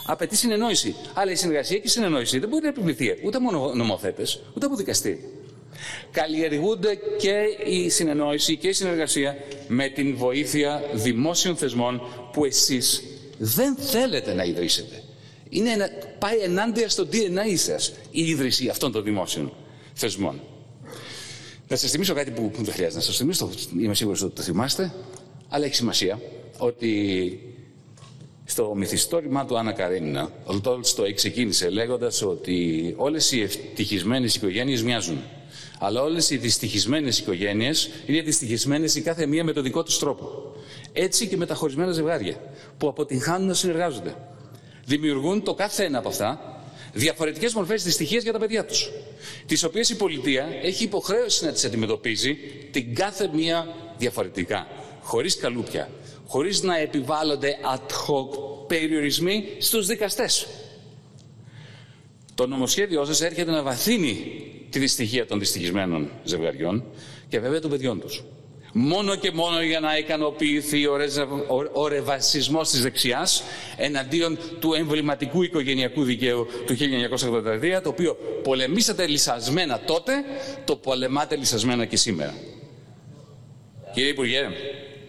Απαιτεί 0.07 0.37
συνεννόηση. 0.37 0.95
Αλλά 1.15 1.31
η 1.31 1.35
συνεργασία 1.35 1.77
και 1.77 1.87
η 1.87 1.89
συνεννόηση 1.89 2.39
δεν 2.39 2.49
μπορεί 2.49 2.63
να 2.63 2.69
επιβληθεί 2.69 3.19
ούτε 3.25 3.37
από 3.37 3.75
νομοθέτες, 3.75 4.41
ούτε 4.55 4.67
από 4.67 4.77
δικαστή. 4.77 5.25
Καλλιεργούνται 6.11 6.99
και 7.19 7.43
η 7.65 7.89
συνεννόηση 7.89 8.57
και 8.57 8.69
η 8.69 8.73
συνεργασία 8.73 9.37
με 9.69 9.89
την 9.89 10.17
βοήθεια 10.17 10.83
δημόσιων 10.93 11.57
θεσμών 11.57 12.03
που 12.33 12.45
εσείς 12.45 13.03
δεν 13.39 13.77
θέλετε 13.77 14.35
να 14.35 14.45
ιδρύσετε. 14.45 15.02
Είναι 15.55 15.71
ένα, 15.71 15.89
πάει 16.19 16.39
ενάντια 16.39 16.89
στο 16.89 17.07
DNA 17.13 17.57
σας 17.57 17.93
η 18.11 18.29
ίδρυση 18.29 18.69
αυτών 18.69 18.93
των 18.93 19.05
δημόσιων 19.05 19.53
θεσμών. 19.93 20.41
Να 21.69 21.77
σας 21.77 21.91
θυμίσω 21.91 22.15
κάτι 22.15 22.31
που 22.31 22.51
δεν 22.55 22.73
χρειάζεται 22.73 22.99
να 22.99 23.05
σας 23.05 23.17
θυμίσω, 23.17 23.51
είμαι 23.79 23.95
σίγουρος 23.95 24.23
ότι 24.23 24.35
το 24.35 24.43
θυμάστε, 24.43 24.93
αλλά 25.49 25.65
έχει 25.65 25.75
σημασία 25.75 26.21
ότι 26.59 27.41
στο 28.45 28.75
μυθιστόρημά 28.75 29.47
του 29.47 29.59
Άννα 29.59 29.73
Καρένινα, 29.73 30.33
ο 30.45 30.61
Τόλστο 30.61 31.13
ξεκίνησε 31.15 31.71
λέγοντας 31.71 32.23
ότι 32.23 32.95
όλες 32.97 33.33
οι 33.33 33.41
ευτυχισμένες 33.41 34.35
οικογένειες 34.35 34.83
μοιάζουν. 34.83 35.19
Αλλά 35.79 36.03
όλες 36.03 36.31
οι 36.31 36.37
δυστυχισμένες 36.37 37.19
οικογένειες 37.19 37.91
είναι 38.07 38.21
δυστυχισμένες 38.21 38.95
η 38.95 39.01
κάθε 39.01 39.27
μία 39.27 39.45
με 39.45 39.53
τον 39.53 39.63
δικό 39.63 39.83
τους 39.83 39.99
τρόπο. 39.99 40.53
Έτσι 40.93 41.27
και 41.27 41.37
με 41.37 41.47
τα 41.47 41.55
χωρισμένα 41.55 41.93
ζευγάρια, 41.93 42.37
που 42.79 42.89
αποτυγχάνουν 42.89 43.47
να 43.47 43.55
συνεργάζονται 43.55 44.15
δημιουργούν 44.97 45.43
το 45.43 45.55
κάθε 45.55 45.85
ένα 45.85 45.99
από 45.99 46.09
αυτά 46.09 46.57
διαφορετικές 46.93 47.55
μορφές 47.55 47.83
δυστυχίας 47.85 48.23
για 48.23 48.33
τα 48.33 48.39
παιδιά 48.39 48.65
τους. 48.65 48.91
Τις 49.47 49.63
οποίες 49.63 49.89
η 49.91 49.97
πολιτεία 49.97 50.49
έχει 50.63 50.85
υποχρέωση 50.85 51.45
να 51.45 51.53
τις 51.53 51.65
αντιμετωπίζει 51.65 52.37
την 52.71 52.95
κάθε 52.95 53.31
μία 53.35 53.67
διαφορετικά. 53.99 54.67
Χωρίς 55.03 55.37
καλούπια. 55.37 55.91
Χωρίς 56.27 56.63
να 56.63 56.77
επιβάλλονται 56.79 57.57
ad 57.75 57.91
hoc 57.91 58.29
περιορισμοί 58.67 59.45
στους 59.59 59.87
δικαστές. 59.87 60.47
Το 62.35 62.47
νομοσχέδιό 62.47 63.05
σας 63.05 63.21
έρχεται 63.21 63.51
να 63.51 63.63
βαθύνει 63.63 64.17
τη 64.71 64.79
δυστυχία 64.79 65.27
των 65.27 65.39
δυστυχισμένων 65.39 66.11
ζευγαριών 66.25 66.85
και 67.29 67.41
βέβαια 67.41 67.61
των 67.61 67.71
παιδιών 67.71 68.01
τους 68.01 68.23
μόνο 68.73 69.17
και 69.17 69.31
μόνο 69.33 69.63
για 69.63 69.81
να 69.81 69.99
ικανοποιηθεί 69.99 70.87
ο 71.73 71.89
ρεβασισμός 71.89 72.71
της 72.71 72.83
δεξιάς 72.83 73.43
εναντίον 73.77 74.39
του 74.61 74.75
εμβληματικού 74.75 75.43
οικογενειακού 75.43 76.03
δικαίου 76.05 76.47
του 76.67 76.77
1983, 77.79 77.81
το 77.83 77.89
οποίο 77.89 78.17
πολεμήσατε 78.43 79.07
λυσασμένα 79.07 79.81
τότε, 79.81 80.13
το 80.65 80.77
πολεμάτε 80.77 81.37
λυσασμένα 81.37 81.85
και 81.85 81.97
σήμερα. 81.97 82.35
Κύριε 83.95 84.11
Υπουργέ, 84.11 84.49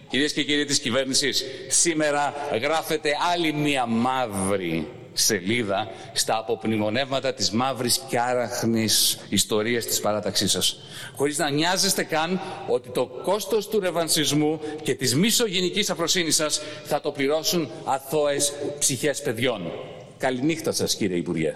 κυρίες 0.08 0.32
και 0.32 0.44
κύριοι 0.44 0.64
της 0.64 0.78
κυβέρνησης, 0.78 1.44
σήμερα 1.68 2.34
γράφετε 2.62 3.10
άλλη 3.32 3.52
μία 3.52 3.86
μαύρη 3.86 4.86
σελίδα 5.14 5.90
στα 6.12 6.38
αποπνημονεύματα 6.38 7.34
της 7.34 7.50
μαύρης 7.50 8.00
και 8.08 8.20
άραχνης 8.20 9.18
ιστορίας 9.28 9.84
της 9.84 10.00
παράταξής 10.00 10.50
σας. 10.50 10.78
Χωρίς 11.16 11.38
να 11.38 11.50
νοιάζεστε 11.50 12.02
καν 12.02 12.40
ότι 12.68 12.88
το 12.88 13.06
κόστος 13.06 13.68
του 13.68 13.80
ρεβανσισμού 13.80 14.60
και 14.82 14.94
της 14.94 15.14
μισογενικής 15.14 15.90
αφροσύνης 15.90 16.34
σας 16.34 16.60
θα 16.84 17.00
το 17.00 17.10
πληρώσουν 17.10 17.70
αθώες 17.84 18.52
ψυχές 18.78 19.22
παιδιών. 19.22 19.72
Καληνύχτα 20.18 20.72
σας 20.72 20.94
κύριε 20.94 21.16
Υπουργέ. 21.16 21.54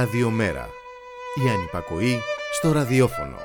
Ραδιομέρα. 0.00 0.68
Η 1.44 1.48
ανυπακοή 1.48 2.18
στο 2.52 2.72
ραδιόφωνο. 2.72 3.36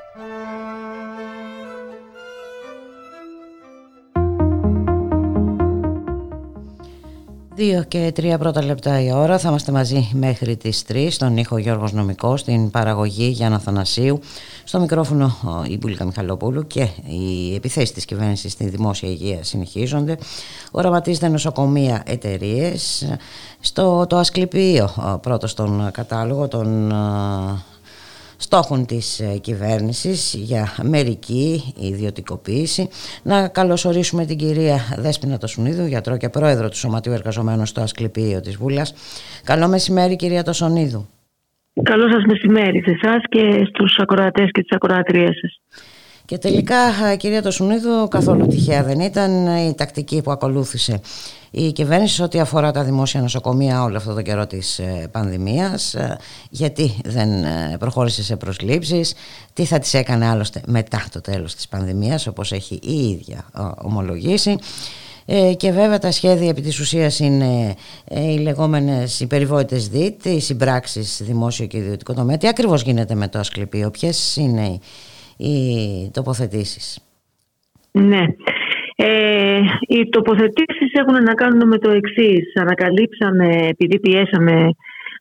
Δύο 7.55 7.83
και 7.83 8.11
τρία 8.15 8.37
πρώτα 8.37 8.63
λεπτά 8.63 9.01
η 9.01 9.11
ώρα 9.11 9.37
θα 9.37 9.49
είμαστε 9.49 9.71
μαζί 9.71 10.09
μέχρι 10.13 10.57
τις 10.57 10.83
3 10.87 11.07
στον 11.11 11.37
ήχο 11.37 11.57
Γιώργος 11.57 11.91
Νομικός, 11.91 12.39
στην 12.39 12.69
παραγωγή 12.71 13.25
Γιάννα 13.25 13.59
Θανασίου, 13.59 14.19
στο 14.63 14.79
μικρόφωνο 14.79 15.35
η 15.67 15.77
Μπουλίκα 15.77 16.05
Μιχαλοπούλου 16.05 16.67
και 16.67 16.87
οι 17.07 17.55
επιθέσεις 17.55 17.91
της 17.91 18.05
κυβέρνησης 18.05 18.51
στη 18.51 18.69
δημόσια 18.69 19.09
υγεία 19.09 19.43
συνεχίζονται. 19.43 20.17
Οραματίζεται 20.71 21.27
νοσοκομεία 21.27 22.03
εταιρείες 22.05 23.07
στο 23.77 24.05
το 24.09 24.17
Ασκληπείο 24.17 24.87
πρώτος 25.21 25.51
στον 25.51 25.91
κατάλογο 25.91 26.47
των 26.47 26.93
στόχων 28.37 28.85
της 28.85 29.19
ε, 29.19 29.37
κυβέρνησης 29.37 30.33
για 30.37 30.67
μερική 30.83 31.73
ιδιωτικοποίηση. 31.79 32.89
Να 33.23 33.47
καλωσορίσουμε 33.47 34.25
την 34.25 34.37
κυρία 34.37 34.77
Δέσποινα 34.97 35.37
Τοσουνίδου, 35.37 35.85
γιατρό 35.85 36.17
και 36.17 36.29
πρόεδρο 36.29 36.69
του 36.69 36.77
Σωματείου 36.77 37.13
Εργαζομένων 37.13 37.65
στο 37.65 37.81
Ασκληπείο 37.81 38.41
της 38.41 38.55
Βούλας. 38.55 38.93
Καλό 39.43 39.67
μεσημέρι 39.67 40.15
κυρία 40.15 40.43
Τοσονίδου. 40.43 41.07
Καλό 41.83 42.11
σας 42.11 42.23
μεσημέρι 42.25 42.81
σε 42.85 42.91
εσάς 42.91 43.23
και 43.29 43.65
στους 43.69 43.97
ακροατές 43.97 44.49
και 44.51 44.61
τις 44.61 44.75
ακροατρίες 44.75 45.37
σας. 45.41 45.59
Και 46.25 46.37
τελικά, 46.37 47.15
κυρία 47.17 47.41
Τοσουνίδου, 47.41 48.07
καθόλου 48.07 48.47
τυχαία 48.47 48.83
δεν 48.83 48.99
ήταν 48.99 49.47
η 49.47 49.73
τακτική 49.73 50.21
που 50.21 50.31
ακολούθησε 50.31 51.01
η 51.57 51.71
κυβέρνηση 51.71 52.23
ό,τι 52.23 52.39
αφορά 52.39 52.71
τα 52.71 52.83
δημόσια 52.83 53.21
νοσοκομεία 53.21 53.83
όλο 53.83 53.97
αυτό 53.97 54.13
το 54.13 54.21
καιρό 54.21 54.47
της 54.47 54.79
ε, 54.79 55.07
πανδημίας 55.11 55.93
ε, 55.93 56.17
γιατί 56.49 56.95
δεν 57.05 57.43
ε, 57.43 57.75
προχώρησε 57.79 58.23
σε 58.23 58.35
προσλήψεις 58.35 59.13
τι 59.53 59.65
θα 59.65 59.79
τις 59.79 59.93
έκανε 59.93 60.27
άλλωστε 60.27 60.61
μετά 60.67 61.03
το 61.11 61.21
τέλος 61.21 61.55
της 61.55 61.67
πανδημίας 61.67 62.27
όπως 62.27 62.51
έχει 62.51 62.79
η 62.83 63.09
ίδια 63.09 63.45
ομολογήσει 63.81 64.55
και 65.57 65.71
βέβαια 65.71 65.99
τα 65.99 66.11
σχέδια 66.11 66.49
επί 66.49 66.61
της 66.61 66.79
ουσίας 66.79 67.19
είναι 67.19 67.75
οι 68.11 68.37
λεγόμενες 68.37 69.19
οι 69.19 69.27
περιβόητες 69.27 69.87
ΔΙΤ, 69.87 70.25
οι 70.25 70.39
συμπράξεις 70.39 71.21
δημόσιο 71.23 71.65
και 71.65 71.77
ιδιωτικό 71.77 72.13
τομέα. 72.13 72.37
Τι 72.37 72.47
ακριβώς 72.47 72.81
γίνεται 72.81 73.15
με 73.15 73.27
το 73.27 73.39
Ασκληπείο, 73.39 73.91
ποιες 73.91 74.35
είναι 74.35 74.65
οι 74.65 74.79
τοποθετήσεις. 76.11 76.99
Ναι, 77.91 78.25
ε, 78.95 79.59
οι 79.87 80.09
τοποθετήσεις 80.09 80.93
έχουν 80.93 81.23
να 81.23 81.33
κάνουν 81.33 81.67
με 81.67 81.77
το 81.77 81.91
εξής. 81.91 82.53
Ανακαλύψαμε, 82.55 83.67
επειδή 83.67 83.99
πιέσαμε 83.99 84.69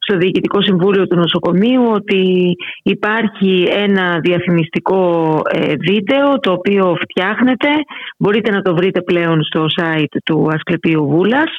στο 0.07 0.16
Διοικητικό 0.16 0.62
Συμβούλιο 0.62 1.07
του 1.07 1.16
Νοσοκομείου 1.16 1.84
ότι 1.92 2.55
υπάρχει 2.82 3.68
ένα 3.70 4.18
διαφημιστικό 4.20 5.02
ε, 5.50 5.74
βίντεο 5.76 6.38
το 6.38 6.52
οποίο 6.52 6.96
φτιάχνεται, 7.00 7.68
μπορείτε 8.18 8.50
να 8.50 8.62
το 8.62 8.74
βρείτε 8.74 9.00
πλέον 9.02 9.42
στο 9.42 9.66
site 9.78 10.16
του 10.24 10.48
Ασκλεπίου 10.52 11.07
Βούλας 11.07 11.50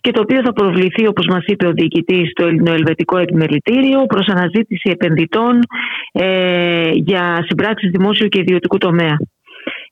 και 0.00 0.10
το 0.10 0.20
οποίο 0.20 0.40
θα 0.44 0.52
προβληθεί 0.52 1.06
όπως 1.06 1.26
μας 1.26 1.44
είπε 1.46 1.66
ο 1.66 1.72
διοικητής 1.72 2.30
στο 2.30 2.46
Ελληνοελβετικό 2.46 3.16
Επιμελητήριο 3.18 4.06
προς 4.06 4.26
αναζήτηση 4.26 4.90
επενδυτών 4.90 5.58
ε, 6.12 6.90
για 6.92 7.44
συμπράξεις 7.48 7.90
δημόσιου 7.90 8.28
και 8.28 8.40
ιδιωτικού 8.40 8.78
τομέα. 8.78 9.16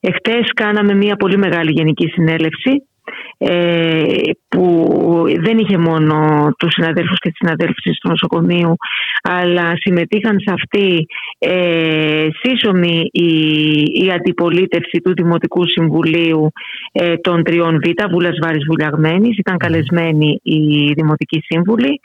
Εχθές 0.01 0.51
κάναμε 0.55 0.95
μια 0.95 1.17
πολύ 1.17 1.37
μεγάλη 1.37 1.71
γενική 1.71 2.07
συνέλευση 2.09 2.83
ε, 3.39 3.51
που 3.51 3.86
δεν 5.41 5.59
είχε 5.59 5.79
μόνο 5.79 6.17
τους 6.59 6.73
συναδέλφους 6.73 7.19
και 7.19 7.29
τις 7.29 7.39
συναδέλφους 7.39 7.83
του 7.83 8.09
νοσοκομείου 8.09 8.77
αλλά 9.23 9.73
συμμετείχαν 9.75 10.41
σε 10.41 10.53
αυτή 10.53 11.07
ε, 11.39 12.29
σύσσωμη 12.43 13.09
η, 13.13 13.29
η 14.05 14.11
αντιπολίτευση 14.11 15.01
του 15.05 15.13
Δημοτικού 15.15 15.69
Συμβουλίου 15.69 16.49
ε, 16.93 17.17
των 17.17 17.43
τριών 17.43 17.81
Β, 17.85 18.11
Βούλας 18.11 18.39
Βάρης 18.43 18.65
Βουλιαγμένης, 18.69 19.39
ήταν 19.39 19.57
καλεσμένοι 19.57 20.41
οι 20.43 20.93
Δημοτικοί 20.93 21.41
Σύμβουλοι. 21.45 22.01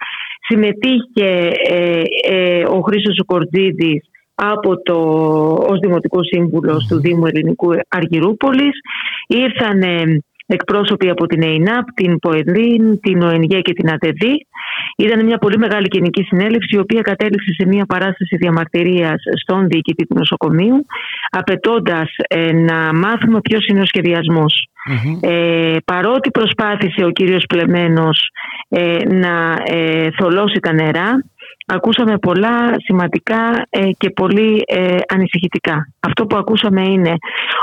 Συμμετείχε 0.48 1.52
ε, 1.70 2.04
ε, 2.28 2.64
ο 2.66 2.82
Χρήστος 2.82 3.24
Κορτζίδης 3.26 4.02
από 4.36 4.82
το, 4.82 4.98
ως 5.70 5.80
Δημοτικό 5.80 6.24
Σύμβουλος 6.24 6.88
του 6.88 7.00
Δήμου 7.00 7.26
Ελληνικού 7.26 7.70
Αργυρούπολης. 7.88 8.80
Ήρθαν 9.28 9.82
εκπρόσωποι 10.52 11.10
από 11.10 11.26
την 11.26 11.42
ΕΙΝΑΠ, 11.42 11.86
την 11.94 12.20
ΠΟΕΔΗΝ, 12.20 13.00
την 13.00 13.22
ΟΕΝΓΕ 13.22 13.62
και 13.62 13.74
την 13.74 13.90
ΑΤΕΔΗ. 13.90 14.48
Ήταν 14.98 15.26
μια 15.26 15.38
πολύ 15.38 15.58
μεγάλη 15.58 15.88
κοινική 15.88 16.24
συνέλευση, 16.24 16.76
η 16.76 16.80
οποία 16.80 17.02
κατέληξε 17.02 17.54
σε 17.54 17.68
μια 17.68 17.86
παράσταση 17.86 18.36
διαμαρτυρίας 18.36 19.22
στον 19.44 19.68
διοικητή 19.68 20.06
του 20.06 20.16
νοσοκομείου, 20.18 20.86
απαιτώντας 21.30 22.10
ε, 22.28 22.52
να 22.52 22.94
μάθουμε 22.94 23.42
ποιος 23.42 23.68
είναι 23.68 23.82
ο 23.82 23.86
σχεδιασμο 23.86 24.46
Ε, 25.22 25.78
παρότι 25.86 26.32
προσπάθησε 26.32 27.06
ο 27.06 27.10
κύριος 27.10 27.46
Πλεμένος 27.50 28.30
ε, 28.70 28.98
να 29.10 29.58
ε, 29.66 30.10
θολώσει 30.12 30.60
τα 30.60 30.74
νερά, 30.74 31.24
ακούσαμε 31.76 32.18
πολλά 32.18 32.76
σημαντικά 32.84 33.68
ε, 33.70 33.90
και 33.98 34.10
πολύ 34.10 34.64
ε, 34.68 34.98
ανησυχητικά. 35.08 35.88
Αυτό 36.00 36.26
που 36.26 36.38
ακούσαμε 36.38 36.82
είναι 36.82 37.16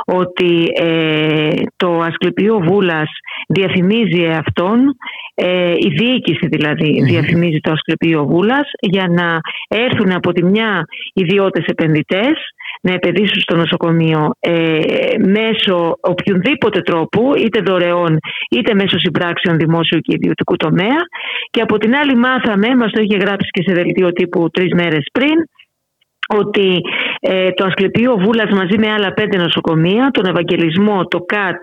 ότι 0.04 0.64
ε, 0.80 1.50
το 1.76 2.00
Ασκληπείο 2.00 2.58
Βούλας 2.58 3.10
διαφημίζει 3.48 4.26
αυτόν, 4.26 4.96
η 5.78 5.88
διοίκηση 5.88 6.46
δηλαδή 6.46 7.02
διαφημίζει 7.02 7.58
το 7.60 7.72
Ασκληπείο 7.72 8.26
Βούλας 8.26 8.70
για 8.80 9.08
να 9.08 9.38
έρθουν 9.68 10.12
από 10.12 10.32
τη 10.32 10.44
μια 10.44 10.84
ιδιώτες 11.12 11.64
επενδυτές 11.64 12.32
να 12.82 12.92
επενδύσουν 12.92 13.40
στο 13.40 13.56
νοσοκομείο 13.56 14.30
ε, 14.40 14.80
μέσω 15.18 15.96
οποιονδήποτε 16.00 16.80
τρόπου, 16.80 17.32
είτε 17.36 17.60
δωρεών 17.60 18.18
είτε 18.50 18.74
μέσω 18.74 18.98
συμπράξεων 18.98 19.56
δημόσιου 19.56 20.00
και 20.00 20.14
ιδιωτικού 20.14 20.56
τομέα. 20.56 21.00
Και 21.50 21.60
από 21.60 21.78
την 21.78 21.94
άλλη 21.94 22.14
μάθαμε, 22.16 22.76
μας 22.76 22.90
το 22.92 23.02
είχε 23.02 23.16
γράψει 23.16 23.48
και 23.50 23.62
σε 23.66 23.72
δελτίο 23.74 24.12
τύπου 24.12 24.50
τρεις 24.50 24.72
μέρες 24.74 25.04
πριν, 25.12 25.36
ότι 26.36 26.80
ε, 27.20 27.50
το 27.50 27.64
Ασκληπείο 27.64 28.16
Βούλας 28.16 28.50
μαζί 28.50 28.78
με 28.78 28.92
άλλα 28.92 29.12
πέντε 29.12 29.36
νοσοκομεία, 29.36 30.10
τον 30.12 30.26
Ευαγγελισμό, 30.26 31.04
το 31.04 31.20
ΚΑΤ, 31.20 31.60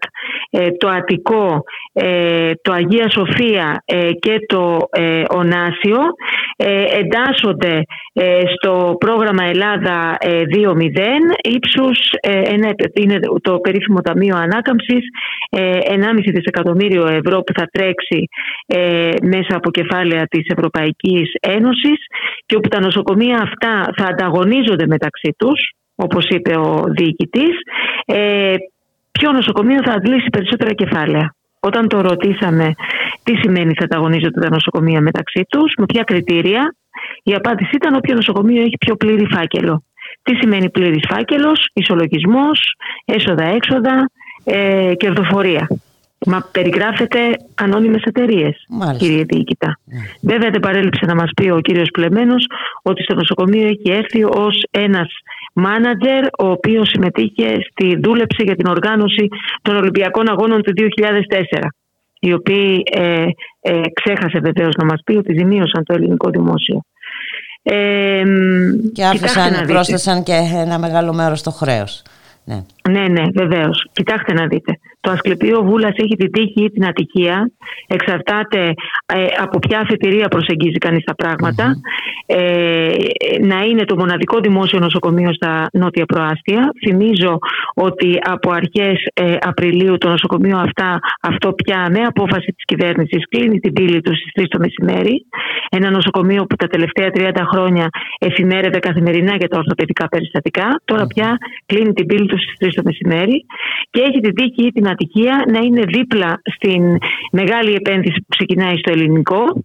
ε, 0.49 0.72
το 0.72 0.88
Αττικό, 0.88 1.63
ε, 1.93 2.51
το 2.61 2.72
Αγία 2.74 3.09
Σοφία 3.09 3.84
και 4.20 4.45
το 4.47 4.78
Ονάσιο 5.30 5.99
εντάσσονται 6.99 7.82
στο 8.55 8.95
πρόγραμμα 8.99 9.43
Ελλάδα 9.43 10.18
2.0 10.22 11.20
ύψους 11.43 11.99
είναι 12.51 13.20
το 13.41 13.59
περίφημο 13.59 14.01
Ταμείο 14.01 14.36
Ανάκαμψης 14.36 15.03
1,5 15.49 16.32
δισεκατομμύριο 16.32 17.07
ευρώ 17.07 17.41
που 17.41 17.53
θα 17.55 17.68
τρέξει 17.72 18.28
μέσα 19.22 19.55
από 19.55 19.72
κεφάλαια 19.72 20.28
της 20.28 20.47
Ευρωπαϊκής 20.47 21.32
Ένωσης 21.39 21.99
και 22.45 22.55
όπου 22.55 22.68
τα 22.68 22.80
νοσοκομεία 22.80 23.38
αυτά 23.41 23.93
θα 23.97 24.05
ανταγωνίζονται 24.05 24.55
μεταξύ 24.88 25.36
τους 25.38 25.74
όπως 25.95 26.28
είπε 26.28 26.58
ο 26.58 26.84
διοικητής 26.88 27.56
ποιο 29.12 29.32
νοσοκομείο 29.32 29.82
θα 29.84 29.91
αντλήσει 29.91 30.30
περισσότερα 30.30 30.74
κεφάλαια; 30.74 31.36
Όταν 31.60 31.88
το 31.88 32.01
ρωτήσαμε 32.01 32.72
τι 33.24 33.36
σημαίνει 33.36 33.74
θα 33.74 33.84
ανταγωνίζονται 33.84 34.39
τα 34.39 34.49
νοσοκομεία 34.49 35.01
μεταξύ 35.01 35.45
τους, 35.49 35.74
με 35.78 35.86
ποια 35.86 36.03
κριτήρια, 36.03 36.76
η 37.24 37.34
απάντηση 37.34 37.70
ήταν 37.74 37.95
όποιο 37.95 38.14
νοσοκομείο 38.16 38.62
έχει 38.62 38.78
πιο 38.80 38.95
πλήρη 38.95 39.26
φάκελο. 39.34 39.84
Τι 40.24 40.36
σημαίνει 40.36 40.70
πλήρης 40.70 41.06
φάκελος, 41.10 41.70
ισολογισμός, 41.74 42.76
έσοδα-έξοδα, 43.06 44.10
ε, 44.43 44.93
κερδοφορία. 44.97 45.68
Μα 46.26 46.49
περιγράφεται 46.51 47.19
ανώνυμες 47.55 48.01
εταιρείες, 48.01 48.65
κύριε 48.97 49.23
Διοικητά. 49.23 49.80
Βέβαια 50.21 50.49
δεν 50.49 50.59
παρέλειψε 50.59 51.05
να 51.05 51.15
μας 51.15 51.30
πει 51.36 51.49
ο 51.49 51.59
κύριος 51.59 51.89
Πλεμένος 51.93 52.47
ότι 52.82 53.03
στο 53.03 53.13
νοσοκομείο 53.13 53.67
έχει 53.67 53.91
έρθει 53.91 54.23
ως 54.23 54.63
ένας 54.71 55.07
μάνατζερ 55.53 56.23
ο 56.26 56.49
οποίος 56.49 56.88
συμμετείχε 56.89 57.57
στη 57.71 57.99
δούλεψη 58.03 58.43
για 58.43 58.55
την 58.55 58.67
οργάνωση 58.67 59.28
των 59.61 59.76
Ολυμπιακών 59.76 60.30
Αγώνων 60.30 60.61
του 60.61 60.73
2004 60.76 61.67
οι 62.19 62.34
οποίοι 62.34 62.84
ε, 62.91 63.26
ε, 63.61 63.82
ξέχασε 63.93 64.39
βεβαίως 64.39 64.76
να 64.76 64.86
μας 64.86 65.01
πει 65.05 65.15
ότι 65.15 65.34
ζημίωσαν 65.34 65.84
το 65.84 65.93
ελληνικό 65.93 66.30
δημόσιο. 66.30 66.82
Ε, 67.63 68.23
και 68.93 69.05
άφησαν, 69.05 69.65
πρόσθεσαν 69.67 70.23
και 70.23 70.34
ένα 70.55 70.80
μεγάλο 70.80 71.13
μέρος 71.13 71.39
στο 71.39 71.51
χρέος 71.51 72.03
Ναι, 72.46 72.64
ναι, 72.89 73.08
ναι 73.08 73.24
βεβαίως. 73.34 73.88
Κοιτάξτε 73.91 74.34
να 74.34 74.48
δείτε. 74.48 74.80
Το 75.06 75.12
Ασκληπείο 75.12 75.64
Βούλας 75.64 75.93
έχει 75.96 76.16
την 76.16 76.32
τύχη 76.32 76.64
ή 76.64 76.70
την 76.70 76.86
ατυχία. 76.86 77.52
Εξαρτάται 77.88 78.74
ε, 79.06 79.26
από 79.39 79.60
ποια 79.60 79.80
αφετηρία 79.80 80.28
προσεγγίζει 80.28 80.78
κανείς 80.78 81.04
τα 81.04 81.16
πραγματα 81.16 81.76
Ε, 82.28 82.91
να 83.41 83.62
είναι 83.62 83.86
το 83.86 83.96
μοναδικό 83.96 84.39
δημόσιο 84.39 84.80
νοσοκομείο 84.80 85.34
στα 85.34 85.68
νότια 85.74 86.06
προάστια. 86.06 86.72
Θυμίζω 86.86 87.38
ότι 87.74 88.20
από 88.22 88.52
αρχές 88.52 88.98
ε, 89.14 89.36
Απριλίου 89.41 89.98
το 89.98 90.10
νοσοκομείο 90.10 90.58
αυτά, 90.58 91.00
αυτό 91.22 91.54
πια 91.54 91.88
με 91.91 92.00
απόφαση 92.00 92.52
της 92.56 92.66
κυβέρνησης 92.66 93.28
κλείνει 93.30 93.60
την 93.60 93.74
πύλη 93.74 94.02
τους 94.02 94.18
στις 94.18 94.43
3 94.43 94.46
το 94.50 94.60
μεσημέρι. 94.60 95.26
Ένα 95.70 95.89
νοσοκομείο 95.89 96.46
που 96.46 96.56
τα 96.56 96.68
τελευταία 96.68 97.10
30 97.14 97.32
χρόνια 97.52 97.89
εφημέρευε 98.20 98.80
καθημερινά 98.80 99.36
για 99.36 99.48
τα 99.48 99.58
ορθοπαιδικά 99.58 100.08
περιστατικά. 100.08 100.82
Τώρα 100.86 101.08
πια 101.08 101.38
κλείνει 101.66 101.93
την 101.93 102.06
πύλη 102.06 102.26
τους 102.26 102.35
στι 102.38 102.66
3 102.66 102.70
το 102.76 102.82
μεσημέρι 102.86 103.46
και 103.90 104.02
έχει 104.02 104.20
την 104.20 104.36
τύχη 104.36 104.66
ή 104.66 104.72
την 104.72 104.88
ατυχία 104.88 105.44
να 105.52 105.60
είναι 105.60 105.82
δίπλα 105.82 106.41
στην 106.56 106.98
μεγάλη 107.32 107.74
επένδυση 107.74 108.20
που 108.20 108.28
ξεκινάει 108.30 108.78
στο 108.78 108.91
ελληνικό. 108.91 109.64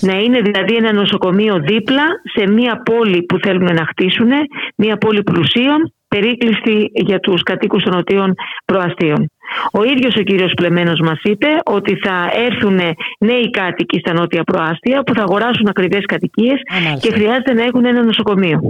Να 0.00 0.18
είναι 0.18 0.40
δηλαδή 0.40 0.74
ένα 0.74 0.92
νοσοκομείο 0.92 1.60
δίπλα 1.60 2.04
σε 2.34 2.50
μια 2.50 2.82
πόλη 2.82 3.22
που 3.22 3.38
θέλουν 3.38 3.74
να 3.74 3.86
χτίσουν, 3.86 4.30
μια 4.76 4.96
πόλη 4.96 5.22
πλουσίων, 5.22 5.92
περίκλειστη 6.08 6.90
για 6.92 7.20
τους 7.20 7.42
κατοίκους 7.42 7.82
των 7.82 7.94
νοτίων 7.94 8.34
προαστίων. 8.64 9.30
Ο 9.72 9.84
ίδιος 9.84 10.14
ο 10.16 10.22
κύριος 10.22 10.52
Πλεμένος 10.56 11.00
μας 11.00 11.20
είπε 11.22 11.46
ότι 11.64 11.96
θα 11.96 12.30
έρθουν 12.46 12.80
νέοι 13.18 13.50
κάτοικοι 13.50 13.98
στα 13.98 14.12
νότια 14.12 14.42
προάστια 14.42 15.02
που 15.02 15.14
θα 15.14 15.22
αγοράσουν 15.22 15.68
ακριβές 15.68 16.04
κατοικίες 16.04 16.60
και 17.00 17.12
χρειάζεται 17.12 17.52
να 17.52 17.62
έχουν 17.62 17.84
ένα 17.84 18.02
νοσοκομείο. 18.02 18.60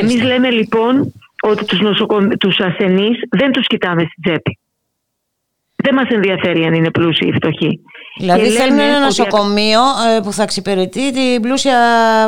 Εμείς 0.00 0.22
λέμε 0.22 0.50
λοιπόν 0.50 1.12
ότι 1.50 1.64
τους, 1.64 1.80
νοσοκομ... 1.80 2.28
τους 2.28 2.58
ασθενείς 2.58 3.18
δεν 3.30 3.52
τους 3.52 3.66
κοιτάμε 3.66 4.02
στην 4.10 4.22
τσέπη. 4.22 4.58
Δεν 5.76 5.94
μας 5.94 6.08
ενδιαφέρει 6.08 6.64
αν 6.64 6.74
είναι 6.74 6.90
πλούσιοι 6.90 7.26
ή 7.26 7.32
φτωχοί. 7.32 7.80
Δηλαδή 8.18 8.48
θέλουν 8.48 8.78
ένα 8.78 9.00
νοσοκομείο 9.00 9.80
ε, 10.16 10.20
που 10.20 10.32
θα 10.32 10.42
εξυπηρετεί 10.42 11.12
την 11.12 11.42
πλούσια 11.42 11.78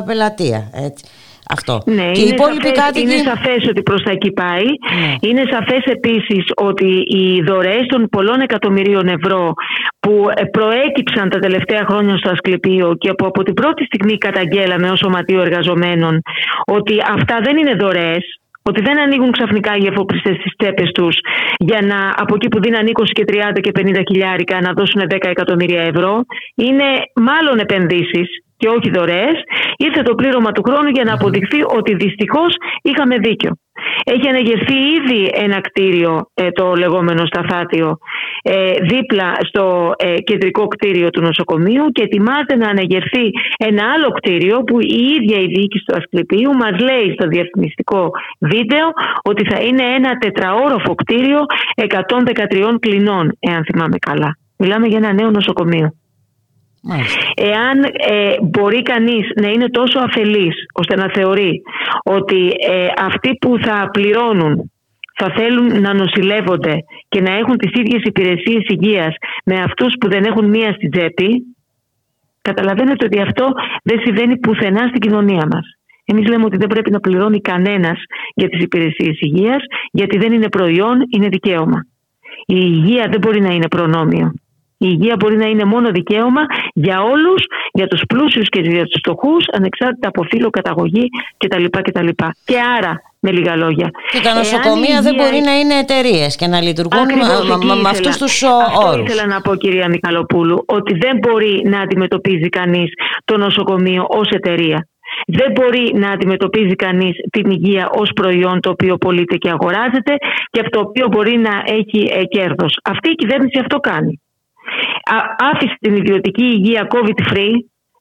πελατεία. 0.07 0.71
Έτσι. 0.73 1.05
Αυτό. 1.51 1.83
Ναι, 1.87 2.11
και 2.11 2.21
είναι, 2.21 2.37
σαφές, 2.39 2.73
κάτοικοι... 2.73 3.01
είναι 3.01 3.23
σαφές 3.25 3.69
ότι 3.69 3.83
προς 3.83 4.03
τα 4.03 4.11
εκεί 4.11 4.31
πάει. 4.33 4.65
Ναι. 4.65 5.15
Είναι 5.29 5.43
σαφές 5.51 5.85
επίσης 5.85 6.45
ότι 6.55 6.87
οι 6.87 7.43
δωρεές 7.43 7.87
των 7.87 8.09
πολλών 8.09 8.41
εκατομμυρίων 8.41 9.07
ευρώ 9.09 9.55
που 10.01 10.27
ε, 10.35 10.45
προέκυψαν 10.45 11.29
τα 11.29 11.39
τελευταία 11.39 11.85
χρόνια 11.89 12.17
στο 12.17 12.31
Ασκληπείο 12.31 12.95
και 12.99 13.13
που 13.13 13.27
από 13.27 13.43
την 13.43 13.55
πρώτη 13.55 13.85
στιγμή 13.85 14.19
καταγγέλαμε 14.19 14.91
ως 14.91 14.99
σωματείο 14.99 15.41
εργαζομένων 15.41 16.23
ότι 16.65 16.95
αυτά 17.17 17.41
δεν 17.43 17.57
είναι 17.57 17.75
δωρεές, 17.75 18.25
ότι 18.69 18.81
δεν 18.81 18.99
ανοίγουν 18.99 19.31
ξαφνικά 19.31 19.73
οι 19.77 19.87
εφοπλιστές 19.87 20.37
στι 20.37 20.51
τσέπες 20.59 20.91
τους 20.91 21.17
για 21.59 21.81
να 21.83 21.99
από 22.17 22.35
εκεί 22.35 22.49
που 22.49 22.61
δίναν 22.61 22.87
20 22.87 23.05
και 23.13 23.25
30 23.27 23.61
και 23.61 23.73
50 23.75 24.03
χιλιάρικα 24.09 24.61
να 24.61 24.73
δώσουν 24.73 25.01
10 25.15 25.17
εκατομμύρια 25.21 25.83
ευρώ. 25.83 26.25
Είναι 26.55 26.89
μάλλον 27.15 27.59
επενδύσεις 27.59 28.29
και 28.57 28.69
όχι 28.69 28.91
δωρεές. 28.91 29.39
Ήρθε 29.77 30.03
το 30.03 30.15
πλήρωμα 30.15 30.53
του 30.53 30.63
χρόνου 30.63 30.89
για 30.89 31.05
να 31.05 31.13
αποδειχθεί 31.13 31.61
ότι 31.79 31.95
δυστυχώς 31.95 32.55
είχαμε 32.83 33.17
δίκιο. 33.19 33.51
Έχει 34.05 34.29
αναγερθεί 34.29 34.75
ήδη 34.75 35.31
ένα 35.35 35.61
κτίριο, 35.61 36.31
ε, 36.35 36.51
το 36.51 36.75
λεγόμενο 36.75 37.27
σταθάτιο, 37.27 37.99
ε, 38.43 38.73
δίπλα 38.73 39.37
στο 39.41 39.93
ε, 39.97 40.15
κεντρικό 40.15 40.67
κτίριο 40.67 41.11
του 41.11 41.21
νοσοκομείου 41.21 41.87
και 41.93 42.03
ετοιμάζεται 42.03 42.57
να 42.57 42.69
αναγερθεί 42.69 43.31
ένα 43.57 43.83
άλλο 43.95 44.09
κτίριο 44.09 44.59
που 44.59 44.81
η 44.81 45.01
ίδια 45.17 45.39
η 45.39 45.47
διοίκηση 45.47 45.85
του 45.85 45.97
Ασκληπίου 45.97 46.53
μας 46.53 46.81
λέει 46.81 47.13
στο 47.13 47.29
διαφημιστικό 47.29 48.11
βίντεο 48.41 48.87
ότι 49.23 49.45
θα 49.51 49.59
είναι 49.63 49.83
ένα 49.83 50.19
τετραόροφο 50.19 50.95
κτίριο 50.95 51.41
113 51.75 52.77
κλινών, 52.81 53.37
εάν 53.39 53.65
θυμάμαι 53.65 53.97
καλά. 53.99 54.37
Μιλάμε 54.59 54.87
για 54.87 54.99
ένα 54.99 55.13
νέο 55.13 55.31
νοσοκομείο. 55.31 55.95
Εάν 57.35 57.85
ε, 57.85 58.37
μπορεί 58.43 58.83
κανείς 58.83 59.31
να 59.41 59.49
είναι 59.49 59.69
τόσο 59.69 59.99
αφελής 59.99 60.55
ώστε 60.73 60.97
να 60.97 61.11
θεωρεί 61.15 61.63
ότι 62.05 62.51
ε, 62.69 62.87
αυτοί 62.97 63.35
που 63.41 63.59
θα 63.63 63.89
πληρώνουν 63.93 64.71
θα 65.19 65.33
θέλουν 65.37 65.81
να 65.81 65.95
νοσηλεύονται 65.95 66.77
και 67.09 67.21
να 67.21 67.33
έχουν 67.33 67.57
τις 67.57 67.71
ίδιες 67.81 68.03
υπηρεσίες 68.03 68.65
υγείας 68.69 69.15
με 69.45 69.61
αυτούς 69.61 69.95
που 70.01 70.09
δεν 70.09 70.25
έχουν 70.25 70.49
μία 70.49 70.73
στην 70.73 70.91
τσέπη, 70.91 71.29
καταλαβαίνετε 72.43 73.05
ότι 73.05 73.21
αυτό 73.21 73.53
δεν 73.83 74.01
συμβαίνει 74.01 74.39
πουθενά 74.39 74.87
στην 74.89 75.01
κοινωνία 75.01 75.47
μας. 75.53 75.67
Εμείς 76.05 76.29
λέμε 76.29 76.45
ότι 76.45 76.57
δεν 76.57 76.69
πρέπει 76.69 76.91
να 76.91 77.01
πληρώνει 77.01 77.41
κανένας 77.41 77.99
για 78.35 78.49
τις 78.49 78.61
υπηρεσίες 78.61 79.21
υγείας, 79.21 79.63
γιατί 79.91 80.19
δεν 80.19 80.33
είναι 80.33 80.49
προϊόν, 80.49 80.97
είναι 81.11 81.29
δικαίωμα. 81.29 81.87
Η 82.47 82.57
υγεία 82.59 83.09
δεν 83.11 83.19
μπορεί 83.21 83.41
να 83.41 83.55
είναι 83.55 83.69
προνόμιο. 83.69 84.33
Η 84.79 84.87
υγεία 84.91 85.17
μπορεί 85.19 85.37
να 85.37 85.47
είναι 85.47 85.65
μόνο 85.65 85.91
δικαίωμα 85.91 86.43
για 86.75 87.03
όλους, 87.03 87.45
για 87.73 87.87
τους 87.87 88.03
πλούσιους 88.09 88.49
και 88.49 88.61
για 88.61 88.85
τους 88.85 88.99
φτωχούς, 88.99 89.45
ανεξάρτητα 89.53 90.09
από 90.09 90.23
φύλλο, 90.23 90.51
καταγωγή 90.51 91.07
κτλ. 91.37 91.65
κτλ. 91.65 92.09
Και 92.45 92.59
άρα, 92.77 93.03
με 93.21 93.31
λίγα 93.33 93.57
λόγια. 93.57 93.91
Και 94.11 94.21
τα 94.21 94.35
νοσοκομεία 94.35 95.01
δεν 95.03 95.15
μπορεί 95.15 95.41
να 95.41 95.59
είναι 95.59 95.75
εταιρείες 95.75 96.37
και 96.37 96.47
να 96.47 96.61
λειτουργούν 96.61 97.07
με 97.83 97.89
αυτούς 97.89 98.17
τους 98.17 98.43
όρου. 98.43 98.87
Αυτό 98.87 99.03
ήθελα 99.05 99.27
να 99.27 99.41
πω, 99.41 99.57
κυρία 99.57 99.89
Μιχαλοπούλου, 99.89 100.65
ότι 100.67 100.95
δεν 100.95 101.19
μπορεί 101.19 101.63
να 101.65 101.81
αντιμετωπίζει 101.81 102.49
κανείς 102.49 102.93
το 103.25 103.37
νοσοκομείο 103.37 104.07
ως 104.09 104.29
εταιρεία. 104.29 104.89
Δεν 105.27 105.51
μπορεί 105.55 105.93
να 105.95 106.11
αντιμετωπίζει 106.11 106.75
κανείς 106.75 107.15
την 107.31 107.51
υγεία 107.51 107.89
ως 107.93 108.11
προϊόν 108.15 108.61
το 108.61 108.71
οποίο 108.71 108.97
πωλείται 108.97 109.37
και 109.37 109.51
αγοράζεται 109.51 110.15
και 110.51 110.61
αυτό 110.61 110.81
το 110.81 110.89
οποίο 110.89 111.07
μπορεί 111.11 111.37
να 111.39 111.63
έχει 111.67 112.11
ε, 112.13 112.25
κέρδος. 112.25 112.79
Αυτή 112.85 113.11
η 113.11 113.15
κυβέρνηση 113.15 113.59
αυτό 113.61 113.79
κάνει 113.79 114.21
άφησε 115.39 115.77
την 115.81 115.95
ιδιωτική 115.97 116.45
υγεία 116.45 116.87
COVID-free. 116.95 117.53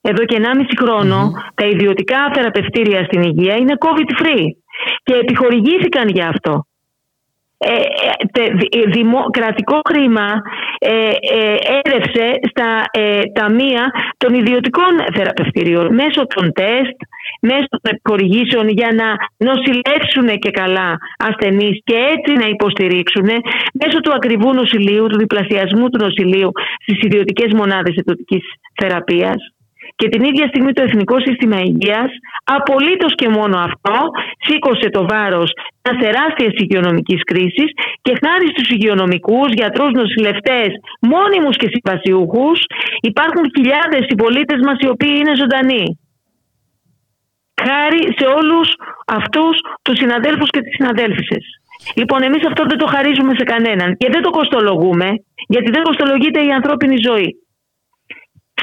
Εδώ 0.01 0.25
και 0.25 0.37
1,5 0.39 0.45
χρονο 0.81 1.31
τα 1.55 1.65
ιδιωτικά 1.65 2.31
θεραπευτήρια 2.33 3.03
στην 3.03 3.21
υγεία 3.21 3.55
είναι 3.55 3.73
COVID-free 3.79 4.45
και 5.03 5.13
επιχορηγήθηκαν 5.13 6.07
για 6.07 6.27
αυτό. 6.27 6.65
Ε, 7.57 7.73
ε 8.41 8.89
δημο, 8.91 9.19
κρατικό 9.29 9.81
χρήμα 9.89 10.41
ε, 10.79 11.11
ε, 11.39 11.57
έρευσε 11.83 12.31
στα 12.49 12.83
ε, 12.91 13.21
ταμεία 13.33 13.91
των 14.17 14.33
ιδιωτικών 14.33 14.93
θεραπευτηρίων 15.15 15.93
μέσω 15.93 16.27
των 16.27 16.51
τεστ, 16.53 16.97
μέσω 17.41 17.67
των 17.69 17.79
επιχορηγήσεων 17.83 18.67
για 18.69 18.89
να 18.93 19.07
νοσηλεύσουν 19.47 20.39
και 20.39 20.51
καλά 20.51 20.97
ασθενείς 21.17 21.81
και 21.83 21.97
έτσι 22.15 22.33
να 22.33 22.47
υποστηρίξουν 22.47 23.27
μέσω 23.81 23.99
του 24.03 24.11
ακριβού 24.13 24.53
νοσηλείου, 24.53 25.07
του 25.07 25.17
διπλασιασμού 25.17 25.89
του 25.89 26.03
νοσηλείου 26.03 26.51
στις 26.81 26.97
ιδιωτικές 27.01 27.53
μονάδες 27.53 27.95
ιδιωτικής 27.95 28.43
θεραπείας 28.81 29.54
και 29.95 30.07
την 30.09 30.23
ίδια 30.23 30.47
στιγμή 30.47 30.71
το 30.73 30.81
Εθνικό 30.87 31.19
Σύστημα 31.19 31.59
Υγείας 31.59 32.11
απολύτως 32.43 33.15
και 33.15 33.29
μόνο 33.29 33.57
αυτό 33.57 33.97
σήκωσε 34.45 34.89
το 34.89 35.01
βάρος 35.11 35.49
μια 35.83 35.93
τεράστια 36.03 36.49
υγειονομικής 36.63 37.21
κρίση 37.23 37.65
και 38.01 38.13
χάρη 38.23 38.47
στους 38.53 38.67
υγειονομικούς, 38.75 39.49
γιατρούς, 39.59 39.91
νοσηλευτές, 39.91 40.69
μόνιμους 41.11 41.55
και 41.57 41.69
συμβασιούχους, 41.73 42.59
υπάρχουν 43.01 43.43
χιλιάδες 43.55 44.01
συμπολίτες 44.09 44.59
μας 44.65 44.77
οι 44.79 44.87
οποίοι 44.93 45.15
είναι 45.19 45.35
ζωντανοί. 45.41 45.85
Χάρη 47.67 48.01
σε 48.17 48.25
όλους 48.37 48.67
αυτούς 49.19 49.53
τους 49.81 49.97
συναδέλφους 50.01 50.49
και 50.49 50.61
τις 50.61 50.73
συναδέλφισες. 50.75 51.45
Λοιπόν, 51.95 52.19
εμείς 52.21 52.45
αυτό 52.45 52.61
δεν 52.71 52.77
το 52.77 52.87
χαρίζουμε 52.93 53.33
σε 53.37 53.43
κανέναν 53.43 53.89
και 53.99 54.09
δεν 54.11 54.21
το 54.21 54.29
κοστολογούμε, 54.29 55.07
γιατί 55.47 55.69
δεν 55.71 55.83
κοστολογείται 55.83 56.39
η 56.45 56.51
ανθρώπινη 56.51 56.97
ζωή. 57.07 57.29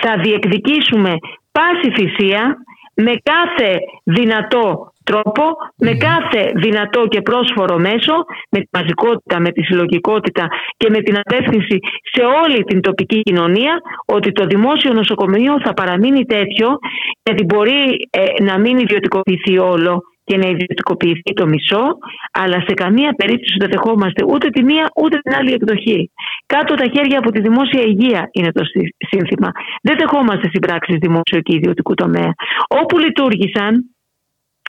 Θα 0.00 0.16
διεκδικήσουμε 0.22 1.14
πάση 1.52 1.90
θυσία 1.96 2.56
με 2.94 3.14
κάθε 3.22 3.78
δυνατό 4.04 4.92
τρόπο 5.04 5.42
με 5.76 5.94
κάθε 5.94 6.52
δυνατό 6.54 7.06
και 7.06 7.20
πρόσφορο 7.20 7.78
μέσο, 7.78 8.14
με 8.50 8.58
τη 8.58 8.68
μαζικότητα, 8.72 9.40
με 9.40 9.50
τη 9.50 9.62
συλλογικότητα 9.62 10.48
και 10.76 10.90
με 10.90 10.98
την 10.98 11.18
απεύθυνση 11.18 11.78
σε 12.12 12.22
όλη 12.44 12.64
την 12.64 12.80
τοπική 12.80 13.20
κοινωνία 13.20 13.80
ότι 14.06 14.32
το 14.32 14.46
δημόσιο 14.46 14.92
νοσοκομείο 14.92 15.60
θα 15.60 15.72
παραμείνει 15.74 16.24
τέτοιο 16.24 16.78
γιατί 17.22 17.44
μπορεί 17.44 18.08
ε, 18.10 18.42
να 18.42 18.58
μην 18.58 18.78
ιδιωτικοποιηθεί 18.78 19.58
όλο 19.58 20.02
και 20.24 20.36
να 20.36 20.48
ιδιωτικοποιηθεί 20.48 21.32
το 21.34 21.46
μισό, 21.46 21.84
αλλά 22.32 22.58
σε 22.66 22.74
καμία 22.74 23.12
περίπτωση 23.12 23.56
δεν 23.58 23.70
δεχόμαστε 23.70 24.24
ούτε 24.24 24.50
τη 24.50 24.62
μία 24.62 24.90
ούτε 24.96 25.18
την 25.18 25.34
άλλη 25.34 25.52
εκδοχή. 25.52 26.10
Κάτω 26.46 26.74
τα 26.74 26.86
χέρια 26.94 27.18
από 27.18 27.30
τη 27.30 27.40
δημόσια 27.40 27.82
υγεία 27.82 28.28
είναι 28.32 28.52
το 28.52 28.64
σύνθημα. 29.08 29.50
Δεν 29.82 29.96
δεχόμαστε 29.98 30.48
συμπράξεις 30.52 30.96
δημόσιο 31.00 31.40
και 31.40 31.54
ιδιωτικού 31.54 31.94
τομέα. 31.94 32.32
Όπου 32.68 32.98
λειτουργήσαν, 32.98 33.92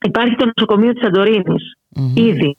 Υπάρχει 0.04 0.36
το 0.36 0.52
νοσοκομείο 0.56 0.94
της 0.94 1.02
σαντορινης 1.04 1.64
ήδη 2.16 2.58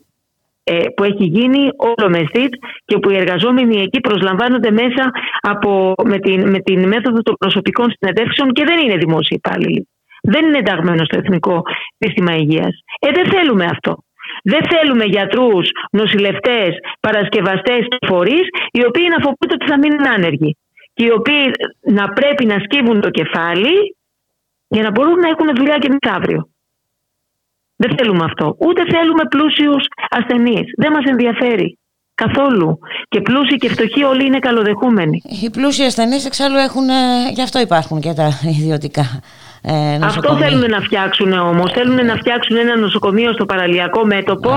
ε, 0.65 0.83
που 0.97 1.05
έχει 1.05 1.25
γίνει 1.25 1.69
όλο 1.77 2.11
με 2.11 2.19
ΣΥΤ 2.19 2.55
και 2.85 2.99
που 2.99 3.11
οι 3.11 3.17
εργαζόμενοι 3.17 3.77
εκεί 3.83 4.01
προσλαμβάνονται 4.01 4.71
μέσα 4.71 5.11
από, 5.41 5.95
με, 6.05 6.19
την, 6.19 6.51
με 6.51 6.59
την 6.59 6.89
μέθοδο 6.89 7.23
των 7.23 7.35
προσωπικών 7.39 7.93
συνεντεύξεων 7.99 8.53
και 8.53 8.65
δεν 8.65 8.79
είναι 8.79 8.97
δημόσιοι 8.97 9.41
υπάλληλοι. 9.45 9.89
Δεν 10.33 10.43
είναι 10.47 10.59
ενταγμένο 10.59 11.05
στο 11.05 11.19
Εθνικό 11.19 11.63
Σύστημα 11.99 12.33
Υγείας. 12.35 12.75
Ε, 12.99 13.09
δεν 13.17 13.27
θέλουμε 13.33 13.65
αυτό. 13.65 13.93
Δεν 14.43 14.63
θέλουμε 14.73 15.05
γιατρούς, 15.05 15.67
νοσηλευτές, 15.91 16.71
παρασκευαστές 17.01 17.83
και 17.89 18.07
φορείς 18.07 18.47
οι 18.77 18.83
οποίοι 18.89 19.07
να 19.15 19.19
φοβούνται 19.25 19.55
ότι 19.59 19.67
θα 19.71 19.79
μείνουν 19.79 20.07
άνεργοι 20.17 20.57
και 20.95 21.05
οι 21.05 21.11
οποίοι 21.11 21.45
να 21.81 22.09
πρέπει 22.09 22.45
να 22.45 22.59
σκύβουν 22.65 23.01
το 23.01 23.11
κεφάλι 23.11 23.97
για 24.69 24.83
να 24.83 24.91
μπορούν 24.91 25.19
να 25.19 25.29
έχουν 25.29 25.49
δουλειά 25.57 25.79
και 25.79 25.89
μεθαύριο. 25.95 26.49
Δεν 27.77 27.97
θέλουμε 27.97 28.25
αυτό. 28.25 28.57
Ούτε 28.59 28.83
θέλουμε 28.93 29.25
πλούσιους 29.29 29.85
ασθενείς. 30.11 30.67
Δεν 30.77 30.93
μας 30.93 31.05
ενδιαφέρει. 31.05 31.79
Καθόλου. 32.15 32.79
Και 33.09 33.21
πλούσιοι 33.21 33.57
και 33.57 33.69
φτωχοί 33.69 34.03
όλοι 34.05 34.27
είναι 34.27 34.39
καλοδεχούμενοι. 34.39 35.23
Οι 35.43 35.51
πλούσιοι 35.51 35.83
ασθενείς 35.83 36.27
εξάλλου 36.27 36.57
έχουν. 36.57 36.89
Ε, 36.89 37.31
γι' 37.35 37.43
αυτό 37.43 37.61
υπάρχουν 37.61 38.01
και 38.01 38.13
τα 38.13 38.29
ιδιωτικά. 38.59 39.23
Ε, 39.67 39.99
αυτό 40.03 40.37
θέλουν 40.37 40.71
να 40.71 40.81
φτιάξουν 40.81 41.33
όμως. 41.33 41.73
Θέλουν 41.73 42.07
να 42.07 42.17
φτιάξουν 42.17 42.57
ένα 42.57 42.77
νοσοκομείο 42.77 43.33
στο 43.33 43.45
παραλιακό 43.45 44.07
μέτωπο. 44.07 44.51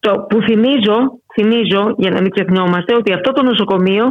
Το 0.00 0.26
που 0.28 0.40
θυμίζω, 0.42 1.20
θυμίζω, 1.34 1.94
για 1.98 2.10
να 2.10 2.20
μην 2.20 2.30
ξεχνιόμαστε, 2.30 2.94
ότι 2.94 3.12
αυτό 3.12 3.32
το 3.32 3.42
νοσοκομείο 3.42 4.10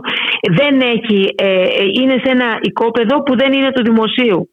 δεν 0.57 0.81
έχει, 0.81 1.33
ε, 1.37 1.65
είναι 2.01 2.21
σε 2.23 2.29
ένα 2.29 2.57
οικόπεδο 2.61 3.23
που 3.23 3.37
δεν 3.37 3.53
είναι 3.53 3.71
του 3.71 3.83
δημοσίου. 3.83 4.49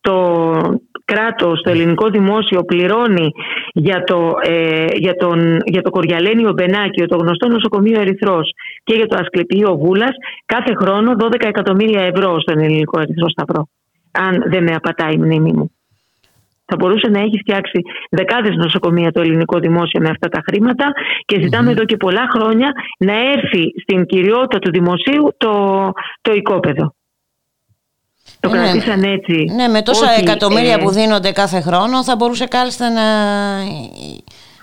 Το, 0.00 0.14
κράτος, 1.12 1.60
το 1.62 1.70
ελληνικό 1.70 2.08
δημόσιο 2.08 2.64
πληρώνει 2.64 3.28
για 3.72 4.04
το, 4.04 4.32
ε, 4.42 4.86
για 4.94 5.14
τον, 5.14 5.58
για 5.64 5.82
το 5.82 5.90
Κοριαλένιο 5.90 6.52
Μπενάκιο, 6.52 7.06
το 7.06 7.16
γνωστό 7.16 7.48
νοσοκομείο 7.48 8.00
Ερυθρός 8.00 8.50
και 8.84 8.94
για 8.94 9.06
το 9.06 9.16
Ασκληπείο 9.20 9.76
Βούλας 9.76 10.14
κάθε 10.46 10.74
χρόνο 10.74 11.16
12 11.18 11.44
εκατομμύρια 11.44 12.00
ευρώ 12.00 12.40
στον 12.40 12.58
ελληνικό 12.58 13.00
Ερυθρό 13.00 13.28
Σταυρό. 13.28 13.68
Αν 14.12 14.44
δεν 14.46 14.62
με 14.62 14.74
απατάει 14.74 15.14
η 15.14 15.18
μνήμη 15.18 15.52
μου. 15.52 15.70
Θα 16.64 16.76
μπορούσε 16.76 17.08
να 17.08 17.20
έχει 17.20 17.38
φτιάξει 17.38 17.82
δεκάδες 18.10 18.56
νοσοκομεία 18.56 19.12
το 19.12 19.20
ελληνικό 19.20 19.58
δημόσιο 19.58 20.00
με 20.00 20.08
αυτά 20.08 20.28
τα 20.28 20.40
χρήματα 20.48 20.92
και 21.24 21.40
ζηταμε 21.40 21.70
εδώ 21.70 21.84
και 21.84 21.96
πολλά 21.96 22.26
χρόνια 22.34 22.72
να 22.98 23.12
έρθει 23.12 23.64
στην 23.82 24.06
κυριότητα 24.06 24.58
του 24.58 24.70
δημοσίου 24.70 25.34
το, 25.36 25.52
το 26.20 26.32
οικόπεδο. 26.32 26.94
Το 28.42 28.48
ναι, 28.48 28.56
κρατήσαν 28.56 29.02
έτσι. 29.02 29.44
Ναι, 29.56 29.68
με 29.68 29.82
τόσα 29.82 30.06
εκατομμύρια 30.20 30.76
ε, 30.80 30.82
που 30.82 30.90
δίνονται 30.90 31.32
κάθε 31.32 31.60
χρόνο 31.60 32.04
θα 32.04 32.16
μπορούσε 32.16 32.46
κάλλιστα 32.46 32.90
να, 32.90 33.06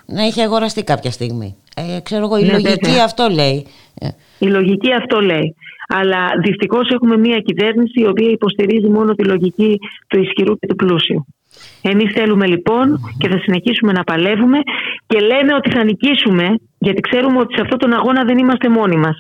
να 0.06 0.24
είχε 0.24 0.44
αγοραστεί 0.44 0.84
κάποια 0.84 1.12
στιγμή. 1.12 1.56
Ε, 1.76 2.00
ξέρω 2.04 2.24
εγώ, 2.26 2.38
η 2.38 2.44
ναι, 2.44 2.52
λογική 2.52 3.00
αυτό 3.04 3.28
λέει. 3.28 3.68
Η 4.40 4.48
λογική 4.48 4.94
αυτό 4.94 5.20
λέει. 5.20 5.56
Αλλά 5.88 6.20
δυστυχώς 6.44 6.90
έχουμε 6.90 7.18
μια 7.18 7.40
κυβέρνηση 7.40 8.02
η 8.02 8.08
οποία 8.08 8.30
υποστηρίζει 8.30 8.88
μόνο 8.88 9.14
τη 9.14 9.24
λογική 9.24 9.80
του 10.08 10.20
ισχυρού 10.22 10.60
και 10.60 10.68
του 10.68 10.76
πλούσιου. 10.76 11.26
Εμείς 11.82 12.12
θέλουμε 12.14 12.48
λοιπόν 12.48 13.00
και 13.18 13.28
θα 13.28 13.40
συνεχίσουμε 13.40 13.92
να 13.92 14.04
παλεύουμε 14.04 14.58
και 15.08 15.20
λέμε 15.20 15.54
ότι 15.54 15.70
θα 15.72 15.84
νικήσουμε 15.84 16.46
γιατί 16.80 17.02
ξέρουμε 17.02 17.40
ότι 17.40 17.54
σε 17.56 17.62
αυτόν 17.62 17.80
τον 17.80 17.94
αγώνα 17.94 18.24
δεν 18.24 18.38
είμαστε 18.38 18.70
μόνοι 18.70 18.98
μας. 18.98 19.18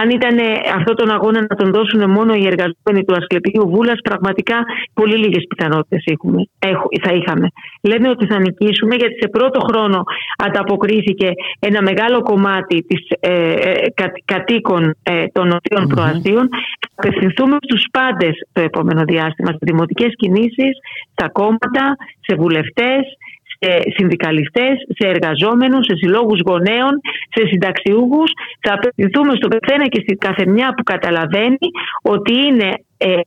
Αν 0.00 0.10
ήταν 0.10 0.36
αυτόν 0.76 0.96
τον 0.96 1.10
αγώνα 1.10 1.40
να 1.40 1.56
τον 1.56 1.70
δώσουν 1.72 2.10
μόνο 2.10 2.34
οι 2.34 2.46
εργαζόμενοι 2.46 3.04
του 3.04 3.14
Ασκλεπίου 3.14 3.68
Βούλας, 3.68 3.98
πραγματικά 4.02 4.64
πολύ 4.94 5.16
λίγες 5.16 5.44
πιθανότητες 5.48 6.02
θα 7.02 7.12
είχαμε. 7.12 7.48
Λέμε 7.82 8.08
ότι 8.08 8.26
θα 8.26 8.38
νικήσουμε, 8.40 8.94
γιατί 8.94 9.14
σε 9.20 9.28
πρώτο 9.28 9.60
χρόνο 9.60 10.02
ανταποκρίθηκε 10.46 11.30
ένα 11.58 11.82
μεγάλο 11.82 12.22
κομμάτι 12.22 12.82
της, 12.88 13.00
ε, 13.20 13.52
ε 13.52 13.72
κατοίκων 14.24 14.94
ε, 15.02 15.24
των 15.32 15.48
νοτιων 15.48 15.84
mm 15.84 15.94
προαστίων. 15.94 16.48
Θα 16.48 17.08
απευθυνθούμε 17.08 17.56
στους 17.60 17.84
πάντες 17.90 18.34
το 18.52 18.60
επόμενο 18.60 19.02
διάστημα, 19.04 19.50
σε 19.50 19.58
δημοτικές 19.60 20.12
κινήσεις, 20.16 20.72
στα 21.12 21.28
κόμματα, 21.28 21.96
σε 22.20 22.34
βουλευτές, 22.36 23.02
σε 23.66 23.78
συνδικαλιστές, 23.96 24.74
σε 24.98 25.06
εργαζόμενους, 25.08 25.84
σε 25.86 25.94
συλλόγους 25.96 26.40
γονέων, 26.46 26.94
σε 27.34 27.46
συνταξιούχους. 27.50 28.30
Θα 28.60 28.72
απευθυνθούμε 28.72 29.32
στο 29.34 29.48
καθένα 29.48 29.86
και 29.88 30.00
στην 30.04 30.18
καθεμιά 30.18 30.74
που 30.76 30.82
καταλαβαίνει 30.82 31.66
ότι 32.02 32.34
είναι 32.46 32.68
ε, 32.96 33.20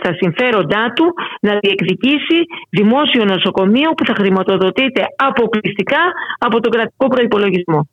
στα 0.00 0.12
συμφέροντά 0.20 0.92
του 0.96 1.06
να 1.40 1.58
διεκδικήσει 1.60 2.38
δημόσιο 2.70 3.24
νοσοκομείο 3.24 3.90
που 3.90 4.04
θα 4.04 4.14
χρηματοδοτείται 4.14 5.02
αποκλειστικά 5.16 6.02
από 6.38 6.60
τον 6.60 6.72
κρατικό 6.72 7.06
προϋπολογισμό. 7.08 7.88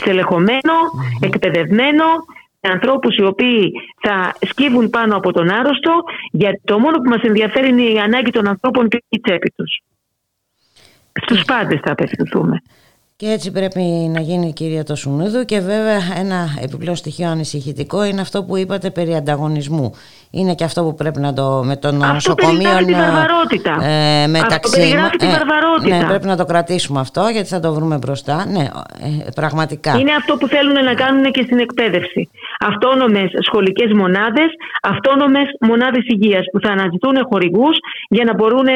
Στελεχωμένο, 0.00 0.74
εκπαιδευμένο, 1.20 2.04
με 2.60 2.70
ανθρώπους 2.70 3.16
οι 3.16 3.24
οποίοι 3.24 3.72
θα 4.00 4.34
σκύβουν 4.40 4.90
πάνω 4.90 5.16
από 5.16 5.32
τον 5.32 5.50
άρρωστο 5.50 5.92
γιατί 6.30 6.60
το 6.64 6.78
μόνο 6.78 6.96
που 6.96 7.08
μας 7.08 7.22
ενδιαφέρει 7.22 7.68
είναι 7.68 7.82
η 7.82 7.98
ανάγκη 7.98 8.30
των 8.30 8.48
ανθρώπων 8.48 8.88
και 8.88 9.02
η 9.08 9.20
τσέπη 9.20 9.52
τους. 9.56 9.80
Στους 11.22 11.44
πάντες 11.44 11.80
θα 11.82 11.92
απευθυνθούμε. 11.92 12.62
Και 13.16 13.26
έτσι 13.26 13.52
πρέπει 13.52 13.80
να 14.14 14.20
γίνει 14.20 14.46
η 14.46 14.52
κυρία 14.52 14.84
Τοσουνούδου 14.84 15.44
και 15.44 15.60
βέβαια 15.60 16.00
ένα 16.18 16.58
επιπλέον 16.62 16.96
στοιχείο 16.96 17.28
ανησυχητικό 17.28 18.04
είναι 18.04 18.20
αυτό 18.20 18.44
που 18.44 18.56
είπατε 18.56 18.90
περί 18.90 19.14
ανταγωνισμού. 19.14 19.92
Είναι 20.30 20.54
και 20.54 20.64
αυτό 20.64 20.82
που 20.82 20.94
πρέπει 20.94 21.20
να 21.20 21.32
το 21.32 21.62
με 21.64 21.76
τον 21.76 21.96
νοσοκομείο 21.96 22.72
να. 22.72 22.84
Την 22.84 22.96
βαρβαρότητα. 22.96 23.84
Ε, 23.84 24.26
μεταξύ 24.26 24.94
αυτό 24.96 25.16
την 25.16 25.28
ε, 25.28 25.30
βαρβαρότητα. 25.30 25.96
Ναι, 25.96 26.04
πρέπει 26.06 26.26
να 26.26 26.36
το 26.36 26.44
κρατήσουμε 26.44 27.00
αυτό 27.00 27.28
γιατί 27.32 27.48
θα 27.48 27.60
το 27.60 27.74
βρούμε 27.74 27.96
μπροστά. 27.96 28.46
Ναι, 28.46 28.64
ε, 28.64 29.30
πραγματικά. 29.34 29.98
Είναι 29.98 30.12
αυτό 30.12 30.36
που 30.36 30.48
θέλουν 30.48 30.84
να 30.84 30.94
κάνουν 30.94 31.24
και 31.30 31.42
στην 31.42 31.58
εκπαίδευση. 31.58 32.28
Αυτόνομες 32.60 33.30
σχολικές 33.46 33.92
μονάδες, 33.92 34.50
αυτόνομες 34.82 35.46
μονάδες 35.60 36.04
υγείας 36.06 36.44
που 36.52 36.60
θα 36.60 36.70
αναζητούν 36.70 37.16
χορηγούς 37.30 37.76
για 38.08 38.24
να 38.24 38.34
μπορούν 38.34 38.66
ε, 38.66 38.72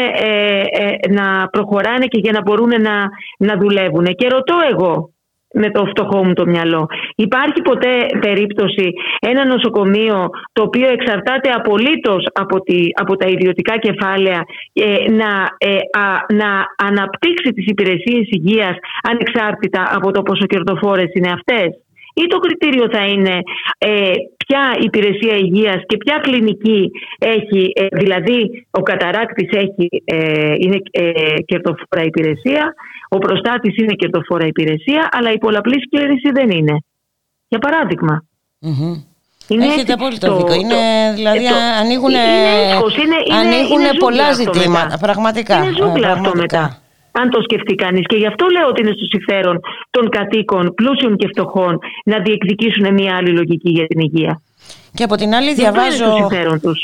ε, 0.82 1.12
να 1.12 1.48
προχωράνε 1.48 2.06
και 2.06 2.18
για 2.18 2.32
να 2.32 2.42
μπορούν 2.42 2.68
να, 2.68 2.94
να 3.38 3.56
δουλεύουν. 3.58 4.04
Και 4.04 4.27
ρωτώ 4.28 4.56
εγώ, 4.72 5.12
με 5.54 5.70
το 5.70 5.84
φτωχό 5.86 6.24
μου 6.24 6.32
το 6.32 6.46
μυαλό. 6.46 6.86
Υπάρχει 7.16 7.62
ποτέ 7.62 8.06
περίπτωση 8.20 8.92
ένα 9.20 9.46
νοσοκομείο 9.46 10.28
το 10.52 10.62
οποίο 10.62 10.88
εξαρτάται 10.88 11.50
απολύτως 11.50 12.26
από, 12.32 12.60
τη, 12.60 12.78
από 12.94 13.16
τα 13.16 13.26
ιδιωτικά 13.28 13.78
κεφάλαια 13.78 14.44
ε, 14.72 15.10
να, 15.10 15.30
ε, 15.58 15.78
να 16.34 16.50
αναπτύξει 16.88 17.52
τις 17.52 17.66
υπηρεσίες 17.66 18.26
υγείας 18.28 18.76
ανεξάρτητα 19.02 19.90
από 19.94 20.10
το 20.10 20.22
πόσο 20.22 20.46
κερδοφόρες 20.46 21.10
είναι 21.14 21.30
αυτές; 21.30 21.68
Ή 22.22 22.24
το 22.32 22.38
κριτήριο 22.38 22.86
θα 22.90 23.06
είναι 23.06 23.36
ε, 23.78 24.12
ποια 24.42 24.62
υπηρεσία 24.80 25.34
υγείας 25.36 25.80
και 25.86 25.96
ποια 25.96 26.16
κλινική 26.22 26.90
έχει, 27.18 27.72
ε, 27.74 27.86
δηλαδή 28.00 28.66
ο 28.70 28.82
καταράκτης 28.82 29.48
έχει, 29.50 29.88
ε, 30.04 30.52
είναι 30.58 30.78
κερδοφόρα 31.46 32.02
υπηρεσία 32.04 32.74
ο 33.08 33.18
προστάτης 33.18 33.76
είναι 33.76 33.94
κερδοφόρα 33.94 34.46
υπηρεσία, 34.46 35.08
αλλά 35.12 35.32
η 35.32 35.38
πολλαπλή 35.38 35.82
σκλήρηση 35.86 36.30
δεν 36.30 36.50
είναι. 36.50 36.76
Για 37.48 37.58
παραδειγμα 37.58 38.24
Είναι 39.48 39.64
Έχετε 39.64 39.92
απόλυτο 39.92 40.36
δίκιο. 40.36 40.54
Είναι, 40.54 41.12
δηλαδή 41.14 41.38
το, 41.38 41.54
ανοίγουν, 41.80 42.10
είναι, 43.70 43.90
πολλά 43.98 44.32
ζητήματα. 44.32 44.98
Πραγματικά. 44.98 45.56
Είναι 45.56 45.72
ζούγκλα 45.76 46.12
αυτό 46.12 46.32
μετά. 46.34 46.78
Αν 47.20 47.30
το 47.30 47.42
σκεφτεί 47.42 47.74
κανείς. 47.74 48.06
Και 48.06 48.16
γι' 48.16 48.26
αυτό 48.26 48.46
λέω 48.54 48.66
ότι 48.68 48.80
είναι 48.80 48.94
στο 48.96 49.04
συμφέρον 49.04 49.60
των 49.90 50.08
κατοίκων, 50.08 50.74
πλούσιων 50.74 51.16
και 51.16 51.26
φτωχών, 51.28 51.78
να 52.04 52.18
διεκδικήσουν 52.18 52.94
μια 52.94 53.16
άλλη 53.16 53.30
λογική 53.30 53.70
για 53.70 53.86
την 53.86 54.00
υγεία. 54.00 54.42
Και 54.94 55.04
από 55.04 55.16
την 55.16 55.34
άλλη 55.34 55.54
διαβάζω. 55.54 56.28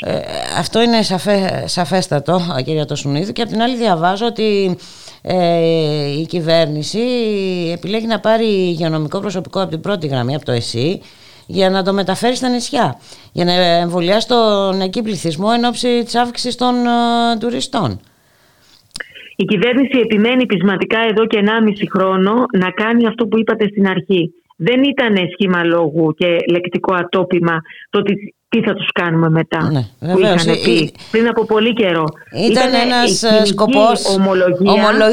Ε, 0.05 0.19
αυτό 0.59 0.81
είναι 0.81 1.01
σαφέ, 1.01 1.63
σαφέστατο, 1.67 2.39
κυρία 2.65 2.85
Τοσουνίδου. 2.85 3.31
Και 3.31 3.41
από 3.41 3.51
την 3.51 3.61
άλλη 3.61 3.75
διαβάζω 3.75 4.25
ότι 4.25 4.77
ε, 5.21 6.19
η 6.19 6.25
κυβέρνηση 6.25 6.99
επιλέγει 7.73 8.07
να 8.07 8.19
πάρει 8.19 8.45
υγειονομικό 8.45 9.19
προσωπικό 9.19 9.61
από 9.61 9.69
την 9.69 9.81
πρώτη 9.81 10.07
γραμμή, 10.07 10.35
από 10.35 10.45
το 10.45 10.51
ΕΣΥ, 10.51 11.01
για 11.45 11.69
να 11.69 11.83
το 11.83 11.93
μεταφέρει 11.93 12.35
στα 12.35 12.49
νησιά. 12.49 12.99
Για 13.31 13.45
να 13.45 13.53
εμβολιάσει 13.53 14.27
τον 14.27 14.81
εκεί 14.81 15.01
πληθυσμό 15.01 15.47
εν 15.55 15.65
ώψη 15.65 16.03
της 16.03 16.15
αύξησης 16.15 16.55
των 16.55 16.75
ε, 16.75 17.37
τουριστών. 17.39 17.99
Η 19.35 19.45
κυβέρνηση 19.45 19.99
επιμένει 19.99 20.45
πεισματικά 20.45 20.99
εδώ 20.99 21.25
και 21.25 21.43
1,5 21.45 21.71
χρόνο 21.93 22.45
να 22.57 22.69
κάνει 22.71 23.07
αυτό 23.07 23.27
που 23.27 23.39
είπατε 23.39 23.67
στην 23.67 23.87
αρχή. 23.87 24.33
Δεν 24.57 24.83
ήταν 24.83 25.15
σχήμα 25.31 25.63
λόγου 25.63 26.13
και 26.17 26.37
λεκτικό 26.49 26.93
ατόπιμα 26.93 27.61
το 27.89 27.99
ότι 27.99 28.34
τι 28.55 28.61
θα 28.67 28.73
τους 28.73 28.89
κάνουμε 28.91 29.29
μετά 29.29 29.61
ναι, 29.71 29.83
που 30.11 30.19
είχαν 30.19 30.49
πει 30.63 30.91
πριν 31.11 31.27
από 31.27 31.45
πολύ 31.45 31.73
καιρό. 31.73 32.05
Ήταν, 32.49 32.51
Ήταν 32.51 32.69
ένας 32.85 33.23
ε, 33.23 33.45
σκοπός 33.45 33.97
ομολογία, 34.17 34.71
ομολο, 34.75 35.05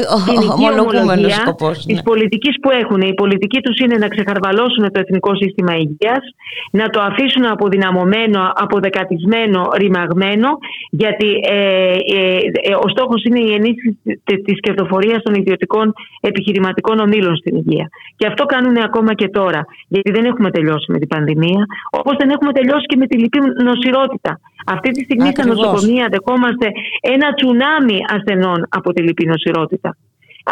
ομολογούμενος 0.57 1.33
σκοπός. 1.33 1.85
Ναι. 1.85 1.93
Της 1.93 2.01
πολιτικής 2.03 2.55
που 2.61 2.69
έχουν. 2.81 3.01
Η 3.01 3.13
πολιτική 3.13 3.59
τους 3.61 3.77
είναι 3.83 3.97
να 4.03 4.07
ξεχαρβαλώσουν 4.07 4.83
το 4.93 4.99
εθνικό 5.03 5.35
σύστημα 5.35 5.73
υγείας, 5.75 6.23
να 6.71 6.85
το 6.89 6.99
αφήσουν 7.09 7.45
αποδυναμωμένο, 7.45 8.51
αποδεκατισμένο, 8.55 9.61
ρημαγμένο, 9.81 10.49
γιατί 10.89 11.29
ε, 11.49 11.57
ε, 12.15 12.37
ε, 12.69 12.73
ο 12.85 12.87
στόχος 12.93 13.23
είναι 13.23 13.39
η 13.39 13.51
ενίσχυση 13.53 13.97
της 14.45 14.57
κερδοφορίας 14.65 15.21
των 15.23 15.33
ιδιωτικών 15.33 15.93
επιχειρηματικών 16.21 16.99
ομίλων 16.99 17.35
στην 17.35 17.55
υγεία. 17.55 17.89
Και 18.15 18.27
αυτό 18.27 18.43
κάνουν 18.45 18.77
ακόμα 18.77 19.13
και 19.13 19.27
τώρα, 19.29 19.61
γιατί 19.87 20.11
δεν 20.11 20.25
έχουμε 20.25 20.51
τελειώσει 20.51 20.91
με 20.91 20.97
την 20.99 21.07
πανδημία, 21.07 21.65
όπως 21.99 22.15
δεν 22.19 22.29
έχουμε 22.29 22.51
τελειώσει 22.51 22.85
και 22.85 22.97
με 22.97 23.07
τη 23.07 23.17
νοσηρότητα. 23.69 24.39
Αυτή 24.65 24.89
τη 24.91 25.03
στιγμή 25.03 25.29
στα 25.35 25.45
νοσοκομεία 25.45 26.07
δεχόμαστε 26.11 26.67
ένα 27.01 27.33
τσουνάμι 27.33 27.97
ασθενών 28.15 28.59
από 28.69 28.93
τη 28.93 29.01
λυπή 29.01 29.25
νοσηρότητα. 29.25 29.97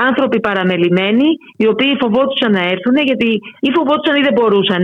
άνθρωποι 0.09 0.39
παραμελημένοι, 0.39 1.27
οι 1.57 1.67
οποίοι 1.67 1.97
φοβόντουσαν 1.99 2.51
να 2.51 2.63
έρθουν, 2.73 2.95
γιατί 3.09 3.29
ή 3.59 3.69
φοβόντουσαν 3.77 4.15
ή 4.15 4.21
δεν 4.21 4.33
μπορούσαν, 4.33 4.83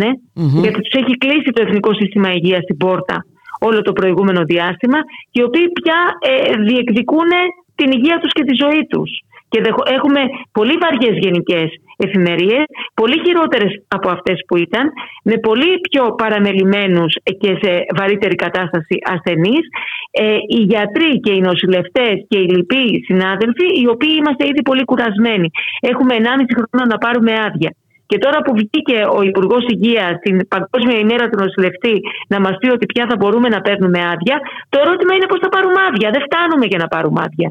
γιατί 0.64 0.80
τους 0.82 0.95
έχει 1.02 1.18
κλείσει 1.18 1.49
το 1.56 1.61
Εθνικό 1.65 1.94
Σύστημα 1.94 2.34
Υγείας 2.34 2.64
στην 2.64 2.78
πόρτα 2.78 3.26
όλο 3.60 3.82
το 3.82 3.94
προηγούμενο 3.94 4.41
διάστημα, 4.44 4.99
και 5.32 5.41
οι 5.41 5.44
οποίοι 5.44 5.68
πια 5.82 5.99
ε, 6.22 6.56
διεκδικούν 6.68 7.30
την 7.76 7.91
υγεία 7.91 8.19
τους 8.19 8.32
και 8.32 8.44
τη 8.44 8.53
ζωή 8.64 8.86
τους. 8.90 9.10
Και 9.49 9.61
έχουμε 9.98 10.22
πολύ 10.52 10.76
βαριές 10.84 11.15
γενικές 11.24 11.69
εφημερίες, 11.98 12.65
πολύ 12.94 13.18
χειρότερες 13.26 13.72
από 13.88 14.10
αυτές 14.10 14.38
που 14.48 14.57
ήταν, 14.57 14.86
με 15.24 15.36
πολύ 15.38 15.72
πιο 15.90 16.03
παραμελημένους 16.22 17.14
και 17.41 17.52
σε 17.61 17.72
βαρύτερη 17.98 18.36
κατάσταση 18.36 18.95
ασθενείς, 19.14 19.65
ε, 20.11 20.38
οι 20.56 20.61
γιατροί 20.72 21.19
και 21.19 21.32
οι 21.34 21.40
νοσηλευτές 21.40 22.15
και 22.28 22.38
οι 22.38 22.48
λοιποί 22.56 23.03
συνάδελφοι, 23.06 23.68
οι 23.82 23.88
οποίοι 23.88 24.14
είμαστε 24.18 24.44
ήδη 24.48 24.61
πολύ 24.61 24.84
κουρασμένοι. 24.86 25.49
Έχουμε 25.80 26.15
1,5 26.15 26.53
χρόνο 26.56 26.84
να 26.94 26.98
πάρουμε 26.98 27.34
άδεια. 27.48 27.72
Και 28.10 28.18
τώρα 28.18 28.40
που 28.45 28.53
βγήκε 28.60 28.98
ο 29.18 29.22
Υπουργός 29.22 29.64
Υγείας 29.74 30.14
την 30.26 30.48
Παγκόσμια 30.48 30.98
ημέρα 30.99 31.30
του 31.30 31.38
νοσηλευτή 31.44 31.95
να 32.28 32.40
μας 32.40 32.56
πει 32.60 32.68
ότι 32.69 32.86
πια 32.86 33.06
θα 33.10 33.15
μπορούμε 33.19 33.48
να 33.56 33.61
παίρνουμε 33.61 33.99
άδεια, 34.14 34.38
το 34.69 34.78
ερώτημα 34.84 35.14
είναι 35.15 35.28
πώς 35.32 35.40
θα 35.44 35.49
πάρουμε 35.49 35.80
άδεια. 35.88 36.10
Δεν 36.15 36.22
φτάνουμε 36.28 36.65
για 36.72 36.78
να 36.78 36.88
πάρουμε 36.88 37.22
άδεια. 37.26 37.49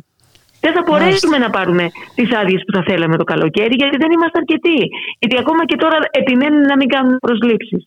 Δεν 0.66 0.74
θα 0.76 0.82
μπορέσουμε 0.86 1.36
να 1.44 1.51
πάρουμε 1.56 1.84
τις 2.18 2.28
άδειες 2.40 2.60
που 2.64 2.72
θα 2.76 2.82
θέλαμε 2.88 3.16
το 3.22 3.26
καλοκαίρι, 3.32 3.74
γιατί 3.82 3.97
δεν 4.02 4.10
είμαστε 4.14 4.36
αρκετοί. 4.43 4.78
Γιατί 5.20 5.36
ακόμα 5.43 5.62
και 5.70 5.76
τώρα 5.84 5.98
επιμένουν 6.20 6.62
να 6.70 6.76
μην 6.80 6.88
κάνουν 6.94 7.14
προσλήψεις. 7.26 7.82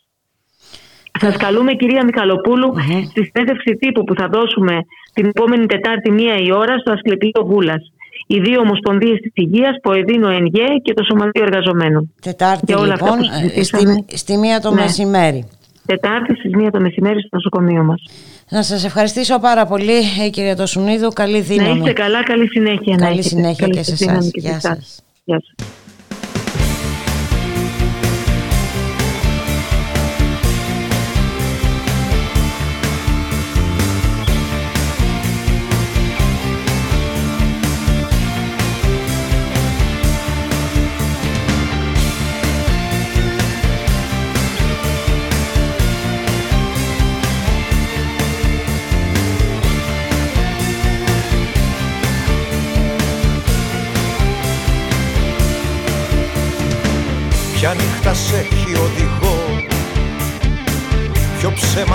Σας 1.23 1.35
καλούμε, 1.45 1.71
κυρία 1.81 2.03
Μιχαλοπούλου, 2.09 2.69
στη 3.11 3.21
συνέντευξη 3.27 3.71
τύπου 3.81 4.01
που 4.03 4.13
θα 4.19 4.27
δώσουμε 4.35 4.75
την 5.13 5.25
επόμενη 5.33 5.65
Τετάρτη 5.65 6.09
μία 6.11 6.35
η 6.47 6.51
ώρα 6.51 6.77
στο 6.77 6.91
Ασκληπείο 6.97 7.41
Βούλας. 7.49 7.83
Οι 8.27 8.39
δύο 8.39 8.59
ομοσπονδίε 8.59 9.15
της 9.23 9.31
υγείας, 9.43 9.75
Ποεδίνο 9.81 10.29
ΕΝΓΕ 10.29 10.67
και 10.83 10.93
το 10.93 11.03
Σωματείο 11.03 11.43
Εργαζομένων. 11.43 12.13
Τετάρτη, 12.21 12.73
λοιπόν, 12.73 13.17
στη, 13.61 14.17
στη 14.17 14.37
μία 14.37 14.59
το 14.59 14.69
ναι. 14.69 14.81
μεσημέρι. 14.81 15.41
Τετάρτη 15.85 16.35
στις 16.35 16.51
μία 16.55 16.71
το 16.71 16.79
μεσημέρι 16.79 17.19
στο 17.19 17.29
νοσοκομείο 17.31 17.83
μας. 17.83 18.01
Να 18.49 18.63
σας 18.63 18.83
ευχαριστήσω 18.83 19.39
πάρα 19.39 19.65
πολύ 19.65 19.97
ε, 20.25 20.29
κυρία 20.29 20.55
Τοσουνίδου. 20.55 21.09
Καλή 21.09 21.41
δύναμη. 21.41 21.69
Να 21.69 21.75
είστε 21.75 21.93
καλά, 21.93 22.23
καλή 22.23 22.47
συνέχεια. 22.47 22.95
Καλή 22.95 23.23
συνέχεια 23.23 23.67
και 23.67 23.83
σε 23.83 23.91
εσάς. 23.91 24.29
Γεια 24.33 24.59
σας. 24.59 25.03
Γεια 25.23 25.41
σας. 25.57 25.67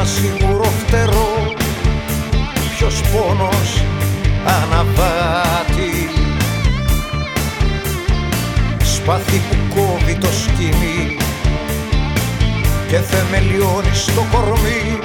Ποιο 0.05 0.13
ψέμα 0.13 0.37
σίγουρο 0.39 0.65
φτερό. 0.65 1.53
Ποιος 2.77 3.01
πόνος 3.01 3.85
αναβάτη. 4.45 6.11
Σπάθη 8.83 9.43
που 9.51 9.75
κόβει 9.75 10.15
το 10.15 10.27
σκηνή 10.27 11.17
Και 12.89 12.97
θεμελιώνει 12.97 13.95
στο 13.95 14.25
κορμί 14.33 14.99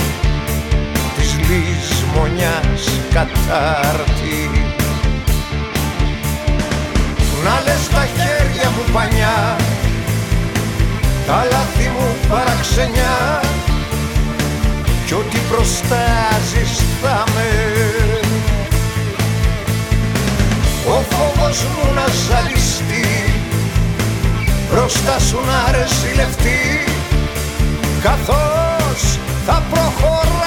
Της 1.17 1.35
λησμονιάς 1.47 2.99
κατάρτη. 3.13 4.49
Να 7.43 7.61
λες 7.63 7.87
τα 7.87 8.05
χέρια 8.05 8.69
μου 8.69 8.93
πανιά 8.93 9.55
τα 11.27 11.45
λάθη 11.51 11.89
μου 11.89 12.15
παραξενιά 12.29 13.41
κι 15.09 15.15
ό,τι 15.15 15.39
προστάζεις 15.49 16.77
θα 17.01 17.23
με. 17.35 17.49
Ο 20.87 21.03
φόβος 21.09 21.63
μου 21.63 21.93
να 21.93 22.05
ζαλιστεί 22.27 23.33
μπροστά 24.71 25.19
σου 25.19 25.39
να 25.45 25.71
ρεσιλευτεί 25.71 26.83
καθώς 28.01 29.19
θα 29.45 29.63
προχωράμε 29.71 30.38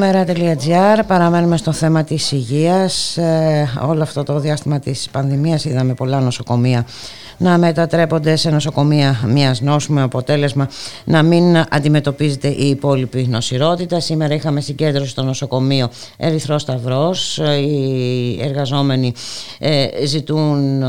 Ραδιομέρα.gr 0.00 1.02
Παραμένουμε 1.06 1.56
στο 1.56 1.72
θέμα 1.72 2.04
της 2.04 2.32
υγείας. 2.32 3.16
Ε, 3.16 3.68
Όλο 3.86 4.02
αυτό 4.02 4.22
το 4.22 4.38
διάστημα 4.38 4.78
της 4.78 5.08
πανδημίας 5.12 5.64
είδαμε 5.64 5.94
πολλά 5.94 6.20
νοσοκομεία 6.20 6.86
να 7.36 7.58
μετατρέπονται 7.58 8.36
σε 8.36 8.50
νοσοκομεία 8.50 9.20
μιας 9.26 9.60
νόσου 9.60 9.92
με 9.92 10.02
αποτέλεσμα 10.02 10.68
να 11.04 11.22
μην 11.22 11.56
αντιμετωπίζεται 11.70 12.48
η 12.48 12.68
υπόλοιπη 12.68 13.26
νοσηρότητα. 13.26 14.00
Σήμερα 14.00 14.34
είχαμε 14.34 14.60
συγκέντρωση 14.60 15.10
στο 15.10 15.22
νοσοκομείο 15.22 15.88
Ερυθρός 16.16 16.62
Σταυρός. 16.62 17.38
Οι 17.38 18.42
εργαζόμενοι 18.42 19.12
ε, 19.58 20.06
ζητούν 20.06 20.82
ε, 20.82 20.88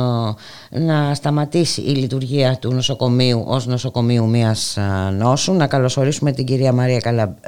να 0.69 1.13
σταματήσει 1.13 1.81
η 1.81 1.95
λειτουργία 1.95 2.57
του 2.61 2.73
νοσοκομείου 2.73 3.43
ως 3.47 3.65
νοσοκομείου 3.65 4.29
μιας 4.29 4.77
νόσου. 5.11 5.53
Να 5.53 5.67
καλωσορίσουμε 5.67 6.31
την 6.31 6.45
κυρία 6.45 6.73
Μαρία 6.73 7.01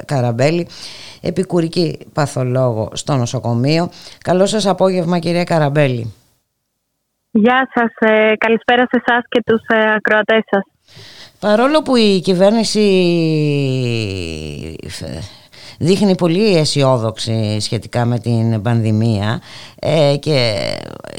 Καραμπέλη, 0.06 0.66
επικουρική 1.20 1.98
παθολόγο 2.12 2.90
στο 2.92 3.16
νοσοκομείο. 3.16 3.90
Καλό 4.24 4.46
σας 4.46 4.66
απόγευμα 4.66 5.18
κυρία 5.18 5.44
Καραμπέλη. 5.44 6.12
Γεια 7.30 7.68
σας, 7.74 8.10
ε, 8.10 8.32
καλησπέρα 8.36 8.82
σε 8.82 9.02
εσάς 9.04 9.24
και 9.28 9.42
τους 9.46 9.60
ε, 9.66 9.94
ακροατές 9.96 10.42
σας. 10.50 10.62
Παρόλο 11.40 11.82
που 11.82 11.96
η 11.96 12.20
κυβέρνηση 12.20 12.80
ε, 15.00 15.18
δείχνει 15.78 16.14
πολύ 16.14 16.56
αισιόδοξη 16.56 17.60
σχετικά 17.60 18.04
με 18.04 18.18
την 18.18 18.62
πανδημία 18.62 19.40
ε, 19.78 20.16
και 20.20 20.54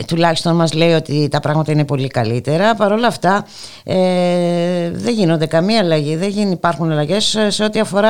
τουλάχιστον 0.07 0.55
μας 0.55 0.73
λέει 0.73 0.93
ότι 0.93 1.27
τα 1.31 1.39
πράγματα 1.39 1.71
είναι 1.71 1.85
πολύ 1.85 2.07
καλύτερα 2.07 2.75
παρόλα 2.75 3.07
αυτά 3.07 3.45
ε, 3.83 4.91
δεν 4.91 5.13
γίνονται 5.13 5.45
καμία 5.45 5.79
αλλαγή 5.79 6.15
δεν 6.15 6.51
υπάρχουν 6.51 6.91
αλλαγές 6.91 7.37
σε 7.47 7.63
ό,τι 7.63 7.79
αφορά 7.79 8.09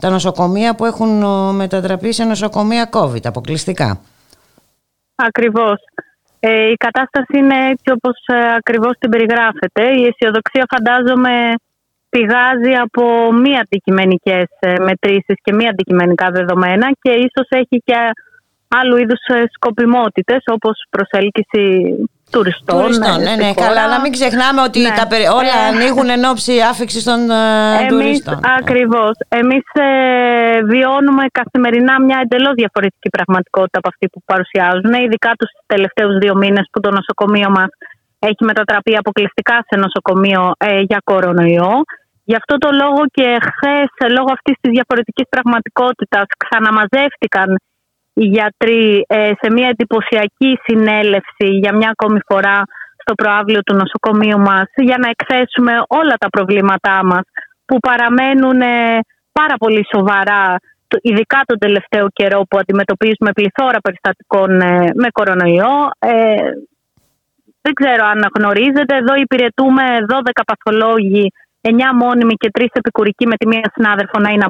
τα 0.00 0.10
νοσοκομεία 0.10 0.74
που 0.74 0.84
έχουν 0.84 1.24
μετατραπεί 1.54 2.12
σε 2.12 2.24
νοσοκομεία 2.24 2.88
COVID 2.92 3.26
αποκλειστικά. 3.26 4.00
Ακριβώς. 5.14 5.78
ε, 5.94 6.05
η 6.50 6.76
κατάσταση 6.76 7.38
είναι 7.38 7.68
έτσι 7.68 7.88
όπως 7.96 8.16
ε, 8.26 8.54
ακριβώς 8.54 8.92
την 8.98 9.10
περιγράφεται. 9.10 9.82
Η 10.00 10.02
αισιοδοξία 10.06 10.66
φαντάζομαι 10.74 11.54
πηγάζει 12.08 12.74
από 12.86 13.32
μη 13.32 13.58
αντικειμενικές 13.58 14.48
ε, 14.58 14.74
μετρήσεις 14.78 15.36
και 15.42 15.52
μη 15.52 15.68
αντικειμενικά 15.68 16.30
δεδομένα 16.30 16.86
και 17.00 17.10
ίσως 17.10 17.48
έχει 17.48 17.82
και 17.84 17.96
άλλου 18.68 18.96
είδους 18.96 19.22
ε, 19.26 19.42
σκοπιμότητες 19.54 20.42
όπως 20.46 20.84
προσέλκυση 20.90 21.64
τουριστών. 22.30 22.80
Τουριστών, 22.80 23.18
ναι, 23.26 23.34
ναι, 23.42 23.50
καλά. 23.54 23.80
Αλλά 23.84 24.00
μην 24.00 24.12
ξεχνάμε 24.12 24.60
ότι 24.68 24.80
ναι. 24.80 24.94
τα, 24.98 25.04
όλα 25.40 25.56
ε, 25.62 25.66
ανοίγουν 25.70 26.08
εν 26.16 26.24
ώψη 26.24 26.54
άφηξης 26.70 27.04
των 27.04 27.30
ε, 27.30 27.86
τουριστών. 27.88 28.40
Ακριβώς. 28.58 29.14
Εμείς 29.28 29.64
ε, 29.72 29.88
βιώνουμε 30.72 31.24
καθημερινά 31.38 31.94
μια 32.06 32.18
εντελώς 32.24 32.54
διαφορετική 32.54 33.08
πραγματικότητα 33.08 33.78
από 33.78 33.88
αυτή 33.88 34.08
που 34.12 34.20
παρουσιάζουν, 34.24 34.92
ειδικά 35.04 35.30
τους 35.38 35.50
τελευταίους 35.66 36.18
δύο 36.18 36.34
μήνες 36.42 36.66
που 36.72 36.80
το 36.80 36.90
νοσοκομείο 36.90 37.50
μας 37.50 37.70
έχει 38.18 38.42
μετατραπεί 38.50 38.96
αποκλειστικά 38.96 39.56
σε 39.68 39.74
νοσοκομείο 39.84 40.52
ε, 40.58 40.80
για 40.80 41.00
κορονοϊό. 41.04 41.74
Γι' 42.24 42.38
αυτό 42.40 42.54
το 42.58 42.70
λόγο 42.82 43.00
και 43.16 43.26
χθες, 43.46 43.88
λόγω 44.16 44.30
αυτής 44.36 44.56
της 44.60 44.70
διαφορετικής 44.76 45.26
πραγματικότητας, 45.28 46.26
ξαναμαζεύτηκαν 46.42 47.48
οι 48.18 48.24
γιατροί 48.24 49.04
ε, 49.06 49.32
σε 49.40 49.52
μια 49.52 49.68
εντυπωσιακή 49.68 50.58
συνέλευση 50.64 51.46
για 51.62 51.72
μια 51.74 51.88
ακόμη 51.96 52.20
φορά 52.26 52.62
στο 53.02 53.14
προάβλιο 53.14 53.62
του 53.62 53.74
νοσοκομείου 53.74 54.38
μας 54.38 54.68
για 54.74 54.98
να 54.98 55.08
εκθέσουμε 55.14 55.72
όλα 55.88 56.14
τα 56.18 56.28
προβλήματά 56.28 57.04
μας 57.04 57.24
που 57.66 57.78
παραμένουν 57.78 58.60
ε, 58.60 58.98
πάρα 59.32 59.56
πολύ 59.58 59.86
σοβαρά 59.94 60.56
ειδικά 61.00 61.40
τον 61.46 61.58
τελευταίο 61.58 62.06
καιρό 62.12 62.40
που 62.48 62.58
αντιμετωπίζουμε 62.58 63.30
πληθώρα 63.32 63.78
περιστατικών 63.80 64.60
ε, 64.60 64.90
με 64.94 65.08
κορονοϊό. 65.12 65.74
δεν 67.60 67.74
ξέρω 67.80 68.04
αν 68.04 68.20
γνωρίζετε, 68.38 68.96
εδώ 68.96 69.14
υπηρετούμε 69.14 69.82
12 70.08 70.40
παθολόγοι 70.46 71.32
9 71.66 71.72
μόνιμοι 71.94 72.34
και 72.34 72.50
3 72.58 72.66
επικουρικοί 72.72 73.26
με 73.26 73.36
τη 73.36 73.46
μία 73.46 73.70
συνάδελφο 73.74 74.18
να 74.18 74.30
είναι 74.30 74.46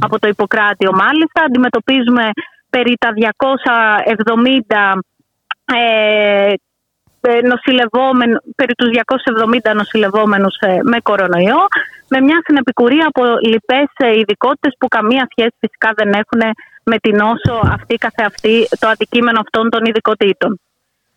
από 0.00 0.18
το 0.18 0.28
Ιπποκράτιο 0.28 0.92
μάλιστα. 0.92 1.44
Αντιμετωπίζουμε 1.48 2.30
περί 2.70 2.94
τα 2.98 3.10
270 4.64 4.98
ε, 5.64 7.40
νοσηλευόμενου, 7.52 8.38
περί 8.56 8.74
τους 8.74 8.88
270 9.70 9.74
νοσηλευόμενους 9.74 10.56
ε, 10.58 10.78
με 10.82 10.98
κορονοϊό 11.02 11.62
με 12.08 12.20
μια 12.20 12.42
συνεπικουρία 12.46 13.06
από 13.08 13.22
λοιπές 13.40 13.88
ε, 13.96 14.18
ειδικότητες 14.18 14.74
που 14.78 14.88
καμία 14.88 15.26
σχέση 15.30 15.54
φυσικά 15.60 15.90
δεν 15.96 16.12
έχουν 16.12 16.42
με 16.84 16.96
την 16.98 17.20
όσο 17.20 17.60
αυτή 17.72 17.94
καθεαυτή 17.94 18.68
το 18.78 18.88
αντικείμενο 18.88 19.40
αυτών 19.40 19.70
των 19.70 19.84
ειδικοτήτων. 19.84 20.60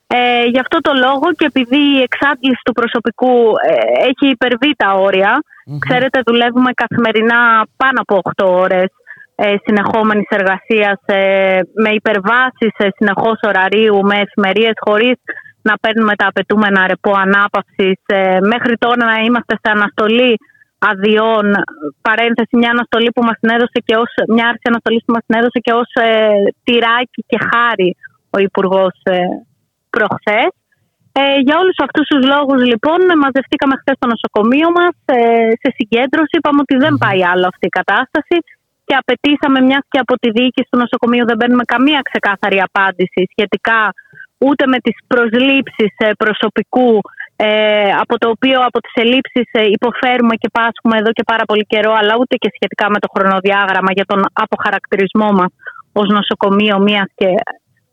Ε, 0.07 0.45
γι' 0.45 0.59
αυτό 0.59 0.77
το 0.81 0.91
λόγο 0.93 1.27
και 1.37 1.45
επειδή 1.45 1.81
η 1.97 2.01
εξάντληση 2.01 2.61
του 2.65 2.73
προσωπικού 2.73 3.35
ε, 3.69 3.73
έχει 4.09 4.31
υπερβεί 4.31 4.71
τα 4.75 4.93
ωρια 4.93 5.39
ξέρετε 5.79 6.21
δουλεύουμε 6.25 6.71
καθημερινά 6.73 7.67
πάνω 7.77 7.99
από 8.05 8.19
8 8.43 8.45
ώρες 8.47 8.89
ε, 9.35 9.55
συνεχόμενης 9.65 10.27
εργασίας 10.29 10.99
ε, 11.05 11.59
με 11.83 11.89
υπερβάσεις 11.89 12.73
ε, 12.77 12.87
συνεχώς 12.95 13.39
ωραρίου, 13.49 13.99
με 14.09 14.15
εφημερίες 14.25 14.73
χωρίς 14.85 15.17
να 15.61 15.73
παίρνουμε 15.81 16.15
τα 16.15 16.27
απαιτούμενα 16.27 16.87
ρεπό 16.87 17.11
ανάπαυσης. 17.25 17.99
Ε, 18.05 18.37
μέχρι 18.53 18.77
τώρα 18.77 19.05
να 19.05 19.17
είμαστε 19.25 19.53
σε 19.61 19.71
αναστολή 19.71 20.37
αδειών, 20.77 21.45
παρένθεση 22.01 22.53
μια 22.61 22.69
αναστολή 22.69 23.09
που 23.15 23.23
μας 23.23 23.37
συνέδωσε 23.39 23.79
και 23.85 23.95
ως, 23.95 24.11
μια 24.27 24.45
άρση 24.47 24.65
αναστολής 24.71 25.03
που 25.05 25.13
μας 25.15 25.23
συνέδωσε 25.27 25.59
και 25.65 25.73
ως 25.81 25.89
ε, 25.93 26.09
τυράκι 26.63 27.21
και 27.29 27.37
χάρη 27.49 27.89
ο 28.29 28.37
Υπουργός 28.39 28.95
προχθές. 29.97 30.49
Ε, 31.19 31.23
για 31.45 31.55
όλους 31.61 31.77
αυτούς 31.85 32.05
τους 32.11 32.23
λόγους 32.33 32.59
λοιπόν 32.71 32.99
μαζευτήκαμε 33.23 33.75
χθες 33.79 33.95
στο 33.99 34.07
νοσοκομείο 34.13 34.69
μας 34.77 34.95
ε, 35.05 35.17
σε 35.61 35.69
συγκέντρωση. 35.77 36.33
Είπαμε 36.39 36.59
ότι 36.65 36.75
δεν 36.83 36.93
πάει 37.03 37.21
άλλο 37.31 37.45
αυτή 37.51 37.65
η 37.71 37.75
κατάσταση 37.79 38.37
και 38.87 38.95
απαιτήσαμε 39.01 39.59
μιας 39.67 39.83
και 39.91 39.99
από 40.03 40.13
τη 40.21 40.27
διοίκηση 40.35 40.67
του 40.71 40.79
νοσοκομείου 40.83 41.25
δεν 41.29 41.37
παίρνουμε 41.39 41.65
καμία 41.73 42.01
ξεκάθαρη 42.09 42.59
απάντηση 42.69 43.21
σχετικά 43.33 43.81
ούτε 44.47 44.63
με 44.71 44.77
τις 44.85 44.95
προσλήψεις 45.11 45.91
ε, 45.97 46.09
προσωπικού 46.23 46.91
ε, 47.35 47.91
από 48.03 48.13
το 48.21 48.27
οποίο 48.35 48.57
από 48.69 48.79
τις 48.83 48.93
ελλείψεις 49.03 49.47
ε, 49.51 49.63
υποφέρουμε 49.77 50.35
και 50.41 50.49
πάσχουμε 50.57 50.95
εδώ 51.01 51.11
και 51.17 51.23
πάρα 51.31 51.45
πολύ 51.49 51.65
καιρό 51.71 51.91
αλλά 51.99 52.13
ούτε 52.19 52.35
και 52.41 52.49
σχετικά 52.55 52.85
με 52.93 52.99
το 53.03 53.07
χρονοδιάγραμμα 53.15 53.91
για 53.97 54.05
τον 54.05 54.19
αποχαρακτηρισμό 54.43 55.29
μας 55.39 55.51
ως 55.99 56.07
νοσοκομείο 56.17 56.77
μιας 56.79 57.09
και 57.19 57.29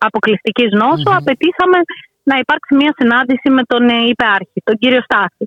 αποκλειστικής 0.09 0.71
νόσου, 0.81 1.11
mm-hmm. 1.11 1.21
απαιτήσαμε 1.21 1.79
να 2.31 2.35
υπάρξει 2.43 2.73
μια 2.81 2.93
συνάντηση 2.99 3.49
με 3.57 3.63
τον 3.71 3.83
ε, 3.89 3.99
υπεάρχη, 4.13 4.59
τον 4.69 4.77
κύριο 4.83 5.03
Στάση. 5.09 5.45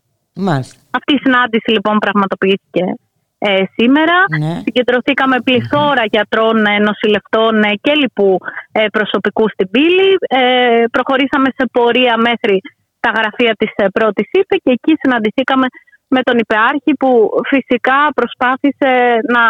Αυτή 0.97 1.11
η 1.17 1.19
συνάντηση 1.23 1.69
λοιπόν 1.71 1.95
πραγματοποιήθηκε 2.05 2.83
ε, 3.39 3.63
σήμερα. 3.75 4.17
Ναι. 4.39 4.53
Συγκεντρωθήκαμε 4.65 5.35
πληθώρα 5.47 6.03
mm-hmm. 6.03 6.13
γιατρών, 6.13 6.65
ε, 6.65 6.77
νοσηλευτών 6.87 7.53
ε, 7.63 7.71
και 7.81 7.93
λοιπού 8.01 8.37
ε, 8.71 8.85
προσωπικούς 8.95 9.51
στην 9.51 9.69
πύλη. 9.69 10.09
προχωρήσαμε 10.91 11.49
σε 11.57 11.63
πορεία 11.71 12.15
μέχρι 12.17 12.61
τα 12.99 13.09
γραφεία 13.17 13.53
της 13.61 13.71
πρώτης 13.93 14.27
ΥΠΕ 14.31 14.55
και 14.55 14.71
εκεί 14.77 14.93
συναντηθήκαμε 15.01 15.67
με 16.07 16.21
τον 16.23 16.37
υπεάρχη 16.37 16.93
που 16.99 17.29
φυσικά 17.47 17.99
προσπάθησε 18.15 18.91
να, 19.35 19.45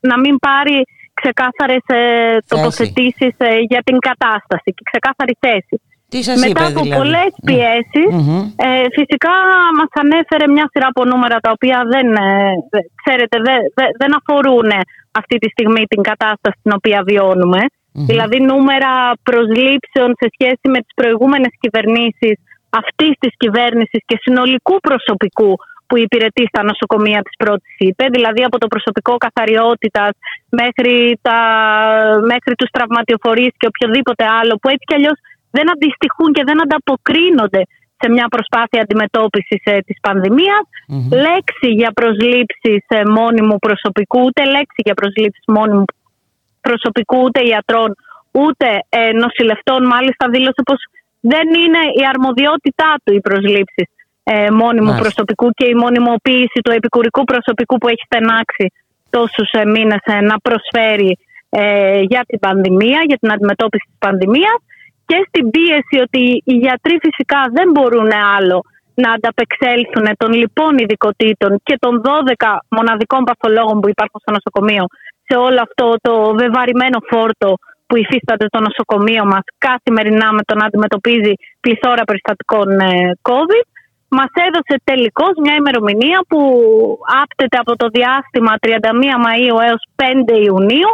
να 0.00 0.18
μην 0.18 0.38
πάρει 0.38 0.82
ξεκάθαρες 1.20 1.84
ε, 1.86 2.02
τοποθετήσεις 2.52 3.34
ε, 3.48 3.50
για 3.70 3.80
την 3.88 3.98
κατάσταση 4.08 4.68
και 4.76 4.84
ξεκάθαρη 4.90 5.34
θέση. 5.44 5.76
Τι 6.12 6.18
σας 6.28 6.38
Μετά 6.40 6.48
είπε, 6.48 6.64
από 6.70 6.80
δηλαδή; 6.82 6.98
πολλές 6.98 7.32
ναι. 7.36 7.46
πιέσεις, 7.48 8.10
ε, 8.66 8.68
φυσικά 8.98 9.34
μας 9.78 9.90
ανέφερε 10.02 10.46
μια 10.54 10.66
σειρά 10.72 10.86
από 10.92 11.02
νούμερα 11.10 11.36
τα 11.44 11.50
οποία 11.56 11.78
δεν, 11.94 12.06
ε, 12.28 12.52
ξέρετε, 13.00 13.36
δεν, 13.48 13.60
δεν 14.00 14.10
αφορούν 14.18 14.68
αυτή 15.20 15.36
τη 15.42 15.48
στιγμή 15.54 15.82
την 15.92 16.02
κατάσταση 16.10 16.58
την 16.62 16.72
οποία 16.78 17.00
Δηλαδή 18.10 18.38
νούμερα 18.50 18.92
προσλήψεων 19.28 20.08
σε 20.20 20.26
σχέση 20.34 20.66
με 20.74 20.78
τις 20.84 20.92
προηγούμενες 20.94 21.52
κυβερνήσεις 21.62 22.36
αυτής 22.70 23.12
της 23.18 23.32
κυβέρνησης 23.36 24.00
και 24.06 24.16
συνολικού 24.20 24.76
προσωπικού 24.80 25.56
που 25.86 25.98
υπηρετεί 25.98 26.44
στα 26.52 26.62
νοσοκομεία 26.62 27.20
της 27.22 27.36
πρώτης 27.42 27.74
ΥΠΕ, 27.78 28.06
δηλαδή 28.16 28.42
από 28.44 28.58
το 28.58 28.66
προσωπικό 28.66 29.16
καθαριότητας 29.16 30.10
μέχρι, 30.60 31.18
τα, 31.22 31.38
μέχρι 32.32 32.54
τους 32.54 32.70
τραυματιοφορείς 32.70 33.52
και 33.58 33.66
οποιοδήποτε 33.72 34.24
άλλο 34.40 34.54
που 34.60 34.68
έτσι 34.68 34.84
κι 34.88 34.94
αλλιώς 34.94 35.18
δεν 35.50 35.70
αντιστοιχούν 35.74 36.32
και 36.32 36.44
δεν 36.48 36.62
ανταποκρίνονται 36.64 37.62
σε 38.00 38.06
μια 38.14 38.26
προσπάθεια 38.34 38.80
αντιμετώπισης 38.80 39.62
ε, 39.64 39.78
της 39.86 39.96
πανδημιας 40.00 40.64
Λέξη 41.26 41.68
για 41.80 41.90
προσλήψεις 41.98 42.84
ε, 42.88 43.02
μόνιμου 43.18 43.58
προσωπικού, 43.58 44.20
ούτε 44.26 44.44
λέξη 44.44 44.80
για 44.86 44.94
προσλήψεις 44.94 45.44
μόνιμου 45.46 45.84
προσωπικού, 46.60 47.18
ούτε 47.26 47.40
ιατρών, 47.52 47.90
ούτε 48.30 48.66
ε, 48.88 49.12
νοσηλευτών. 49.22 49.86
Μάλιστα 49.86 50.28
δήλωσε 50.28 50.62
πως 50.64 50.78
δεν 51.20 51.46
είναι 51.62 51.82
η 52.00 52.02
αρμοδιότητά 52.12 52.94
του 53.04 53.14
οι 53.14 53.20
προσλήψεις 53.20 53.88
ε, 54.22 54.50
μόνιμου 54.50 54.94
προσωπικού 55.02 55.50
και 55.50 55.66
η 55.66 55.74
μονιμοποίηση 55.74 56.58
του 56.64 56.70
επικουρικού 56.70 57.24
προσωπικού 57.24 57.78
που 57.78 57.88
έχει 57.88 58.04
στενάξει 58.04 58.66
τόσους 59.10 59.50
ε, 59.50 59.64
μήνες 59.64 60.02
ε, 60.04 60.20
να 60.20 60.36
προσφέρει 60.46 61.18
ε, 61.48 62.00
για 62.00 62.22
την 62.26 62.38
πανδημία, 62.38 63.00
για 63.06 63.18
την 63.20 63.32
αντιμετώπιση 63.32 63.84
της 63.90 63.98
πανδημίας 63.98 64.58
και 65.06 65.18
στην 65.28 65.50
πίεση 65.50 65.96
ότι 66.06 66.22
οι 66.44 66.54
γιατροί 66.64 66.98
φυσικά 67.06 67.40
δεν 67.56 67.70
μπορούν 67.70 68.10
άλλο 68.36 68.58
να 68.94 69.08
ανταπεξέλθουν 69.12 70.06
των 70.16 70.30
λοιπόν 70.32 70.78
ειδικοτήτων 70.78 71.60
και 71.62 71.76
των 71.78 72.02
12 72.04 72.56
μοναδικών 72.76 73.24
παθολόγων 73.28 73.80
που 73.80 73.88
υπάρχουν 73.94 74.20
στο 74.20 74.32
νοσοκομείο 74.36 74.84
σε 75.26 75.34
όλο 75.46 75.60
αυτό 75.68 75.86
το 76.00 76.34
βεβαρημένο 76.40 76.98
φόρτο 77.10 77.50
που 77.88 77.96
υφίσταται 77.96 78.46
το 78.54 78.60
νοσοκομείο 78.66 79.24
μας 79.32 79.44
καθημερινά 79.58 80.32
με 80.32 80.42
το 80.48 80.54
να 80.54 80.64
αντιμετωπίζει 80.64 81.32
πληθώρα 81.60 82.02
περιστατικών 82.04 82.68
COVID 83.30 83.66
μας 84.08 84.30
έδωσε 84.46 84.74
τελικώς 84.84 85.32
μια 85.42 85.54
ημερομηνία 85.54 86.18
που 86.28 86.40
άπτεται 87.22 87.56
από 87.62 87.72
το 87.76 87.86
διάστημα 87.98 88.52
31 88.60 88.70
Μαΐου 89.24 89.58
έως 89.68 89.82
5 89.96 90.44
Ιουνίου 90.48 90.90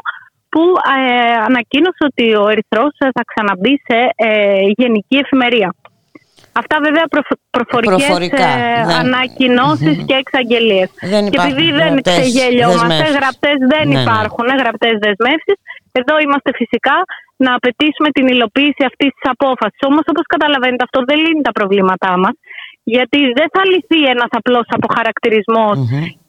που 0.53 0.65
ε, 0.97 1.35
ανακοίνωσε 1.49 2.03
ότι 2.11 2.35
ο 2.35 2.45
Ερυθρός 2.53 2.93
θα 3.17 3.23
ξαναμπεί 3.31 3.75
σε 3.89 3.99
ε, 4.15 4.61
γενική 4.81 5.17
εφημερία. 5.25 5.75
Αυτά 6.53 6.77
βέβαια 6.87 7.07
προφορικές 7.51 8.07
Προφορικά, 8.07 8.47
ε, 8.47 8.83
ανακοινωσεις 9.03 9.97
και 10.09 10.17
εξαγγελίες. 10.23 10.91
και 11.31 11.39
επειδή 11.43 11.67
δεν 11.81 12.03
ξεγελιόμαστε, 12.03 13.07
γραπτές 13.19 13.59
δεν 13.73 13.89
ναι, 13.89 13.95
ναι. 13.95 14.01
υπάρχουν, 14.01 14.45
ναι. 14.47 14.57
γραπτές 14.63 14.95
δεσμεύσεις, 15.05 15.59
εδώ 16.01 16.15
είμαστε 16.25 16.51
φυσικά 16.61 16.97
να 17.45 17.51
απαιτήσουμε 17.59 18.09
την 18.17 18.27
υλοποίηση 18.35 18.83
αυτής 18.91 19.11
της 19.17 19.27
απόφασης. 19.35 19.81
Όμως 19.91 20.05
όπως 20.13 20.27
καταλαβαίνετε 20.35 20.85
αυτό 20.89 20.99
δεν 21.09 21.19
λύνει 21.25 21.43
τα 21.49 21.53
προβλήματά 21.59 22.13
μας 22.23 22.35
γιατί 22.85 23.21
δεν 23.39 23.49
θα 23.55 23.63
λυθεί 23.73 24.01
ένας 24.15 24.31
απλός 24.39 24.67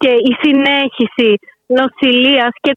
και 0.01 0.11
η 0.29 0.31
συνέχιση 0.43 1.29
νοσηλείας 1.77 2.53
και 2.63 2.71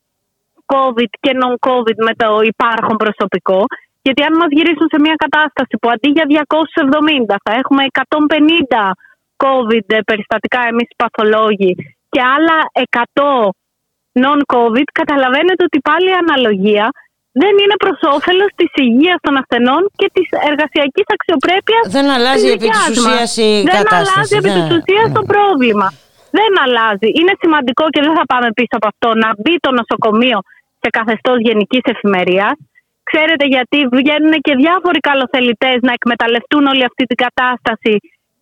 COVID 0.75 1.13
και 1.25 1.33
non-COVID 1.41 1.99
με 2.07 2.15
το 2.23 2.29
υπάρχον 2.53 2.97
προσωπικό. 2.97 3.61
Γιατί 4.03 4.23
αν 4.23 4.35
μας 4.41 4.51
γυρίσουν 4.57 4.89
σε 4.93 4.99
μια 5.05 5.17
κατάσταση 5.25 5.75
που 5.81 5.89
αντί 5.95 6.09
για 6.17 6.27
270 6.27 7.35
θα 7.45 7.53
έχουμε 7.61 7.83
150 8.77 8.91
COVID 9.45 9.89
περιστατικά 10.05 10.61
εμείς 10.71 10.89
παθολόγοι 11.01 11.73
και 12.09 12.21
άλλα 12.35 12.59
100 13.13 13.49
non-COVID, 14.25 14.89
καταλαβαίνετε 15.01 15.63
ότι 15.69 15.79
πάλι 15.89 16.09
η 16.15 16.19
αναλογία 16.25 16.87
δεν 17.43 17.55
είναι 17.63 17.77
προς 17.83 17.99
όφελος 18.17 18.51
της 18.61 18.71
υγείας 18.85 19.19
των 19.25 19.35
ασθενών 19.41 19.83
και 20.01 20.09
της 20.17 20.27
εργασιακής 20.51 21.07
αξιοπρέπειας. 21.17 21.85
Δεν 21.97 22.07
αλλάζει 22.17 22.49
επί 22.57 22.69
της 22.75 22.85
ουσίας 22.93 23.31
η 23.49 23.51
δεν 23.71 23.75
κατάσταση. 23.79 24.05
Δεν 24.05 24.13
αλλάζει 24.13 24.35
επί 24.41 24.51
της 24.59 24.69
ουσίας 24.77 25.07
το 25.19 25.23
πρόβλημα. 25.33 25.89
Δεν 26.39 26.51
αλλάζει. 26.65 27.09
Είναι 27.19 27.35
σημαντικό 27.43 27.85
και 27.95 28.01
δεν 28.07 28.15
θα 28.19 28.25
πάμε 28.31 28.49
πίσω 28.59 28.75
από 28.79 28.89
αυτό 28.93 29.09
να 29.23 29.29
μπει 29.41 29.55
το 29.65 29.71
νοσοκομείο 29.79 30.39
σε 30.83 30.89
καθεστώς 30.97 31.37
γενικής 31.47 31.85
εφημερίας. 31.95 32.57
Ξέρετε 33.11 33.45
γιατί 33.55 33.79
βγαίνουν 33.99 34.35
και 34.47 34.55
διάφοροι 34.63 35.01
καλοθελητές 35.11 35.79
να 35.87 35.93
εκμεταλλευτούν 35.99 36.63
όλη 36.73 36.85
αυτή 36.91 37.05
την 37.11 37.19
κατάσταση 37.25 37.95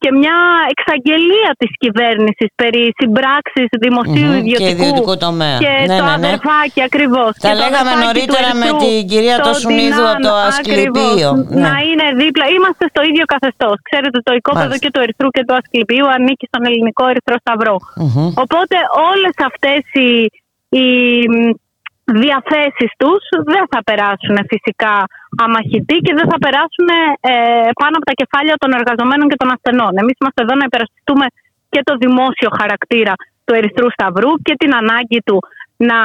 και 0.07 0.15
μια 0.23 0.39
εξαγγελία 0.75 1.51
της 1.61 1.71
κυβέρνησης 1.83 2.49
περί 2.61 2.85
συμπράξης 3.01 3.69
δημοσίου 3.85 4.31
mm-hmm, 4.33 4.43
ιδιωτικού 4.43 4.67
και, 4.67 4.75
ιδιωτικού 4.77 5.15
τομέα. 5.27 5.59
και 5.65 5.75
ναι, 5.91 5.99
το 6.01 6.05
ναι, 6.07 6.11
ναι. 6.11 6.19
αδερφάκι 6.21 6.81
ακριβώς. 6.89 7.33
Τα 7.47 7.53
λέγαμε 7.63 7.93
νωρίτερα 8.05 8.51
με 8.63 8.69
την 8.83 8.97
κυρία 9.11 9.37
το 9.47 9.53
Σουνίδου 9.63 10.05
από 10.13 10.23
το 10.29 10.35
Ασκληπείο. 10.51 11.31
Ναι. 11.37 11.61
Να 11.67 11.75
είναι 11.89 12.07
δίπλα. 12.23 12.45
Είμαστε 12.57 12.85
στο 12.93 13.01
ίδιο 13.11 13.25
καθεστώς. 13.35 13.77
Ξέρετε 13.89 14.19
το 14.29 14.33
οικόπεδο 14.39 14.75
και 14.83 14.91
του 14.93 15.01
Ερυθρού 15.05 15.29
και 15.37 15.43
του 15.47 15.55
Ασκληπείου 15.61 16.07
ανήκει 16.17 16.47
στον 16.51 16.63
ελληνικό 16.69 17.05
Ερυθρό 17.13 17.37
Σταυρό. 17.45 17.77
Mm-hmm. 18.03 18.29
Οπότε 18.45 18.77
όλες 19.11 19.35
αυτές 19.49 19.81
οι, 20.03 20.11
οι 20.79 20.87
διαθέσεις 22.23 22.91
τους 23.01 23.23
δεν 23.53 23.65
θα 23.73 23.81
περάσουν 23.89 24.37
φυσικά 24.53 24.95
αμαχητοί 25.45 25.97
και 26.05 26.15
δεν 26.19 26.27
θα 26.31 26.39
περάσουν 26.45 26.89
ε, 27.31 27.33
πάνω 27.81 27.95
από 27.99 28.07
τα 28.11 28.17
κεφάλια 28.21 28.57
των 28.63 28.71
εργαζομένων 28.79 29.27
και 29.31 29.41
των 29.43 29.51
ασθενών. 29.55 29.93
Εμείς 30.03 30.17
είμαστε 30.21 30.41
εδώ 30.45 30.55
να 30.61 30.65
υπερασπιστούμε 30.69 31.27
και 31.73 31.81
το 31.89 31.95
δημόσιο 32.05 32.51
χαρακτήρα 32.61 33.15
του 33.45 33.53
Ερυθρού 33.59 33.89
Σταυρού 33.97 34.31
και 34.47 34.55
την 34.63 34.73
ανάγκη 34.81 35.21
του 35.27 35.39
να 35.91 35.99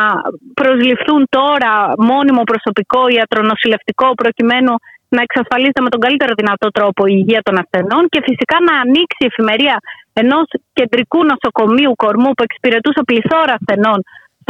προσληφθούν 0.59 1.21
τώρα 1.37 1.71
μόνιμο 2.09 2.43
προσωπικό 2.51 3.01
ιατρονοσηλευτικό 3.17 4.07
προκειμένου 4.21 4.73
να 5.15 5.21
εξασφαλίζεται 5.27 5.81
με 5.85 5.91
τον 5.93 6.01
καλύτερο 6.05 6.33
δυνατό 6.41 6.67
τρόπο 6.77 7.01
η 7.11 7.15
υγεία 7.21 7.41
των 7.47 7.55
ασθενών 7.61 8.03
και 8.11 8.19
φυσικά 8.27 8.57
να 8.67 8.73
ανοίξει 8.83 9.21
η 9.25 9.29
εφημερία 9.31 9.75
ενός 10.21 10.47
κεντρικού 10.77 11.19
νοσοκομείου 11.31 11.93
κορμού 12.03 12.29
που 12.35 12.43
εξυπηρετούσε 12.47 13.01
πληθώρα 13.09 13.53
ασθενών 13.59 13.99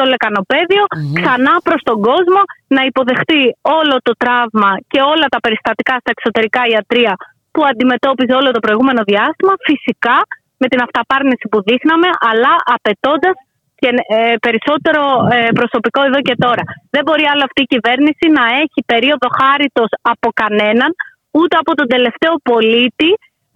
στο 0.02 0.10
λεκανοπεδιο 0.16 0.84
ξανά 1.18 1.54
προς 1.68 1.82
τον 1.90 1.98
κόσμο 2.08 2.42
να 2.76 2.82
υποδεχτεί 2.90 3.44
όλο 3.80 3.96
το 4.08 4.14
τραύμα 4.24 4.72
και 4.92 5.00
όλα 5.12 5.28
τα 5.34 5.40
περιστατικά 5.46 5.96
στα 6.02 6.12
εξωτερικά 6.16 6.62
ιατρία 6.74 7.14
που 7.54 7.62
αντιμετώπιζε 7.72 8.34
όλο 8.42 8.50
το 8.56 8.62
προηγούμενο 8.66 9.02
διάστημα, 9.12 9.54
φυσικά 9.70 10.18
με 10.62 10.68
την 10.72 10.80
αυταπάρνηση 10.86 11.46
που 11.52 11.60
δείχναμε, 11.68 12.10
αλλά 12.30 12.54
απαιτώντας 12.76 13.36
και 13.82 13.90
ε, 14.18 14.36
περισσότερο 14.46 15.02
ε, 15.36 15.38
προσωπικό 15.60 16.02
εδώ 16.10 16.20
και 16.28 16.36
τώρα. 16.46 16.64
Δεν 16.94 17.02
μπορεί 17.06 17.24
άλλο 17.32 17.44
αυτή 17.50 17.62
η 17.68 17.72
κυβέρνηση 17.74 18.26
να 18.38 18.44
έχει 18.64 18.80
περίοδο 18.92 19.28
χάριτος 19.40 19.90
από 20.14 20.28
κανέναν, 20.42 20.92
ούτε 21.40 21.56
από 21.62 21.72
τον 21.80 21.88
τελευταίο 21.94 22.34
πολίτη, 22.50 23.10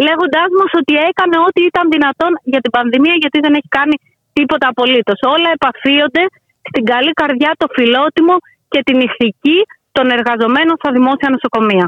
λέγοντάς 0.07 0.49
μας 0.59 0.71
ότι 0.81 0.93
έκανε 1.09 1.35
ό,τι 1.47 1.61
ήταν 1.71 1.85
δυνατόν 1.95 2.31
για 2.51 2.61
την 2.63 2.71
πανδημία, 2.75 3.15
γιατί 3.23 3.37
δεν 3.45 3.53
έχει 3.59 3.71
κάνει 3.79 3.95
τίποτα 4.37 4.67
απολύτως. 4.73 5.19
Όλα 5.35 5.49
επαφίονται 5.57 6.23
στην 6.69 6.83
καλή 6.91 7.11
καρδιά, 7.21 7.51
το 7.61 7.67
φιλότιμο 7.75 8.35
και 8.71 8.79
την 8.87 8.97
ηθική 9.07 9.59
των 9.95 10.05
εργαζομένων 10.17 10.75
στα 10.81 10.91
δημόσια 10.97 11.29
νοσοκομεία. 11.35 11.87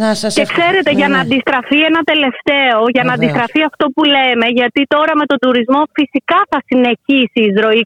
Να 0.00 0.08
και 0.38 0.46
ξέρετε, 0.54 0.90
για 1.00 1.08
να 1.08 1.18
ναι. 1.18 1.24
αντιστραφεί 1.24 1.78
ένα 1.90 2.00
τελευταίο, 2.12 2.78
για 2.94 3.04
να 3.08 3.12
αντιστραφεί 3.12 3.60
αυτό 3.70 3.84
που 3.94 4.02
λέμε, 4.04 4.46
γιατί 4.58 4.80
τώρα 4.94 5.12
με 5.20 5.24
τον 5.30 5.38
τουρισμό 5.44 5.82
φυσικά 5.98 6.38
θα 6.50 6.58
συνεχίσει 6.68 7.38
η 7.42 7.46
εισρωή 7.48 7.84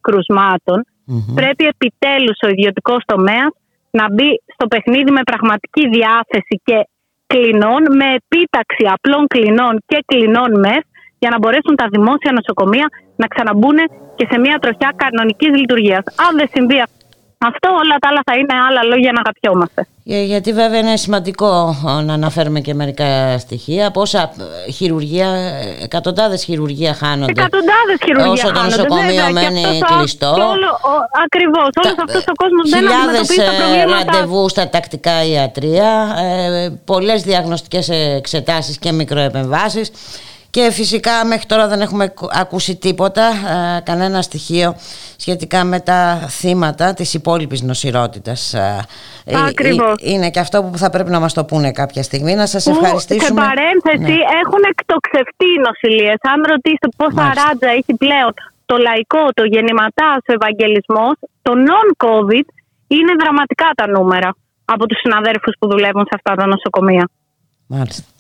πρέπει 1.35 1.65
επιτέλους 1.75 2.39
ο 2.47 2.49
ιδιωτικός 2.55 3.03
τομέας 3.13 3.51
να 3.91 4.05
μπει 4.13 4.31
στο 4.55 4.67
παιχνίδι 4.73 5.11
με 5.19 5.23
πραγματική 5.31 5.85
διάθεση 5.97 6.55
και 6.67 6.79
κλινών, 7.27 7.83
με 7.99 8.07
επίταξη 8.21 8.85
απλών 8.95 9.27
κλινών 9.27 9.75
και 9.87 9.99
κλινών 10.07 10.51
μεθ, 10.65 10.85
για 11.19 11.31
να 11.31 11.39
μπορέσουν 11.39 11.75
τα 11.83 11.87
δημόσια 11.95 12.33
νοσοκομεία 12.39 12.87
να 13.17 13.27
ξαναμπούν 13.27 13.77
και 14.17 14.27
σε 14.31 14.39
μια 14.39 14.59
τροχιά 14.63 14.93
κανονικής 14.97 15.53
λειτουργίας. 15.61 16.05
Αν 16.29 16.37
δεν 16.37 16.49
συμβεί 16.55 16.79
αυτό, 17.39 17.69
όλα 17.83 17.97
τα 18.01 18.09
άλλα 18.09 18.23
θα 18.25 18.35
είναι 18.39 18.55
άλλα 18.69 18.83
λόγια 18.83 19.13
να 19.13 19.21
αγαπιόμαστε. 19.21 19.87
Για, 20.03 20.23
γιατί 20.23 20.53
βέβαια 20.53 20.79
είναι 20.79 20.97
σημαντικό 20.97 21.77
να 22.05 22.13
αναφέρουμε 22.13 22.61
και 22.61 22.75
μερικά 22.75 23.39
στοιχεία. 23.39 23.91
Πόσα 23.91 24.31
χειρουργία, 24.75 25.29
εκατοντάδες 25.83 26.45
χειρουργία 26.45 26.95
χάνονται. 26.95 27.33
Εκατοντάδες 27.41 27.99
χειρουργία 28.05 28.31
Όσο 28.31 28.53
το 28.53 28.63
νοσοκομείο 28.63 29.25
μένει 29.33 29.63
κλειστό. 29.97 30.37
Ακριβώς. 31.25 31.69
Όλος 31.85 31.97
αυτός 31.99 32.25
ο 32.27 32.35
κόσμος 32.35 32.71
δεν 32.71 32.93
αντιμετωπίζει 32.93 33.45
τα 33.45 33.53
προβλήματα. 33.65 34.13
ραντεβού 34.13 34.49
στα 34.49 34.69
τακτικά 34.69 35.25
ιατρία. 35.25 36.17
Ε, 36.19 36.69
Πολλές 36.85 37.23
διαγνωστικές 37.23 37.89
εξετάσεις 37.89 38.79
και 38.79 38.93
μικροεπεμβάσεις. 38.93 39.91
Και 40.57 40.71
φυσικά 40.71 41.27
μέχρι 41.27 41.47
τώρα 41.47 41.69
δεν 41.69 41.81
έχουμε 41.81 42.15
ακούσει 42.33 42.77
τίποτα, 42.77 43.25
ε, 43.77 43.81
κανένα 43.81 44.23
στοιχείο 44.23 44.75
σχετικά 45.17 45.65
με 45.65 45.81
τα 45.81 46.01
θύματα 46.29 46.95
της 46.95 47.15
υπόλοιπης 47.15 47.63
νοσηρότητας. 47.63 48.55
Ε, 48.55 48.85
ε, 49.25 49.37
Ακριβώς. 49.49 49.95
Είναι 50.01 50.31
και 50.31 50.41
αυτό 50.41 50.63
που 50.63 50.79
θα 50.79 50.91
πρέπει 50.91 51.11
να 51.11 51.21
μας 51.21 51.33
το 51.35 51.45
πούνε 51.45 51.71
κάποια 51.73 52.03
στιγμή. 52.03 52.35
Να 52.35 52.47
σας 52.47 52.67
ευχαριστήσουμε. 52.67 53.41
Σε 53.41 53.47
παρένθεση 53.47 54.17
ναι. 54.19 54.27
έχουν 54.43 54.63
εκτοξευτεί 54.73 55.49
οι 55.55 55.61
νοσηλίες. 55.67 56.19
Αν 56.33 56.39
ρωτήσετε 56.53 56.89
πόσα 56.97 57.25
ράτζα 57.39 57.71
έχει 57.79 57.95
πλέον 58.05 58.33
το 58.67 58.77
λαϊκό, 58.77 59.25
το 59.39 59.45
γεννηματάς, 59.45 60.21
ο 60.31 60.33
ευαγγελισμός, 60.39 61.15
το 61.43 61.53
non-covid 61.69 62.47
είναι 62.87 63.13
δραματικά 63.21 63.69
τα 63.75 63.87
νούμερα 63.89 64.31
από 64.65 64.87
τους 64.87 64.99
συναδέρφους 65.03 65.55
που 65.59 65.67
δουλεύουν 65.73 66.05
σε 66.11 66.15
αυτά 66.19 66.35
τα 66.35 66.47
νοσοκομεία. 66.47 67.09
Μάλιστα. 67.67 68.16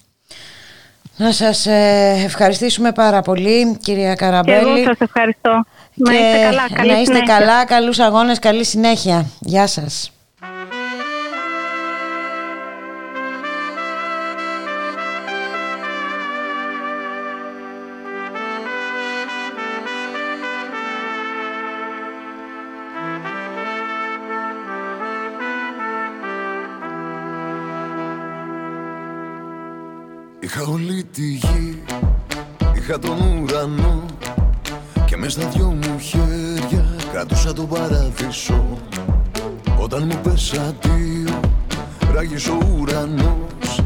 Να 1.16 1.32
σας 1.32 1.66
ε, 1.66 2.22
ευχαριστήσουμε 2.24 2.93
πάρα 2.93 3.22
πολύ 3.22 3.76
κυρία 3.82 4.14
Καραμπέλη. 4.14 4.64
Και 4.64 4.70
εγώ 4.70 4.84
σας 4.84 4.98
ευχαριστώ. 4.98 5.64
να 5.94 6.12
είστε 6.12 6.38
καλά. 6.43 6.66
Καλή 6.74 6.90
να 6.93 7.01
είστε 7.01 7.20
καλά, 7.20 7.64
καλούς 7.64 7.98
αγώνες, 7.98 8.38
καλή 8.38 8.64
συνέχεια. 8.64 9.26
Γεια 9.40 9.66
σας. 9.66 10.10
Είχα 32.88 32.98
τον 32.98 33.42
ουρανό 33.42 34.04
Και 35.06 35.16
μες 35.16 35.32
στα 35.32 35.46
δυο 35.46 35.66
μου 35.66 35.98
χέρια 35.98 36.84
κρατούσα 37.12 37.52
τον 37.52 37.68
παράδεισο. 37.68 38.78
Όταν 39.78 40.06
μου 40.06 40.20
πέσα 40.22 40.74
δύο, 40.80 41.40
ράγισε 42.14 42.50
ο 42.50 42.76
ουρανός 42.78 43.80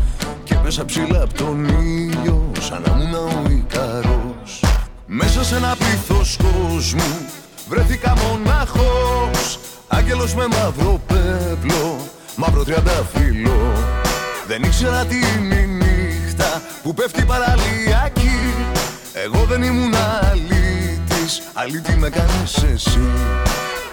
Και 0.45 0.57
μέσα 0.63 0.85
ψηλά 0.85 1.23
απ' 1.23 1.33
τον 1.33 1.65
ήλιο, 1.65 2.51
σαν 2.61 2.83
να 2.87 3.03
ήμουν 3.03 3.15
ο 3.15 3.51
Ικαρός 3.51 4.65
Μέσα 5.07 5.45
σε 5.45 5.57
ένα 5.57 5.77
πλήθος 5.79 6.37
κόσμου, 6.37 7.27
βρέθηκα 7.69 8.15
μονάχος 8.17 9.59
Άγγελος 9.89 10.35
με 10.35 10.47
μαύρο 10.47 11.01
πέπλο, 11.07 11.97
μαύρο 12.37 12.65
τριανταφύλλο. 12.65 13.73
Δεν 14.47 14.63
ήξερα 14.63 15.05
τι 15.05 15.17
είναι 15.17 15.55
η 15.55 15.67
νύχτα 15.67 16.63
που 16.83 16.95
πέφτει 16.95 17.25
παραλιακή 17.25 18.20
Εγώ 19.25 19.45
δεν 19.45 19.63
ήμουν 19.63 19.95
αλήτης, 19.95 21.43
αλήτη 21.53 21.97
με 21.97 22.09
κάνεις 22.09 22.57
εσύ 22.75 22.99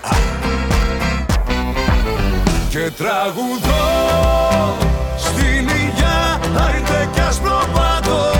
Α. 0.01 0.15
Και 2.69 2.91
τραγουδώ 2.97 3.85
στην 5.17 5.67
υγειά, 5.67 6.39
άιτε 6.65 7.09
κι 7.13 7.19
ας 7.19 7.39
προπατώ 7.39 8.36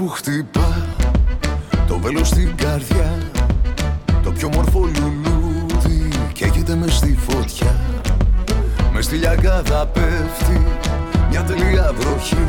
που 0.00 0.08
χτυπά 0.08 0.86
το 1.86 1.98
βέλος 1.98 2.28
στην 2.28 2.56
καρδιά. 2.56 3.18
Το 4.22 4.32
πιο 4.32 4.48
μορφό 4.48 4.78
λουλούδι 4.80 6.08
καίγεται 6.32 6.74
μες 6.74 6.94
στη 6.94 7.18
φωτιά. 7.28 7.76
Μες 8.92 9.04
στη 9.04 9.16
λιαγκάδα 9.16 9.86
πέφτει 9.86 10.66
μια 11.30 11.42
τελεία 11.42 11.92
βροχή. 11.98 12.46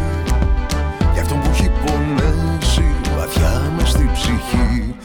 Για 1.13 1.21
αυτόν 1.21 1.41
που 1.41 1.49
έχει 1.53 1.71
πονέσει 1.85 2.85
βαθιά 3.17 3.71
μες 3.77 3.89
στη 3.89 4.09
ψυχή. 4.13 4.95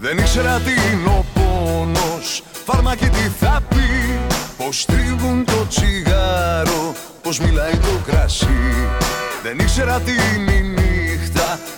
Δεν 0.00 0.18
ήξερα 0.18 0.58
τι 0.58 0.70
είναι 0.70 1.08
ο 1.08 1.24
πόνος 1.34 2.42
Φάρμακι 2.64 3.08
τι 3.08 3.30
θα 3.40 3.60
πει. 3.68 4.18
Πως 4.56 4.84
τρίβουν 4.84 5.44
το 5.44 5.66
τσιγάρο 5.68 6.94
Πως 7.22 7.38
μιλάει 7.38 7.76
το 7.76 8.00
κρασί. 8.06 8.88
Δεν 9.42 9.58
ήξερα 9.58 10.00
τι 10.00 10.12
είναι 10.12 10.52
η 10.52 10.62
νύχτα 10.62 10.97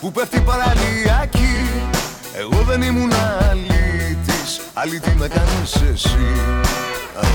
Που 0.01 0.12
πέφτει 0.12 0.40
παραλιακή. 0.40 1.68
Εγώ 2.39 2.62
δεν 2.62 2.82
ήμουν 2.82 3.12
αλήτης. 3.51 4.60
Αλήτη 4.74 5.14
με 5.18 5.28
κάνεις 5.28 5.74
εσύ. 5.93 6.18
Α. 7.16 7.27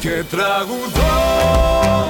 Και 0.00 0.24
τραγουδώ 0.30 2.09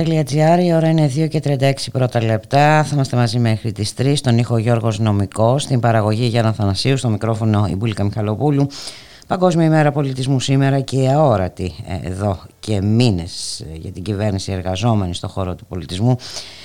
Ραδιομέρα.gr, 0.00 0.64
η 0.64 0.74
ώρα 0.74 0.88
είναι 0.88 1.10
2 1.16 1.28
και 1.28 1.40
36 1.44 1.72
πρώτα 1.92 2.22
λεπτά. 2.22 2.84
Θα 2.84 2.90
είμαστε 2.92 3.16
μαζί 3.16 3.38
μέχρι 3.38 3.72
τις 3.72 3.94
3. 3.98 4.12
Στον 4.16 4.38
ήχο 4.38 4.58
Γιώργος 4.58 4.98
Νομικός, 4.98 5.62
στην 5.62 5.80
παραγωγή 5.80 6.24
Γιάννα 6.24 6.52
Θανασίου, 6.52 6.96
στο 6.96 7.08
μικρόφωνο 7.08 7.66
η 7.70 7.74
Μπουλίκα 7.74 8.04
Μιχαλοπούλου. 8.04 8.66
Παγκόσμια 9.26 9.66
ημέρα 9.66 9.92
πολιτισμού 9.92 10.40
σήμερα 10.40 10.80
και 10.80 11.08
αόρατη 11.08 11.72
ε, 11.86 12.08
εδώ 12.08 12.38
και 12.60 12.80
μήνες 12.82 13.60
ε, 13.60 13.76
για 13.76 13.90
την 13.90 14.02
κυβέρνηση 14.02 14.52
εργαζόμενη 14.52 15.14
στον 15.14 15.30
χώρο 15.30 15.54
του 15.54 15.66
πολιτισμού 15.66 16.16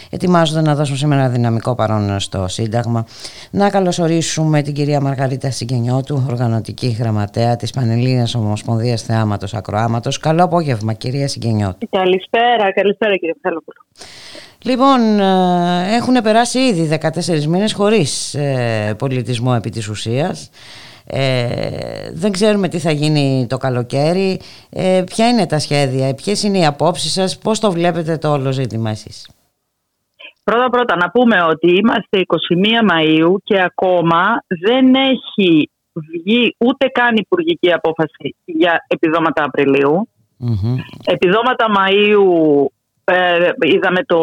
ετοιμάζονται 0.10 0.62
να 0.62 0.76
δώσουν 0.76 0.98
σήμερα 0.98 1.30
δυναμικό 1.30 1.76
παρόν 1.76 2.20
στο 2.20 2.48
Σύνταγμα. 2.48 3.06
Να 3.52 3.70
καλωσορίσουμε 3.70 4.62
την 4.62 4.74
κυρία 4.74 5.02
Μαργαρίτα 5.02 5.52
Συγγενιώτου, 5.52 6.24
οργανωτική 6.30 6.88
γραμματέα 7.00 7.56
της 7.56 7.72
Πανελλήνιας 7.72 8.36
Ομοσπονδίας 8.36 9.02
Θεάματος 9.02 9.54
Ακροάματος. 9.54 10.18
Καλό 10.18 10.44
απόγευμα 10.44 10.94
κυρία 10.94 11.28
Συγγενιώτου. 11.28 11.90
Καλησπέρα, 11.90 12.74
καλησπέρα 12.74 13.16
κύριε 13.16 13.34
Μιχαλόπουλο. 13.36 13.78
Λοιπόν, 14.62 15.20
ε, 15.20 15.96
έχουν 15.96 16.22
περάσει 16.24 16.60
ήδη 16.60 17.00
14 17.02 17.46
μήνες 17.46 17.74
χωρίς 17.74 18.34
ε, 18.34 18.96
πολιτισμό 18.98 19.54
επί 19.58 19.70
της 19.70 19.88
ουσίας. 19.88 20.50
Ε, 21.08 21.48
δεν 22.14 22.32
ξέρουμε 22.32 22.68
τι 22.68 22.80
θα 22.80 22.92
γίνει 22.92 23.48
το 23.50 23.58
καλοκαίρι. 23.58 24.40
Ε, 24.70 25.04
ποια 25.06 25.28
είναι 25.28 25.46
τα 25.46 25.60
σχέδια, 25.60 26.14
ποιες 26.14 26.44
είναι 26.44 26.58
οι 26.58 26.66
απόψεις 26.66 27.12
σας, 27.12 27.38
πώς 27.38 27.60
το 27.60 27.72
βλέπετε 27.72 28.18
το 28.18 28.32
όλο 28.32 28.52
ζήτημα 28.52 28.90
εσείς; 28.90 29.28
Πρώτα 30.50 30.70
πρώτα 30.70 30.96
να 30.96 31.10
πούμε 31.10 31.38
ότι 31.42 31.70
είμαστε 31.76 32.16
21 32.86 32.92
Μαΐου 32.92 33.32
και 33.44 33.62
ακόμα 33.62 34.22
δεν 34.48 34.96
έχει 34.96 35.70
βγει 35.94 36.56
ούτε 36.58 36.88
καν 36.88 37.16
υπουργική 37.16 37.74
απόφαση 37.74 38.36
για 38.46 38.86
επιδόματα 38.88 39.44
Απριλίου. 39.44 40.10
Επιδόματα 41.06 41.66
Μαΐου 41.78 42.26
ε, 43.04 43.50
είδαμε 43.74 44.02
το, 44.04 44.20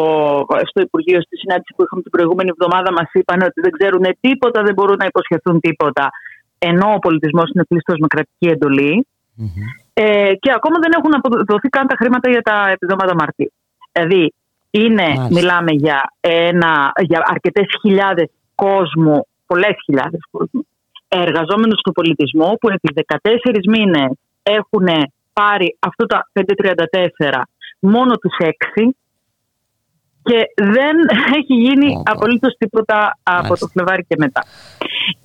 στο 0.69 0.81
Υπουργείο 0.81 1.21
στη 1.21 1.35
συνάντηση 1.37 1.73
που 1.75 1.83
είχαμε 1.83 2.01
την 2.01 2.11
προηγούμενη 2.11 2.49
εβδομάδα 2.55 2.91
μας 2.91 3.09
είπαν 3.13 3.41
ότι 3.41 3.61
δεν 3.61 3.71
ξέρουν 3.71 4.05
τίποτα, 4.19 4.63
δεν 4.63 4.73
μπορούν 4.73 4.95
να 4.99 5.05
υποσχεθούν 5.05 5.59
τίποτα 5.59 6.09
ενώ 6.69 6.93
ο 6.93 6.99
πολιτισμός 6.99 7.49
είναι 7.53 7.63
πλήστος 7.63 7.97
με 7.99 8.07
κρατική 8.07 8.47
εντολή. 8.55 9.07
Ε, 9.93 10.33
και 10.39 10.51
ακόμα 10.57 10.77
δεν 10.83 10.91
έχουν 10.97 11.11
αποδοθεί 11.15 11.67
καν 11.69 11.87
τα 11.87 11.95
χρήματα 11.97 12.29
για 12.29 12.41
τα 12.41 12.69
επιδόματα 12.69 13.13
Μαρτίου. 13.15 13.51
Δηλαδή 13.91 14.33
είναι, 14.75 15.27
μιλάμε 15.29 15.71
για, 15.71 16.13
ένα, 16.19 16.91
για 17.01 17.21
αρκετές 17.23 17.65
χιλιάδες 17.81 18.29
κόσμου, 18.55 19.27
πολλές 19.45 19.75
χιλιάδες 19.83 20.19
κόσμου, 20.31 20.67
εργαζόμενους 21.07 21.81
του 21.81 21.91
πολιτισμό 21.91 22.57
που 22.59 22.69
επί 22.69 23.05
14 23.21 23.27
μήνες 23.67 24.11
έχουν 24.43 24.87
πάρει 25.33 25.77
αυτό 25.79 26.05
τα 26.05 26.29
534 26.33 27.41
μόνο 27.79 28.15
τους 28.15 28.35
6 28.39 28.89
και 30.23 30.39
δεν 30.55 30.95
έχει 31.33 31.53
γίνει 31.53 32.01
απολύτως 32.05 32.55
τίποτα 32.57 33.17
από 33.23 33.57
το 33.57 33.67
Φλεβάρι 33.67 34.05
και 34.07 34.15
μετά. 34.17 34.43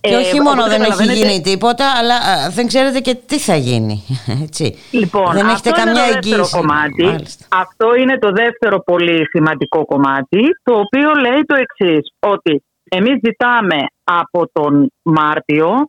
Και 0.01 0.17
όχι 0.17 0.37
ε, 0.37 0.41
μόνο 0.41 0.67
δεν 0.67 0.83
έχει 0.83 1.13
γίνει 1.15 1.41
τίποτα, 1.41 1.93
αλλά 1.99 2.17
δεν 2.51 2.67
ξέρετε 2.67 3.01
και 3.01 3.15
τι 3.15 3.39
θα 3.39 3.57
γίνει. 3.57 4.05
Έτσι. 4.45 4.75
Λοιπόν, 4.91 5.33
δεν 5.33 5.49
έχετε 5.49 5.71
αυτό 5.71 5.85
καμιά 5.85 6.07
είναι 6.07 6.37
το 6.37 6.49
Κομμάτι. 6.51 7.25
Αυτό 7.49 7.95
είναι 7.95 8.19
το 8.19 8.31
δεύτερο 8.31 8.83
πολύ 8.83 9.29
σημαντικό 9.29 9.85
κομμάτι, 9.85 10.41
το 10.63 10.73
οποίο 10.79 11.15
λέει 11.15 11.43
το 11.47 11.55
εξής 11.55 12.13
ότι 12.19 12.63
εμείς 12.89 13.21
ζητάμε 13.25 13.77
από 14.05 14.51
τον 14.53 14.93
Μάρτιο 15.03 15.89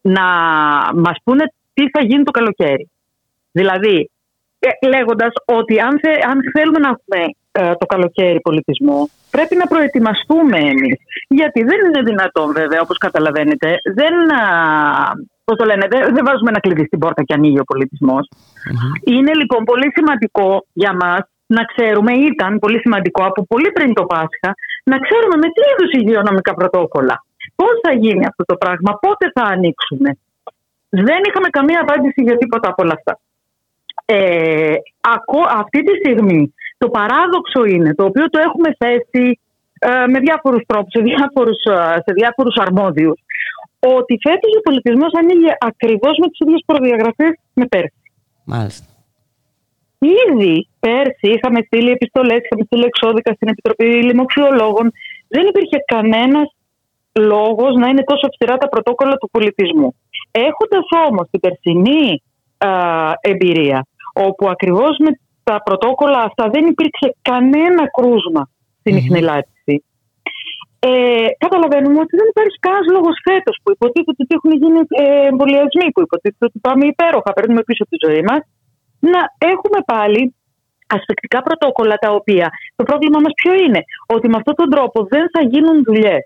να 0.00 0.24
μας 0.94 1.16
πούνε 1.24 1.44
τι 1.74 1.90
θα 1.90 2.04
γίνει 2.04 2.22
το 2.22 2.30
καλοκαίρι. 2.30 2.90
Δηλαδή, 3.52 3.96
ε, 3.96 4.15
λέγοντας 4.94 5.32
ότι 5.44 5.80
αν, 5.80 5.94
αν 6.30 6.38
θέλουμε 6.54 6.78
να 6.78 6.88
έχουμε 6.88 7.20
ε, 7.52 7.74
το 7.80 7.86
καλοκαίρι 7.86 8.40
πολιτισμό, 8.40 9.08
πρέπει 9.30 9.56
να 9.56 9.66
προετοιμαστούμε 9.66 10.58
εμείς. 10.58 10.98
Γιατί 11.28 11.60
δεν 11.62 11.78
είναι 11.86 12.02
δυνατόν 12.10 12.52
βέβαια, 12.52 12.80
όπως 12.80 12.98
καταλαβαίνετε, 12.98 13.68
δεν, 13.98 14.14
πώς 15.44 15.56
το 15.56 15.64
λένε, 15.64 15.86
δεν, 15.90 16.24
βάζουμε 16.28 16.50
ένα 16.52 16.60
κλειδί 16.60 16.84
στην 16.86 16.98
πόρτα 16.98 17.22
και 17.22 17.34
ανοίγει 17.34 17.58
ο 17.58 17.64
πολιτισμος 17.64 18.28
Είναι 19.04 19.32
λοιπόν 19.34 19.64
πολύ 19.64 19.88
σημαντικό 19.96 20.66
για 20.72 20.92
μας 21.02 21.22
να 21.46 21.62
ξέρουμε, 21.64 22.12
ήταν 22.12 22.58
πολύ 22.58 22.78
σημαντικό 22.78 23.22
από 23.24 23.46
πολύ 23.46 23.70
πριν 23.72 23.94
το 23.94 24.04
Πάσχα, 24.04 24.50
να 24.84 24.96
ξέρουμε 24.98 25.36
με 25.42 25.48
τι 25.54 25.60
είδους 25.68 25.90
υγειονομικά 26.00 26.54
πρωτόκολλα. 26.54 27.16
Πώς 27.54 27.74
θα 27.82 27.92
γίνει 27.92 28.24
αυτό 28.26 28.44
το 28.44 28.56
πράγμα, 28.56 28.90
πότε 29.04 29.30
θα 29.34 29.42
ανοίξουμε. 29.42 30.10
Δεν 30.88 31.20
είχαμε 31.28 31.48
καμία 31.48 31.80
απάντηση 31.80 32.22
για 32.22 32.36
τίποτα 32.36 32.68
από 32.68 32.82
όλα 32.82 32.94
αυτά. 32.98 33.18
Ε, 34.04 34.74
αυτή 35.56 35.82
τη 35.82 35.94
στιγμή 35.96 36.54
το 36.78 36.88
παράδοξο 36.88 37.64
είναι, 37.64 37.94
το 37.94 38.04
οποίο 38.04 38.24
το 38.30 38.38
έχουμε 38.38 38.76
θέσει 38.78 39.40
ε, 39.78 40.06
με 40.06 40.18
διάφορους 40.18 40.62
τρόπους, 40.66 40.92
σε 40.96 41.02
διάφορους, 41.02 41.62
ε, 41.64 42.02
σε 42.04 42.12
διάφορους 42.14 42.56
αρμόδιους, 42.56 43.18
ότι 43.80 44.18
φέτος 44.22 44.52
ο 44.58 44.60
πολιτισμός 44.60 45.12
ανοίγει 45.20 45.50
ακριβώς 45.58 46.14
με 46.20 46.26
τις 46.28 46.38
ίδιες 46.38 46.62
προδιαγραφές 46.66 47.32
με 47.54 47.66
πέρσι. 47.66 48.02
Μάλιστα. 48.44 48.86
Ήδη 49.98 50.68
πέρσι 50.80 51.28
είχαμε 51.34 51.60
στείλει 51.66 51.90
επιστολές, 51.90 52.38
είχαμε 52.44 52.64
στείλει 52.64 52.84
εξώδικα 52.84 53.32
στην 53.32 53.48
Επιτροπή 53.48 53.84
Λοιμοξιολόγων. 53.84 54.92
Δεν 55.28 55.46
υπήρχε 55.46 55.78
κανένας 55.86 56.48
λόγος 57.12 57.74
να 57.76 57.88
είναι 57.88 58.04
τόσο 58.04 58.26
αυστηρά 58.26 58.56
τα 58.56 58.68
πρωτόκολλα 58.68 59.16
του 59.16 59.30
πολιτισμού. 59.30 59.94
Έχοντας 60.30 60.86
όμως 61.08 61.26
την 61.30 61.40
περσινή 61.40 62.06
α, 62.12 62.25
εμπειρία, 63.20 63.86
όπου 64.12 64.48
ακριβώς 64.48 64.96
με 64.98 65.10
τα 65.44 65.62
πρωτόκολλα 65.62 66.18
αυτά 66.18 66.48
δεν 66.48 66.66
υπήρξε 66.66 67.16
κανένα 67.22 67.82
κρούσμα 67.96 68.50
στην 68.80 68.94
mm-hmm. 68.96 69.38
Ε, 70.78 71.28
καταλαβαίνουμε 71.44 71.98
ότι 72.04 72.14
δεν 72.20 72.28
υπάρχει 72.32 72.56
κανένας 72.64 72.86
λόγος 72.96 73.16
φέτος 73.28 73.56
που 73.62 73.70
υποτίθεται 73.76 74.22
ότι 74.24 74.34
έχουν 74.38 74.52
γίνει 74.62 74.80
ε, 75.02 75.26
εμβολιασμοί, 75.30 75.86
που 75.94 76.02
υποτίθεται 76.06 76.46
ότι 76.50 76.58
πάμε 76.66 76.84
υπέροχα, 76.92 77.30
παίρνουμε 77.36 77.62
πίσω 77.68 77.84
τη 77.90 77.96
ζωή 78.04 78.22
μας, 78.28 78.40
να 79.12 79.20
έχουμε 79.52 79.80
πάλι 79.92 80.20
ασφεκτικά 80.96 81.38
πρωτόκολλα 81.46 81.96
τα 82.04 82.10
οποία 82.18 82.46
το 82.78 82.82
πρόβλημα 82.88 83.18
μας 83.24 83.32
ποιο 83.40 83.52
είναι, 83.64 83.80
ότι 84.14 84.26
με 84.28 84.36
αυτόν 84.40 84.54
τον 84.60 84.68
τρόπο 84.74 84.98
δεν 85.14 85.24
θα 85.32 85.40
γίνουν 85.52 85.76
δουλειές. 85.88 86.22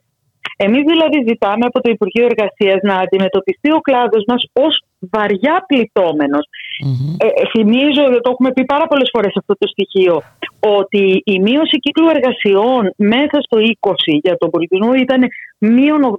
Εμείς 0.56 0.84
δηλαδή 0.90 1.18
ζητάμε 1.28 1.64
από 1.70 1.78
το 1.80 1.90
Υπουργείο 1.90 2.24
Εργασίας 2.30 2.78
να 2.82 2.94
αντιμετωπιστεί 3.04 3.68
ο 3.78 3.80
κλάδος 3.86 4.22
μας 4.30 4.42
ως 4.52 4.74
βαριά 5.00 5.64
πληττόμενος. 5.68 6.44
Mm-hmm. 6.84 7.14
Ε, 7.18 7.48
θυμίζω, 7.50 8.02
το 8.20 8.30
έχουμε 8.30 8.52
πει 8.52 8.64
πάρα 8.64 8.86
πολλές 8.86 9.08
φορές 9.12 9.32
αυτό 9.36 9.54
το 9.58 9.66
στοιχείο, 9.68 10.22
ότι 10.60 11.22
η 11.24 11.38
μείωση 11.40 11.76
κύκλου 11.78 12.08
εργασιών 12.08 12.92
μέσα 12.96 13.36
στο 13.40 13.58
20 13.80 13.92
για 14.22 14.36
τον 14.36 14.50
πολιτισμό 14.50 14.94
ήταν 14.94 15.20
μείον 15.58 16.16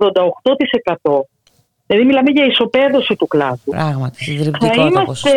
88%. 1.03 1.21
Δηλαδή 1.85 2.05
μιλάμε 2.05 2.31
για 2.31 2.45
ισοπαίδωση 2.45 3.15
του 3.15 3.27
κλάδου. 3.27 3.71
Πράγματι, 3.71 4.23
συντριπτικό 4.23 4.89
το 4.89 5.01
ποσοστό. 5.05 5.29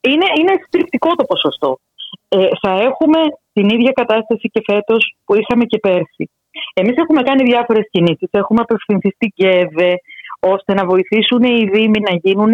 Είναι, 0.00 0.26
είναι 0.38 0.52
συντριπτικό 0.62 1.14
το 1.14 1.24
ποσοστό. 1.24 1.78
Ε, 2.28 2.48
θα 2.62 2.70
έχουμε 2.70 3.18
την 3.52 3.68
ίδια 3.68 3.92
κατάσταση 3.92 4.50
και 4.52 4.62
φέτος 4.64 5.16
που 5.24 5.34
είχαμε 5.38 5.64
και 5.64 5.78
πέρσι. 5.78 6.30
Εμείς 6.74 6.96
έχουμε 6.96 7.22
κάνει 7.22 7.42
διάφορες 7.42 7.88
κινήσεις. 7.90 8.28
Έχουμε 8.30 8.60
απευθυνθεί 8.60 9.10
στην 9.10 9.30
ΚΕΒΕ 9.34 9.94
ώστε 10.44 10.74
να 10.74 10.84
βοηθήσουν 10.84 11.42
οι 11.42 11.68
Δήμοι 11.72 12.00
να 12.08 12.14
γίνουν 12.22 12.52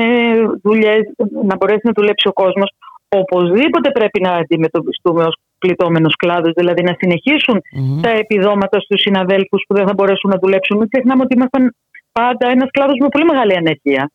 δουλειές, 0.62 1.02
να 1.44 1.56
μπορέσει 1.56 1.80
να 1.82 1.92
δουλέψει 1.94 2.28
ο 2.28 2.32
κόσμος. 2.32 2.72
Οπωσδήποτε 3.08 3.90
πρέπει 3.90 4.20
να 4.20 4.32
αντιμετωπιστούμε 4.32 5.24
ως 5.24 5.36
πληττόμενος 5.58 6.14
κλάδος, 6.16 6.52
δηλαδή 6.56 6.82
να 6.82 6.94
συνεχισουν 6.98 7.62
τα 8.02 8.10
επιδόματα 8.10 8.80
στους 8.80 9.00
συναδέλφους 9.00 9.64
που 9.66 9.74
δεν 9.74 9.86
θα 9.86 9.92
μπορέσουν 9.94 10.30
να 10.30 10.38
δουλέψουν. 10.42 10.78
Μην 10.78 10.88
ξεχνάμε 10.88 11.22
ότι 11.22 11.34
ήμασταν 11.34 11.74
πάντα 12.12 12.48
ένας 12.48 12.70
κλάδος 12.70 12.96
με 13.00 13.08
πολύ 13.08 13.24
μεγάλη 13.24 13.56
ανεργία 13.56 14.10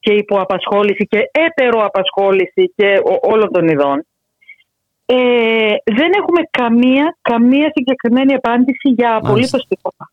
και 0.00 0.12
υποαπασχόληση 0.12 1.06
και 1.06 1.30
έτεροαπασχόληση 1.46 2.72
και 2.76 3.00
όλων 3.22 3.52
των 3.52 3.68
ειδών. 3.68 4.06
Ε, 5.06 5.74
δεν 5.84 6.10
έχουμε 6.20 6.40
καμία, 6.50 7.16
καμία 7.22 7.70
συγκεκριμένη 7.74 8.34
απάντηση 8.34 8.88
για 8.88 9.14
απολύτως 9.14 9.66
τίποτα. 9.68 10.10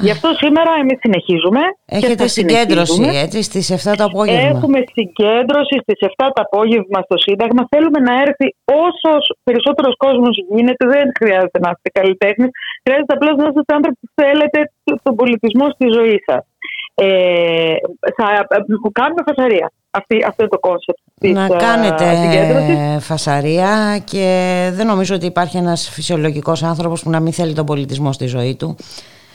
Γι' 0.00 0.10
αυτό 0.10 0.28
σήμερα 0.42 0.72
εμείς 0.80 0.98
συνεχίζουμε. 1.00 1.60
Έχετε 1.86 2.26
συγκέντρωση 2.26 3.02
έτσι, 3.24 3.42
στις 3.42 3.70
7 3.70 3.94
το 3.96 4.04
απόγευμα. 4.04 4.48
Έχουμε 4.48 4.78
συγκέντρωση 4.92 5.76
στις 5.84 5.98
7 6.00 6.30
το 6.34 6.42
απόγευμα 6.46 6.98
στο 7.06 7.16
Σύνταγμα. 7.18 7.62
Θέλουμε 7.72 7.98
να 8.08 8.14
έρθει 8.24 8.46
όσος 8.88 9.24
περισσότερος 9.42 9.94
κόσμος 9.96 10.34
γίνεται. 10.50 10.86
Δεν 10.94 11.06
χρειάζεται 11.18 11.58
να 11.64 11.70
είστε 11.74 11.88
καλλιτέχνης. 11.98 12.50
Χρειάζεται 12.84 13.12
απλώς 13.16 13.34
να 13.40 13.46
είστε 13.48 13.74
άνθρωποι 13.78 13.98
που 14.02 14.08
θέλετε 14.22 14.58
τον 15.02 15.14
πολιτισμό 15.20 15.66
στη 15.76 15.86
ζωή 15.98 16.18
σας. 16.28 16.42
Ε, 16.94 17.74
θα 18.16 18.26
κάνουμε 18.92 19.22
φασαρία. 19.26 19.72
Αυτή, 19.90 20.24
αυτό 20.28 20.42
είναι 20.42 20.50
το 20.50 20.58
concept 20.58 20.98
Να 21.18 21.44
ε, 21.44 21.56
κάνετε 21.66 22.06
φασαρία 23.00 24.02
και 24.04 24.26
δεν 24.72 24.86
νομίζω 24.86 25.14
ότι 25.14 25.26
υπάρχει 25.26 25.56
ένας 25.56 25.88
φυσιολογικός 25.88 26.62
άνθρωπος 26.62 27.02
που 27.02 27.10
να 27.10 27.20
μην 27.20 27.32
θέλει 27.32 27.54
τον 27.54 27.66
πολιτισμό 27.66 28.12
στη 28.12 28.26
ζωή 28.26 28.56
του. 28.56 28.76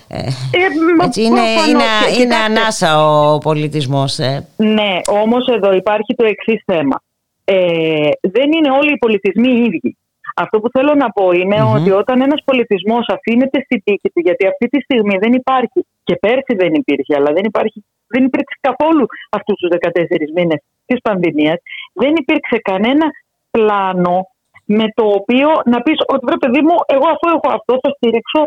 Ε, 0.07 0.17
ε 0.17 1.03
έτσι 1.03 1.21
είναι, 1.23 1.41
είναι, 1.69 2.21
είναι 2.21 2.35
ανάσα 2.35 2.91
ο 3.07 3.37
πολιτισμός. 3.37 4.19
Ε. 4.19 4.47
Ναι, 4.57 4.99
όμως 5.21 5.47
εδώ 5.47 5.73
υπάρχει 5.73 6.15
το 6.15 6.25
εξής 6.25 6.61
θέμα. 6.65 7.01
Ε, 7.45 8.09
δεν 8.21 8.51
είναι 8.55 8.71
όλοι 8.79 8.91
οι 8.91 8.97
πολιτισμοί 8.97 9.49
οι 9.49 9.63
ίδιοι. 9.63 9.97
Αυτό 10.35 10.59
που 10.59 10.69
θέλω 10.75 10.93
να 11.03 11.09
πω 11.09 11.31
ειναι 11.31 11.61
ότι 11.75 11.91
όταν 11.91 12.21
ένας 12.21 12.41
πολιτισμός 12.45 13.05
αφήνεται 13.15 13.59
στη 13.65 13.81
τύχη 13.85 14.09
του, 14.13 14.21
γιατί 14.27 14.47
αυτή 14.47 14.67
τη 14.67 14.79
στιγμή 14.81 15.17
δεν 15.17 15.33
υπάρχει, 15.33 15.79
και 16.03 16.15
πέρσι 16.15 16.53
δεν 16.61 16.73
υπήρχε, 16.73 17.13
αλλά 17.15 17.31
δεν, 17.37 17.45
υπάρχει, 17.51 17.85
δεν 18.07 18.23
υπήρξε 18.23 18.57
καθόλου 18.61 19.05
αυτούς 19.29 19.55
τους 19.59 19.69
14 19.69 20.31
μήνες 20.35 20.59
της 20.85 20.99
πανδημίας, 21.01 21.57
δεν 21.93 22.13
υπήρξε 22.21 22.57
κανένα 22.69 23.05
πλάνο 23.51 24.27
με 24.65 24.85
το 24.95 25.05
οποίο 25.19 25.49
να 25.65 25.81
πεις 25.81 25.97
ότι 26.07 26.25
βρε 26.25 26.37
παιδί 26.37 26.61
μου, 26.67 26.75
εγώ 26.95 27.07
αφού 27.13 27.25
έχω 27.35 27.47
αυτό 27.57 27.73
θα 27.83 27.89
στηρίξω 27.95 28.41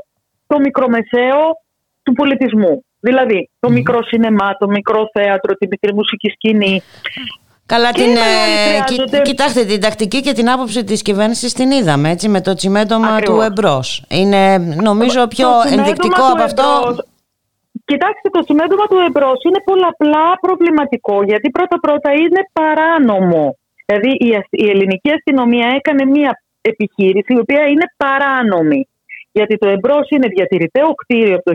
το 0.51 0.59
μικρομεσαίο 0.59 1.41
του 2.03 2.13
πολιτισμού. 2.13 2.85
Δηλαδή 3.01 3.51
το 3.61 3.71
μικρό 3.71 4.03
σινεμά, 4.03 4.57
το 4.59 4.67
μικρό 4.69 5.09
θέατρο, 5.13 5.55
την 5.55 5.69
μικρή 5.71 5.95
μουσική 5.95 6.29
σκηνή, 6.31 6.83
Καλά, 7.73 7.91
την, 7.91 8.11
ε, 8.17 9.23
κοιτάξτε 9.23 9.65
την 9.65 9.81
τακτική 9.81 10.21
και 10.21 10.33
την 10.33 10.51
άποψη 10.51 10.85
της 10.85 11.03
κυβέρνησης 11.03 11.53
την 11.53 11.71
είδαμε 11.71 12.11
έτσι, 12.11 12.29
με 12.29 12.41
το 12.41 12.55
τσιμέντομα 12.55 13.21
του 13.21 13.41
εμπρός. 13.41 14.05
Είναι 14.09 14.59
νομίζω 14.59 15.29
πιο 15.29 15.49
ενδεικτικό 15.73 16.25
από 16.33 16.43
αυτό. 16.43 16.97
Κοιτάξτε, 17.85 18.29
το 18.31 18.41
τσιμέντομα 18.45 18.87
του 18.87 18.99
εμπρός 19.07 19.39
είναι 19.47 19.61
πολλαπλά 19.65 20.27
προβληματικό 20.41 21.23
γιατί 21.23 21.51
πρώτα-πρώτα 21.51 22.11
είναι 22.13 22.41
παράνομο. 22.53 23.57
Δηλαδή 23.87 24.11
η, 24.11 24.29
η 24.51 24.69
ελληνική 24.71 25.11
αστυνομία 25.11 25.69
έκανε 25.79 26.05
μια 26.05 26.43
επιχείρηση 26.61 27.33
η 27.35 27.39
οποία 27.39 27.63
είναι 27.67 27.87
παράνομη. 27.97 28.89
Γιατί 29.33 29.57
το 29.57 29.69
εμπρός 29.69 30.09
είναι 30.09 30.29
διατηρητέο 30.29 30.95
κτίριο 30.95 31.35
από 31.35 31.45
το 31.45 31.53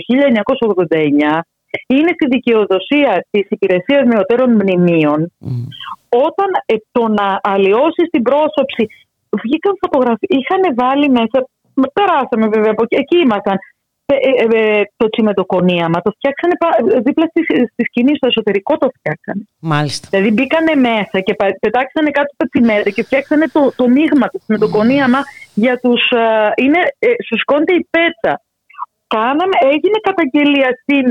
1989 1.37 1.39
είναι 1.87 2.11
στη 2.13 2.25
δικαιοδοσία 2.27 3.25
της 3.31 3.45
Υπηρεσίας 3.49 4.03
Νεωτέρων 4.05 4.51
Μνημείων, 4.51 5.31
όταν 6.09 6.49
ε, 6.65 6.75
το 6.91 7.07
να 7.07 7.39
αλλοιώσει 7.43 8.03
την 8.11 8.21
πρόσωψη 8.21 8.83
βγήκαν 9.43 9.73
φωτογραφίε, 9.83 10.29
είχαν 10.39 10.61
βάλει 10.75 11.09
μέσα. 11.09 11.37
Περάσαμε 11.93 12.47
βέβαια 12.47 12.71
από 12.71 12.83
εκεί, 12.83 12.95
εκεί 12.95 13.17
ήμασταν. 13.17 13.57
Ε, 14.07 14.15
ε, 14.57 14.83
το 14.97 15.09
τσιμετοκονίαμα 15.09 16.01
το 16.01 16.11
φτιάξανε 16.17 16.53
δίπλα 17.05 17.25
στη, 17.31 17.41
στη 17.71 17.83
σκηνή, 17.89 18.15
στο 18.15 18.27
εσωτερικό 18.27 18.77
το 18.77 18.89
φτιάξανε. 18.97 19.43
Μάλιστα. 19.59 20.07
Δηλαδή 20.11 20.31
μπήκανε 20.31 20.73
μέσα 20.89 21.17
και 21.25 21.33
πετάξανε 21.59 22.09
κάτω 22.17 22.31
τα 22.37 22.45
τσιμέτα 22.49 22.89
και 22.89 23.03
φτιάξανε 23.03 23.45
το, 23.47 23.61
το 23.75 23.87
μείγμα 23.87 24.27
του 24.27 24.39
τσιμετοκονίαμα 24.43 25.19
για 25.53 25.79
τους... 25.83 26.01
είναι, 26.55 26.79
σου 27.27 27.37
σκόνται 27.43 27.73
η 27.73 27.87
πέτσα. 27.93 28.33
Κάναμε, 29.07 29.55
έγινε 29.73 29.97
καταγγελία 30.09 30.69
στην 30.81 31.05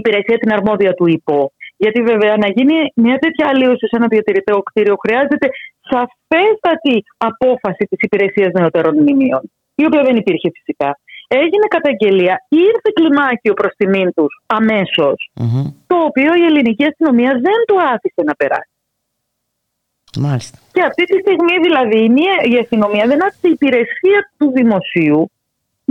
υπηρεσία 0.00 0.38
την 0.38 0.52
αρμόδια 0.52 0.92
του 0.94 1.06
ΥΠΟ. 1.06 1.52
Γιατί 1.76 2.02
βέβαια 2.02 2.36
να 2.36 2.48
γίνει 2.56 2.76
μια 2.94 3.18
τέτοια 3.18 3.46
αλλίωση 3.48 3.86
σε 3.86 3.96
ένα 3.96 4.06
διατηρητέο 4.06 4.58
κτίριο 4.62 4.96
χρειάζεται 5.04 5.48
σαφέστατη 5.90 6.96
απόφαση 7.16 7.84
της 7.90 8.00
υπηρεσίας 8.06 8.52
νεωτέρων 8.52 8.94
μνημείων, 9.00 9.42
η 9.74 9.84
οποία 9.84 10.02
δεν 10.02 10.16
υπήρχε 10.16 10.48
φυσικά. 10.56 10.98
Έγινε 11.38 11.66
καταγγελία, 11.76 12.34
ήρθε 12.48 12.88
κλιμάκιο 12.98 13.54
προς 13.60 13.72
τιμήν 13.78 14.08
τους 14.16 14.32
αμεσως 14.46 15.18
το 15.90 15.96
οποίο 16.08 16.30
η 16.42 16.44
ελληνική 16.48 16.84
αστυνομία 16.90 17.32
δεν 17.46 17.58
το 17.68 17.74
άφησε 17.94 18.22
να 18.28 18.34
περάσει. 18.40 18.72
Μάλιστα. 20.26 20.58
Και 20.72 20.82
αυτή 20.90 21.04
τη 21.10 21.16
στιγμή 21.24 21.54
δηλαδή 21.66 21.98
η, 22.08 22.10
μία- 22.16 22.42
η 22.52 22.54
αστυνομία 22.62 23.04
δεν 23.10 23.18
άφησε 23.26 23.46
η 23.52 23.54
υπηρεσία 23.58 24.20
του 24.38 24.46
δημοσίου 24.58 25.20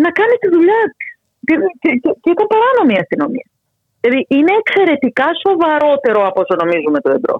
να 0.03 0.09
κάνει 0.17 0.35
τη 0.41 0.47
δουλειά 0.55 0.81
της. 0.97 1.07
Και, 1.47 1.55
και, 1.81 1.89
και, 2.03 2.09
και 2.23 2.29
ήταν 2.35 2.47
παράνομη 2.53 2.93
η 2.97 3.01
αστυνομία. 3.05 3.47
Δηλαδή 4.01 4.25
είναι 4.37 4.53
εξαιρετικά 4.61 5.27
σοβαρότερο 5.45 6.19
από 6.29 6.39
όσο 6.43 6.53
νομίζουμε 6.63 6.99
το 7.05 7.09
εμπρό. 7.17 7.37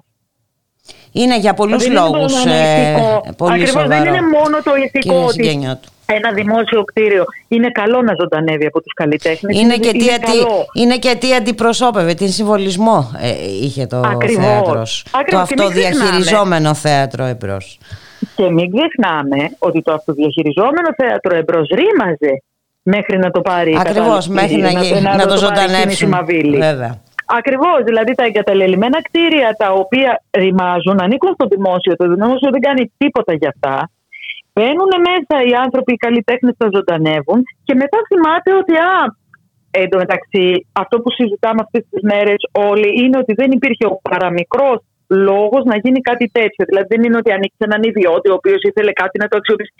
Είναι 1.12 1.36
για 1.38 1.54
πολλούς 1.54 1.82
Δεν 1.82 1.90
είναι 1.90 2.00
λόγους 2.00 2.32
μόνο 2.34 2.52
ε, 2.54 2.90
ηθικό. 2.90 3.34
πολύ 3.36 3.52
Ακριβώς, 3.52 3.82
σοβαρό. 3.82 3.88
δεν 4.04 4.04
είναι 4.14 4.22
μόνο 4.38 4.56
το 4.68 4.72
ηθικό 4.84 4.98
Κύριε 5.00 5.18
ότι 5.24 5.32
Συγγενιώτου. 5.32 5.88
Ένα 6.14 6.32
δημόσιο 6.32 6.84
κτίριο 6.84 7.24
είναι 7.48 7.70
καλό 7.70 8.02
να 8.02 8.14
ζωντανεύει 8.20 8.66
από 8.66 8.80
τους 8.82 8.92
καλλιτέχνες. 8.92 9.60
Είναι 9.60 9.76
και, 9.76 9.90
τι, 9.90 10.04
είναι 10.04 10.12
αντι- 10.12 10.26
καλό. 10.26 10.64
είναι 10.72 10.96
και 10.98 11.16
τι 11.20 11.34
αντιπροσώπευε, 11.34 12.14
τι 12.14 12.28
συμβολισμό 12.30 13.10
ε, 13.20 13.28
είχε 13.62 13.86
το 13.86 13.96
Ακριβώς. 14.00 14.44
θέατρος. 14.44 15.04
Το 15.10 15.18
Ακριβώς. 15.18 15.48
Και 15.48 15.54
μην 15.58 15.64
αυτοδιαχειριζόμενο 15.66 16.74
θέατρο 16.74 17.24
εμπρός. 17.24 17.78
Και 18.36 18.50
μην 18.50 18.70
ξεχνάμε 18.76 19.36
ότι 19.58 19.82
το 19.82 19.92
αυτοδιαχειριζόμενο 19.92 20.88
θέατρο 20.96 21.36
εμπρός 21.36 21.68
ρήμαζε 21.68 22.42
μέχρι 22.82 23.18
να 23.18 23.30
το 23.30 23.40
πάρει 23.40 23.70
η 23.72 23.76
Ακριβώς, 23.80 24.28
κατάλληλη 24.28 24.34
μέχρι 24.34 24.74
να, 24.74 24.80
κτίρια, 24.80 24.98
γι- 24.98 25.04
να, 25.04 25.10
το 25.10 25.16
πάρει 25.16 25.24
η 25.24 25.26
κίνηση 25.26 25.44
ζωντανέψουν. 25.46 26.08
Μαβίλη. 26.08 26.56
Βέβαια. 26.58 27.00
Ακριβώς. 27.38 27.82
Δηλαδή 27.84 28.14
τα 28.14 28.24
εγκαταλελειμμένα 28.24 29.02
κτίρια 29.02 29.54
τα 29.58 29.72
οποία 29.72 30.22
ρημάζουν, 30.30 31.00
ανήκουν 31.02 31.30
στο 31.34 31.46
δημόσιο. 31.46 31.96
Το 31.96 32.08
δημόσιο 32.14 32.50
δεν 32.50 32.60
κάνει 32.60 32.92
τίποτα 32.98 33.32
για 33.34 33.52
αυτά. 33.54 33.90
Μπαίνουν 34.60 34.92
μέσα 35.08 35.36
οι 35.48 35.52
άνθρωποι, 35.64 35.92
οι 35.92 36.02
καλλιτέχνες 36.06 36.54
τα 36.60 36.68
ζωντανεύουν 36.74 37.40
και 37.66 37.74
μετά 37.82 37.98
θυμάται 38.08 38.50
ότι 38.60 38.74
α, 38.74 39.00
εν 39.70 39.88
τω 39.90 39.96
μεταξύ, 39.98 40.66
αυτό 40.72 41.00
που 41.00 41.10
συζητάμε 41.18 41.60
αυτές 41.66 41.82
τις 41.90 42.02
μέρες 42.10 42.40
όλοι 42.70 42.88
είναι 43.00 43.18
ότι 43.18 43.32
δεν 43.40 43.50
υπήρχε 43.50 43.84
ο 43.94 43.96
παραμικρός 44.08 44.78
λόγος 45.28 45.62
να 45.64 45.76
γίνει 45.82 46.00
κάτι 46.00 46.26
τέτοιο. 46.38 46.62
Δηλαδή 46.68 46.86
δεν 46.92 47.02
είναι 47.04 47.16
ότι 47.16 47.30
ανοίξει 47.32 47.62
έναν 47.68 47.82
ιδιώτη 47.82 48.30
ο 48.30 48.34
οποίος 48.40 48.60
ήθελε 48.70 48.92
κάτι 48.92 49.16
να 49.22 49.28
το 49.28 49.36
αξιοποιήσει. 49.36 49.72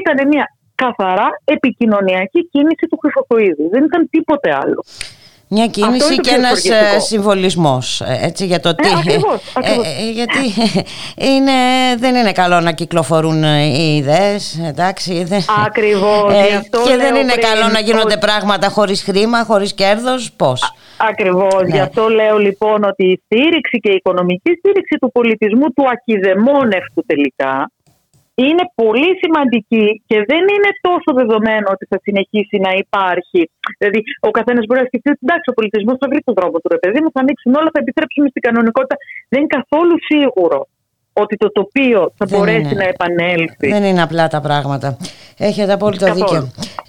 Ήταν 0.00 0.28
μια 0.28 0.44
καθαρά 0.74 1.28
επικοινωνιακή 1.44 2.40
κίνηση 2.52 2.84
του 2.90 2.98
Χρυσοκοίδου. 3.02 3.68
Δεν 3.74 3.82
ήταν 3.84 4.08
τίποτε 4.10 4.48
άλλο. 4.62 4.80
Μια 5.50 5.64
Αυτό 5.64 5.80
κίνηση 5.80 6.06
είναι 6.06 6.14
το 6.16 6.22
και 6.22 6.28
πιο 6.30 6.38
ένας 6.38 6.58
στοργευτικό. 6.58 6.94
ε, 6.96 6.98
συμβολισμός 6.98 8.00
ε, 8.00 8.18
έτσι, 8.22 8.46
για 8.46 8.60
το 8.60 8.74
τι. 8.74 8.88
ακριβώς, 8.98 9.40
ακριβώς. 9.54 9.86
Ε, 9.86 10.02
ε, 10.06 10.10
γιατί 10.10 10.38
είναι, 11.34 11.52
δεν 11.98 12.14
είναι 12.14 12.32
καλό 12.32 12.60
να 12.60 12.72
κυκλοφορούν 12.72 13.44
ε, 13.44 13.62
οι 13.64 13.96
ιδέες, 13.96 14.58
εντάξει. 14.68 15.24
Δεν, 15.24 15.44
Ακριβώς, 15.66 16.32
γι' 16.48 16.54
αυτό 16.54 16.78
και 16.82 16.96
δεν 16.96 17.12
λέω 17.12 17.20
είναι 17.22 17.32
πριν 17.32 17.44
καλό 17.46 17.68
να 17.72 17.80
γίνονται 17.80 18.12
ότι- 18.14 18.18
πράγματα 18.26 18.68
χωρίς 18.68 19.02
χρήμα, 19.02 19.44
χωρίς 19.44 19.74
κέρδος. 19.74 20.32
Πώς; 20.36 20.72
Ακριβώς. 21.10 21.62
Ναι. 21.62 21.74
Γι' 21.74 21.80
αυτό 21.80 22.08
λέω 22.08 22.38
λοιπόν 22.38 22.84
ότι 22.84 23.04
η 23.06 23.20
στήριξη 23.24 23.78
και 23.78 23.90
η 23.90 23.94
οικονομική 23.94 24.50
στήριξη 24.58 24.96
του 25.00 25.12
πολιτισμού 25.12 25.66
του 25.76 25.84
ακιδεμόνευτου 25.92 27.04
τελικά 27.06 27.70
είναι 28.44 28.64
πολύ 28.82 29.10
σημαντική 29.22 29.86
και 30.08 30.16
δεν 30.30 30.42
είναι 30.54 30.70
τόσο 30.88 31.08
δεδομένο 31.20 31.66
ότι 31.74 31.84
θα 31.90 31.98
συνεχίσει 32.06 32.56
να 32.66 32.70
υπάρχει. 32.82 33.40
Δηλαδή, 33.78 34.00
ο 34.28 34.30
καθένας 34.38 34.62
μπορεί 34.66 34.80
να 34.84 34.88
σκεφτεί 34.90 35.08
ότι 35.14 35.22
εντάξει, 35.26 35.46
ο 35.52 35.54
πολιτισμός 35.58 35.96
θα 36.02 36.06
βρει 36.10 36.20
τον 36.28 36.34
τρόπο 36.38 36.56
του, 36.60 36.68
ρε 36.74 36.80
παιδί 36.82 36.98
μου, 37.02 37.10
θα 37.14 37.20
ανοίξουν 37.24 37.52
όλα, 37.58 37.68
θα 37.74 37.80
επιστρέψουμε 37.84 38.26
στην 38.32 38.42
κανονικότητα. 38.46 38.96
Δεν 39.32 39.38
είναι 39.40 39.52
καθόλου 39.58 39.94
σίγουρο 40.10 40.58
ότι 41.22 41.34
το 41.42 41.48
τοπίο 41.58 42.00
θα 42.18 42.24
Δεν 42.26 42.38
μπορέσει 42.38 42.60
είναι. 42.60 42.82
να 42.82 42.86
επανέλθει. 42.94 43.68
Δεν 43.74 43.82
είναι 43.88 44.02
απλά 44.08 44.24
τα 44.34 44.40
πράγματα. 44.40 44.88
Έχετε 45.38 45.72
απόλυτο 45.72 46.04
Καθόλου. 46.04 46.24
δίκιο. 46.26 46.42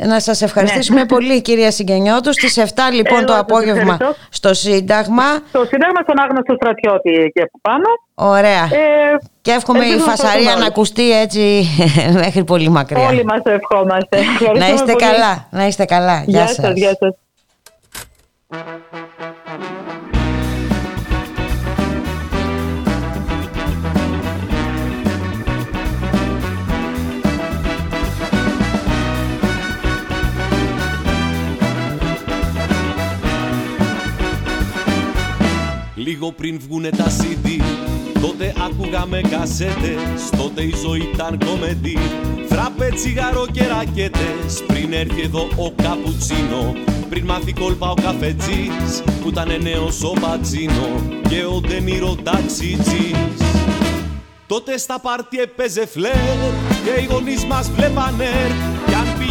Να 0.05 0.19
σας 0.19 0.41
ευχαριστήσουμε 0.41 0.99
Ναι. 0.99 1.05
πολύ 1.05 1.41
κυρία 1.41 1.71
Συγγενιώτου. 1.71 2.33
Στις 2.33 2.57
7 2.57 2.63
λοιπόν 2.93 3.17
Εγώ 3.17 3.25
το 3.25 3.31
σας 3.31 3.41
απόγευμα 3.41 3.93
ευχαριστώ. 3.93 4.15
στο 4.29 4.53
Σύνταγμα. 4.53 5.23
Το 5.51 5.65
Σύνταγμα 5.65 6.01
στον 6.03 6.19
άγνωστο 6.19 6.53
στρατιώτη 6.55 7.09
εκεί 7.13 7.41
από 7.41 7.59
πάνω. 7.61 7.85
Ωραία. 8.15 8.63
Ε, 8.63 9.17
Και 9.41 9.51
εύχομαι 9.51 9.79
η 9.79 9.81
ελπίζω 9.89 10.05
να 10.05 10.11
το 10.11 10.17
φασαρία 10.17 10.39
δούμε 10.39 10.51
να 10.51 10.57
όλοι. 10.57 10.65
ακουστεί 10.65 11.11
έτσι 11.19 11.65
μέχρι 12.23 12.43
πολύ 12.43 12.69
μακριά. 12.69 13.07
Όλοι 13.07 13.23
μας 13.25 13.41
το 13.43 13.49
ευχόμαστε. 13.51 14.17
Να 14.17 14.21
Ευχαριστούμε 14.31 14.65
είστε 14.73 14.91
πολύ. 14.91 15.03
καλά. 15.05 15.47
Να 15.51 15.65
είστε 15.67 15.85
καλά. 15.85 16.23
Γεια 16.25 16.47
σας, 16.47 16.73
γεια 16.75 16.91
σας. 16.99 17.15
Λίγο 35.99 36.31
πριν 36.31 36.59
βγουνε 36.59 36.89
τα 36.89 37.05
CD 37.05 37.61
Τότε 38.21 38.53
άκουγαμε 38.65 39.21
κασέτες. 39.29 40.29
Τότε 40.37 40.61
η 40.63 40.73
ζωή 40.83 41.09
ήταν 41.13 41.39
κομεντή 41.45 41.97
Φράπε, 42.49 42.89
τσιγάρο 42.95 43.45
και 43.51 43.67
ρακέτες. 43.67 44.63
Πριν 44.67 44.93
έρθει 44.93 45.21
εδώ 45.21 45.47
ο 45.55 45.71
καπουτσίνο 45.71 46.75
Πριν 47.09 47.25
μάθει 47.25 47.53
κόλπα 47.53 47.89
ο 47.89 47.93
καφετζής 47.93 49.03
Που 49.21 49.29
ήταν 49.29 49.61
νέος 49.61 50.03
ο 50.03 50.13
Πατζίνο 50.21 51.19
Και 51.29 51.45
ο 51.45 51.59
Ντενίρο 51.59 52.15
ταξιτζής. 52.23 53.39
Τότε 54.47 54.77
στα 54.77 54.99
πάρτι 54.99 55.39
έπαιζε 55.39 55.87
φλερ 55.87 56.13
και 56.83 57.01
οι 57.01 57.05
γονείς 57.11 57.45
μας 57.45 57.71
βλέπανε 57.71 58.29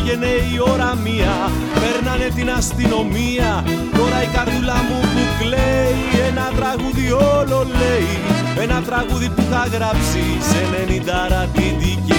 Κι 0.09 0.15
αν 0.15 0.21
πήγαινε 0.21 0.55
η 0.55 0.59
ώρα 0.59 0.95
μία, 0.95 1.51
παίρνανε 1.81 2.29
την 2.35 2.51
αστυνομία. 2.51 3.65
Τώρα 3.99 4.23
η 4.23 4.27
καρδούλα 4.27 4.75
μου 4.75 5.01
που 5.01 5.25
κλαίει, 5.41 6.27
ένα 6.29 6.53
τραγούδι 6.57 7.13
όλο 7.13 7.67
λέει. 7.81 8.13
Ένα 8.59 8.83
τραγούδι 8.83 9.29
που 9.29 9.43
θα 9.51 9.69
γράψει 9.73 10.23
σε 10.41 10.61
90 10.73 11.29
ρατητική 11.29 12.19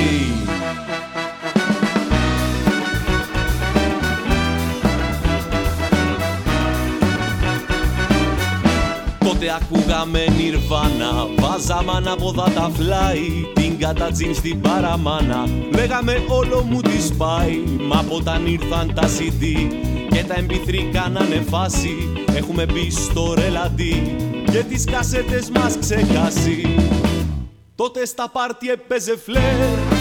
Τότε 9.19 9.45
ακούγαμε 9.61 10.25
νιρβάνα 10.37 11.27
Βάζαμε 11.39 11.91
ανάποδα 11.95 12.43
τα 12.43 12.71
φλάι 12.73 13.29
Την 13.53 13.79
κατατζίν 13.79 14.35
στην 14.35 14.61
παραμάνα. 14.61 15.47
Λέγαμε 15.75 16.23
όλο 16.27 16.63
μου 16.69 16.81
τη 16.81 17.01
σπάει 17.01 17.63
Μα 17.87 18.05
όταν 18.09 18.47
ήρθαν 18.47 18.93
τα 18.93 19.03
CD 19.03 19.43
Και 20.09 20.23
τα 20.23 20.35
MP3 20.35 20.75
κάνανε 20.91 21.43
φάση. 21.49 21.95
Έχουμε 22.35 22.65
μπει 22.65 22.91
στο 22.91 23.33
ρελαντί 23.33 24.15
Και 24.51 24.63
τις 24.63 24.83
κασέτες 24.83 25.49
μας 25.49 25.77
ξεχάσει. 25.79 26.75
Τότε 27.75 28.05
στα 28.05 28.29
πάρτι 28.31 28.69
έπαιζε 28.69 29.17
φλερ 29.25 29.57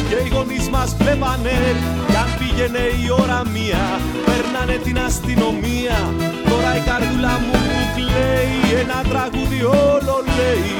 Και 0.09 0.15
οι 0.25 0.29
γονείς 0.35 0.69
μας 0.69 0.97
βλέπανε. 0.99 1.77
Κι 2.09 2.17
αν 2.17 2.29
πήγαινε 2.39 2.79
η 2.79 3.11
ώρα 3.11 3.43
μία 3.53 4.01
Παίρνανε 4.27 4.83
την 4.85 4.99
αστυνομία 4.99 6.28
Τώρα 6.51 6.71
η 6.81 6.83
καρδούλα 6.89 7.35
μου 7.43 7.51
που 7.51 7.81
κλαίει 7.97 8.81
Ένα 8.83 8.99
τραγούδι 9.11 9.61
όλο 9.65 10.17
λέει. 10.37 10.71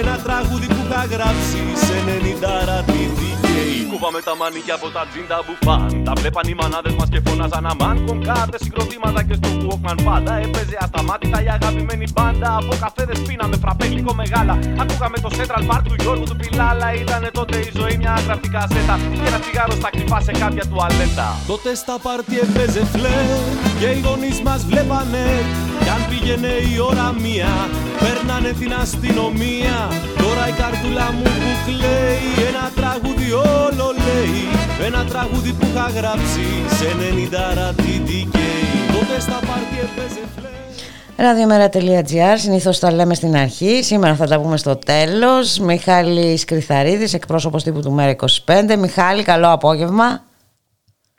Ένα 0.00 0.14
τραγούδι 0.26 0.66
που 0.66 0.82
είχα 0.84 1.02
γράψεις 1.12 1.78
Σε 1.86 1.96
90 2.06 2.66
ρατηδικαίοι 2.68 3.77
Κούβαμε 4.00 4.22
τα 4.28 4.36
μανίκια 4.40 4.74
από 4.80 4.88
τα 4.96 5.02
τζίντα 5.10 5.38
μπουφάν. 5.44 6.04
Τα 6.06 6.12
βλέπαν 6.20 6.46
οι 6.50 6.54
μανάδες 6.60 6.94
μας 6.98 7.08
και 7.12 7.20
φώναζαν 7.26 7.66
αμάν 7.72 7.96
Κονκάρτες, 8.06 8.60
συγκροτήματα 8.64 9.20
και 9.28 9.34
στο 9.40 9.48
Walkman 9.66 9.98
πάντα 10.08 10.32
Έπαιζε 10.44 10.76
ασταμάτητα 10.84 11.38
η 11.46 11.48
αγαπημένη 11.56 12.06
μπάντα. 12.14 12.50
Από 12.60 12.72
καφέδες 12.84 13.18
πίναμε 13.26 13.56
φραπέ 13.62 13.86
γλυκό 13.92 14.14
μεγάλα. 14.14 14.54
Ακούγαμε 14.82 15.18
το 15.24 15.30
Central 15.38 15.64
Park 15.70 15.82
του 15.90 15.96
Γιώργου 16.02 16.26
του 16.30 16.36
Πιλάλα. 16.40 16.88
Ήτανε 17.02 17.28
τότε 17.38 17.56
η 17.68 17.70
ζωή 17.78 17.96
μια 18.02 18.14
γραφή 18.26 18.48
κασέτα 18.56 18.94
Και 19.20 19.26
ένα 19.30 19.38
τσιγάρο 19.42 19.74
στα 19.80 19.90
κρυφά 19.94 20.20
σε 20.20 20.32
κάποια 20.42 20.64
τουαλέτα. 20.70 21.28
Τότε 21.46 21.74
στα 21.74 21.96
πάρτι 22.04 22.34
έπαιζε 22.44 22.84
φλερ 22.92 23.28
Και 23.80 23.88
οι 23.94 24.00
γονείς 24.06 24.38
μας 24.46 24.60
βλέπανε. 24.70 25.26
Κι 25.82 25.90
αν 25.96 26.02
πήγαινε 26.08 26.52
η 26.72 26.78
ώρα 26.90 27.06
μία 27.24 27.52
Παίρνανε 28.02 28.50
την 28.60 28.72
αστυνομία. 28.82 29.76
Τώρα 30.22 30.44
η 30.52 30.54
καρδούλα 30.60 31.06
μου 31.16 31.28
που 31.40 31.50
κλαίει 31.66 32.26
Ένα 32.48 32.64
τραγούδι 32.78 33.32
όλο 33.32 33.86
λέει 33.86 33.87
Ένα 34.86 35.04
τραγούδι 35.04 35.52
που 35.52 35.66
είχα 35.70 35.86
γράψει 35.98 36.46
Σε 36.78 36.88
90 37.30 37.56
ρατητικαίοι 37.58 38.68
Τότε 38.94 39.20
στα 39.20 39.38
πάρτι 39.46 39.76
έπαιζε 39.84 40.24
φλερ 40.34 40.48
Ραδιομέρα.gr, 41.20 42.34
συνήθως 42.36 42.78
τα 42.78 42.92
λέμε 42.92 43.14
στην 43.14 43.36
αρχή, 43.36 43.82
σήμερα 43.82 44.14
θα 44.14 44.26
τα 44.26 44.40
πούμε 44.40 44.56
στο 44.56 44.76
τέλος. 44.76 45.58
Μιχάλη 45.58 46.44
Κρυθαρίδης, 46.44 47.14
εκπρόσωπος 47.14 47.62
τύπου 47.62 47.80
του 47.80 47.92
ΜΕΡΑ 47.92 48.16
25. 48.46 48.76
Μιχάλη, 48.78 49.22
καλό 49.22 49.52
απόγευμα. 49.52 50.24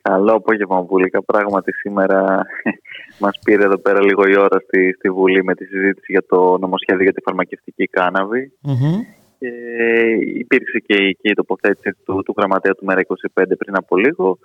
Καλό 0.02 0.34
απόγευμα, 0.34 0.81
Βούλικα. 0.81 1.23
Πράγματι, 1.23 1.72
σήμερα 1.72 2.45
μας 3.23 3.40
πήρε 3.44 3.64
εδώ 3.64 3.77
πέρα 3.77 4.02
λίγο 4.02 4.27
η 4.27 4.38
ώρα 4.38 4.60
στη, 4.60 4.94
στη 4.98 5.10
Βουλή 5.10 5.44
με 5.44 5.56
τη 5.56 5.65
συζήτηση 5.65 6.11
για 6.11 6.26
το 6.30 6.57
νομοσχέδιο 6.57 7.03
για 7.03 7.14
τη 7.14 7.22
φαρμακευτική 7.22 7.86
κάναβη. 7.86 8.52
Και 9.40 9.52
υπήρξε 10.44 10.80
και 10.80 10.95
η, 10.95 11.16
και 11.22 11.30
η 11.30 11.34
τοποθέτηση 11.34 11.95
του, 12.06 12.24
του 12.26 12.34
γραμματέα 12.38 12.74
του 12.74 12.86
ΜΕΡΑ 12.86 13.02
25 13.02 13.44
πριν 13.57 13.76
από 13.76 13.98
λίγο. 13.98 14.40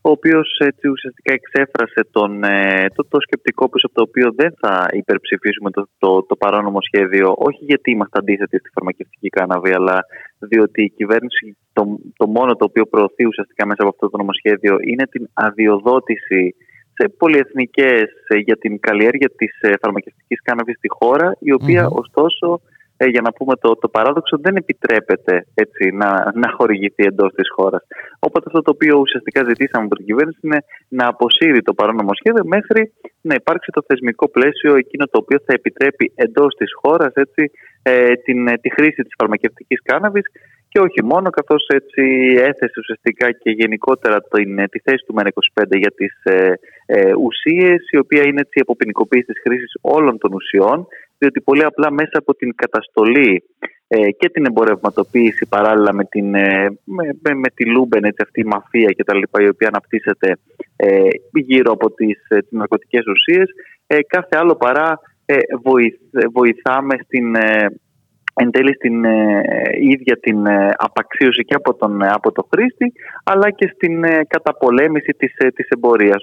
ο 0.00 0.10
οποίος 0.10 0.58
έτσι 0.58 0.88
ουσιαστικά 0.88 1.32
εξέφρασε 1.32 2.00
τον, 2.10 2.44
ε, 2.44 2.86
το, 2.94 3.04
το 3.08 3.20
σκεπτικό 3.20 3.68
πίσω 3.68 3.86
από 3.86 3.94
το 3.94 4.02
οποίο 4.08 4.32
δεν 4.36 4.54
θα 4.60 4.86
υπερψηφίσουμε 4.92 5.70
το, 5.70 5.88
το, 5.98 6.22
το 6.22 6.36
παρόνομο 6.36 6.80
σχέδιο, 6.80 7.34
όχι 7.36 7.64
γιατί 7.64 7.90
είμαστε 7.90 8.18
αντίθετοι 8.18 8.58
στη 8.58 8.70
φαρμακευτική 8.74 9.28
κάναβη, 9.28 9.72
αλλά 9.72 10.04
διότι 10.38 10.82
η 10.82 10.90
κυβέρνηση 10.90 11.56
το, 11.72 11.98
το 12.16 12.26
μόνο 12.26 12.56
το 12.56 12.64
οποίο 12.64 12.86
προωθεί 12.86 13.26
ουσιαστικά 13.26 13.66
μέσα 13.66 13.82
από 13.82 13.90
αυτό 13.90 14.10
το 14.10 14.16
νομοσχέδιο 14.16 14.76
είναι 14.80 15.06
την 15.06 15.28
αδειοδότηση 15.32 16.54
σε 17.00 17.08
πολυεθνικές 17.08 18.08
ε, 18.28 18.36
για 18.36 18.56
την 18.56 18.80
καλλιέργεια 18.80 19.30
της 19.36 19.60
ε, 19.60 19.72
φαρμακευτικής 19.80 20.42
κάναβης 20.42 20.76
στη 20.76 20.88
χώρα, 20.88 21.36
η 21.40 21.52
οποια 21.52 21.88
ωστόσο 22.02 22.60
ε, 23.02 23.06
για 23.14 23.20
να 23.26 23.32
πούμε 23.32 23.54
το, 23.56 23.68
το 23.82 23.88
παράδοξο, 23.88 24.36
δεν 24.40 24.54
επιτρέπεται 24.56 25.46
έτσι, 25.54 25.84
να, 26.00 26.10
να 26.42 26.48
χορηγηθεί 26.56 27.02
εντός 27.10 27.32
της 27.34 27.48
χώρας. 27.56 27.82
Οπότε 28.18 28.44
αυτό 28.46 28.62
το 28.62 28.70
οποίο 28.74 28.94
ουσιαστικά 28.98 29.40
ζητήσαμε 29.50 29.84
από 29.84 29.96
την 29.96 30.06
κυβέρνηση 30.06 30.38
είναι 30.42 30.60
να 30.88 31.04
αποσύρει 31.06 31.62
το 31.62 31.72
παρόν 31.74 31.96
νομοσχέδιο 31.96 32.44
μέχρι 32.44 32.92
να 33.20 33.34
υπάρξει 33.34 33.70
το 33.72 33.82
θεσμικό 33.86 34.28
πλαίσιο 34.28 34.74
εκείνο 34.74 35.04
το 35.04 35.18
οποίο 35.22 35.38
θα 35.46 35.52
επιτρέπει 35.58 36.12
εντός 36.14 36.54
της 36.54 36.70
χώρας 36.80 37.12
ε, 37.82 38.14
την, 38.24 38.60
τη 38.60 38.68
χρήση 38.76 39.02
της 39.02 39.14
φαρμακευτικής 39.18 39.80
κάνναβης 39.82 40.26
και 40.68 40.80
όχι 40.80 41.04
μόνο, 41.04 41.30
καθώς 41.30 41.66
έτσι 41.68 42.02
έθεσε 42.50 42.78
ουσιαστικά 42.82 43.32
και 43.32 43.50
γενικότερα 43.50 44.16
την, 44.22 44.56
τη 44.70 44.78
θέση 44.78 45.04
του 45.06 45.14
ΜέΡΑ25 45.16 45.78
για 45.82 45.92
τις 45.96 46.14
ε, 46.22 46.52
ε, 46.86 47.12
ουσίες, 47.26 47.80
η 47.90 47.98
οποία 47.98 48.22
είναι 48.22 48.40
έτσι 48.40 48.58
η 48.58 48.60
αποποινικοποίηση 48.60 49.24
της 49.24 49.40
χρήσης 49.44 49.72
όλων 49.80 50.18
των 50.18 50.32
ουσιών, 50.32 50.86
διότι 51.20 51.40
πολύ 51.40 51.64
απλά 51.64 51.90
μέσα 51.92 52.16
από 52.18 52.34
την 52.34 52.54
καταστολή 52.54 53.42
ε, 53.88 54.10
και 54.10 54.28
την 54.28 54.44
εμπορευματοποίηση 54.46 55.46
παράλληλα 55.48 55.92
με, 55.92 56.04
την, 56.04 56.34
ε, 56.34 56.78
με, 56.84 57.34
με, 57.34 57.48
τη 57.54 57.64
λούμπεν, 57.66 58.04
έτσι, 58.04 58.22
αυτή 58.22 58.40
η 58.40 58.44
μαφία 58.44 58.94
κτλ. 58.96 59.42
η 59.44 59.48
οποία 59.48 59.68
αναπτύσσεται 59.68 60.36
ε, 60.76 61.08
γύρω 61.32 61.72
από 61.72 61.90
τις, 61.90 62.18
ε, 62.28 62.38
τις 62.38 62.50
ναρκωτικές 62.50 63.04
ουσίες, 63.06 63.48
κάθε 64.06 64.36
άλλο 64.36 64.54
παρά 64.56 65.00
βοηθάμε 66.32 66.94
στην 67.04 67.34
εν 68.34 68.50
τέλει 68.50 68.74
στην 68.74 69.04
ε, 69.04 69.42
ίδια 69.80 70.18
την 70.20 70.46
ε, 70.46 70.70
απαξίωση 70.76 71.44
και 71.44 71.54
από 71.54 71.74
τον, 71.74 72.02
από 72.02 72.32
το 72.32 72.48
χρήστη 72.52 72.92
αλλά 73.24 73.50
και 73.50 73.72
στην 73.74 74.04
ε, 74.04 74.24
καταπολέμηση 74.28 75.12
της, 75.18 75.32
της 75.54 75.68
εμπορίας. 75.68 76.22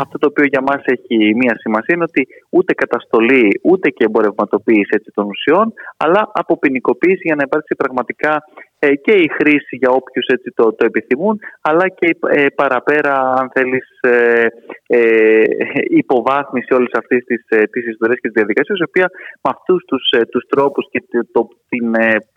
αυτό 0.00 0.18
το 0.18 0.26
οποίο 0.30 0.44
για 0.44 0.62
μας 0.62 0.82
έχει 0.84 1.34
μία 1.34 1.54
σημασία 1.58 1.94
είναι 1.94 2.08
ότι 2.08 2.26
ούτε 2.50 2.74
καταστολή 2.74 3.60
ούτε 3.62 3.90
και 3.90 4.04
εμπορευματοποίηση 4.04 4.90
έτσι, 4.90 5.10
των 5.14 5.26
ουσιών 5.26 5.72
αλλά 5.96 6.30
αποποινικοποίηση 6.32 7.22
για 7.22 7.34
να 7.34 7.42
υπάρξει 7.46 7.74
πραγματικά 7.74 8.42
ε, 8.73 8.73
και 8.78 9.12
η 9.12 9.28
χρήση 9.38 9.76
για 9.76 9.90
όποιους 9.90 10.26
έτσι 10.26 10.52
το, 10.54 10.64
το 10.72 10.84
επιθυμούν 10.84 11.38
αλλά 11.60 11.88
και 11.88 12.16
ε, 12.28 12.46
παραπέρα 12.54 13.14
αν 13.40 13.50
θέλεις 13.54 13.86
ε, 14.00 14.46
ε, 14.86 15.42
υποβάθμιση 15.88 16.74
όλης 16.74 16.92
αυτής 16.92 17.24
της, 17.24 17.44
ε, 17.48 17.62
της 17.62 17.86
ιστορίας 17.86 18.18
και 18.20 18.28
της 18.28 18.36
διαδικασίας 18.40 18.78
η 18.78 18.82
οποία 18.82 19.10
με 19.42 19.50
αυτούς 19.54 19.84
τους, 19.84 20.10
ε, 20.10 20.20
τους 20.24 20.44
τρόπους 20.48 20.88
και 20.90 21.02
το, 21.32 21.48
την, 21.68 21.92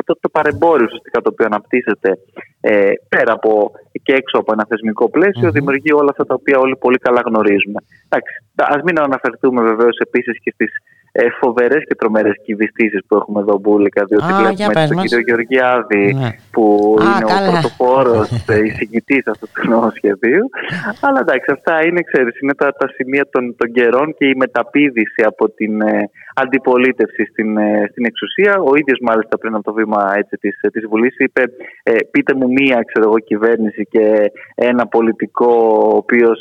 το, 0.05 0.13
το 0.19 0.29
παρεμπόριο 0.29 0.85
ουσιαστικά 0.85 1.21
το 1.21 1.29
οποίο 1.33 1.45
αναπτύσσεται 1.45 2.09
ε, 2.61 2.91
πέρα 3.09 3.31
από 3.33 3.71
και 4.03 4.13
έξω 4.13 4.37
από 4.37 4.51
ένα 4.53 4.65
θεσμικό 4.69 5.09
δημιουργεί 5.51 5.91
όλα 5.93 6.09
αυτά 6.09 6.25
τα 6.25 6.33
οποία 6.33 6.57
όλοι 6.59 6.75
πολύ 6.75 6.97
καλά 6.97 7.21
γνωρίζουμε. 7.25 7.79
Εντάξει, 8.05 8.33
ας 8.55 8.81
μην 8.83 8.99
αναφερθούμε 8.99 9.61
βεβαίως 9.61 9.97
επίσης 9.97 10.39
και 10.43 10.51
στις 10.51 10.71
ε, 11.21 11.25
φοβερές 11.41 11.83
και 11.87 11.95
τρομερές 11.95 12.35
κυβιστήσεις 12.45 13.01
που 13.07 13.15
έχουμε 13.15 13.39
εδώ 13.39 13.55
μπουλικα, 13.61 14.01
διότι 14.09 14.31
Α, 14.31 14.37
βλέπουμε 14.37 14.87
τον 14.87 14.97
κύριο 15.01 15.19
Γεωργιάδη 15.27 16.05
ναι. 16.13 16.29
που 16.51 16.95
είναι 17.01 17.25
ο 17.33 17.51
πρωτοπόρος 17.51 18.27
ε, 18.47 18.57
εισηγητής 18.65 19.23
αυτού 19.27 19.45
του 19.53 19.69
νομοσχεδίου. 19.69 20.45
Αλλά 21.05 21.19
εντάξει, 21.19 21.49
αυτά 21.57 21.85
είναι, 21.87 22.01
ξέρεις, 22.01 22.39
είναι 22.41 22.55
τα, 22.61 22.67
τα 22.79 22.87
σημεία 22.95 23.25
των, 23.31 23.55
των 23.59 23.71
καιρών 23.71 24.07
και 24.17 24.25
η 24.27 24.35
μεταπίδηση 24.35 25.21
από 25.31 25.49
την 25.49 25.81
ε, 25.81 26.09
αντιπολίτευση 26.35 27.23
στην, 27.31 27.57
ε, 27.57 27.87
στην 27.91 28.05
εξουσία. 28.05 28.53
Ο 28.69 28.71
ίδιος 28.75 28.99
μάλιστα 29.01 29.37
πριν 29.37 29.53
από 29.55 29.63
το 29.63 29.73
βήμα 29.73 30.01
της 30.39 30.55
της 30.73 30.87
Βουλής 30.89 31.15
είπε 31.17 31.43
ε, 31.83 31.93
πείτε 32.11 32.33
μου 32.33 32.47
μία 32.57 32.77
ξέρω 32.89 33.05
εγώ, 33.09 33.19
κυβέρνηση 33.19 33.83
και 33.93 34.31
ένα 34.55 34.87
πολιτικό 34.87 35.51
ο 35.91 35.95
οποίος 36.01 36.39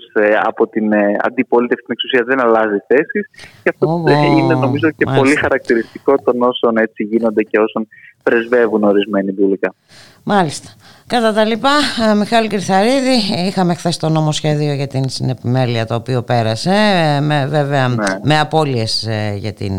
από 0.50 0.66
την 0.68 0.86
αντιπολίτευση 1.28 1.84
στην 1.84 1.94
εξουσία 1.96 2.22
δεν 2.30 2.38
αλλάζει 2.44 2.78
θέσεις. 2.86 3.24
Και 3.62 3.70
αυτό 3.74 4.04
είναι 4.38 4.54
νομίζω 4.66 4.90
και 4.90 5.05
πολύ 5.16 5.34
χαρακτηριστικό 5.34 6.14
των 6.24 6.43
όσων 6.43 6.76
έτσι 6.76 7.02
γίνονται 7.02 7.43
και 7.43 7.59
όσων 7.59 7.88
πρεσβεύουν 8.22 8.82
ορισμένοι 8.82 9.32
πουλικά. 9.32 9.74
Μάλιστα. 10.22 10.68
Κατά 11.06 11.32
τα 11.32 11.44
λοιπά, 11.44 11.70
ε, 12.10 12.14
Μιχάλη 12.14 12.48
Κρυθαρίδη, 12.48 13.47
είχαμε 13.47 13.74
χθες 13.74 13.97
το 13.97 14.09
νομοσχέδιο 14.09 14.72
για 14.72 14.86
την 14.86 15.09
συνεπιμέλεια 15.09 15.86
το 15.86 15.94
οποίο 15.94 16.22
πέρασε, 16.22 16.70
ε, 16.70 17.20
με, 17.20 17.47
βέβαια 17.47 17.88
ναι. 17.88 18.05
με 18.22 18.38
απώλειες 18.38 19.06
ε, 19.06 19.34
για 19.38 19.52
την 19.52 19.72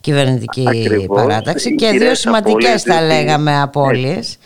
κυβερνητική 0.00 0.66
παράταξη 1.14 1.74
και 1.74 1.90
δύο 1.90 2.14
σημαντικές 2.14 2.82
θα 2.82 3.02
λέγαμε 3.02 3.60
απώλειες. 3.60 4.38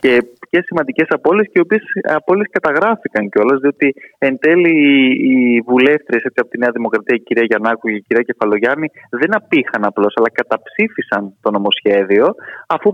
Και 0.00 0.22
και 0.56 0.62
σημαντικές 0.70 1.08
απώλειες 1.18 1.46
και 1.46 1.58
οι 1.58 1.64
οποίες 1.66 1.82
απώλειες 2.20 2.48
καταγράφηκαν 2.56 3.22
κιόλας, 3.32 3.58
διότι 3.60 3.88
εν 4.18 4.34
τέλει 4.44 4.74
οι 5.30 5.60
βουλεύτρε 5.70 6.16
από 6.42 6.50
τη 6.52 6.58
Νέα 6.58 6.72
Δημοκρατία, 6.78 7.16
η 7.20 7.22
κυρία 7.26 7.46
Γιαννάκου 7.50 7.84
και 7.88 7.98
η 8.00 8.04
κυρία 8.06 8.24
Κεφαλογιάννη, 8.28 8.88
δεν 9.20 9.30
απήχαν 9.40 9.82
απλώς, 9.90 10.12
αλλά 10.18 10.30
καταψήφισαν 10.40 11.22
το 11.44 11.48
νομοσχέδιο, 11.56 12.26
αφού 12.74 12.88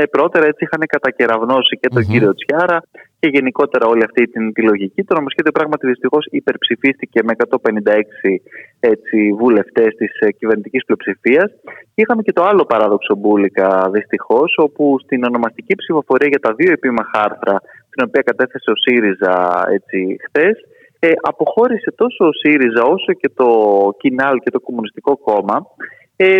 ε, 0.00 0.02
πρώτερα 0.16 0.46
έτσι 0.50 0.62
είχαν 0.64 0.82
κατακεραυνώσει 0.94 1.74
και 1.80 1.88
τον 1.94 2.04
κύριο 2.10 2.32
Τσιάρα 2.38 2.78
και 3.20 3.28
γενικότερα 3.28 3.86
όλη 3.86 4.04
αυτή 4.04 4.22
την, 4.32 4.52
τη 4.52 4.62
λογική. 4.62 5.04
Το 5.04 5.14
νομοσχέδιο 5.14 5.52
πράγματι 5.52 5.86
δυστυχώς 5.86 6.26
υπερψηφίστηκε 6.30 7.20
με 7.24 7.32
156 7.38 8.00
έτσι, 8.80 9.32
βουλευτές 9.38 9.94
της 9.94 10.12
ε, 10.20 10.32
κυβερνητικής 10.32 10.84
πλειοψηφίας. 10.84 11.48
Και 11.94 12.02
είχαμε 12.02 12.22
και 12.22 12.32
το 12.32 12.42
άλλο 12.44 12.64
παράδοξο 12.64 13.16
μπουλικα 13.16 13.90
δυστυχώς, 13.92 14.54
όπου 14.56 14.96
στην 15.04 15.24
ονομαστική 15.24 15.74
ψηφοφορία 15.74 16.28
για 16.28 16.38
τα 16.38 16.52
δύο 16.54 16.72
επίμαχα 16.72 17.20
άρθρα, 17.28 17.56
την 17.90 18.00
οποία 18.06 18.22
κατέθεσε 18.22 18.70
ο 18.70 18.76
ΣΥΡΙΖΑ 18.84 19.34
έτσι, 19.76 20.16
χθες, 20.26 20.56
ε, 20.98 21.12
αποχώρησε 21.22 21.90
τόσο 21.96 22.26
ο 22.26 22.32
ΣΥΡΙΖΑ 22.32 22.82
όσο 22.84 23.12
και 23.12 23.30
το 23.34 23.48
ΚΙΝΑΛ 23.98 24.38
και 24.38 24.50
το 24.50 24.60
Κομμουνιστικό 24.60 25.16
Κόμμα 25.16 25.66
ε, 26.16 26.38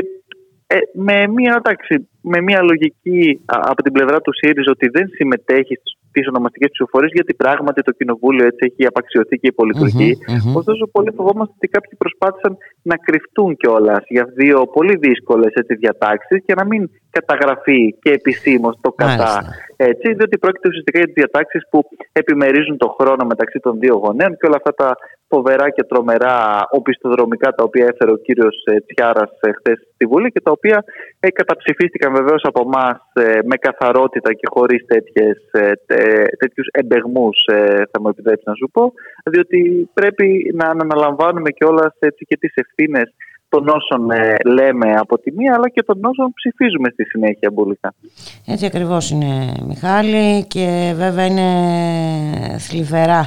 ε, 0.66 0.78
με, 0.92 1.26
μια, 1.26 1.54
εντάξει, 1.58 2.08
με 2.20 2.40
μια 2.40 2.62
λογική 2.62 3.40
από 3.44 3.82
την 3.82 3.92
πλευρά 3.92 4.20
του 4.20 4.32
ΣΥΡΙΖΑ 4.34 4.70
ότι 4.70 4.88
δεν 4.88 5.08
συμμετέχει 5.08 5.74
τις 6.20 6.28
ονομαστικές 6.34 6.70
ψηφοφορίε, 6.74 7.10
γιατί 7.18 7.32
πράγματι 7.34 7.80
το 7.88 7.92
κοινοβούλιο 7.98 8.44
έτσι 8.50 8.62
έχει 8.68 8.86
απαξιωθεί 8.92 9.36
και 9.42 9.48
υπολειτουργεί. 9.54 10.10
Mm-hmm, 10.18 10.58
Ωστόσο, 10.60 10.82
πολύ 10.96 11.10
φοβόμαστε 11.18 11.52
ότι 11.56 11.68
κάποιοι 11.76 11.94
προσπάθησαν 12.04 12.52
να 12.90 12.96
κρυφτούν 13.06 13.50
κιόλας 13.60 14.02
για 14.08 14.24
δύο 14.40 14.58
πολύ 14.76 14.94
δύσκολες 15.06 15.52
διατάξεις 15.82 16.38
και 16.46 16.54
να 16.54 16.64
μην 16.70 16.90
καταγραφεί 17.10 17.94
και 18.02 18.10
επισήμως 18.10 18.78
το 18.80 18.90
κατά. 18.92 19.44
Έτσι, 19.76 20.14
διότι 20.14 20.38
πρόκειται 20.38 20.68
ουσιαστικά 20.68 20.98
για 20.98 21.06
τις 21.06 21.14
διατάξεις 21.14 21.62
που 21.70 21.78
επιμερίζουν 22.12 22.76
το 22.76 22.96
χρόνο 23.00 23.24
μεταξύ 23.24 23.58
των 23.58 23.78
δύο 23.78 23.94
γονέων 23.94 24.36
και 24.36 24.46
όλα 24.46 24.56
αυτά 24.56 24.72
τα 24.74 24.96
φοβερά 25.28 25.70
και 25.70 25.84
τρομερά 25.84 26.36
οπισθοδρομικά 26.70 27.48
τα 27.52 27.64
οποία 27.64 27.86
έφερε 27.92 28.10
ο 28.10 28.16
κύριος 28.16 28.56
ε, 28.64 28.76
Τσιάρας 28.86 29.30
ε, 29.40 29.50
χθες 29.58 29.78
στη 29.94 30.04
Βουλή 30.06 30.30
και 30.30 30.40
τα 30.40 30.50
οποία 30.50 30.84
ε, 31.20 31.28
καταψηφίστηκαν 31.30 32.12
βεβαίως 32.14 32.42
από 32.44 32.60
εμάς 32.66 32.98
με 33.44 33.56
καθαρότητα 33.56 34.32
και 34.32 34.46
χωρίς 34.54 34.84
τέτοιους 36.38 36.68
εμπεγμούς, 36.70 37.38
θα 37.90 38.00
μου 38.00 38.08
επιτρέψεις 38.08 38.46
να 38.46 38.54
σου 38.54 38.70
πω, 38.72 38.92
διότι 39.24 39.90
πρέπει 39.94 40.54
να 40.54 40.66
αναλαμβάνουμε 40.66 41.50
κιόλας 41.50 41.92
και 42.28 42.36
τις 42.36 42.52
ευθύνες 42.54 43.14
των 43.48 43.68
όσων 43.68 44.06
λέμε 44.46 44.94
από 44.94 45.18
τη 45.18 45.32
μία 45.32 45.54
αλλά 45.54 45.68
και 45.68 45.82
των 45.82 46.04
όσων 46.04 46.32
ψηφίζουμε 46.34 46.88
στη 46.92 47.04
συνέχεια 47.04 47.50
μπουλικά. 47.52 47.94
Έτσι 48.46 48.66
ακριβώς 48.66 49.10
είναι 49.10 49.52
Μιχάλη 49.66 50.44
και 50.44 50.92
βέβαια 50.96 51.26
είναι 51.26 51.48
θλιβερά 52.58 53.26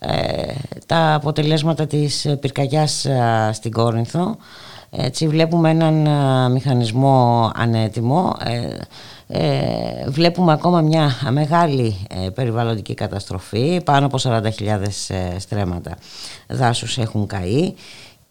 ε, 0.00 0.52
τα 0.86 1.14
αποτελέσματα 1.14 1.86
της 1.86 2.36
πυρκαγιάς 2.40 3.04
ε, 3.04 3.50
στην 3.52 3.72
Κόρινθο. 3.72 4.36
Έτσι 4.90 5.28
βλέπουμε 5.28 5.70
έναν 5.70 6.06
ε, 6.06 6.48
μηχανισμό 6.48 7.50
ανέτοιμο. 7.54 8.36
βλέπουμε 10.06 10.52
ακόμα 10.52 10.80
μια 10.80 11.10
μεγάλη 11.30 12.06
περιβαλλοντική 12.34 12.94
καταστροφή. 12.94 13.80
Πάνω 13.84 14.06
από 14.06 14.18
40.000 14.22 14.42
στρέμματα 15.38 15.96
δάσους 16.48 16.98
έχουν 16.98 17.26
καεί. 17.26 17.74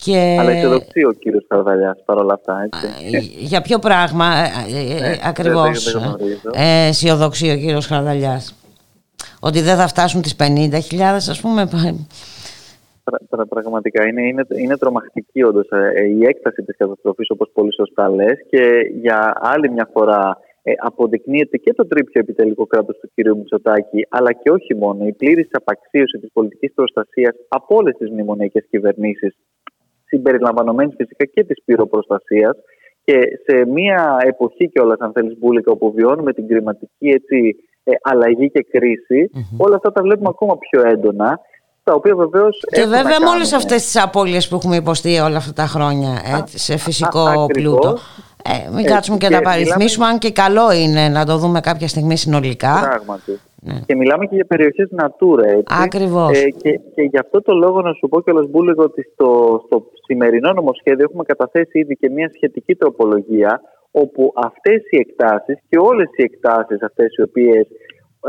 Και... 0.04 0.38
Αλλά 0.40 0.52
αισιοδοξεί 0.52 1.04
ο 1.04 1.12
κύριος 1.12 1.46
Καρδαλιάς 1.48 2.04
παρόλα 2.06 2.34
αυτά, 2.34 2.70
έτσι. 2.72 3.18
Για 3.40 3.62
ποιο 3.62 3.80
πράγμα 3.80 4.26
ε, 4.36 5.20
ακριβώς 5.24 5.98
αισιοδοξεί 6.54 7.52
ο 7.52 7.56
κύριος 7.56 7.88
Καρδαλιάς 7.88 8.56
ότι 9.40 9.62
δεν 9.62 9.76
θα 9.76 9.88
φτάσουν 9.88 10.22
τις 10.22 10.36
50.000 10.40 11.02
ας 11.02 11.42
πούμε. 11.42 11.70
πραγματικά 13.50 14.08
είναι, 14.08 14.22
είναι, 14.28 14.46
είναι 14.56 14.78
τρομακτική 14.78 15.44
όντως 15.44 15.70
ε, 15.70 16.04
η 16.04 16.26
έκταση 16.26 16.64
της 16.64 16.78
καταστροφής 16.78 17.30
όπως 17.30 17.50
πολύ 17.54 17.74
σωστά 17.74 18.10
λες 18.10 18.38
και 18.50 18.92
για 19.02 19.34
άλλη 19.42 19.72
μια 19.72 19.90
φορά 19.94 20.38
ε, 20.64 20.74
αποδεικνύεται 20.78 21.58
και 21.58 21.74
το 21.74 21.88
τρίπιο 21.88 22.22
επιτελικό 22.22 22.66
κράτος 22.66 22.98
του 23.00 23.10
κ. 23.16 23.36
Μητσοτάκη, 23.36 24.08
αλλά 24.10 24.32
και 24.34 24.50
όχι 24.50 24.76
μόνο, 24.76 25.06
η 25.06 25.14
πλήρης 25.14 25.48
απαξίωση 25.52 26.18
της 26.18 26.30
πολιτικής 26.34 26.74
προστασίας 26.74 27.36
από 27.48 27.76
όλες 27.76 27.96
τις 27.98 28.10
μνημονιακές 28.12 28.66
κυβερνήσεις, 28.70 29.38
συμπεριλαμβανομένης 30.08 30.96
φυσικά 30.98 31.26
και 31.26 31.44
της 31.44 31.64
πυροπροστασίας. 31.66 32.56
Και 33.04 33.20
σε 33.46 33.66
μια 33.66 34.18
εποχή 34.26 34.70
κιόλας, 34.70 35.00
αν 35.00 35.12
θέλεις, 35.12 35.38
Μπούλικα, 35.38 35.72
όπου 35.72 35.92
βιώνουμε 35.92 36.34
την 36.34 36.48
κλιματική 36.48 37.08
έτσι, 37.08 37.56
ε, 37.84 37.92
αλλαγή 38.02 38.52
και 38.52 38.66
κριση 38.72 39.30
όλα 39.58 39.76
αυτά 39.76 39.92
τα 39.92 40.02
βλέπουμε 40.02 40.30
ακόμα 40.30 40.58
πιο 40.58 40.82
έντονα. 40.88 41.40
Τα 41.84 41.94
οποία 41.94 42.16
βεβαίως 42.16 42.60
και 42.72 42.86
βέβαια 42.86 43.20
με 43.20 43.30
όλες 43.30 43.54
αυτές 43.54 43.84
τις 43.84 44.02
απώλειες 44.02 44.48
που 44.48 44.56
έχουμε 44.56 44.76
υποστεί 44.76 45.20
όλα 45.20 45.38
αυτά 45.38 45.54
τα 45.54 45.66
χρόνια 45.66 46.10
έτσι, 46.40 46.60
σε 46.60 46.78
φυσικό 46.78 47.20
α, 47.20 47.46
πλούτο. 47.46 47.98
Ε, 48.44 48.70
μην 48.74 48.86
κάτσουμε 48.86 49.18
και, 49.18 49.30
να 49.30 49.38
τα 49.38 49.42
παριθμίσουμε, 49.42 50.06
αν 50.06 50.18
και 50.18 50.32
καλό 50.32 50.72
είναι 50.72 51.10
να 51.10 51.26
το 51.26 51.38
δούμε 51.38 51.60
κάποια 51.60 51.88
στιγμή 51.88 52.18
συνολικά. 52.18 52.80
Πράγματι. 52.90 53.40
Ναι. 53.62 53.80
Και 53.86 53.96
μιλάμε 53.96 54.26
και 54.26 54.36
για 54.36 54.46
περιοχές 54.46 54.90
Natura. 55.02 55.44
Έτσι. 55.44 55.76
Ακριβώς. 55.84 56.42
Ε, 56.42 56.50
και, 56.50 56.80
και 56.96 57.02
γι' 57.02 57.18
αυτό 57.18 57.42
το 57.42 57.54
λόγο 57.54 57.82
να 57.82 57.94
σου 57.94 58.08
πω 58.08 58.22
και 58.22 58.32
Μπούλεγο 58.50 58.84
ότι 58.84 59.02
στο, 59.14 59.62
στο 59.66 59.86
σημερινό 60.06 60.54
νομοσχέδιο 60.54 61.06
έχουμε 61.10 61.24
καταθέσει 61.24 61.80
ήδη 61.80 61.96
και 61.96 62.10
μια 62.10 62.32
σχετική 62.34 62.76
τροπολογία 62.76 63.62
όπου 63.92 64.34
αυτές 64.36 64.82
οι 64.90 64.98
εκτάσεις 64.98 65.58
και 65.70 65.78
όλες 65.78 66.10
οι 66.16 66.24
εκτάσεις 66.24 66.82
αυτές 66.82 67.16
οι 67.18 67.22
οποίες 67.22 67.68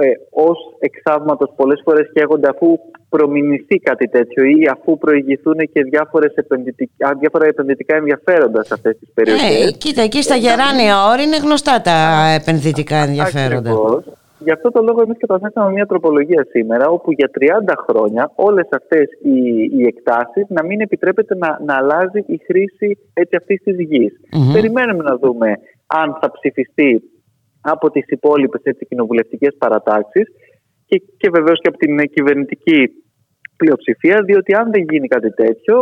ε, 0.00 0.09
ως 0.30 0.59
εξάγματος 0.78 1.52
πολλές 1.56 1.80
φορές 1.84 2.10
καίγονται 2.12 2.48
αφού 2.48 2.78
προμηνυθεί 3.09 3.76
κάτι 3.78 4.09
τέτοιο 4.09 4.44
ή 4.44 4.70
αφού 4.72 4.98
προηγηθούν 4.98 5.59
και 5.72 5.82
διάφορες 5.82 6.34
επενδυτικά, 6.34 7.14
διάφορα 7.20 7.46
επενδυτικά 7.46 7.96
ενδιαφέροντα 7.96 8.64
σε 8.64 8.74
αυτές 8.74 8.98
τις 8.98 9.09
περιοχές. 9.14 9.66
Ε, 9.66 9.70
κοίτα, 9.70 10.02
εκεί 10.02 10.22
στα 10.22 10.36
γεράνια 10.36 11.09
όρη 11.10 11.22
είναι 11.22 11.36
γνωστά 11.36 11.80
τα 11.80 12.28
επενδυτικά 12.40 12.96
ενδιαφέροντα. 12.96 13.70
Ακριβώς. 13.70 14.05
Γι' 14.39 14.51
αυτό 14.51 14.70
το 14.70 14.82
λόγο 14.82 15.01
εμείς 15.02 15.19
καταθέσαμε 15.19 15.73
μια 15.73 15.86
τροπολογία 15.86 16.47
σήμερα, 16.51 16.89
όπου 16.89 17.12
για 17.12 17.31
30 17.40 17.74
χρόνια 17.89 18.32
όλες 18.35 18.69
αυτές 18.70 19.06
οι, 19.23 19.39
οι 19.77 19.82
εκτάσεις 19.86 20.44
να 20.48 20.65
μην 20.65 20.81
επιτρέπεται 20.81 21.35
να, 21.36 21.59
να 21.65 21.74
αλλάζει 21.77 22.20
η 22.27 22.40
χρήση 22.47 22.98
αυτής 23.36 23.62
της 23.62 23.77
γης. 23.78 24.12
Περιμένουμε 24.52 25.02
να 25.02 25.16
δούμε 25.16 25.52
αν 25.86 26.19
θα 26.20 26.31
ψηφιστεί 26.31 27.02
από 27.60 27.90
τις 27.90 28.05
υπόλοιπες 28.06 28.62
κοινοβουλευτικές 28.89 29.55
παρατάξεις 29.59 30.27
και, 30.86 31.02
και 31.16 31.31
βεβαίως 31.31 31.60
και 31.60 31.69
από 31.69 31.78
την 31.78 32.10
κυβερνητική 32.15 32.90
πλειοψηφία, 33.56 34.23
διότι 34.27 34.55
αν 34.55 34.70
δεν 34.70 34.82
γίνει 34.90 35.09
κάτι 35.09 35.31
τέτοιο, 35.31 35.77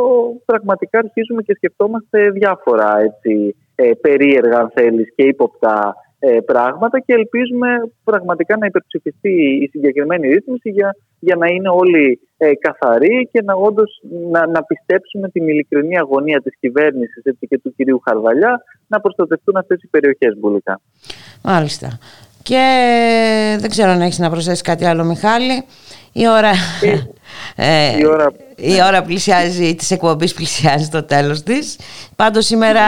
πραγματικά 0.44 0.98
αρχίζουμε 0.98 1.42
και 1.42 1.54
σκεφτόμαστε 1.54 2.30
διάφορα 2.30 3.00
έτσι, 3.00 3.56
ε, 3.74 3.90
περίεργα, 4.00 4.58
αν 4.58 4.70
θέλεις, 4.74 5.12
και 5.14 5.22
ύποπτα 5.22 5.94
ε, 6.18 6.38
πράγματα 6.40 7.00
και 7.00 7.12
ελπίζουμε 7.12 7.68
πραγματικά 8.04 8.56
να 8.56 8.66
υπερψηφιστεί 8.66 9.58
η 9.62 9.68
συγκεκριμένη 9.72 10.28
ρύθμιση 10.28 10.70
για, 10.70 10.96
για 11.18 11.36
να 11.36 11.46
είναι 11.46 11.68
όλοι 11.68 12.20
ε, 12.36 12.54
καθαροί 12.54 13.28
και 13.32 13.42
να 13.42 13.54
όντως 13.54 14.00
να, 14.30 14.46
να 14.46 14.62
πιστέψουμε 14.62 15.28
την 15.28 15.48
ειλικρινή 15.48 15.98
αγωνία 15.98 16.40
της 16.40 16.54
κυβέρνησης 16.60 17.22
και 17.48 17.58
του 17.58 17.74
κυρίου 17.76 18.00
Χαρβαλιά 18.04 18.62
να 18.86 19.00
προστατευτούν 19.00 19.56
αυτές 19.56 19.82
οι 19.82 19.86
περιοχές 19.86 20.38
μπουλικά. 20.38 20.80
Μάλιστα. 21.42 21.98
Και 22.42 22.64
δεν 23.60 23.70
ξέρω 23.70 23.90
αν 23.90 24.00
έχεις 24.00 24.18
να 24.18 24.30
προσθέσεις 24.30 24.62
κάτι 24.62 24.84
άλλο 24.84 25.04
Μιχάλη. 25.04 25.64
Η 26.18 26.28
ώρα, 26.28 26.52
ε, 27.56 27.98
η 27.98 28.06
ώρα, 28.06 28.32
η 28.56 28.82
ώρα 28.86 29.02
πλησιάζει, 29.02 29.74
της 29.74 29.90
εκπομπής 29.90 30.34
πλησιάζει 30.34 30.88
το 30.88 31.02
τέλος 31.02 31.42
της. 31.42 31.78
Πάντως 32.16 32.46
σήμερα 32.46 32.82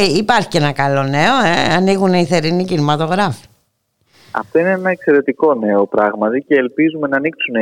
ε, 0.00 0.16
υπάρχει 0.16 0.48
και 0.48 0.58
ένα 0.58 0.72
καλό 0.72 1.02
νέο, 1.02 1.34
ε, 1.44 1.74
ανοίγουν 1.74 2.12
οι 2.12 2.26
θερινοί 2.26 2.64
κινηματογράφοι. 2.64 3.46
Αυτό 4.30 4.58
είναι 4.58 4.70
ένα 4.70 4.90
εξαιρετικό 4.90 5.54
νέο 5.54 5.86
πράγματι 5.86 6.44
και 6.48 6.54
ελπίζουμε 6.54 7.08
να 7.08 7.16
ανοίξουν 7.16 7.54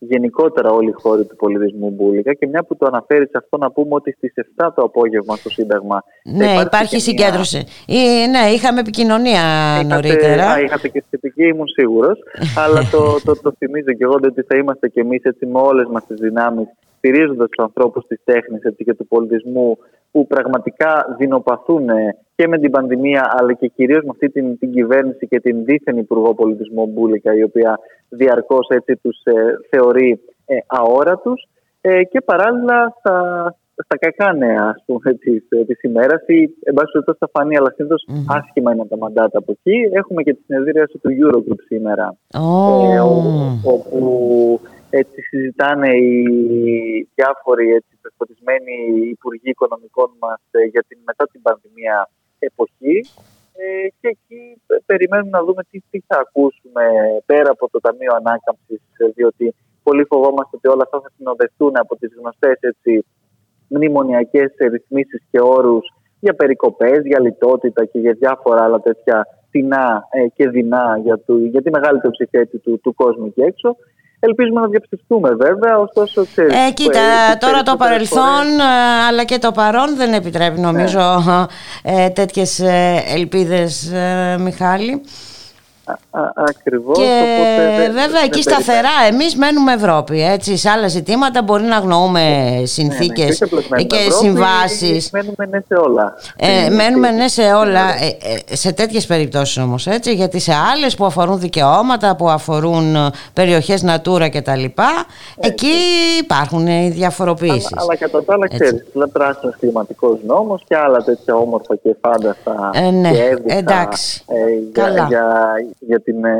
γενικότερα 0.00 0.70
όλοι 0.70 0.88
οι 0.88 0.94
χώροι 1.02 1.24
του 1.24 1.36
πολιτισμού 1.36 1.90
Μπούλικα 1.90 2.34
και 2.34 2.46
μια 2.46 2.64
που 2.64 2.76
το 2.76 2.86
αναφέρεις 2.86 3.28
σε 3.30 3.38
αυτό 3.38 3.56
να 3.56 3.70
πούμε 3.70 3.94
ότι 3.94 4.12
στις 4.12 4.32
7 4.58 4.68
το 4.74 4.82
απόγευμα 4.82 5.36
στο 5.36 5.50
Σύνταγμα 5.50 6.04
Ναι, 6.24 6.60
υπάρχει 6.64 7.00
συγκέντρωση. 7.00 7.64
Μια... 7.88 8.26
ναι, 8.28 8.48
είχαμε 8.54 8.80
επικοινωνία 8.80 9.42
είχατε, 9.74 9.94
νωρίτερα. 9.94 10.50
Α, 10.50 10.60
είχατε 10.60 10.88
και 10.88 11.02
σχετική, 11.06 11.46
ήμουν 11.46 11.68
σίγουρος 11.68 12.18
αλλά 12.64 12.80
το, 12.90 13.20
το, 13.24 13.40
το, 13.42 13.52
θυμίζω 13.58 13.92
και 13.98 14.04
εγώ 14.04 14.14
ότι 14.14 14.42
θα 14.42 14.56
είμαστε 14.56 14.88
και 14.88 15.00
εμείς 15.00 15.22
έτσι 15.22 15.46
με 15.46 15.60
όλες 15.60 15.86
μας 15.90 16.06
τις 16.06 16.16
δυνάμεις 16.20 16.68
στηρίζοντα 17.00 17.46
τους 17.48 17.64
ανθρώπους 17.64 18.06
της 18.06 18.20
τέχνης 18.24 18.62
και 18.76 18.94
του 18.94 19.06
πολιτισμού 19.06 19.78
που 20.10 20.26
πραγματικά 20.26 21.16
δεινοπαθούν 21.18 21.86
και 22.34 22.48
με 22.48 22.58
την 22.58 22.70
πανδημία 22.70 23.28
αλλά 23.38 23.52
και 23.52 23.66
κυρίως 23.66 24.02
με 24.02 24.10
αυτή 24.10 24.30
την, 24.30 24.58
την 24.58 24.72
κυβέρνηση 24.72 25.26
και 25.26 25.40
την 25.40 25.64
δίθεν 25.64 25.96
Υπουργό 25.96 26.34
Πολιτισμού 26.34 26.86
Μπούλικα 26.86 27.34
η 27.34 27.42
οποία 27.42 27.78
διαρκώς 28.08 28.68
έτσι 28.68 28.96
τους 28.96 29.16
ε, 29.24 29.32
θεωρεί 29.70 30.20
ε, 30.46 30.56
αόρατους 30.66 31.48
ε, 31.80 32.04
και 32.04 32.20
παράλληλα 32.20 32.94
στα, 32.98 33.16
στα 33.84 33.96
κακά 33.98 34.32
νέα 34.32 34.64
ας 34.74 34.82
πούμε, 34.86 35.14
της, 35.14 35.46
ε, 35.48 35.64
της 35.64 35.82
ημέρας 35.82 36.22
ή 36.26 36.38
εν 36.62 36.74
πάση 36.74 36.90
περιπτώσει 36.92 37.18
θα 37.18 37.30
φανεί 37.32 37.56
αλλά 37.56 37.72
συνήθως 37.76 38.04
mm-hmm. 38.08 38.36
άσχημα 38.38 38.72
είναι 38.72 38.86
τα 38.86 38.96
μαντάτα 38.96 39.38
από 39.38 39.52
εκεί. 39.52 39.76
Έχουμε 39.92 40.22
και 40.22 40.34
τη 40.34 40.42
συνεδρίαση 40.46 40.98
του 41.02 41.10
Eurogroup 41.18 41.60
σήμερα 41.66 42.16
oh. 42.34 42.94
ε, 42.94 43.00
όπου 43.72 44.60
έτσι 44.90 45.22
συζητάνε 45.22 45.90
οι 45.96 47.08
διάφοροι 47.14 47.70
έτσι, 47.70 47.90
υπουργοί 49.10 49.50
οικονομικών 49.50 50.10
μας 50.18 50.40
ε, 50.50 50.64
για 50.64 50.84
την 50.88 50.98
μετά 51.04 51.24
την 51.32 51.42
πανδημία 51.42 52.08
εποχή 52.38 52.96
ε, 53.60 53.88
και 54.00 54.08
εκεί 54.14 54.62
περιμένουμε 54.86 55.30
να 55.30 55.44
δούμε 55.44 55.62
τι, 55.70 55.78
τι 55.90 55.98
θα 56.06 56.18
ακούσουμε 56.24 56.84
πέρα 57.26 57.50
από 57.50 57.68
το 57.70 57.80
Ταμείο 57.80 58.12
Ανάκαμψης 58.14 58.82
ε, 58.98 59.06
διότι 59.14 59.54
πολύ 59.82 60.04
φοβόμαστε 60.04 60.56
ότι 60.56 60.68
όλα 60.68 60.82
αυτά 60.84 61.00
θα 61.00 61.10
συνοδευτούν 61.16 61.72
από 61.76 61.96
τις 61.96 62.10
γνωστές 62.18 62.58
έτσι, 62.60 63.04
μνημονιακές 63.68 64.50
ρυθμίσεις 64.58 65.22
και 65.30 65.40
όρους 65.40 65.94
για 66.20 66.34
περικοπές, 66.34 67.00
για 67.04 67.20
λιτότητα 67.20 67.84
και 67.84 67.98
για 67.98 68.12
διάφορα 68.12 68.62
άλλα 68.64 68.80
τέτοια 68.80 69.26
τεινά 69.50 70.08
και 70.34 70.48
δεινά 70.48 71.00
για, 71.02 71.18
του, 71.18 71.38
για 71.44 71.62
τη 71.62 71.70
μεγαλύτερη 71.70 72.12
ψηφία 72.12 72.46
του, 72.46 72.80
του 72.80 72.94
κόσμου 72.94 73.26
εκεί 73.26 73.40
έξω. 73.40 73.76
Ελπίζουμε 74.20 74.60
να 74.60 74.66
διαψευστούμε 74.66 75.30
βέβαια, 75.30 75.78
ωστόσο 75.78 76.26
ξέρεις... 76.32 76.54
Ε, 76.54 76.72
κοίτα, 76.72 77.00
τώρα 77.38 77.62
το 77.62 77.76
παρελθόν 77.76 78.60
ε, 78.60 79.04
αλλά 79.08 79.24
και 79.24 79.38
το 79.38 79.52
παρόν 79.52 79.96
δεν 79.96 80.12
επιτρέπει 80.12 80.60
νομίζω 80.60 81.22
ναι. 81.26 82.04
ε, 82.04 82.08
τέτοιες 82.08 82.58
ε, 82.58 83.02
ελπίδες, 83.14 83.92
ε, 83.92 84.36
Μιχάλη. 84.38 85.00
Ακριβώς. 86.34 86.98
Και 86.98 87.02
οπότε, 87.02 87.90
βέβαια 87.92 88.22
εκεί 88.24 88.42
σταθερά 88.42 88.90
εμείς 89.10 89.36
μένουμε 89.36 89.72
Ευρώπη. 89.72 90.22
Έτσι, 90.22 90.56
σε 90.56 90.68
άλλα 90.70 90.88
ζητήματα 90.88 91.42
μπορεί 91.42 91.62
να 91.62 91.76
αγνοούμε 91.76 92.54
συνθήκες 92.64 93.40
ναι, 93.40 93.60
ναι, 93.68 93.82
και, 93.82 93.96
και 93.96 94.10
συμβάσεις. 94.10 95.10
Μένουμε 95.10 95.46
ναι 95.50 95.58
σε 95.68 95.74
όλα. 95.74 96.14
Ε, 96.36 96.68
μένουμε 96.70 97.10
ναι 97.10 97.28
σε 97.28 97.42
όλα. 97.42 97.80
Ε, 97.80 98.06
ε, 98.50 98.56
σε 98.56 98.72
τέτοιες 98.72 99.06
περιπτώσεις 99.06 99.58
όμως 99.58 99.86
έτσι. 99.86 100.14
Γιατί 100.14 100.38
σε 100.38 100.52
άλλες 100.72 100.94
που 100.94 101.04
αφορούν 101.04 101.38
δικαιώματα, 101.38 102.16
που 102.16 102.28
αφορούν 102.28 102.96
περιοχές 103.32 103.84
Natura 103.86 104.28
κτλ. 104.32 104.64
εκεί 105.40 105.74
υπάρχουν 106.20 106.66
οι 106.66 106.90
διαφοροποιήσεις. 106.90 107.72
Αλλά, 107.72 107.82
αλλά 107.82 107.96
κατά 107.96 108.24
τα 108.24 108.32
άλλα 108.34 108.48
ξέρεις, 108.48 108.84
πράσινος 109.12 109.56
κλιματικός 109.60 110.18
νόμος 110.26 110.62
και 110.68 110.76
άλλα 110.76 110.98
τέτοια 111.02 111.34
όμορφα 111.34 111.76
και 111.76 111.96
φάνταστα 112.00 112.70
ε, 112.72 112.90
ναι, 112.90 113.10
και 113.10 113.36
εντάξει. 113.46 114.24
για, 114.72 115.06
για, 115.08 115.54
για 115.80 116.00
την, 116.00 116.24
ε, 116.24 116.36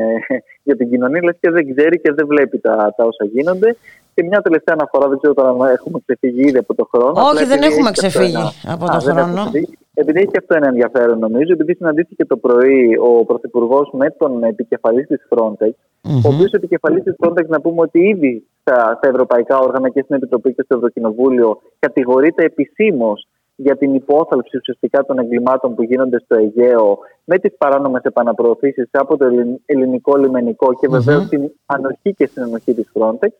για 0.62 0.76
την 0.76 0.90
κοινωνία, 0.90 1.20
λες 1.24 1.36
και 1.40 1.50
δεν 1.50 1.74
ξέρει 1.74 2.00
και 2.00 2.12
δεν 2.12 2.26
βλέπει 2.26 2.58
τα, 2.58 2.94
τα 2.96 3.04
όσα 3.04 3.24
γίνονται. 3.24 3.76
Και 4.14 4.24
μια 4.24 4.40
τελευταία 4.40 4.74
αναφορά, 4.78 5.08
δεν 5.08 5.18
ξέρω 5.18 5.34
τώρα 5.34 5.48
αν 5.48 5.60
έχουμε 5.60 5.98
ξεφύγει 6.06 6.42
ήδη 6.48 6.58
από 6.58 6.74
το 6.74 6.88
χρόνο. 6.92 7.12
Όχι, 7.32 7.44
δεν 7.44 7.62
έχουμε 7.62 7.90
ξεφύγει 7.90 8.44
από 8.66 8.86
το 8.86 8.98
χρόνο. 9.00 9.42
Επειδή 9.94 10.18
έχει 10.18 10.30
και 10.30 10.38
αυτό 10.38 10.54
ένα 10.56 10.68
ενδιαφέρον, 10.68 11.18
νομίζω, 11.18 11.52
επειδή 11.52 11.74
συναντήθηκε 11.74 12.24
το 12.24 12.36
πρωί 12.36 12.98
ο 13.00 13.24
Πρωθυπουργός 13.24 13.90
με 13.92 14.10
τον 14.10 14.44
επικεφαλής 14.44 15.06
της 15.06 15.26
Frontex, 15.28 15.72
ο 16.24 16.28
οποίος 16.34 16.52
επικεφαλής 16.52 17.02
της 17.02 17.14
Frontex, 17.18 17.46
να 17.46 17.60
πούμε 17.60 17.80
ότι 17.80 18.00
ήδη 18.08 18.46
στα, 18.60 18.94
στα 18.96 19.08
ευρωπαϊκά 19.08 19.58
όργανα 19.58 19.88
και 19.88 20.02
στην 20.02 20.16
Επιτροπή 20.16 20.54
και 20.54 20.62
στο 20.62 20.76
Ευρωκοινοβούλιο 20.76 21.60
κατηγορείται 21.78 22.44
επισήμως 22.44 23.28
για 23.62 23.76
την 23.76 23.94
υπόθαλψη 23.94 24.56
ουσιαστικά 24.56 25.04
των 25.04 25.18
εγκλημάτων 25.18 25.74
που 25.74 25.82
γίνονται 25.82 26.18
στο 26.24 26.34
Αιγαίο 26.36 26.98
με 27.24 27.38
τις 27.38 27.56
παράνομες 27.58 28.02
επαναπροωθήσεις 28.02 28.88
από 28.92 29.16
το 29.16 29.24
ελληνικό 29.66 30.16
λιμενικό 30.16 30.68
και 30.80 30.88
βεβαίως 30.88 31.28
την 31.28 31.42
ανοχή 31.66 32.14
και 32.14 32.26
συνενοχή 32.26 32.74
της 32.74 32.92
Frontex. 32.94 33.32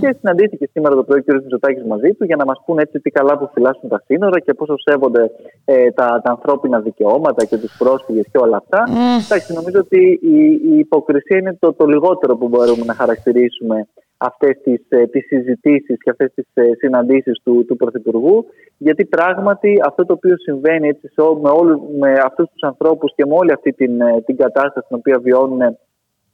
Και 0.00 0.16
συναντήθηκε 0.18 0.68
σήμερα 0.72 0.94
το 0.94 1.04
πρωί 1.04 1.18
ο 1.18 1.22
κ. 1.22 1.32
Μητσοτάκης 1.32 1.84
μαζί 1.84 2.10
του 2.14 2.24
για 2.24 2.36
να 2.36 2.44
μας 2.44 2.62
πούνε 2.64 2.82
έτσι 2.82 3.00
τι 3.00 3.10
καλά 3.10 3.38
που 3.38 3.50
φυλάσσουν 3.54 3.88
τα 3.88 4.02
σύνορα 4.06 4.40
και 4.40 4.54
πόσο 4.54 4.74
σέβονται 4.78 5.30
ε, 5.64 5.90
τα, 5.90 6.20
τα 6.24 6.30
ανθρώπινα 6.30 6.80
δικαιώματα 6.80 7.44
και 7.44 7.56
τους 7.56 7.76
πρόσφυγες 7.78 8.26
και 8.32 8.38
όλα 8.38 8.56
αυτά. 8.56 8.84
Mm. 8.88 9.54
νομίζω 9.54 9.78
ότι 9.78 10.18
η, 10.22 10.38
η 10.72 10.78
υποκρισία 10.78 11.38
είναι 11.38 11.56
το, 11.60 11.72
το 11.72 11.86
λιγότερο 11.86 12.36
που 12.36 12.48
μπορούμε 12.48 12.84
να 12.84 12.94
χαρακτηρίσουμε 12.94 13.86
αυτές 14.18 14.60
τις, 14.62 14.80
ε, 14.88 15.06
τις 15.06 15.26
συζητήσεις 15.26 15.96
και 16.02 16.10
αυτές 16.10 16.32
τις 16.34 16.46
ε, 16.54 16.70
συναντήσεις 16.78 17.40
του, 17.44 17.64
του 17.64 17.76
Πρωθυπουργού 17.76 18.46
γιατί 18.78 19.04
πράγματι 19.04 19.80
αυτό 19.86 20.06
το 20.06 20.12
οποίο 20.12 20.36
συμβαίνει 20.36 20.88
έτσι, 20.88 21.10
με, 21.42 21.50
όλους, 21.50 21.80
με 21.98 22.12
αυτούς 22.12 22.48
τους 22.50 22.62
ανθρώπους 22.62 23.14
και 23.14 23.26
με 23.26 23.34
όλη 23.34 23.52
αυτή 23.52 23.72
την, 23.72 24.00
ε, 24.00 24.22
την 24.26 24.36
κατάσταση 24.36 24.86
την 24.88 24.96
οποία 24.96 25.18
βιώνουν 25.18 25.78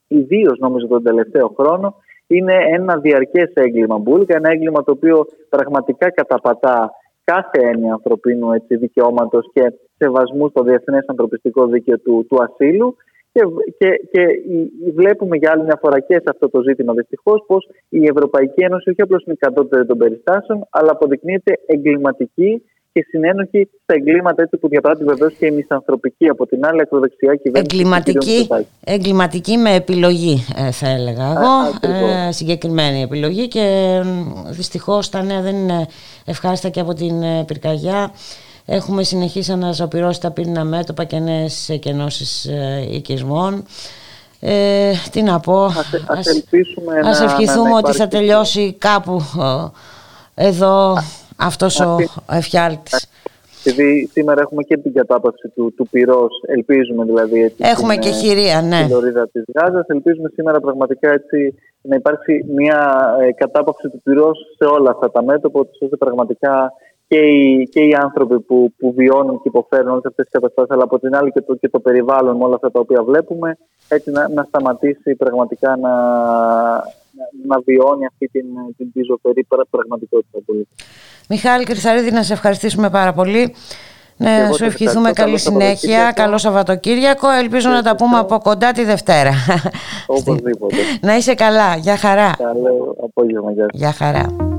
ιδίως 0.08 0.58
νομίζω 0.58 0.86
τον 0.86 1.02
τελευταίο 1.02 1.54
χρόνο 1.58 1.94
είναι 2.26 2.54
ένα 2.72 2.96
διαρκές 2.96 3.52
έγκλημα 3.54 3.98
μπουλκα, 3.98 4.36
ένα 4.36 4.50
έγκλημα 4.50 4.84
το 4.84 4.90
οποίο 4.90 5.26
πραγματικά 5.48 6.10
καταπατά 6.10 6.90
κάθε 7.24 7.60
έννοια 7.60 7.92
ανθρωπίνου 7.92 8.52
έτσι, 8.52 8.76
δικαιώματος 8.76 9.50
και 9.52 9.72
σεβασμού 9.96 10.48
στο 10.48 10.62
διεθνές 10.62 11.04
ανθρωπιστικό 11.06 11.66
δίκαιο 11.66 11.98
του, 11.98 12.26
του 12.28 12.42
ασύλου 12.42 12.96
και, 13.34 13.42
και, 13.78 13.88
και 14.12 14.22
βλέπουμε 14.94 15.36
για 15.36 15.50
άλλη 15.50 15.62
μια 15.62 15.78
φορά 15.80 16.00
και 16.00 16.14
σε 16.14 16.30
αυτό 16.30 16.50
το 16.50 16.62
ζήτημα 16.62 16.92
δυστυχώς 16.92 17.44
πως 17.46 17.68
η 17.88 18.04
Ευρωπαϊκή 18.06 18.64
Ένωση 18.64 18.90
όχι 18.90 19.02
απλώς 19.02 19.24
είναι 19.24 19.36
κατώτερη 19.38 19.86
των 19.86 19.98
περιστάσεων, 19.98 20.66
αλλά 20.70 20.90
αποδεικνύεται 20.90 21.52
εγκληματική 21.66 22.62
και 22.92 23.06
συνένοχη 23.08 23.68
στα 23.82 23.94
εγκλήματα 23.94 24.42
έτσι 24.42 24.56
που 24.56 24.68
διαπράττει 24.68 25.04
βεβαίως 25.04 25.34
και 25.34 25.46
η 25.46 25.50
μισανθρωπική 25.50 26.28
από 26.28 26.46
την 26.46 26.66
άλλη 26.66 26.80
ακροδεξιά 26.80 27.34
κυβέρνηση. 27.34 27.76
Εγκληματική, 27.76 28.48
εγκληματική 28.84 29.56
με 29.56 29.74
επιλογή, 29.74 30.44
ε, 30.56 30.70
θα 30.70 30.88
έλεγα 30.88 31.30
εγώ. 31.30 31.94
ε, 32.28 32.32
συγκεκριμένη 32.32 33.02
επιλογή 33.02 33.48
και 33.48 34.00
δυστυχώς 34.50 35.08
τα 35.08 35.22
νέα 35.22 35.40
δεν 35.40 35.54
είναι 35.56 35.86
ευχάριστα 36.26 36.68
και 36.68 36.80
από 36.80 36.94
την 36.94 37.22
ε, 37.22 37.44
πυρκαγιά. 37.46 38.12
Έχουμε 38.66 39.02
συνεχίσει 39.02 39.50
να 39.50 39.56
αναζωπηρώσει 39.56 40.20
τα 40.20 40.30
πύρινα 40.30 40.64
μέτωπα 40.64 41.04
και 41.04 41.18
νέες 41.18 41.68
εκενώσεις 41.68 42.44
ε, 42.44 42.88
οικισμών. 42.90 43.64
Ε, 44.40 44.92
τι 45.10 45.22
να 45.22 45.40
πω, 45.40 45.64
ας, 45.64 45.90
ας, 46.06 46.26
ελπίσουμε 46.26 46.98
ας 47.04 47.20
ευχηθούμε 47.20 47.68
να, 47.70 47.76
ότι 47.76 47.92
θα 47.92 48.08
τελειώσει 48.08 48.72
κάπου 48.78 49.20
εδώ 50.34 50.92
α, 50.92 51.02
αυτός 51.36 51.80
ο 51.80 51.96
εφιάλτης. 52.30 53.06
Επειδή 53.64 54.10
σήμερα 54.12 54.40
έχουμε 54.40 54.62
και 54.62 54.76
την 54.76 54.92
κατάπαυση 54.92 55.48
του, 55.54 55.74
του 55.76 55.88
πυρός, 55.90 56.42
ελπίζουμε 56.46 57.04
δηλαδή 57.04 57.42
έτσι. 57.42 57.56
Έχουμε 57.58 57.96
και 57.96 58.10
χειρία, 58.10 58.62
ναι. 58.62 58.76
Στην 58.76 58.90
λωρίδα 58.94 59.28
της 59.28 59.44
Γάζας, 59.54 59.86
ελπίζουμε 59.86 60.30
σήμερα 60.34 60.60
πραγματικά 60.60 61.12
έτσι 61.12 61.54
να 61.80 61.96
υπάρξει 61.96 62.44
μια 62.54 62.80
ε, 63.20 63.32
κατάπαυση 63.32 63.88
του 63.88 64.00
πυρός 64.02 64.38
σε 64.56 64.64
όλα 64.64 64.90
αυτά 64.90 65.10
τα 65.10 65.22
μέτωπα, 65.22 65.60
ώστε 65.60 65.96
πραγματικά 65.96 66.72
και 67.08 67.18
οι, 67.18 67.68
και 67.72 67.80
οι 67.80 67.94
άνθρωποι 67.94 68.40
που, 68.40 68.72
που 68.78 68.92
βιώνουν 68.96 69.36
και 69.42 69.48
υποφέρουν 69.48 69.88
όλες 69.88 70.04
αυτές 70.04 70.24
τις 70.24 70.32
καταστάσεις, 70.32 70.70
αλλά 70.70 70.82
από 70.82 70.98
την 70.98 71.16
άλλη 71.16 71.32
και 71.32 71.40
το, 71.40 71.54
και 71.54 71.68
το 71.68 71.80
περιβάλλον 71.80 72.36
με 72.36 72.44
όλα 72.44 72.54
αυτά 72.54 72.70
τα 72.70 72.80
οποία 72.80 73.02
βλέπουμε, 73.02 73.58
έτσι 73.88 74.10
να, 74.10 74.28
να 74.28 74.42
σταματήσει 74.42 75.14
πραγματικά 75.14 75.76
να, 75.76 75.94
να 77.46 77.60
βιώνει 77.64 78.06
αυτή 78.06 78.26
την, 78.28 78.46
την, 78.76 78.92
την 78.92 79.04
ζωφερή 79.04 79.46
πραγματικότητα. 79.70 80.38
Μιχάλη 81.28 81.64
Κρυθαρίδη, 81.64 82.10
να 82.10 82.22
σε 82.22 82.32
ευχαριστήσουμε 82.32 82.90
πάρα 82.90 83.12
πολύ. 83.12 83.54
Ναι, 84.16 84.48
σου 84.56 84.64
ευχηθούμε 84.64 85.12
καλή 85.12 85.38
συνέχεια, 85.38 86.12
καλό 86.14 86.38
Σαββατοκύριακο. 86.38 87.30
Ελπίζω 87.30 87.70
να 87.70 87.82
τα 87.82 87.96
πούμε 87.96 88.18
από 88.18 88.38
κοντά 88.38 88.72
τη 88.72 88.84
Δευτέρα. 88.84 89.32
Οπωσδήποτε. 90.06 90.76
να 91.06 91.16
είσαι 91.16 91.34
καλά, 91.34 91.76
για 91.76 91.96
χαρά. 91.96 92.34
Καλό 92.38 92.96
απόγευμα, 93.02 93.52
για 93.72 93.92
χαρά. 93.92 94.53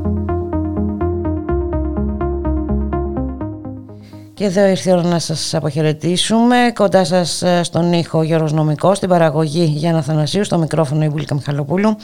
Και 4.36 4.44
εδώ 4.44 4.66
ήρθε 4.66 4.90
η 4.90 4.94
ώρα 4.94 5.04
να 5.04 5.20
σας 5.20 5.54
αποχαιρετήσουμε. 5.54 6.72
Κοντά 6.74 7.04
σας 7.06 7.42
ε, 7.42 7.64
στον 7.64 7.94
ήχο 7.94 8.24
Γιώργος 8.24 8.54
Νομικός, 8.54 8.98
στην 8.98 9.10
παραγωγή 9.10 9.64
Γιάννα 9.64 10.02
Θανασίου, 10.02 10.44
στο 10.44 10.58
μικρόφωνο 10.58 11.04
η 11.04 11.10
Βουλίκα 11.10 11.36
Μιχαλοπούλου. 11.36 11.98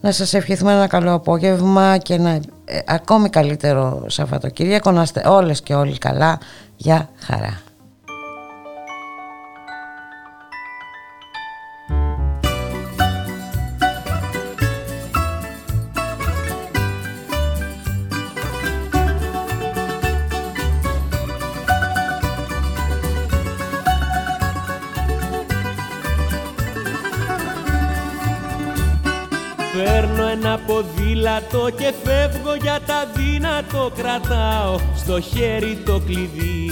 Να 0.00 0.12
σας 0.12 0.34
ευχηθούμε 0.34 0.72
ένα 0.72 0.86
καλό 0.86 1.12
απόγευμα 1.12 1.98
και 1.98 2.14
ένα 2.14 2.30
ε, 2.30 2.78
ακόμη 2.86 3.28
καλύτερο 3.28 4.04
Σαββατοκύριακο. 4.06 4.90
Να 4.90 5.02
είστε 5.02 5.22
όλες 5.26 5.60
και 5.60 5.74
όλοι 5.74 5.98
καλά. 5.98 6.38
Γεια 6.76 7.08
χαρά. 7.18 7.69
Ποδήλατο 30.70 31.70
και 31.70 31.92
φεύγω 32.04 32.54
για 32.54 32.80
τα 32.86 33.06
δύνατο 33.14 33.92
κρατάω 33.96 34.78
στο 34.96 35.20
χέρι 35.20 35.82
το 35.84 36.00
κλειδί. 36.06 36.70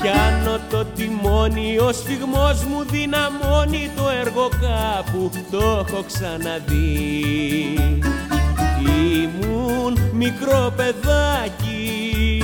Πιάνω 0.00 0.60
το 0.70 0.84
τιμόνι, 0.84 1.78
ο 1.78 1.92
σφιγμός 1.92 2.64
μου 2.64 2.84
δυναμώνει 2.90 3.90
το 3.96 4.02
έργο 4.20 4.48
κάπου, 4.48 5.30
το 5.50 5.84
έχω 5.88 6.04
ξαναδεί. 6.06 7.74
Ήμουν 9.12 9.98
μικρό 10.12 10.72
παιδάκι 10.76 12.42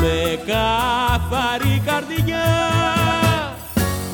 με 0.00 0.38
καθαρή 0.46 1.82
καρδιά 1.84 3.01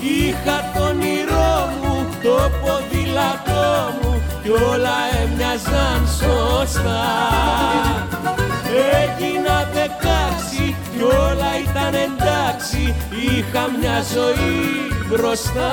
Είχα 0.00 0.70
τον 0.74 0.88
όνειρό 0.88 1.70
μου, 1.82 2.06
το 2.22 2.50
ποδήλατό 2.60 3.94
μου 4.02 4.22
κι 4.42 4.50
όλα 4.50 4.96
έμοιαζαν 5.22 6.00
σωστά. 6.18 7.06
Έγινα 9.02 9.68
δεκάξι 9.72 10.76
κι 10.96 11.02
όλα 11.02 11.50
ήταν 11.64 11.94
εντάξει 11.94 12.94
Είχα 13.10 13.70
μια 13.80 14.02
ζωή 14.14 14.88
μπροστά 15.08 15.72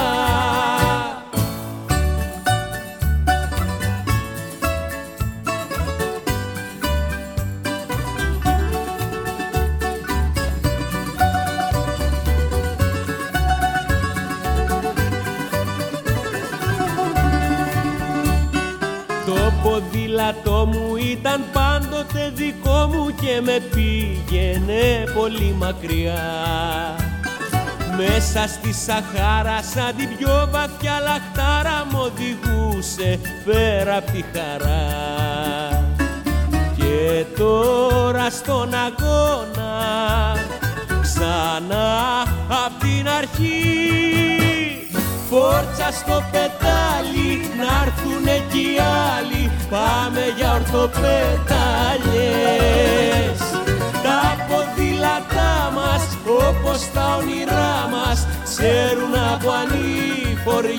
ποδήλατό 19.76 20.70
μου 20.72 20.96
ήταν 20.96 21.46
πάντοτε 21.54 22.32
δικό 22.36 22.90
μου 22.94 23.16
και 23.22 23.42
με 23.42 23.60
πήγαινε 23.60 25.04
πολύ 25.16 25.56
μακριά. 25.58 26.24
Μέσα 27.98 28.48
στη 28.48 28.74
Σαχάρα 28.74 29.62
σαν 29.62 29.96
την 29.98 30.18
πιο 30.18 30.50
βαθιά 30.52 31.00
λαχτάρα 31.00 31.86
μου 31.92 32.00
οδηγούσε 32.02 33.20
πέρα 33.46 33.98
απ' 33.98 34.12
τη 34.12 34.24
χαρά. 34.34 35.94
Και 36.76 37.26
τώρα 37.38 38.30
στον 38.30 38.74
αγώνα 38.74 39.76
ξανά 41.02 42.22
απ' 42.66 42.80
την 42.80 43.08
αρχή 43.10 44.55
Φόρτσα 45.30 45.90
στο 46.00 46.18
πετάλι, 46.32 47.30
να 47.60 47.70
έρθουνε 47.86 48.38
κι 48.52 48.60
οι 48.60 48.80
άλλοι. 49.14 49.44
Πάμε 49.70 50.24
για 50.38 50.54
ορθοπετάλιες 50.54 53.40
Τα 54.04 54.46
ποδήλατά 54.48 55.72
μας, 55.76 56.04
όπως 56.50 56.80
τα 56.94 57.06
όνειρά 57.20 57.74
μας 57.92 58.28
Ξέρουν 58.44 59.14
από 59.34 59.50
ανηφοριές 59.52 60.76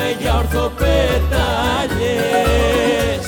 πάμε 0.00 0.16
για 0.20 0.36
ορθοπεταλιές 0.36 3.24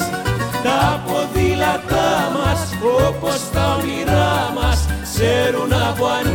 Τα 0.63 1.03
ποδήλατά 1.07 2.31
μας 2.35 2.61
όπως 3.09 3.51
τα 3.53 3.79
όνειρά 3.81 4.53
μας 4.55 4.89
ξέρουν 5.03 5.73
από 5.73 6.07
ανάγκες 6.07 6.32